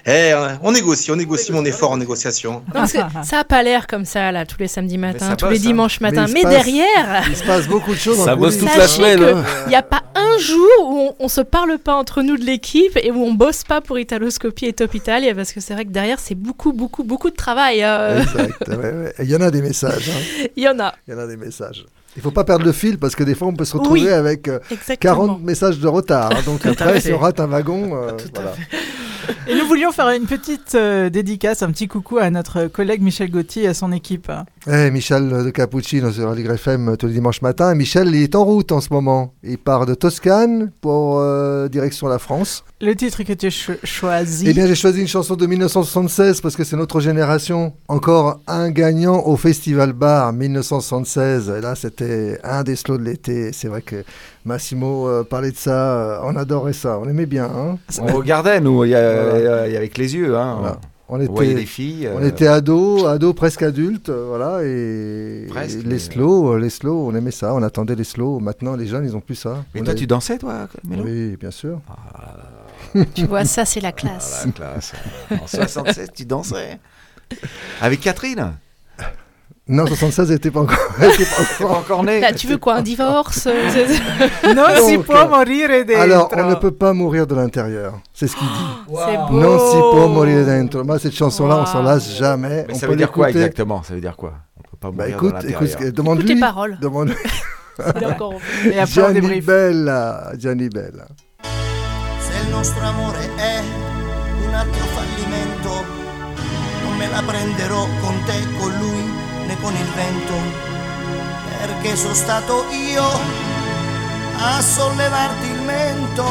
Eh, 0.06 0.32
on 0.62 0.72
négocie, 0.72 1.10
on 1.10 1.16
négocie 1.16 1.52
mon 1.52 1.64
effort 1.64 1.90
en 1.90 1.96
négociation. 1.96 2.62
Non, 2.68 2.72
parce 2.72 2.92
que 2.92 2.98
ça 3.24 3.40
a 3.40 3.44
pas 3.44 3.62
l'air 3.62 3.86
comme 3.86 4.04
ça 4.04 4.32
là 4.32 4.46
tous 4.46 4.58
les 4.58 4.68
samedis 4.68 4.98
matins, 4.98 5.36
tous 5.36 5.48
les 5.48 5.56
hein. 5.58 5.60
dimanches 5.60 6.00
matins. 6.00 6.26
Mais, 6.32 6.42
derrière, 6.44 7.24
Il 7.28 7.36
se 7.36 7.44
passe 7.44 7.66
beaucoup 7.68 7.92
de 7.92 7.98
choses. 7.98 8.24
Ça 8.24 8.36
bosse 8.36 8.58
toute 8.58 8.74
la 8.76 8.88
semaine, 8.88 9.22
hein. 9.22 9.44
il 9.66 9.70
n'y 9.70 9.74
a 9.76 9.82
pas 9.82 10.02
un 10.14 10.38
jour 10.38 10.68
où 10.80 10.98
on, 11.00 11.14
on 11.18 11.28
se 11.28 11.40
parle 11.40 11.78
pas 11.78 11.94
entre 11.94 12.22
nous 12.22 12.36
de 12.36 12.44
l'équipe 12.44 12.96
et 13.02 13.10
où 13.10 13.22
on 13.22 13.32
bosse 13.34 13.64
pas 13.64 13.80
pour 13.80 13.98
Italoscopie 13.98 14.66
et 14.66 14.72
Top 14.72 14.94
Italia 14.94 15.34
parce 15.34 15.52
que 15.52 15.60
c'est 15.60 15.74
vrai 15.74 15.84
que 15.84 15.90
derrière 15.90 16.18
c'est 16.20 16.34
beaucoup 16.34 16.72
beaucoup 16.72 17.04
beaucoup 17.04 17.30
de 17.30 17.36
travail. 17.36 17.82
euh. 17.82 18.22
Exact, 18.22 18.68
ouais, 18.68 18.76
ouais. 18.76 19.12
Et 19.18 19.22
Il 19.24 19.30
y 19.30 19.36
en 19.36 19.40
a 19.40 19.50
des 19.50 19.62
messages. 19.62 20.08
hein. 20.08 20.46
Il 20.56 20.62
y 20.62 20.68
en 20.68 20.78
a. 20.80 20.94
Il 21.06 21.14
y 21.14 21.16
en 21.16 21.20
a 21.20 21.26
des 21.26 21.36
messages. 21.36 21.84
Il 22.16 22.22
faut 22.22 22.30
pas 22.30 22.44
perdre 22.44 22.64
le 22.64 22.72
fil 22.72 22.98
parce 22.98 23.14
que 23.14 23.24
des 23.24 23.34
fois 23.34 23.48
on 23.48 23.54
peut 23.54 23.66
se 23.66 23.76
retrouver 23.76 24.00
Oui, 24.04 24.08
avec 24.08 24.48
euh, 24.48 24.58
exactement. 24.70 25.14
40 25.16 25.42
messages 25.42 25.78
de 25.78 25.86
retard. 25.88 26.30
hein. 26.32 26.40
Donc 26.46 26.64
après, 26.64 26.98
si 27.00 27.12
on 27.12 27.18
rate 27.18 27.40
un 27.40 27.46
wagon, 27.46 27.90
euh, 27.94 28.12
voilà. 28.34 28.54
Et 29.48 29.54
nous 29.54 29.66
voulions 29.66 29.92
faire 29.92 30.08
une 30.10 30.26
petite 30.26 30.74
euh, 30.74 31.08
dédicace, 31.10 31.62
un 31.62 31.70
petit 31.70 31.88
coucou 31.88 32.18
à 32.18 32.30
notre 32.30 32.66
collègue 32.66 33.02
Michel 33.02 33.30
Gauthier 33.30 33.64
et 33.64 33.68
à 33.68 33.74
son 33.74 33.92
équipe. 33.92 34.30
Eh, 34.66 34.90
Michel 34.90 35.28
de 35.28 35.50
Cappuccino 35.50 36.10
sur 36.12 36.28
Aligre 36.28 36.52
FM 36.52 36.96
tous 36.96 37.06
les 37.06 37.12
dimanches 37.14 37.42
matins. 37.42 37.74
Michel, 37.74 38.08
il 38.08 38.22
est 38.22 38.34
en 38.34 38.44
route 38.44 38.72
en 38.72 38.80
ce 38.80 38.88
moment. 38.92 39.34
Il 39.42 39.58
part 39.58 39.86
de 39.86 39.94
Toscane 39.94 40.70
pour 40.80 41.18
euh, 41.20 41.68
direction 41.68 42.08
la 42.08 42.18
France. 42.18 42.64
Le 42.80 42.94
titre 42.94 43.22
que 43.22 43.32
tu 43.32 43.46
as 43.46 43.50
cho- 43.50 43.72
choisi. 43.84 44.44
Eh 44.48 44.52
bien, 44.54 44.66
j'ai 44.66 44.74
choisi 44.74 45.00
une 45.00 45.08
chanson 45.08 45.34
de 45.36 45.46
1976 45.46 46.40
parce 46.40 46.56
que 46.56 46.64
c'est 46.64 46.76
notre 46.76 47.00
génération. 47.00 47.72
Encore 47.88 48.40
un 48.46 48.70
gagnant 48.70 49.22
au 49.26 49.36
Festival 49.36 49.92
Bar 49.92 50.32
1976. 50.32 51.52
Et 51.56 51.60
là, 51.60 51.74
c'était 51.74 52.38
un 52.44 52.62
des 52.62 52.76
slows 52.76 52.98
de 52.98 53.04
l'été. 53.04 53.52
C'est 53.52 53.68
vrai 53.68 53.82
que 53.82 54.04
Massimo 54.46 55.08
euh, 55.08 55.24
parlait 55.24 55.50
de 55.50 55.56
ça. 55.56 55.96
euh, 55.96 56.18
on 56.22 56.36
adorait 56.36 56.72
ça. 56.72 56.98
On 56.98 57.08
aimait 57.08 57.26
bien. 57.26 57.44
hein. 57.44 57.78
On 58.00 58.06
regardait, 58.06 58.60
nous, 58.60 58.84
il 58.84 58.90
y 58.90 58.94
a- 58.94 59.68
y 59.68 59.74
a 59.74 59.78
avec 59.78 59.98
les 59.98 60.14
yeux. 60.14 60.36
Hein. 60.36 60.56
Voilà. 60.60 60.80
On 61.08 61.20
était, 61.20 61.54
des 61.54 61.66
filles. 61.66 62.08
on 62.12 62.20
euh, 62.20 62.26
était 62.28 62.48
ados, 62.48 63.04
ados 63.06 63.32
presque 63.36 63.62
adultes, 63.62 64.08
euh, 64.08 64.24
voilà, 64.26 64.64
et, 64.64 65.46
Presque, 65.48 65.78
et 65.78 65.82
les 65.88 66.00
slows, 66.00 66.54
euh, 66.54 66.58
les 66.58 66.68
slows, 66.68 67.06
on 67.08 67.14
aimait 67.14 67.30
ça, 67.30 67.54
on 67.54 67.62
attendait 67.62 67.94
les 67.94 68.02
slows. 68.02 68.40
Maintenant, 68.40 68.74
les 68.74 68.88
jeunes, 68.88 69.04
ils 69.04 69.14
ont 69.14 69.20
plus 69.20 69.36
ça. 69.36 69.64
Mais 69.72 69.82
On 69.82 69.84
toi, 69.84 69.92
a- 69.92 69.96
tu 69.96 70.08
dansais, 70.08 70.36
toi, 70.38 70.66
Mélo 70.82 71.04
Oui, 71.04 71.36
bien 71.38 71.52
sûr. 71.52 71.80
Tu 73.14 73.24
vois, 73.26 73.44
ça 73.44 73.64
c'est 73.64 73.80
la 73.80 73.92
classe. 73.92 74.40
Ah, 74.42 74.46
la 74.46 74.52
classe. 74.52 74.92
En 75.40 75.46
76, 75.46 76.08
tu 76.12 76.24
dansais? 76.24 76.78
Avec 77.80 78.00
Catherine? 78.00 78.54
Non, 79.68 79.84
76, 79.84 80.30
elle 80.30 80.36
était 80.36 80.52
pas 80.52 80.60
encore, 80.60 80.78
elle 81.00 81.10
était 81.14 81.24
pas 81.24 81.42
T'es 81.42 81.64
pas 81.64 81.64
encore. 81.64 81.78
encore 81.78 82.04
né 82.04 82.20
Là, 82.20 82.32
tu 82.32 82.46
veux 82.46 82.56
quoi, 82.56 82.76
un 82.76 82.82
divorce 82.82 83.48
euh, 83.48 83.68
c'est- 83.72 84.54
Non 84.54 84.66
si 84.86 84.96
può 84.98 85.16
euh, 85.16 85.26
morire 85.28 85.68
dentro. 85.84 86.00
Alors, 86.02 86.28
on 86.36 86.44
ne 86.50 86.54
peut 86.54 86.70
pas 86.70 86.92
mourir 86.92 87.26
de 87.26 87.34
l'intérieur. 87.34 87.94
C'est 88.14 88.28
ce 88.28 88.36
qu'il 88.36 88.46
dit. 88.46 88.94
C'est 89.06 89.16
beau. 89.28 89.40
Non 89.40 89.58
si 89.58 89.76
può 89.76 90.06
morire 90.06 90.46
dentro. 90.46 90.84
Moi, 90.84 91.00
cette 91.00 91.16
chanson-là, 91.16 91.56
on 91.62 91.66
s'en 91.66 91.82
lasse 91.82 92.16
jamais. 92.16 92.64
Mais 92.68 92.74
on 92.74 92.78
ça 92.78 92.86
peut 92.86 92.92
veut 92.92 92.96
dire 92.96 93.10
quoi 93.10 93.28
exactement? 93.30 93.82
Ça 93.82 93.94
veut 93.94 94.00
dire 94.00 94.16
quoi? 94.16 94.34
On 94.56 94.62
peut 94.62 94.76
pas 94.80 94.90
Bah 94.92 95.08
mourir 95.08 95.16
écoute, 95.16 95.42
de 95.42 95.48
écoute, 95.50 95.68
l'intérieur. 95.68 95.92
demande-lui. 95.92 96.24
Écoute 96.26 96.34
les 96.36 96.40
paroles. 96.40 96.78
Demande 96.80 97.10
Il 97.96 98.02
est 98.02 98.06
encore 98.06 98.34
au 98.34 98.40
Et 98.70 98.78
après, 98.78 98.82
on 98.82 98.86
Gianni 98.86 99.14
débrief. 99.20 99.44
Bella, 99.46 100.32
Gianni 100.38 100.68
Bella. 100.68 101.06
Se 101.42 102.44
il 102.44 102.50
nostro 102.52 102.80
amore 102.86 103.18
è 103.36 103.62
un 104.48 104.54
altro 104.54 104.84
fallimento, 104.94 105.84
non 106.84 106.96
me 106.96 107.08
la 107.08 107.22
prenderò 107.26 107.86
con 108.00 108.14
te, 108.24 108.32
con 108.58 108.70
lui, 108.78 109.04
né 109.46 109.56
con 109.60 109.74
il 109.74 109.90
vento, 109.94 110.34
perché 111.58 111.96
sono 111.96 112.14
stato 112.14 112.66
io 112.70 113.04
a 114.38 114.60
sollevarti 114.60 115.46
il 115.46 115.60
mento, 115.62 116.24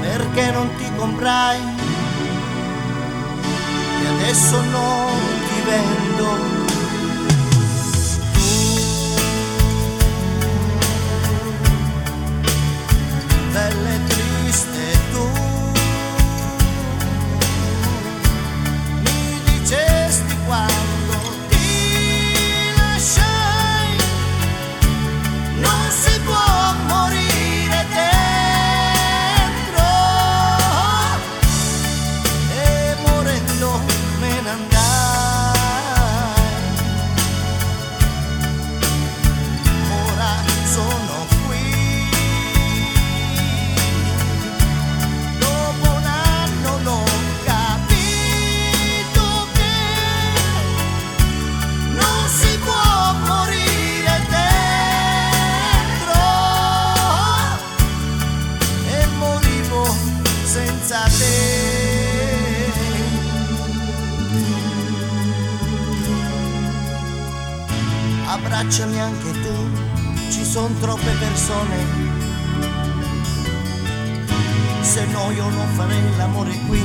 perché 0.00 0.50
non 0.50 0.74
ti 0.76 0.90
comprai 0.96 1.60
e 4.02 4.06
adesso 4.06 4.60
non 4.62 5.10
ti 5.48 5.60
vendo. 5.64 6.56
bella 13.52 13.90
e 13.94 14.00
triste 14.06 14.98
tu 15.10 15.37
abbracciami 68.32 69.00
anche 69.00 69.30
tu 69.42 69.56
ci 70.30 70.44
sono 70.44 70.74
troppe 70.80 71.10
persone 71.18 72.08
se 74.82 75.04
no 75.06 75.30
io 75.30 75.48
non 75.50 75.68
farei 75.76 76.16
l'amore 76.16 76.58
qui 76.66 76.82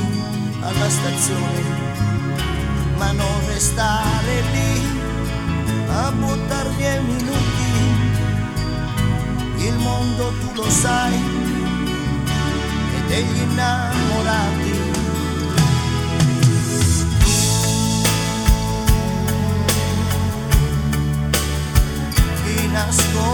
alla 0.60 0.88
stazione, 0.88 1.62
ma 2.96 3.12
non 3.12 3.46
restare 3.46 4.42
lì 4.52 5.02
a 5.88 6.12
buttar 6.12 6.68
via 6.76 6.94
i 6.94 7.02
minuti. 7.02 7.72
Il 9.56 9.74
mondo 9.76 10.32
tu 10.40 10.54
lo 10.54 10.68
sai, 10.68 11.18
è 12.96 13.08
degli 13.08 13.40
innamorati. 13.42 14.73
Ti 22.84 22.90
nascondi 22.90 23.33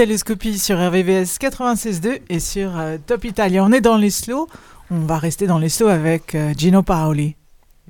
Italoscopie 0.00 0.58
sur 0.58 0.78
RVVS 0.78 1.36
96.2 1.38 2.20
et 2.30 2.40
sur 2.40 2.70
euh, 2.78 2.96
Top 3.04 3.22
Italia. 3.26 3.62
On 3.62 3.70
est 3.70 3.82
dans 3.82 3.98
les 3.98 4.08
slows. 4.08 4.48
On 4.90 5.00
va 5.00 5.18
rester 5.18 5.46
dans 5.46 5.58
les 5.58 5.68
slows 5.68 5.88
avec 5.88 6.34
euh, 6.34 6.54
Gino 6.56 6.82
Paoli. 6.82 7.36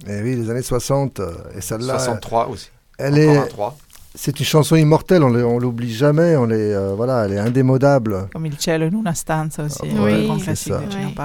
Eh 0.09 0.21
oui, 0.21 0.35
les 0.35 0.51
années 0.51 0.61
60. 0.61 1.21
euh, 1.21 1.35
et 1.57 1.61
celle-là. 1.61 2.01
63 2.01 2.49
aussi. 2.49 2.71
Elle 2.99 3.17
est. 3.17 3.37
un 3.37 3.47
3. 3.47 3.79
C'est 4.13 4.41
une 4.41 4.45
chanson 4.45 4.75
immortelle, 4.75 5.23
on 5.23 5.59
l'oublie 5.61 5.95
jamais, 5.95 6.35
on 6.35 6.51
est, 6.51 6.75
euh, 6.75 6.95
voilà, 6.97 7.27
elle 7.27 7.33
est 7.33 7.39
indémodable. 7.39 8.27
Comme 8.33 8.45
il 8.45 8.59
cielo 8.59 8.87
in 8.87 8.99
una 8.99 9.15
stanza 9.15 9.63
aussi. 9.63 9.83
Ouais, 9.97 10.15
un 10.15 10.25
grand 10.25 10.39
c'est 10.41 10.57
ça. 10.57 10.81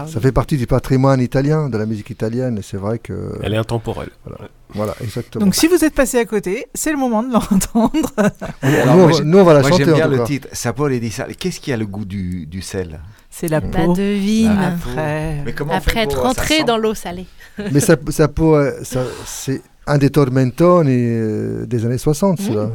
Ça 0.05 0.19
fait 0.19 0.31
partie 0.31 0.55
du 0.55 0.67
patrimoine 0.67 1.19
italien, 1.19 1.67
de 1.67 1.79
la 1.79 1.87
musique 1.87 2.11
italienne, 2.11 2.59
et 2.59 2.61
c'est 2.61 2.77
vrai 2.77 2.99
que. 2.99 3.39
Elle 3.41 3.55
est 3.55 3.57
intemporelle. 3.57 4.11
Voilà, 4.23 4.49
Voilà, 4.75 4.93
exactement. 5.01 5.45
Donc 5.45 5.55
si 5.55 5.67
vous 5.67 5.83
êtes 5.85 5.93
passé 5.95 6.17
à 6.19 6.25
côté, 6.25 6.67
c'est 6.73 6.91
le 6.91 6.97
moment 6.97 7.23
de 7.23 7.31
l'entendre. 7.31 7.91
Nous, 8.63 9.23
nous, 9.23 9.37
on 9.39 9.43
va 9.43 9.53
la 9.53 9.61
moi, 9.61 9.69
chanter, 9.69 9.85
J'aime 9.85 9.93
en 9.93 9.95
bien 9.97 10.05
tout 10.05 10.11
le 10.11 10.17
cas. 10.19 10.25
titre, 10.25 10.47
Sapore 10.51 10.89
di 10.89 11.09
sale. 11.11 11.35
Qu'est-ce 11.35 11.59
qui 11.59 11.71
a 11.71 11.77
le 11.77 11.85
goût 11.85 12.05
du, 12.05 12.45
du 12.45 12.61
sel? 12.61 12.99
C'est 13.29 13.47
la 13.47 13.61
peau. 13.61 13.93
devine. 13.93 14.53
La 14.55 14.71
peau. 14.71 14.89
Après. 14.89 15.41
Mais 15.45 15.53
comment 15.53 15.73
Après 15.73 16.01
être 16.01 16.17
ça 16.17 16.21
rentré 16.21 16.63
dans 16.63 16.77
l'eau 16.77 16.93
salée. 16.93 17.25
Mais 17.71 17.79
ça, 17.79 17.95
ça 18.09 18.27
pourrait- 18.27 18.83
ça- 18.83 19.05
c'est 19.25 19.61
un 19.87 19.97
des 19.97 20.09
tormentoni 20.09 20.91
euh, 20.93 21.65
des 21.65 21.85
années 21.85 21.97
60, 21.97 22.41
cela. 22.41 22.69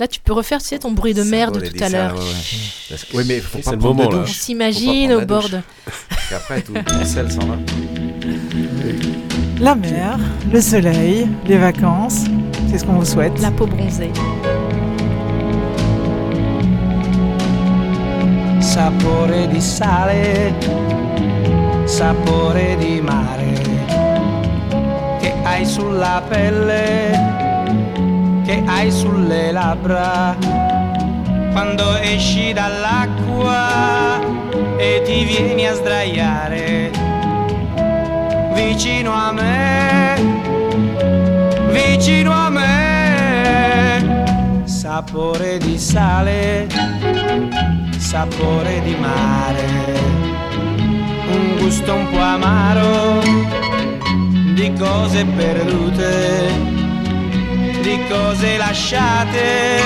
Là, 0.00 0.06
tu 0.06 0.20
peux 0.20 0.32
refaire, 0.32 0.60
tu 0.60 0.68
sais, 0.68 0.78
ton 0.78 0.92
bruit 0.92 1.12
de 1.14 1.22
merde 1.24 1.54
Sapore 1.56 1.70
tout 1.72 1.84
à 1.84 1.88
l'heure. 1.88 2.14
ouais. 2.16 2.96
Oui, 3.14 3.24
mais 3.26 3.40
faut 3.40 3.58
C'est 3.58 3.64
pas 3.64 3.72
le 3.72 3.78
prendre 3.78 3.94
moment, 3.96 4.10
de 4.10 4.16
là. 4.16 4.22
On 4.22 4.26
s'imagine 4.26 5.12
au 5.12 5.20
bord 5.26 5.48
de... 5.48 5.56
Et 6.30 6.34
après, 6.34 6.62
tout 6.62 6.72
le 6.74 7.04
sel 7.04 7.30
s'en 7.30 7.46
va. 7.46 7.56
La 9.60 9.74
mer, 9.74 10.18
le 10.52 10.60
soleil, 10.60 11.28
les 11.46 11.58
vacances. 11.58 12.24
C'est 12.68 12.78
ce 12.78 12.84
qu'on 12.84 12.94
vous 12.94 13.04
souhaite. 13.04 13.40
La 13.40 13.50
peau 13.50 13.66
bronzée. 13.66 14.12
sapore 18.78 19.48
di 19.48 19.60
sale, 19.60 20.54
sapore 21.84 22.76
di 22.76 23.00
mare, 23.00 23.52
che 25.18 25.34
hai 25.42 25.64
sulla 25.66 26.22
pelle, 26.28 27.10
che 28.44 28.62
hai 28.66 28.92
sulle 28.92 29.50
labbra, 29.50 30.36
quando 31.50 31.96
esci 31.96 32.52
dall'acqua 32.52 34.20
e 34.76 35.02
ti 35.04 35.24
vieni 35.24 35.66
a 35.66 35.74
sdraiare 35.74 37.17
vicino 38.58 39.12
a 39.12 39.32
me, 39.32 40.16
vicino 41.70 42.32
a 42.32 42.50
me, 42.50 44.24
sapore 44.64 45.58
di 45.58 45.78
sale 45.78 46.66
sapore 48.08 48.80
di 48.82 48.96
mare, 48.96 49.66
un 51.30 51.56
gusto 51.58 51.94
un 51.94 52.10
po' 52.10 52.18
amaro 52.18 53.20
di 54.54 54.72
cose 54.78 55.26
perdute, 55.26 56.50
di 57.82 58.00
cose 58.08 58.56
lasciate 58.56 59.82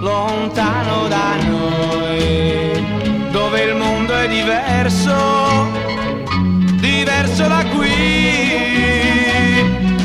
lontano 0.00 1.08
da 1.08 1.34
noi, 1.48 3.30
dove 3.30 3.62
il 3.62 3.74
mondo 3.74 4.14
è 4.14 4.28
diverso, 4.28 5.93
da 7.42 7.64
qui, 7.74 7.90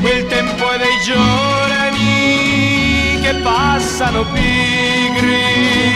quel 0.01 0.25
tempo 0.25 0.71
è 0.71 0.79
dei 0.79 0.97
giorni 1.05 3.19
che 3.21 3.35
passano 3.43 4.25
pigri 4.33 5.93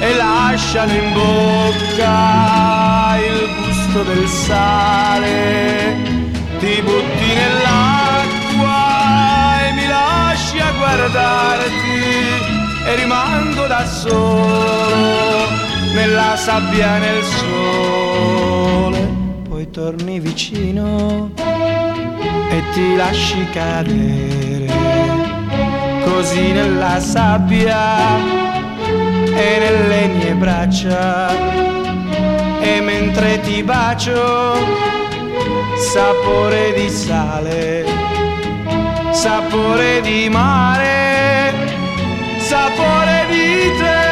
e 0.00 0.14
lasciano 0.14 0.92
in 0.92 1.12
bocca 1.12 3.16
il 3.18 3.48
gusto 3.56 4.04
del 4.04 4.28
sale. 4.28 5.96
Ti 6.60 6.82
butti 6.82 7.34
nell'acqua 7.34 8.76
e 9.66 9.72
mi 9.72 9.88
lasci 9.88 10.60
a 10.60 10.70
guardarti 10.70 11.98
e 12.86 12.94
rimango 12.94 13.66
da 13.66 13.84
solo 13.84 15.48
nella 15.94 16.36
sabbia 16.36 16.98
nel 16.98 17.24
sole. 17.24 19.15
Torni 19.76 20.20
vicino 20.20 21.32
e 21.36 22.62
ti 22.72 22.96
lasci 22.96 23.46
cadere 23.52 24.72
così 26.02 26.52
nella 26.52 26.98
sabbia 26.98 28.16
e 29.34 29.58
nelle 29.58 30.06
mie 30.06 30.32
braccia. 30.32 31.28
E 32.58 32.80
mentre 32.80 33.38
ti 33.40 33.62
bacio 33.62 34.54
sapore 35.92 36.72
di 36.72 36.88
sale 36.88 37.84
sapore 39.10 40.00
di 40.00 40.26
mare 40.30 41.52
sapore 42.38 43.26
di 43.28 43.76
te 43.78 44.05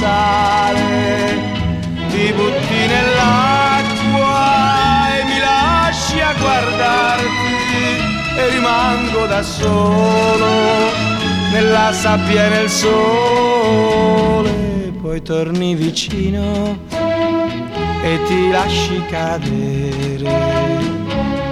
sale. 0.00 1.36
Ti 2.10 2.32
butti 2.32 2.80
nell'acqua 2.94 4.36
e 5.16 5.24
mi 5.24 5.38
lasci 5.38 6.20
a 6.20 6.32
guardarti 6.38 7.84
e 8.36 8.48
rimango 8.50 9.26
da 9.26 9.42
solo 9.42 10.46
nella 11.52 11.92
sabbia 11.92 12.46
e 12.46 12.48
nel 12.48 12.70
sole. 12.70 14.50
Poi 15.00 15.22
torni 15.22 15.74
vicino 15.74 16.78
e 18.02 18.18
ti 18.26 18.50
lasci 18.50 19.02
cadere 19.08 20.76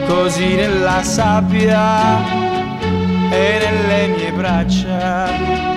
così 0.07 0.55
nella 0.55 1.03
sabbia 1.03 2.19
e 3.31 3.59
nelle 3.63 4.07
mie 4.09 4.33
braccia 4.33 5.76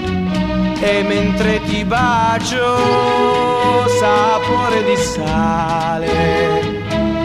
e 0.82 1.04
mentre 1.04 1.62
ti 1.64 1.84
bacio 1.84 2.78
sapore 4.00 4.84
di 4.84 4.96
sale 4.96 6.12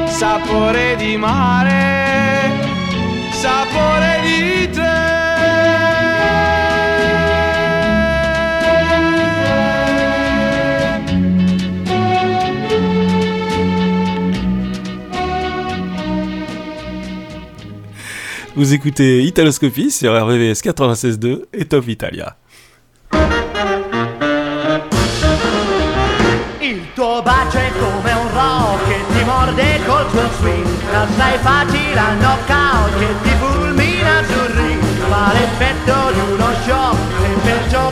sapore 0.06 0.96
di 0.96 1.16
mare 1.16 2.50
sapore 3.30 4.20
di 4.22 4.54
Vous 18.56 18.72
écoutez 18.72 19.24
Italoscopie 19.24 19.90
sur 19.90 20.14
RVVS 20.14 20.62
96.2 20.62 21.46
et 21.52 21.64
Top 21.64 21.88
Italia. 21.88 22.36
Col 30.04 30.10
tuo 30.10 30.28
swing 30.38 30.66
La 30.90 31.06
sai 31.16 31.38
facile 31.38 31.98
al 31.98 32.16
knockout 32.16 32.98
che 32.98 33.14
ti 33.22 33.30
fulmina 33.38 34.22
sul 34.24 34.54
ring. 34.54 34.82
Fa 35.08 35.32
l'effetto 35.32 36.12
di 36.12 36.32
uno 36.32 36.48
shock 36.64 36.96
e 37.22 37.28
perciò 37.42 37.90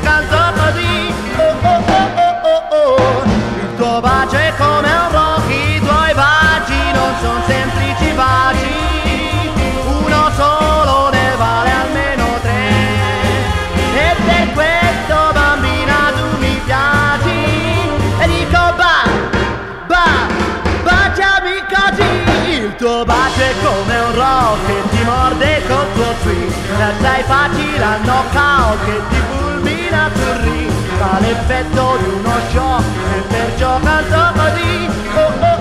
morde 25.92 25.94
col 25.94 25.94
tuo 25.94 26.14
swing 26.22 26.52
E 26.78 26.92
sei 27.00 27.22
facile 27.24 27.84
al 27.84 28.00
knockout 28.00 28.84
che 28.84 29.00
ti 29.08 29.16
fulmina 29.30 30.10
sul 30.14 30.36
ring 30.42 30.72
Fa 30.98 31.18
l'effetto 31.20 31.98
di 31.98 32.08
uno 32.08 32.34
shock 32.50 32.84
e 33.16 33.20
perciò 33.28 33.78
canto 33.80 34.40
così 34.40 34.88
oh 35.14 35.46
oh 35.46 35.51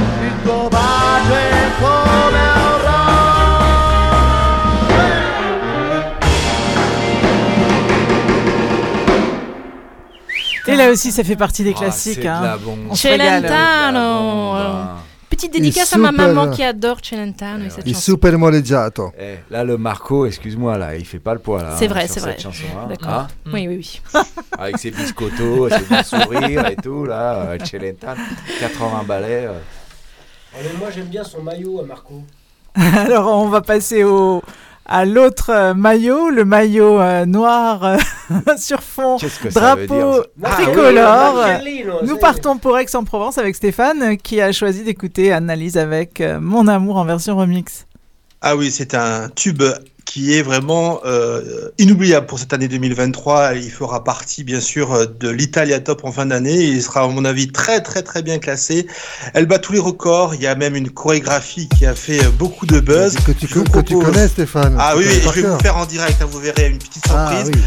Et 10.66 10.76
là 10.78 10.90
aussi, 10.90 11.12
ça 11.12 11.24
fait 11.24 11.36
partie 11.36 11.64
des 11.64 11.74
Ah, 11.76 11.80
classiques. 11.80 12.14
c'est 12.16 12.22
de 12.24 12.28
hein. 12.28 12.42
la 12.42 12.58
bombe. 12.58 12.80
On 12.90 12.96
se 12.96 13.08
régale. 13.08 13.44
Petite 15.44 15.54
dédicace 15.62 15.92
à 15.94 15.98
Il 15.98 16.02
ma 16.02 16.12
maman 16.12 16.52
qui 16.52 16.64
adore 16.64 17.00
Celentano 17.04 17.66
et 17.66 17.70
cette 17.70 17.86
Il 17.86 17.94
chanson. 17.94 18.12
super 18.14 18.38
moleggiato. 18.40 19.12
Eh, 19.20 19.40
là, 19.50 19.64
le 19.64 19.78
Marco, 19.78 20.26
excuse-moi, 20.26 20.78
là, 20.78 20.96
il 20.96 21.06
fait 21.06 21.20
pas 21.20 21.34
le 21.34 21.40
poids, 21.40 21.62
là. 21.62 21.76
C'est 21.78 21.86
hein, 21.86 21.90
vrai, 21.90 22.06
sur 22.08 22.14
c'est 22.14 22.20
cette 22.22 22.30
vrai. 22.32 22.40
chanson, 22.40 22.64
hein. 22.78 22.88
D'accord. 22.88 23.10
Hein 23.10 23.28
Oui, 23.52 23.68
oui, 23.68 23.76
oui. 24.14 24.22
Avec 24.58 24.78
ses 24.78 24.92
biscottos, 24.92 25.70
ses 25.70 25.84
bons 25.84 26.04
sourires 26.04 26.68
et 26.68 26.76
tout, 26.78 27.06
là, 27.06 27.34
euh, 27.50 27.58
Celentano, 27.64 28.22
80 28.62 29.04
balais. 29.06 29.48
euh. 29.48 29.60
Moi 30.80 30.90
j'aime 30.94 31.08
bien 31.08 31.24
son 31.24 31.42
maillot 31.42 31.82
à 31.82 31.84
Marco. 31.86 32.22
Alors, 32.76 33.28
on 33.28 33.50
va 33.50 33.62
passer 33.62 34.04
au, 34.04 34.42
à 34.86 35.06
l'autre 35.06 35.50
euh, 35.50 35.74
maillot, 35.74 36.30
le 36.30 36.46
maillot 36.46 37.00
euh, 37.00 37.26
noir 37.26 37.84
euh, 37.84 37.98
sur 38.58 38.82
fond 38.82 39.18
drapeau 39.54 40.24
tricolore. 40.42 41.40
Ah, 41.44 41.60
oui, 41.64 41.86
Nous 42.04 42.18
partons 42.18 42.58
pour 42.58 42.78
Aix-en-Provence 42.78 43.38
avec 43.38 43.56
Stéphane 43.56 44.18
qui 44.18 44.42
a 44.42 44.52
choisi 44.52 44.84
d'écouter 44.84 45.32
Analyse 45.32 45.78
avec 45.78 46.20
euh, 46.22 46.40
Mon 46.40 46.68
amour 46.68 46.98
en 46.98 47.06
version 47.06 47.38
remix. 47.38 47.86
Ah 48.42 48.56
oui, 48.58 48.72
c'est 48.72 48.94
un 48.94 49.30
tube 49.30 49.64
qui 50.14 50.38
est 50.38 50.44
vraiment 50.44 51.00
euh, 51.08 51.70
inoubliable 51.80 52.28
pour 52.28 52.38
cette 52.38 52.54
année 52.54 52.68
2023. 52.68 53.56
Il 53.56 53.72
fera 53.72 54.04
partie, 54.04 54.44
bien 54.44 54.60
sûr, 54.62 54.94
euh, 54.94 55.06
de 55.08 55.28
l'Italia 55.28 55.80
Top 55.80 56.02
en 56.06 56.12
fin 56.12 56.28
d'année. 56.28 56.62
Il 56.66 56.84
sera, 56.84 57.02
à 57.02 57.08
mon 57.08 57.26
avis, 57.26 57.48
très, 57.52 57.82
très, 57.82 58.04
très 58.04 58.22
bien 58.22 58.38
classé. 58.38 58.86
Elle 59.34 59.48
bat 59.48 59.58
tous 59.58 59.74
les 59.74 59.80
records. 59.80 60.36
Il 60.36 60.42
y 60.44 60.46
a 60.46 60.54
même 60.54 60.76
une 60.76 60.92
chorégraphie 60.92 61.68
qui 61.68 61.88
a 61.88 61.96
fait 61.96 62.24
euh, 62.24 62.30
beaucoup 62.38 62.68
de 62.68 62.80
buzz. 62.80 63.16
Que 63.26 63.32
tu, 63.32 63.48
Je 63.48 63.56
vous 63.56 63.64
que 63.64 63.80
tu 63.80 63.96
propose- 63.96 64.14
connais, 64.14 64.28
Stéphane. 64.28 64.76
Ah 64.80 64.94
oui, 64.96 65.04
je 65.06 65.30
vais 65.42 65.48
vous 65.48 65.58
faire 65.60 65.78
en 65.78 65.86
direct. 65.88 66.22
hein, 66.22 66.28
vous 66.30 66.40
verrez 66.40 66.68
une 66.70 66.78
petite 66.78 67.06
Ah 67.10 67.32
surprise. 67.32 67.52
oui. 67.56 67.62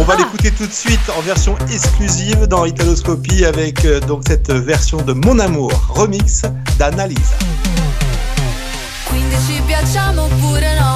On 0.00 0.02
va 0.02 0.16
l'écouter 0.16 0.50
tout 0.50 0.66
de 0.66 0.72
suite 0.72 1.08
en 1.16 1.20
version 1.22 1.56
exclusive 1.72 2.46
dans 2.48 2.64
Italoscopie 2.64 3.44
avec 3.44 3.84
euh, 3.84 4.00
donc 4.00 4.24
cette 4.26 4.50
version 4.50 5.00
de 5.02 5.12
Mon 5.12 5.38
Amour 5.38 5.70
remix 5.90 6.42
d'Annalisa. 6.80 7.36
Quindi 9.08 9.36
ci 9.46 9.60
piacciamo 9.66 10.22
oppure 10.24 10.74
no? 10.80 10.91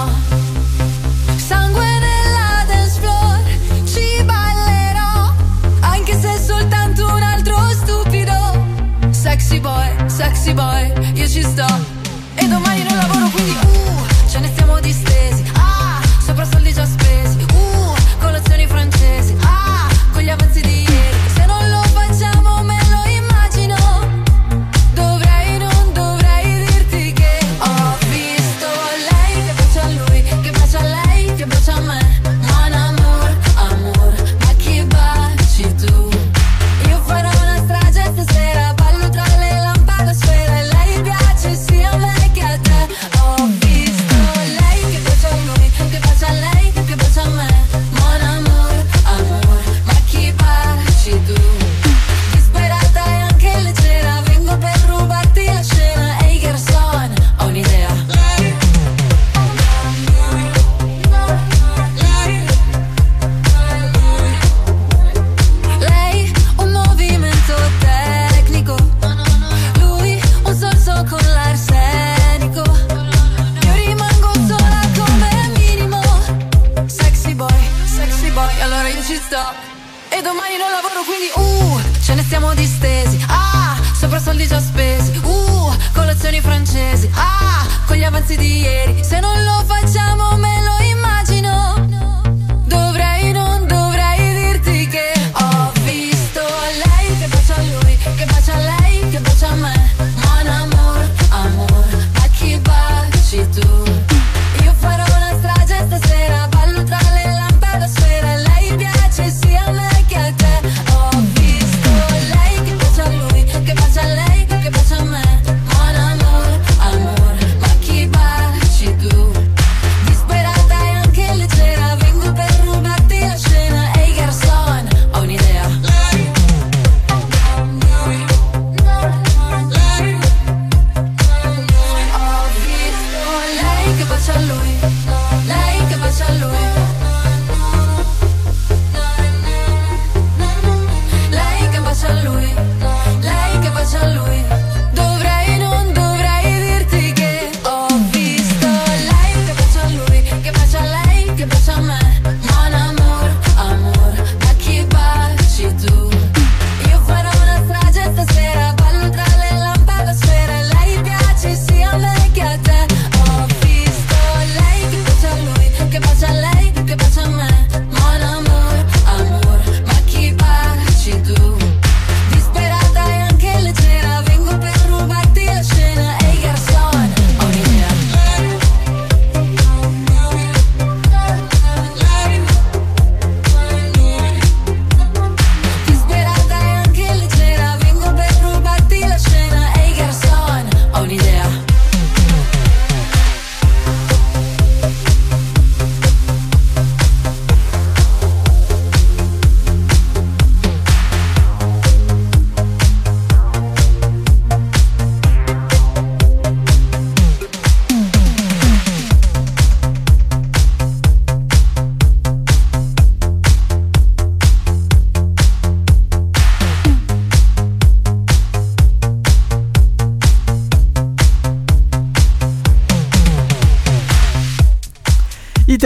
Sexy 9.27 9.59
boy, 9.59 10.09
sexy 10.09 10.55
boy, 10.55 10.93
io 11.15 11.27
ci 11.27 11.43
sto. 11.43 11.67
E 12.37 12.47
domani 12.47 12.85
non 12.85 12.97
lavoro 12.97 13.29
quindi 13.31 13.51
uh, 13.51 14.29
ce 14.29 14.39
ne 14.39 14.47
stiamo 14.47 14.79
distesi. 14.79 15.43
Soldi 84.37 84.47
già 84.47 84.61
spesi. 84.61 85.17
Uh, 85.23 85.75
colazioni 85.95 86.41
francesi. 86.41 87.11
Ah, 87.15 87.67
con 87.87 87.97
gli 87.97 88.05
avanzi 88.05 88.37
di 88.37 88.61
ieri. 88.61 89.03
Se 89.03 89.19
non 89.19 89.43
lo 89.43 89.65
facciamo 89.65 90.37
me 90.37 90.63
lo 90.63 90.66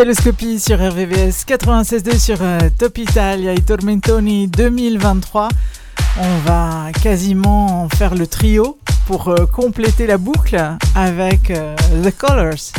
Italoscopie 0.01 0.59
sur 0.59 0.78
RVVS 0.78 1.44
96.2 1.47 2.18
sur 2.18 2.39
euh, 2.40 2.59
Top 2.78 2.97
Italia 2.97 3.52
et 3.52 3.60
Tormentoni 3.60 4.48
2023. 4.48 5.48
On 6.18 6.39
va 6.39 6.86
quasiment 7.02 7.86
faire 7.90 8.14
le 8.14 8.27
trio 8.27 8.78
pour 9.06 9.28
euh, 9.28 9.44
compléter 9.44 10.06
la 10.06 10.16
boucle 10.16 10.59
avec 10.94 11.51
euh, 11.51 11.77
The 12.02 12.16
Colors. 12.16 12.72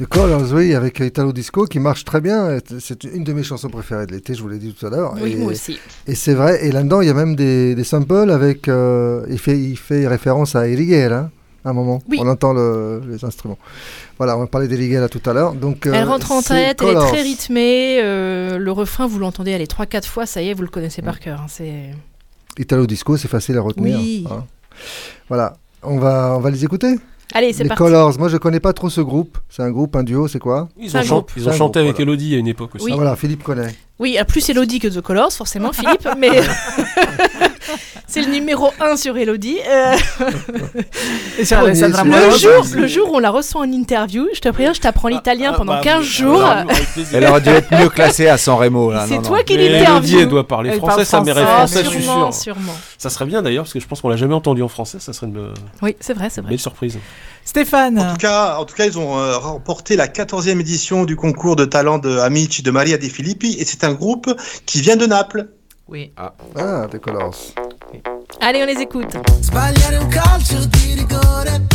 The 0.00 0.06
Colors, 0.06 0.52
oui, 0.52 0.74
avec 0.74 0.98
Italo 0.98 1.32
Disco 1.32 1.66
qui 1.66 1.78
marche 1.78 2.04
très 2.04 2.20
bien. 2.20 2.58
C'est 2.80 3.04
une 3.04 3.22
de 3.22 3.32
mes 3.32 3.44
chansons 3.44 3.68
préférées 3.68 4.06
de 4.06 4.12
l'été, 4.12 4.34
je 4.34 4.42
vous 4.42 4.48
l'ai 4.48 4.58
dit 4.58 4.74
tout 4.74 4.84
à 4.84 4.90
l'heure. 4.90 5.14
Oui, 5.22 5.34
et, 5.34 5.36
moi 5.36 5.52
aussi. 5.52 5.78
Et 6.08 6.16
c'est 6.16 6.34
vrai, 6.34 6.66
et 6.66 6.72
là-dedans, 6.72 7.02
il 7.02 7.06
y 7.06 7.10
a 7.10 7.14
même 7.14 7.36
des, 7.36 7.76
des 7.76 7.84
samples 7.84 8.32
avec. 8.32 8.66
euh, 8.66 9.24
il, 9.30 9.38
fait, 9.38 9.56
il 9.56 9.76
fait 9.76 10.08
référence 10.08 10.56
à 10.56 10.66
Eriguel, 10.66 11.12
hein, 11.12 11.18
à 11.28 11.30
un 11.64 11.72
moment. 11.72 12.02
Oui. 12.08 12.18
On 12.20 12.28
entend 12.28 12.52
le- 12.52 13.02
les 13.08 13.24
instruments. 13.24 13.58
Voilà, 14.18 14.36
on 14.36 14.40
va 14.40 14.46
parler 14.46 14.68
d'Eriguel 14.68 15.08
tout 15.08 15.22
à 15.28 15.32
l'heure. 15.32 15.54
Donc, 15.54 15.86
euh, 15.86 15.92
Elle 15.94 16.04
rentre 16.08 16.32
en 16.32 16.42
tête, 16.42 16.80
elle 16.82 16.88
est 16.90 16.94
très 17.08 17.22
rythmée. 17.22 17.98
euh, 18.02 18.58
le 18.58 18.72
refrain, 18.72 19.06
vous 19.06 19.18
l'entendez 19.18 19.54
aller 19.54 19.66
3-4 19.66 20.06
fois, 20.06 20.26
ça 20.26 20.42
y 20.42 20.48
est, 20.48 20.54
vous 20.54 20.62
le 20.62 20.68
connaissez 20.68 21.02
par 21.02 21.20
cœur. 21.20 21.40
hein, 21.42 21.46
c'est... 21.48 21.90
Italo 22.58 22.86
Disco, 22.86 23.16
c'est 23.16 23.28
facile 23.28 23.56
à 23.56 23.62
retenir. 23.62 23.96
Oui. 23.98 24.26
hein. 24.30 24.44
Voilà, 25.28 25.54
on 25.82 25.98
va, 25.98 26.34
on 26.36 26.40
va 26.40 26.50
les 26.50 26.64
écouter 26.64 26.96
Allez, 27.34 27.54
c'est 27.54 27.62
les 27.62 27.68
parti. 27.70 27.82
Colors, 27.82 28.18
moi 28.18 28.28
je 28.28 28.36
connais 28.36 28.60
pas 28.60 28.74
trop 28.74 28.90
ce 28.90 29.00
groupe. 29.00 29.38
C'est 29.48 29.62
un 29.62 29.70
groupe, 29.70 29.96
un 29.96 30.02
duo, 30.02 30.28
c'est 30.28 30.38
quoi? 30.38 30.68
Ils 30.78 30.94
ont, 30.94 31.02
chan- 31.02 31.26
ils 31.34 31.48
ont 31.48 31.52
chanté 31.52 31.78
avec 31.80 31.98
Elodie 31.98 32.34
à 32.34 32.38
une 32.38 32.46
époque 32.46 32.74
aussi. 32.74 32.84
Oui. 32.84 32.90
Ah, 32.92 32.96
voilà, 32.96 33.16
Philippe 33.16 33.42
connaît. 33.42 33.74
Oui, 33.98 34.10
il 34.10 34.14
y 34.14 34.18
a 34.18 34.26
plus 34.26 34.46
Elodie 34.50 34.80
que 34.80 34.88
The 34.88 35.00
Colors, 35.00 35.32
forcément, 35.32 35.72
Philippe, 35.72 36.06
mais 36.18 36.28
c'est 38.06 38.22
le 38.22 38.30
numéro 38.30 38.70
1 38.80 38.96
sur 38.96 39.16
Elodie. 39.16 39.58
euh. 39.68 39.96
Et 41.38 41.44
sur 41.44 41.58
Alessandra 41.58 42.04
le, 42.04 42.30
jour, 42.36 42.66
le 42.74 42.86
jour 42.86 43.12
où 43.12 43.16
on 43.16 43.18
la 43.18 43.30
reçoit 43.30 43.62
en 43.62 43.70
interview, 43.70 44.28
je 44.34 44.40
te 44.40 44.48
préviens, 44.48 44.72
je 44.72 44.80
t'apprends 44.80 45.08
l'italien 45.08 45.52
ah, 45.54 45.56
pendant 45.56 45.74
bah, 45.74 45.80
15 45.82 45.96
bah, 45.96 46.02
jours. 46.02 46.44
alors, 46.44 46.70
avec 46.70 46.92
plaisir. 46.92 47.18
Elle 47.18 47.26
aurait 47.26 47.40
dû 47.40 47.48
être 47.48 47.70
mieux 47.78 47.88
classée 47.88 48.28
à 48.28 48.36
San 48.38 48.56
Remo. 48.56 48.92
C'est 49.06 49.16
non, 49.16 49.22
toi 49.22 49.38
non. 49.38 49.44
qui 49.44 49.56
l'interview. 49.56 49.92
Elodie, 49.92 50.16
elle 50.18 50.28
doit 50.28 50.46
parler 50.46 50.70
Elle 50.70 50.78
français, 50.78 51.04
ça 51.04 51.20
mérite 51.20 51.44
français. 51.44 51.84
je 51.84 51.88
suis 51.90 52.02
sûr. 52.02 52.34
sûrement. 52.34 52.74
Ça 52.98 53.10
serait 53.10 53.26
bien 53.26 53.42
d'ailleurs, 53.42 53.64
parce 53.64 53.72
que 53.72 53.80
je 53.80 53.86
pense 53.86 54.00
qu'on 54.00 54.08
l'a 54.08 54.16
jamais 54.16 54.34
entendu 54.34 54.62
en 54.62 54.68
français, 54.68 54.98
ça 55.00 55.12
serait 55.12 55.26
une 55.26 55.38
euh, 55.38 55.54
Oui, 55.82 55.96
c'est 56.00 56.14
vrai, 56.14 56.28
c'est 56.30 56.40
vrai. 56.40 56.50
belle 56.50 56.58
surprise. 56.58 56.98
Stéphane. 57.44 57.98
En 57.98 58.12
tout 58.12 58.18
cas, 58.18 58.56
en 58.58 58.64
tout 58.64 58.74
cas 58.74 58.86
ils 58.86 58.98
ont 58.98 59.18
euh, 59.18 59.36
remporté 59.36 59.96
la 59.96 60.06
14e 60.06 60.60
édition 60.60 61.04
du 61.04 61.16
concours 61.16 61.56
de 61.56 61.64
talent 61.64 61.98
de 61.98 62.18
Amici 62.18 62.62
de 62.62 62.70
Maria 62.70 62.98
De 62.98 63.08
Filippi 63.08 63.56
et 63.58 63.64
c'est 63.64 63.84
un 63.84 63.92
groupe 63.92 64.32
qui 64.66 64.80
vient 64.80 64.96
de 64.96 65.06
Naples. 65.06 65.48
Oui. 65.92 66.10
Ah, 66.16 66.32
The 66.90 66.98
Colors. 66.98 67.52
Allez, 68.40 68.62
on 68.62 68.66
les 68.66 68.80
écoute. 68.80 69.14
Sbagliare 69.42 69.98
un 69.98 70.08
calcio 70.08 70.64
di 70.64 70.94
rigore 70.94 71.66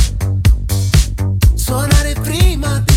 Suonare 1.54 2.14
prima 2.14 2.80
di 2.80 2.97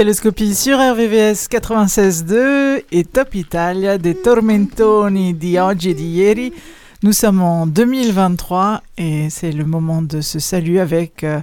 Italoscopie 0.00 0.54
sur 0.54 0.78
RVVS 0.78 1.46
96.2 1.50 2.84
et 2.90 3.04
Top 3.04 3.34
Italia 3.34 3.98
des 3.98 4.14
Tormentoni 4.14 5.36
di 5.36 5.58
oggi 5.58 5.90
e 5.90 5.94
di 5.94 6.14
ieri. 6.14 6.54
Nous 7.02 7.12
sommes 7.12 7.42
en 7.42 7.66
2023 7.66 8.80
et 8.96 9.28
c'est 9.28 9.52
le 9.52 9.66
moment 9.66 10.00
de 10.00 10.22
se 10.22 10.38
saluer 10.38 10.80
avec 10.80 11.22
euh, 11.22 11.42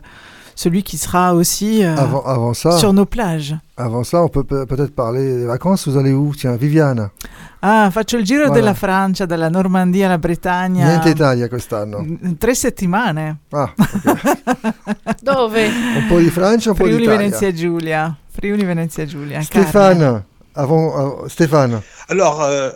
celui 0.56 0.82
qui 0.82 0.98
sera 0.98 1.36
aussi 1.36 1.84
euh, 1.84 1.96
Avant, 1.98 2.24
avant 2.26 2.56
ça, 2.56 2.80
sur 2.80 2.94
nos 2.94 3.06
plages. 3.06 3.56
Avant 3.78 4.04
ça, 4.04 4.24
on 4.24 4.28
peut 4.30 4.44
peut- 4.44 4.66
peut-être 4.66 4.94
parler 4.94 5.38
des 5.38 5.45
vacances. 5.45 5.88
Vous 5.88 5.98
allez 5.98 6.12
où 6.12 6.34
Tiens, 6.36 6.56
Viviane. 6.56 7.10
Ah, 7.62 7.90
faccio 7.91 8.18
il 8.18 8.26
giro 8.26 8.45
Voilà. 8.45 8.54
della 8.60 8.74
Francia, 8.74 9.26
dalla 9.26 9.49
Normandia 9.49 10.06
alla 10.08 10.18
Bretagna. 10.18 10.86
Niente 10.88 11.10
Italia 11.10 11.48
quest'anno. 11.48 11.99
In 11.99 12.38
Tre 12.38 12.54
settimane. 12.56 13.38
Ah, 13.52 13.72
Dove? 15.22 15.68
un 15.68 16.06
po' 16.08 16.20
di 16.20 16.30
Francia, 16.30 16.70
un 16.72 16.76
po' 16.76 16.84
Friuli 16.84 17.02
d'Italia. 17.04 17.20
Venezia 17.20 17.52
Giulia. 17.54 18.16
Friuli 18.32 18.64
Venezia 18.66 19.06
Giulia. 19.06 19.41
Avant, 20.60 21.24
euh, 21.24 21.28
Stéphane. 21.30 21.82
Alors, 22.08 22.41
euh, 22.41 22.72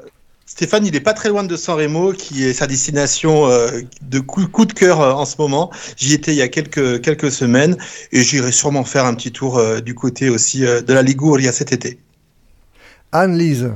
Stéphane, 0.51 0.85
il 0.85 0.93
est 0.97 0.99
pas 0.99 1.13
très 1.13 1.29
loin 1.29 1.45
de 1.45 1.55
San 1.55 1.77
Remo, 1.77 2.11
qui 2.11 2.43
est 2.43 2.51
sa 2.51 2.67
destination 2.67 3.49
euh, 3.49 3.83
de 4.01 4.19
coup, 4.19 4.65
de 4.65 4.73
cœur 4.73 4.99
euh, 4.99 5.13
en 5.13 5.23
ce 5.23 5.37
moment. 5.39 5.71
J'y 5.95 6.13
étais 6.13 6.33
il 6.33 6.37
y 6.37 6.41
a 6.41 6.49
quelques, 6.49 7.31
semaines 7.31 7.77
et 8.11 8.21
j'irai 8.21 8.51
sûrement 8.51 8.83
faire 8.83 9.05
un 9.05 9.13
petit 9.13 9.31
tour 9.31 9.57
euh, 9.57 9.79
du 9.79 9.95
côté 9.95 10.27
aussi 10.27 10.59
de 10.59 10.93
la 10.93 11.03
Liguria 11.03 11.53
cet 11.53 11.71
été. 11.71 11.99
Anne-Lise, 13.13 13.71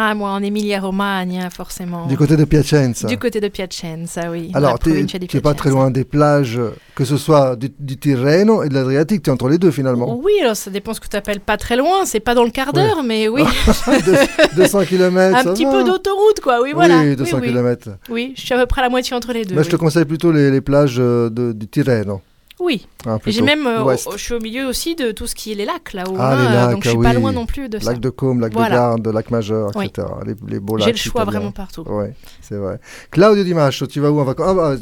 Ah, 0.00 0.14
moi, 0.14 0.30
en 0.30 0.40
Emilia-Romagna, 0.40 1.50
forcément. 1.50 2.06
du 2.06 2.16
côté 2.16 2.36
de 2.36 2.44
Piacenza. 2.44 3.08
Du 3.08 3.18
côté 3.18 3.40
de 3.40 3.48
Piacenza, 3.48 4.30
oui. 4.30 4.52
Alors, 4.54 4.78
tu 4.78 4.90
n'es 4.90 5.40
pas 5.40 5.54
très 5.54 5.70
loin 5.70 5.90
des 5.90 6.04
plages, 6.04 6.60
que 6.94 7.04
ce 7.04 7.16
soit 7.16 7.56
du, 7.56 7.68
du 7.80 7.96
Tirreno 7.96 8.62
et 8.62 8.68
de 8.68 8.74
l'Adriatique, 8.74 9.22
tu 9.24 9.30
es 9.30 9.32
entre 9.32 9.48
les 9.48 9.58
deux 9.58 9.72
finalement. 9.72 10.16
Oui, 10.22 10.32
alors 10.40 10.54
ça 10.54 10.70
dépend 10.70 10.94
ce 10.94 11.00
que 11.00 11.08
tu 11.08 11.16
appelles 11.16 11.40
pas 11.40 11.56
très 11.56 11.76
loin. 11.76 12.04
C'est 12.04 12.20
pas 12.20 12.34
dans 12.36 12.44
le 12.44 12.50
quart 12.50 12.72
d'heure, 12.72 13.02
mais 13.02 13.26
oui. 13.26 13.42
Deux- 14.06 14.16
200 14.56 14.84
km. 14.84 15.36
Un 15.36 15.52
petit 15.52 15.64
peu 15.66 15.82
d'autoroute, 15.82 16.38
quoi. 16.42 16.60
Oui, 16.62 16.72
voilà. 16.74 17.00
Oui, 17.00 17.16
200 17.16 17.36
oui, 17.38 17.42
oui. 17.42 17.48
km. 17.48 17.88
Oui, 18.08 18.32
je 18.36 18.42
suis 18.42 18.54
à 18.54 18.58
peu 18.58 18.66
près 18.66 18.80
à 18.82 18.84
la 18.84 18.90
moitié 18.90 19.16
entre 19.16 19.32
les 19.32 19.44
deux. 19.44 19.56
Mais 19.56 19.64
je 19.64 19.70
te 19.70 19.76
conseille 19.76 20.04
plutôt 20.04 20.30
les, 20.30 20.52
les 20.52 20.60
plages 20.60 20.96
euh, 21.00 21.28
de, 21.28 21.52
du 21.52 21.66
Tirreno. 21.66 22.20
Oui. 22.60 22.86
Ah, 23.06 23.18
j'ai 23.26 23.42
même, 23.42 23.66
euh, 23.66 23.96
je 24.16 24.18
suis 24.22 24.34
au 24.34 24.40
milieu 24.40 24.66
aussi 24.66 24.94
de 24.96 25.12
tout 25.12 25.26
ce 25.26 25.34
qui 25.34 25.52
est 25.52 25.54
les 25.54 25.64
lacs 25.64 25.92
là-haut. 25.92 26.16
Ah, 26.18 26.32
hein, 26.36 26.52
lacs, 26.52 26.70
donc 26.72 26.84
je 26.84 26.88
suis 26.90 26.98
ah 26.98 27.02
pas 27.02 27.10
oui. 27.14 27.20
loin 27.20 27.32
non 27.32 27.46
plus 27.46 27.68
de 27.68 27.78
ça. 27.78 27.92
Lac 27.92 28.00
de 28.00 28.10
Côme, 28.10 28.40
lac 28.40 28.52
Voilà. 28.52 28.68
de 28.68 28.74
Garde, 28.74 29.08
lac 29.08 29.30
Majeur, 29.30 29.70
Oui. 29.76 29.86
etc. 29.86 30.08
Les, 30.26 30.34
les 30.48 30.58
beaux 30.60 30.76
J'ai 30.78 30.86
lacs. 30.86 30.94
le 30.94 30.98
choix 30.98 31.22
italiens. 31.22 31.38
vraiment 31.38 31.52
partout. 31.52 31.82
Ouais, 31.88 32.14
c'est 32.40 32.56
vrai. 32.56 32.80
Claudio 33.10 33.44
Dimacho, 33.44 33.86
tu 33.86 34.00
vas 34.00 34.10
où 34.10 34.18
en 34.20 34.24
vacances? 34.24 34.46
Ah, 34.48 34.54
bah, 34.54 34.74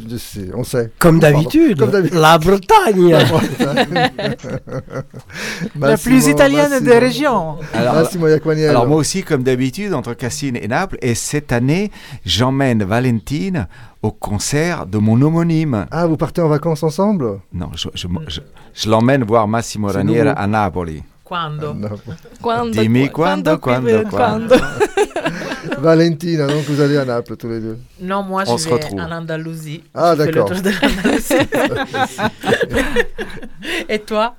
on 0.55 0.65
sait. 0.65 0.90
Comme 0.98 1.19
d'habitude, 1.20 1.81
la 2.12 2.39
Bretagne. 2.39 3.16
La 5.81 5.97
plus 5.97 6.27
italienne 6.28 6.82
des 6.82 6.98
régions. 6.98 7.57
Iacquaniello. 7.74 8.70
alors 8.70 8.86
moi 8.86 8.97
aussi, 8.97 9.23
comme 9.23 9.43
d'habitude, 9.43 9.93
entre 9.94 10.15
Cassine 10.15 10.57
et 10.57 10.69
Naples. 10.69 10.98
Et 11.03 11.15
cette 11.15 11.53
année, 11.53 11.90
j'emmène 12.24 12.85
Valentine 12.85 13.69
au 14.06 14.12
concert 14.12 14.86
de 14.86 14.98
mon 14.98 15.20
homonyme. 15.20 15.86
Ah, 15.90 16.06
vous 16.06 16.16
partez 16.16 16.40
en 16.40 16.48
vacances 16.48 16.82
ensemble? 16.82 17.40
Non, 17.52 17.70
je, 17.74 17.88
je, 17.94 18.06
je- 18.28 18.40
je 18.72 18.88
l'emmène 18.88 19.24
voir 19.24 19.46
Massimo 19.48 19.88
Raniera 19.88 20.30
à 20.30 20.46
Napoli. 20.46 21.02
Quando? 21.27 21.77
Quando, 22.40 22.70
Dimmi 22.81 23.11
quando, 23.11 23.59
quando, 23.59 24.01
quando, 24.05 24.09
quando. 24.09 24.55
Valentina, 25.81 26.47
donc 26.47 26.62
vous 26.69 26.81
allez 26.81 26.97
à 26.97 27.05
Naples 27.05 27.36
tous 27.36 27.48
les 27.48 27.59
deux. 27.61 27.78
Non, 28.01 28.23
moi 28.23 28.44
On 28.47 28.57
je 28.57 28.62
se 28.62 28.69
vais 28.69 28.74
retrouve. 28.74 29.01
en 29.01 29.11
Andalousie. 29.11 29.82
Ah, 29.93 30.15
Je 30.16 30.23
d'accord. 30.23 30.48
Et 33.89 33.98
toi? 33.98 34.35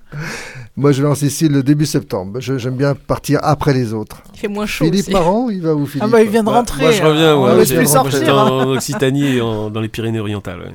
Moi, 0.77 0.91
je 0.93 1.01
vais 1.01 1.07
en 1.09 1.15
Sicile 1.15 1.51
le 1.51 1.63
début 1.63 1.85
septembre. 1.85 2.39
Je- 2.39 2.57
J'aime 2.57 2.75
bien 2.75 2.95
partir 2.95 3.39
après 3.43 3.73
les 3.73 3.93
autres. 3.93 4.21
Il 4.33 4.39
fait 4.39 4.47
moins 4.47 4.65
chaud. 4.65 4.85
Philippe 4.85 5.05
aussi. 5.07 5.11
Marant, 5.11 5.49
il 5.49 5.61
va 5.61 5.73
où 5.75 5.85
Philippe 5.85 6.03
Ah 6.05 6.07
bah 6.07 6.21
il 6.21 6.29
vient 6.29 6.43
de 6.43 6.49
rentrer. 6.49 6.83
Moi, 6.83 6.91
je 6.91 7.03
reviens. 7.03 7.35
on 7.35 7.43
ouais, 7.45 7.53
ne 7.53 7.57
laisse 7.59 7.67
j'ai- 7.69 7.75
plus 7.77 7.93
moi, 7.93 8.03
J'étais 8.05 8.25
sortir. 8.25 8.37
en 8.37 8.67
Occitanie 8.71 9.35
et 9.37 9.41
en- 9.41 9.69
dans 9.69 9.81
les 9.81 9.89
Pyrénées-Orientales. 9.89 10.59
ouais. 10.59 10.73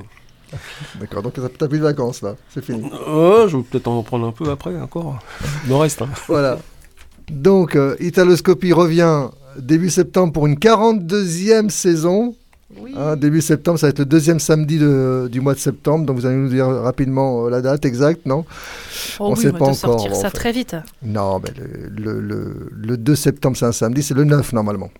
D'accord, 1.00 1.22
donc 1.22 1.34
t'as 1.58 1.68
plus 1.68 1.78
de 1.78 1.84
vacances 1.84 2.22
là, 2.22 2.36
c'est 2.52 2.64
fini. 2.64 2.90
Oh, 3.06 3.44
je 3.48 3.56
vais 3.56 3.62
peut-être 3.62 3.88
en 3.88 4.02
prendre 4.02 4.26
un 4.26 4.32
peu 4.32 4.50
après 4.50 4.78
encore. 4.80 5.18
Il 5.66 5.72
en 5.72 5.78
reste. 5.78 6.02
hein. 6.02 6.08
Voilà. 6.28 6.58
Donc, 7.30 7.76
euh, 7.76 7.96
Italoscopie 8.00 8.72
revient 8.72 9.28
début 9.58 9.90
septembre 9.90 10.32
pour 10.32 10.46
une 10.46 10.56
42e 10.56 11.70
saison. 11.70 12.34
Hein, 12.96 13.16
début 13.16 13.42
septembre, 13.42 13.78
ça 13.78 13.86
va 13.86 13.90
être 13.90 13.98
le 13.98 14.06
deuxième 14.06 14.40
samedi 14.40 14.78
de- 14.78 15.28
du 15.30 15.40
mois 15.42 15.52
de 15.54 15.58
septembre. 15.58 16.06
Donc, 16.06 16.16
vous 16.16 16.24
allez 16.26 16.36
nous 16.36 16.48
dire 16.48 16.66
rapidement 16.66 17.44
euh, 17.46 17.50
la 17.50 17.60
date 17.60 17.84
exacte, 17.84 18.24
non? 18.24 18.46
Oh 19.20 19.26
On 19.26 19.34
oui, 19.34 19.40
sait 19.42 19.48
on 19.48 19.52
va 19.52 19.58
pas 19.58 19.64
encore, 19.66 19.76
sortir 19.76 20.12
en 20.12 20.14
ça 20.14 20.30
fait. 20.30 20.36
très 20.36 20.52
vite. 20.52 20.74
Non, 21.02 21.38
mais 21.38 21.50
le, 21.58 22.14
le- 22.14 22.20
le- 22.20 22.68
le 22.72 22.96
2 22.96 23.14
septembre, 23.14 23.56
c'est 23.58 23.66
un 23.66 23.72
samedi. 23.72 24.02
C'est 24.02 24.14
le 24.14 24.24
9 24.24 24.52
normalement. 24.54 24.90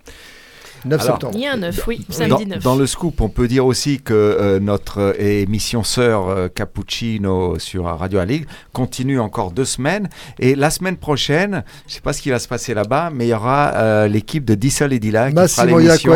9 0.85 1.01
Alors, 1.01 1.15
septembre. 1.15 1.35
Il 1.37 1.43
y 1.43 1.47
a 1.47 1.53
un 1.53 1.57
9, 1.57 1.85
oui, 1.87 2.05
Dans, 2.09 2.15
samedi 2.15 2.47
9. 2.47 2.63
dans 2.63 2.75
le 2.77 2.87
scoop, 2.87 3.21
on 3.21 3.29
peut 3.29 3.49
dire 3.49 3.67
aussi 3.67 4.01
que 4.01 4.13
euh, 4.15 4.61
notre 4.61 5.01
euh, 5.01 5.13
émission 5.19 5.85
sœur 5.85 6.29
euh, 6.29 6.49
Cappuccino 6.49 7.59
sur 7.59 7.85
Radio 7.85 8.19
Alig 8.19 8.47
continue 8.73 9.21
encore 9.21 9.53
deux 9.53 9.65
semaines. 9.65 10.09
Et 10.39 10.55
la 10.55 10.71
semaine 10.71 10.97
prochaine, 10.97 11.63
je 11.87 11.93
ne 11.93 11.95
sais 11.95 12.01
pas 12.01 12.13
ce 12.13 12.23
qui 12.23 12.31
va 12.31 12.39
se 12.39 12.49
passer 12.49 12.75
là-bas, 12.75 13.11
mais 13.15 13.27
il 13.27 13.31
y 13.31 13.35
aura 13.35 13.73
euh, 13.75 14.09
l'équipe 14.09 14.45
de 14.45 14.55
Dissol 14.55 14.93
et 14.93 14.99
Dilla 14.99 15.31
qui 15.31 15.37
fera 15.49 15.67
l'émission 15.67 16.13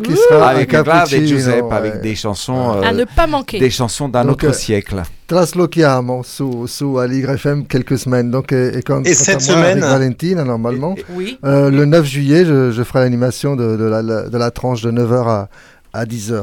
qui 0.00 0.16
sera 0.16 0.48
avec 0.48 0.74
Vlad 0.74 1.12
et 1.12 1.26
Giuseppe, 1.26 1.64
ouais. 1.64 1.72
avec 1.76 2.00
des 2.00 2.14
chansons, 2.14 2.76
euh, 2.76 2.82
À 2.82 2.92
ne 2.92 3.04
pas 3.04 3.26
manquer. 3.26 3.58
des 3.58 3.70
chansons 3.70 4.08
d'un 4.08 4.24
Donc, 4.24 4.42
autre 4.42 4.48
euh, 4.48 4.52
siècle. 4.52 5.02
Traslochiamo 5.30 6.24
su, 6.24 6.66
su 6.66 6.96
Aligre 6.98 7.34
FM 7.34 7.66
quelques 7.68 7.98
semaines. 8.00 8.32
Donc, 8.32 8.50
et, 8.50 8.76
et 8.78 8.82
quand, 8.82 9.06
Et 9.06 9.14
cette 9.14 9.40
semaine- 9.40 9.78
avec 9.78 9.84
Valentine, 9.84 10.42
normalement. 10.42 10.96
Oui. 11.10 11.38
Euh, 11.44 11.70
le 11.70 11.84
9 11.84 12.04
juillet, 12.04 12.44
je, 12.44 12.72
je 12.72 12.82
ferai 12.82 12.98
l'animation 13.04 13.54
de, 13.54 13.76
de 13.76 13.84
la, 13.84 14.02
de 14.02 14.36
la 14.36 14.50
tranche 14.50 14.82
de 14.82 14.90
9h 14.90 15.28
à, 15.28 15.48
à 15.92 16.04
10h. 16.04 16.42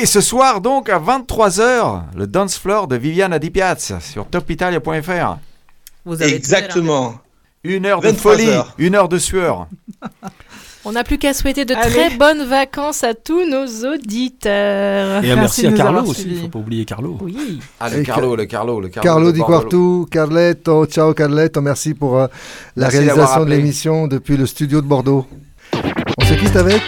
Et 0.00 0.06
ce 0.06 0.20
soir, 0.20 0.60
donc, 0.60 0.88
à 0.88 1.00
23h, 1.00 2.02
le 2.16 2.28
dance 2.28 2.56
floor 2.58 2.86
de 2.86 2.94
Viviana 2.94 3.40
Di 3.40 3.50
Piazza 3.50 3.98
sur 3.98 4.26
topitalia.fr. 4.28 5.38
Vous 6.04 6.22
avez 6.22 6.32
Exactement. 6.36 7.14
Une 7.64 7.86
heure 7.86 8.00
de 8.02 8.06
23 8.06 8.32
folie, 8.36 8.48
heures. 8.50 8.72
une 8.78 8.94
heure 8.94 9.08
de 9.08 9.18
sueur. 9.18 9.66
On 10.84 10.92
n'a 10.92 11.04
plus 11.04 11.16
qu'à 11.18 11.32
souhaiter 11.32 11.64
de 11.64 11.74
Allez. 11.74 11.90
très 11.90 12.10
bonnes 12.16 12.42
vacances 12.44 13.04
à 13.04 13.14
tous 13.14 13.48
nos 13.48 13.66
auditeurs. 13.94 15.22
Et 15.24 15.30
un 15.30 15.36
merci, 15.36 15.64
à 15.66 15.72
Carlo 15.72 16.02
aussi. 16.02 16.22
suivis. 16.22 16.40
Faut 16.40 16.48
pas 16.48 16.58
oublier 16.58 16.84
Carlo. 16.84 17.18
Oui. 17.20 17.60
Ah, 17.78 17.88
Et 17.88 17.98
le 17.98 18.02
Carlo, 18.02 18.34
le 18.34 18.46
Carlo, 18.46 18.80
le 18.80 18.88
Carlo. 18.88 19.08
Carlo 19.08 19.30
Di. 19.32 19.40
Quartu, 19.40 20.06
Carletto, 20.10 20.86
ciao 20.86 21.14
Carletto, 21.14 21.60
merci 21.60 21.94
pour 21.94 22.18
euh, 22.18 22.26
la 22.76 22.86
Merci 22.86 22.98
réalisation 22.98 23.44
de 23.44 23.50
l'émission 23.50 24.06
depuis 24.08 24.36
le 24.36 24.44
studio 24.46 24.80
de 24.80 24.86
Bordeaux. 24.86 25.24
On 26.18 26.24
se 26.24 26.34
quitte 26.34 26.56
avec 26.56 26.82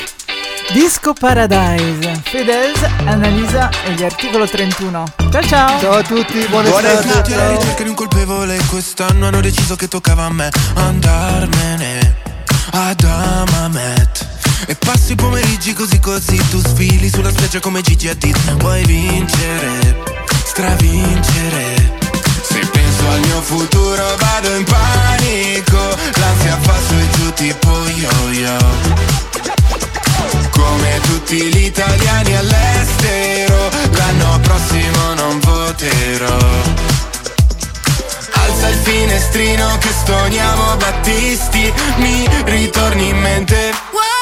Disco 0.73 1.15
Paradise, 1.15 2.09
Fedez, 2.25 2.73
Annalisa 3.07 3.71
e 3.87 3.93
gli 3.95 4.03
articolo 4.03 4.47
31. 4.47 5.05
Ciao 5.31 5.43
ciao! 5.43 5.79
Ciao 5.81 5.93
a 5.93 6.03
tutti, 6.03 6.45
buona 6.51 6.69
Tutti 6.69 6.85
estate. 6.87 7.35
alla 7.35 7.51
ricerca 7.57 7.83
di 7.85 7.89
un 7.91 7.95
colpevole 7.95 8.59
Quest'anno 8.71 9.27
hanno 9.27 9.41
deciso 9.41 9.77
che 9.77 9.89
toccava 9.89 10.25
a 10.25 10.31
me 10.33 10.49
Andarmene 10.75 12.34
ad 12.75 13.05
Amamet 13.05 14.27
E 14.67 14.75
passi 14.75 15.13
i 15.13 15.15
pomeriggi 15.15 15.73
così 15.73 16.01
così. 16.01 16.37
Tu 16.51 16.59
sfili 16.59 17.09
sulla 17.09 17.31
spiaggia 17.31 17.61
come 17.61 17.81
Gigi 17.83 18.09
Hadid. 18.09 18.37
Vuoi 18.59 18.85
vincere, 18.85 20.03
stravincere. 20.45 21.93
Se 22.43 22.59
penso 22.73 23.09
al 23.09 23.21
mio 23.21 23.41
futuro 23.43 24.03
vado 24.17 24.57
in 24.57 24.65
panico. 24.65 25.79
L'ansia 26.15 26.59
fa 26.63 26.75
su 26.87 26.95
e 26.95 27.09
giù 27.17 27.33
tipo 27.35 27.71
yo-yo. 27.89 28.57
Come 30.51 31.01
tutti 31.03 31.37
gli 31.37 31.65
italiani 31.65 32.37
all'estero, 32.37 33.69
l'anno 33.93 34.41
prossimo 34.41 35.15
non 35.15 35.39
voterò. 35.41 37.14
Alza 38.45 38.69
il 38.69 38.77
finestrino 38.77 39.79
che 39.79 39.89
stoniamo 39.89 40.77
Battisti, 40.77 41.73
mi 41.97 42.29
ritorni 42.45 43.09
in 43.09 43.17
mente. 43.17 44.14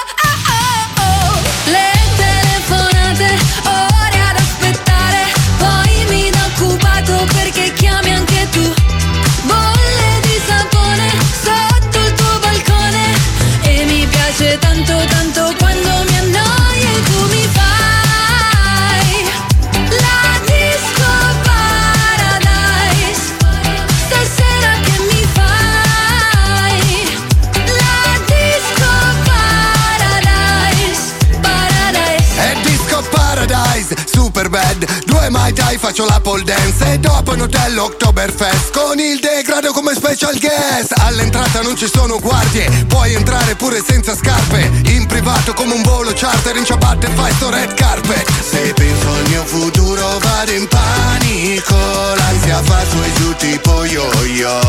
Mai 35.33 35.55
Tai 35.55 35.79
faccio 35.79 36.05
la 36.05 36.21
pole 36.21 36.43
dance. 36.45 36.93
E 36.93 36.99
dopo 36.99 37.33
in 37.33 37.41
hotel 37.41 37.79
Oktoberfest 37.79 38.71
Con 38.71 38.99
il 38.99 39.19
degrado 39.19 39.73
come 39.73 39.95
special 39.95 40.39
guest. 40.39 40.93
All'entrata 40.99 41.63
non 41.63 41.75
ci 41.75 41.89
sono 41.91 42.19
guardie 42.19 42.69
Puoi 42.87 43.15
entrare 43.15 43.55
pure 43.55 43.83
senza 43.83 44.15
scarpe. 44.15 44.71
In 44.89 45.07
privato 45.07 45.55
come 45.55 45.73
un 45.73 45.81
volo 45.81 46.13
charter 46.15 46.57
In 46.57 46.67
ciabatte 46.67 47.09
fai 47.15 47.33
sto 47.33 47.49
red 47.49 47.73
carpet. 47.73 48.29
Se 48.43 48.75
penso 48.75 49.09
al 49.09 49.29
mio 49.29 49.45
futuro 49.45 50.19
vado 50.19 50.53
in 50.53 50.69
panico. 50.69 51.77
L'ansia 52.15 52.63
fa 52.63 52.85
su 52.91 52.99
e 52.99 53.13
giù 53.15 53.35
tipo 53.37 53.85
yo-yo. 53.87 54.61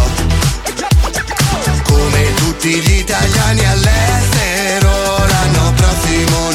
Come 1.84 2.34
tutti 2.36 2.70
gli 2.70 3.00
italiani 3.00 3.66
all'estero 3.66 5.26
L'anno 5.28 5.74
prossimo 5.76 6.52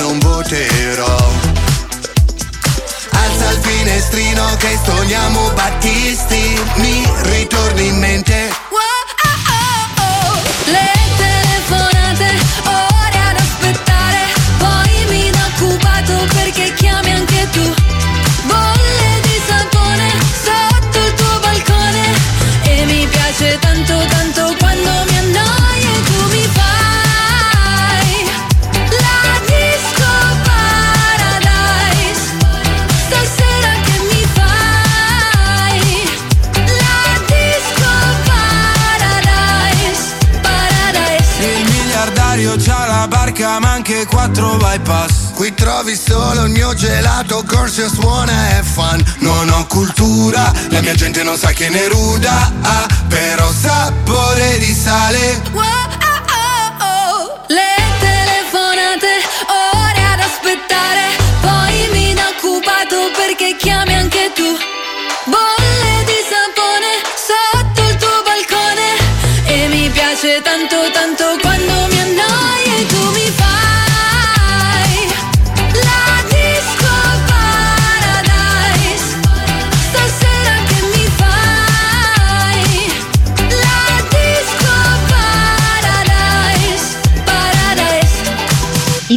finestrino 3.99 4.45
che 4.59 4.77
stogliamo 4.77 5.51
Battisti, 5.55 6.57
mi 6.77 7.03
ritorni 7.31 7.89
in 7.89 7.99
mente 7.99 8.68
4 44.19 44.57
bypass. 44.57 45.31
Qui 45.35 45.55
trovi 45.55 45.95
solo 45.95 46.43
il 46.43 46.51
mio 46.51 46.75
gelato, 46.75 47.45
Corsia 47.47 47.89
suona 47.89 48.59
e 48.59 48.63
fan. 48.65 49.01
Non 49.19 49.49
ho 49.49 49.65
cultura, 49.67 50.53
la 50.71 50.81
mia 50.81 50.95
gente 50.95 51.23
non 51.23 51.37
sa 51.37 51.53
che 51.53 51.69
ne 51.69 51.87
ruda 51.87 52.53
ah, 52.63 52.87
Però 53.07 53.49
sapore 53.53 54.59
di 54.59 54.75
sale. 54.75 55.41
Wow, 55.53 55.63
oh, 55.63 56.19
oh, 56.35 56.85
oh. 56.85 57.45
Le 57.47 57.77
telefonate, 58.01 59.23
ore 59.47 60.03
ad 60.03 60.19
aspettare. 60.19 61.05
Poi 61.41 61.89
mi 61.93 62.11
inoccupato 62.11 62.97
perché 63.17 63.57
chiami 63.57 63.95
anche 63.95 64.33
tu. 64.35 64.51
Boh 65.31 65.58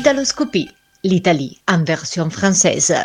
Italoscopie, 0.02 0.72
l'Italie 1.04 1.62
en 1.68 1.84
version 1.84 2.32
française. 2.32 2.96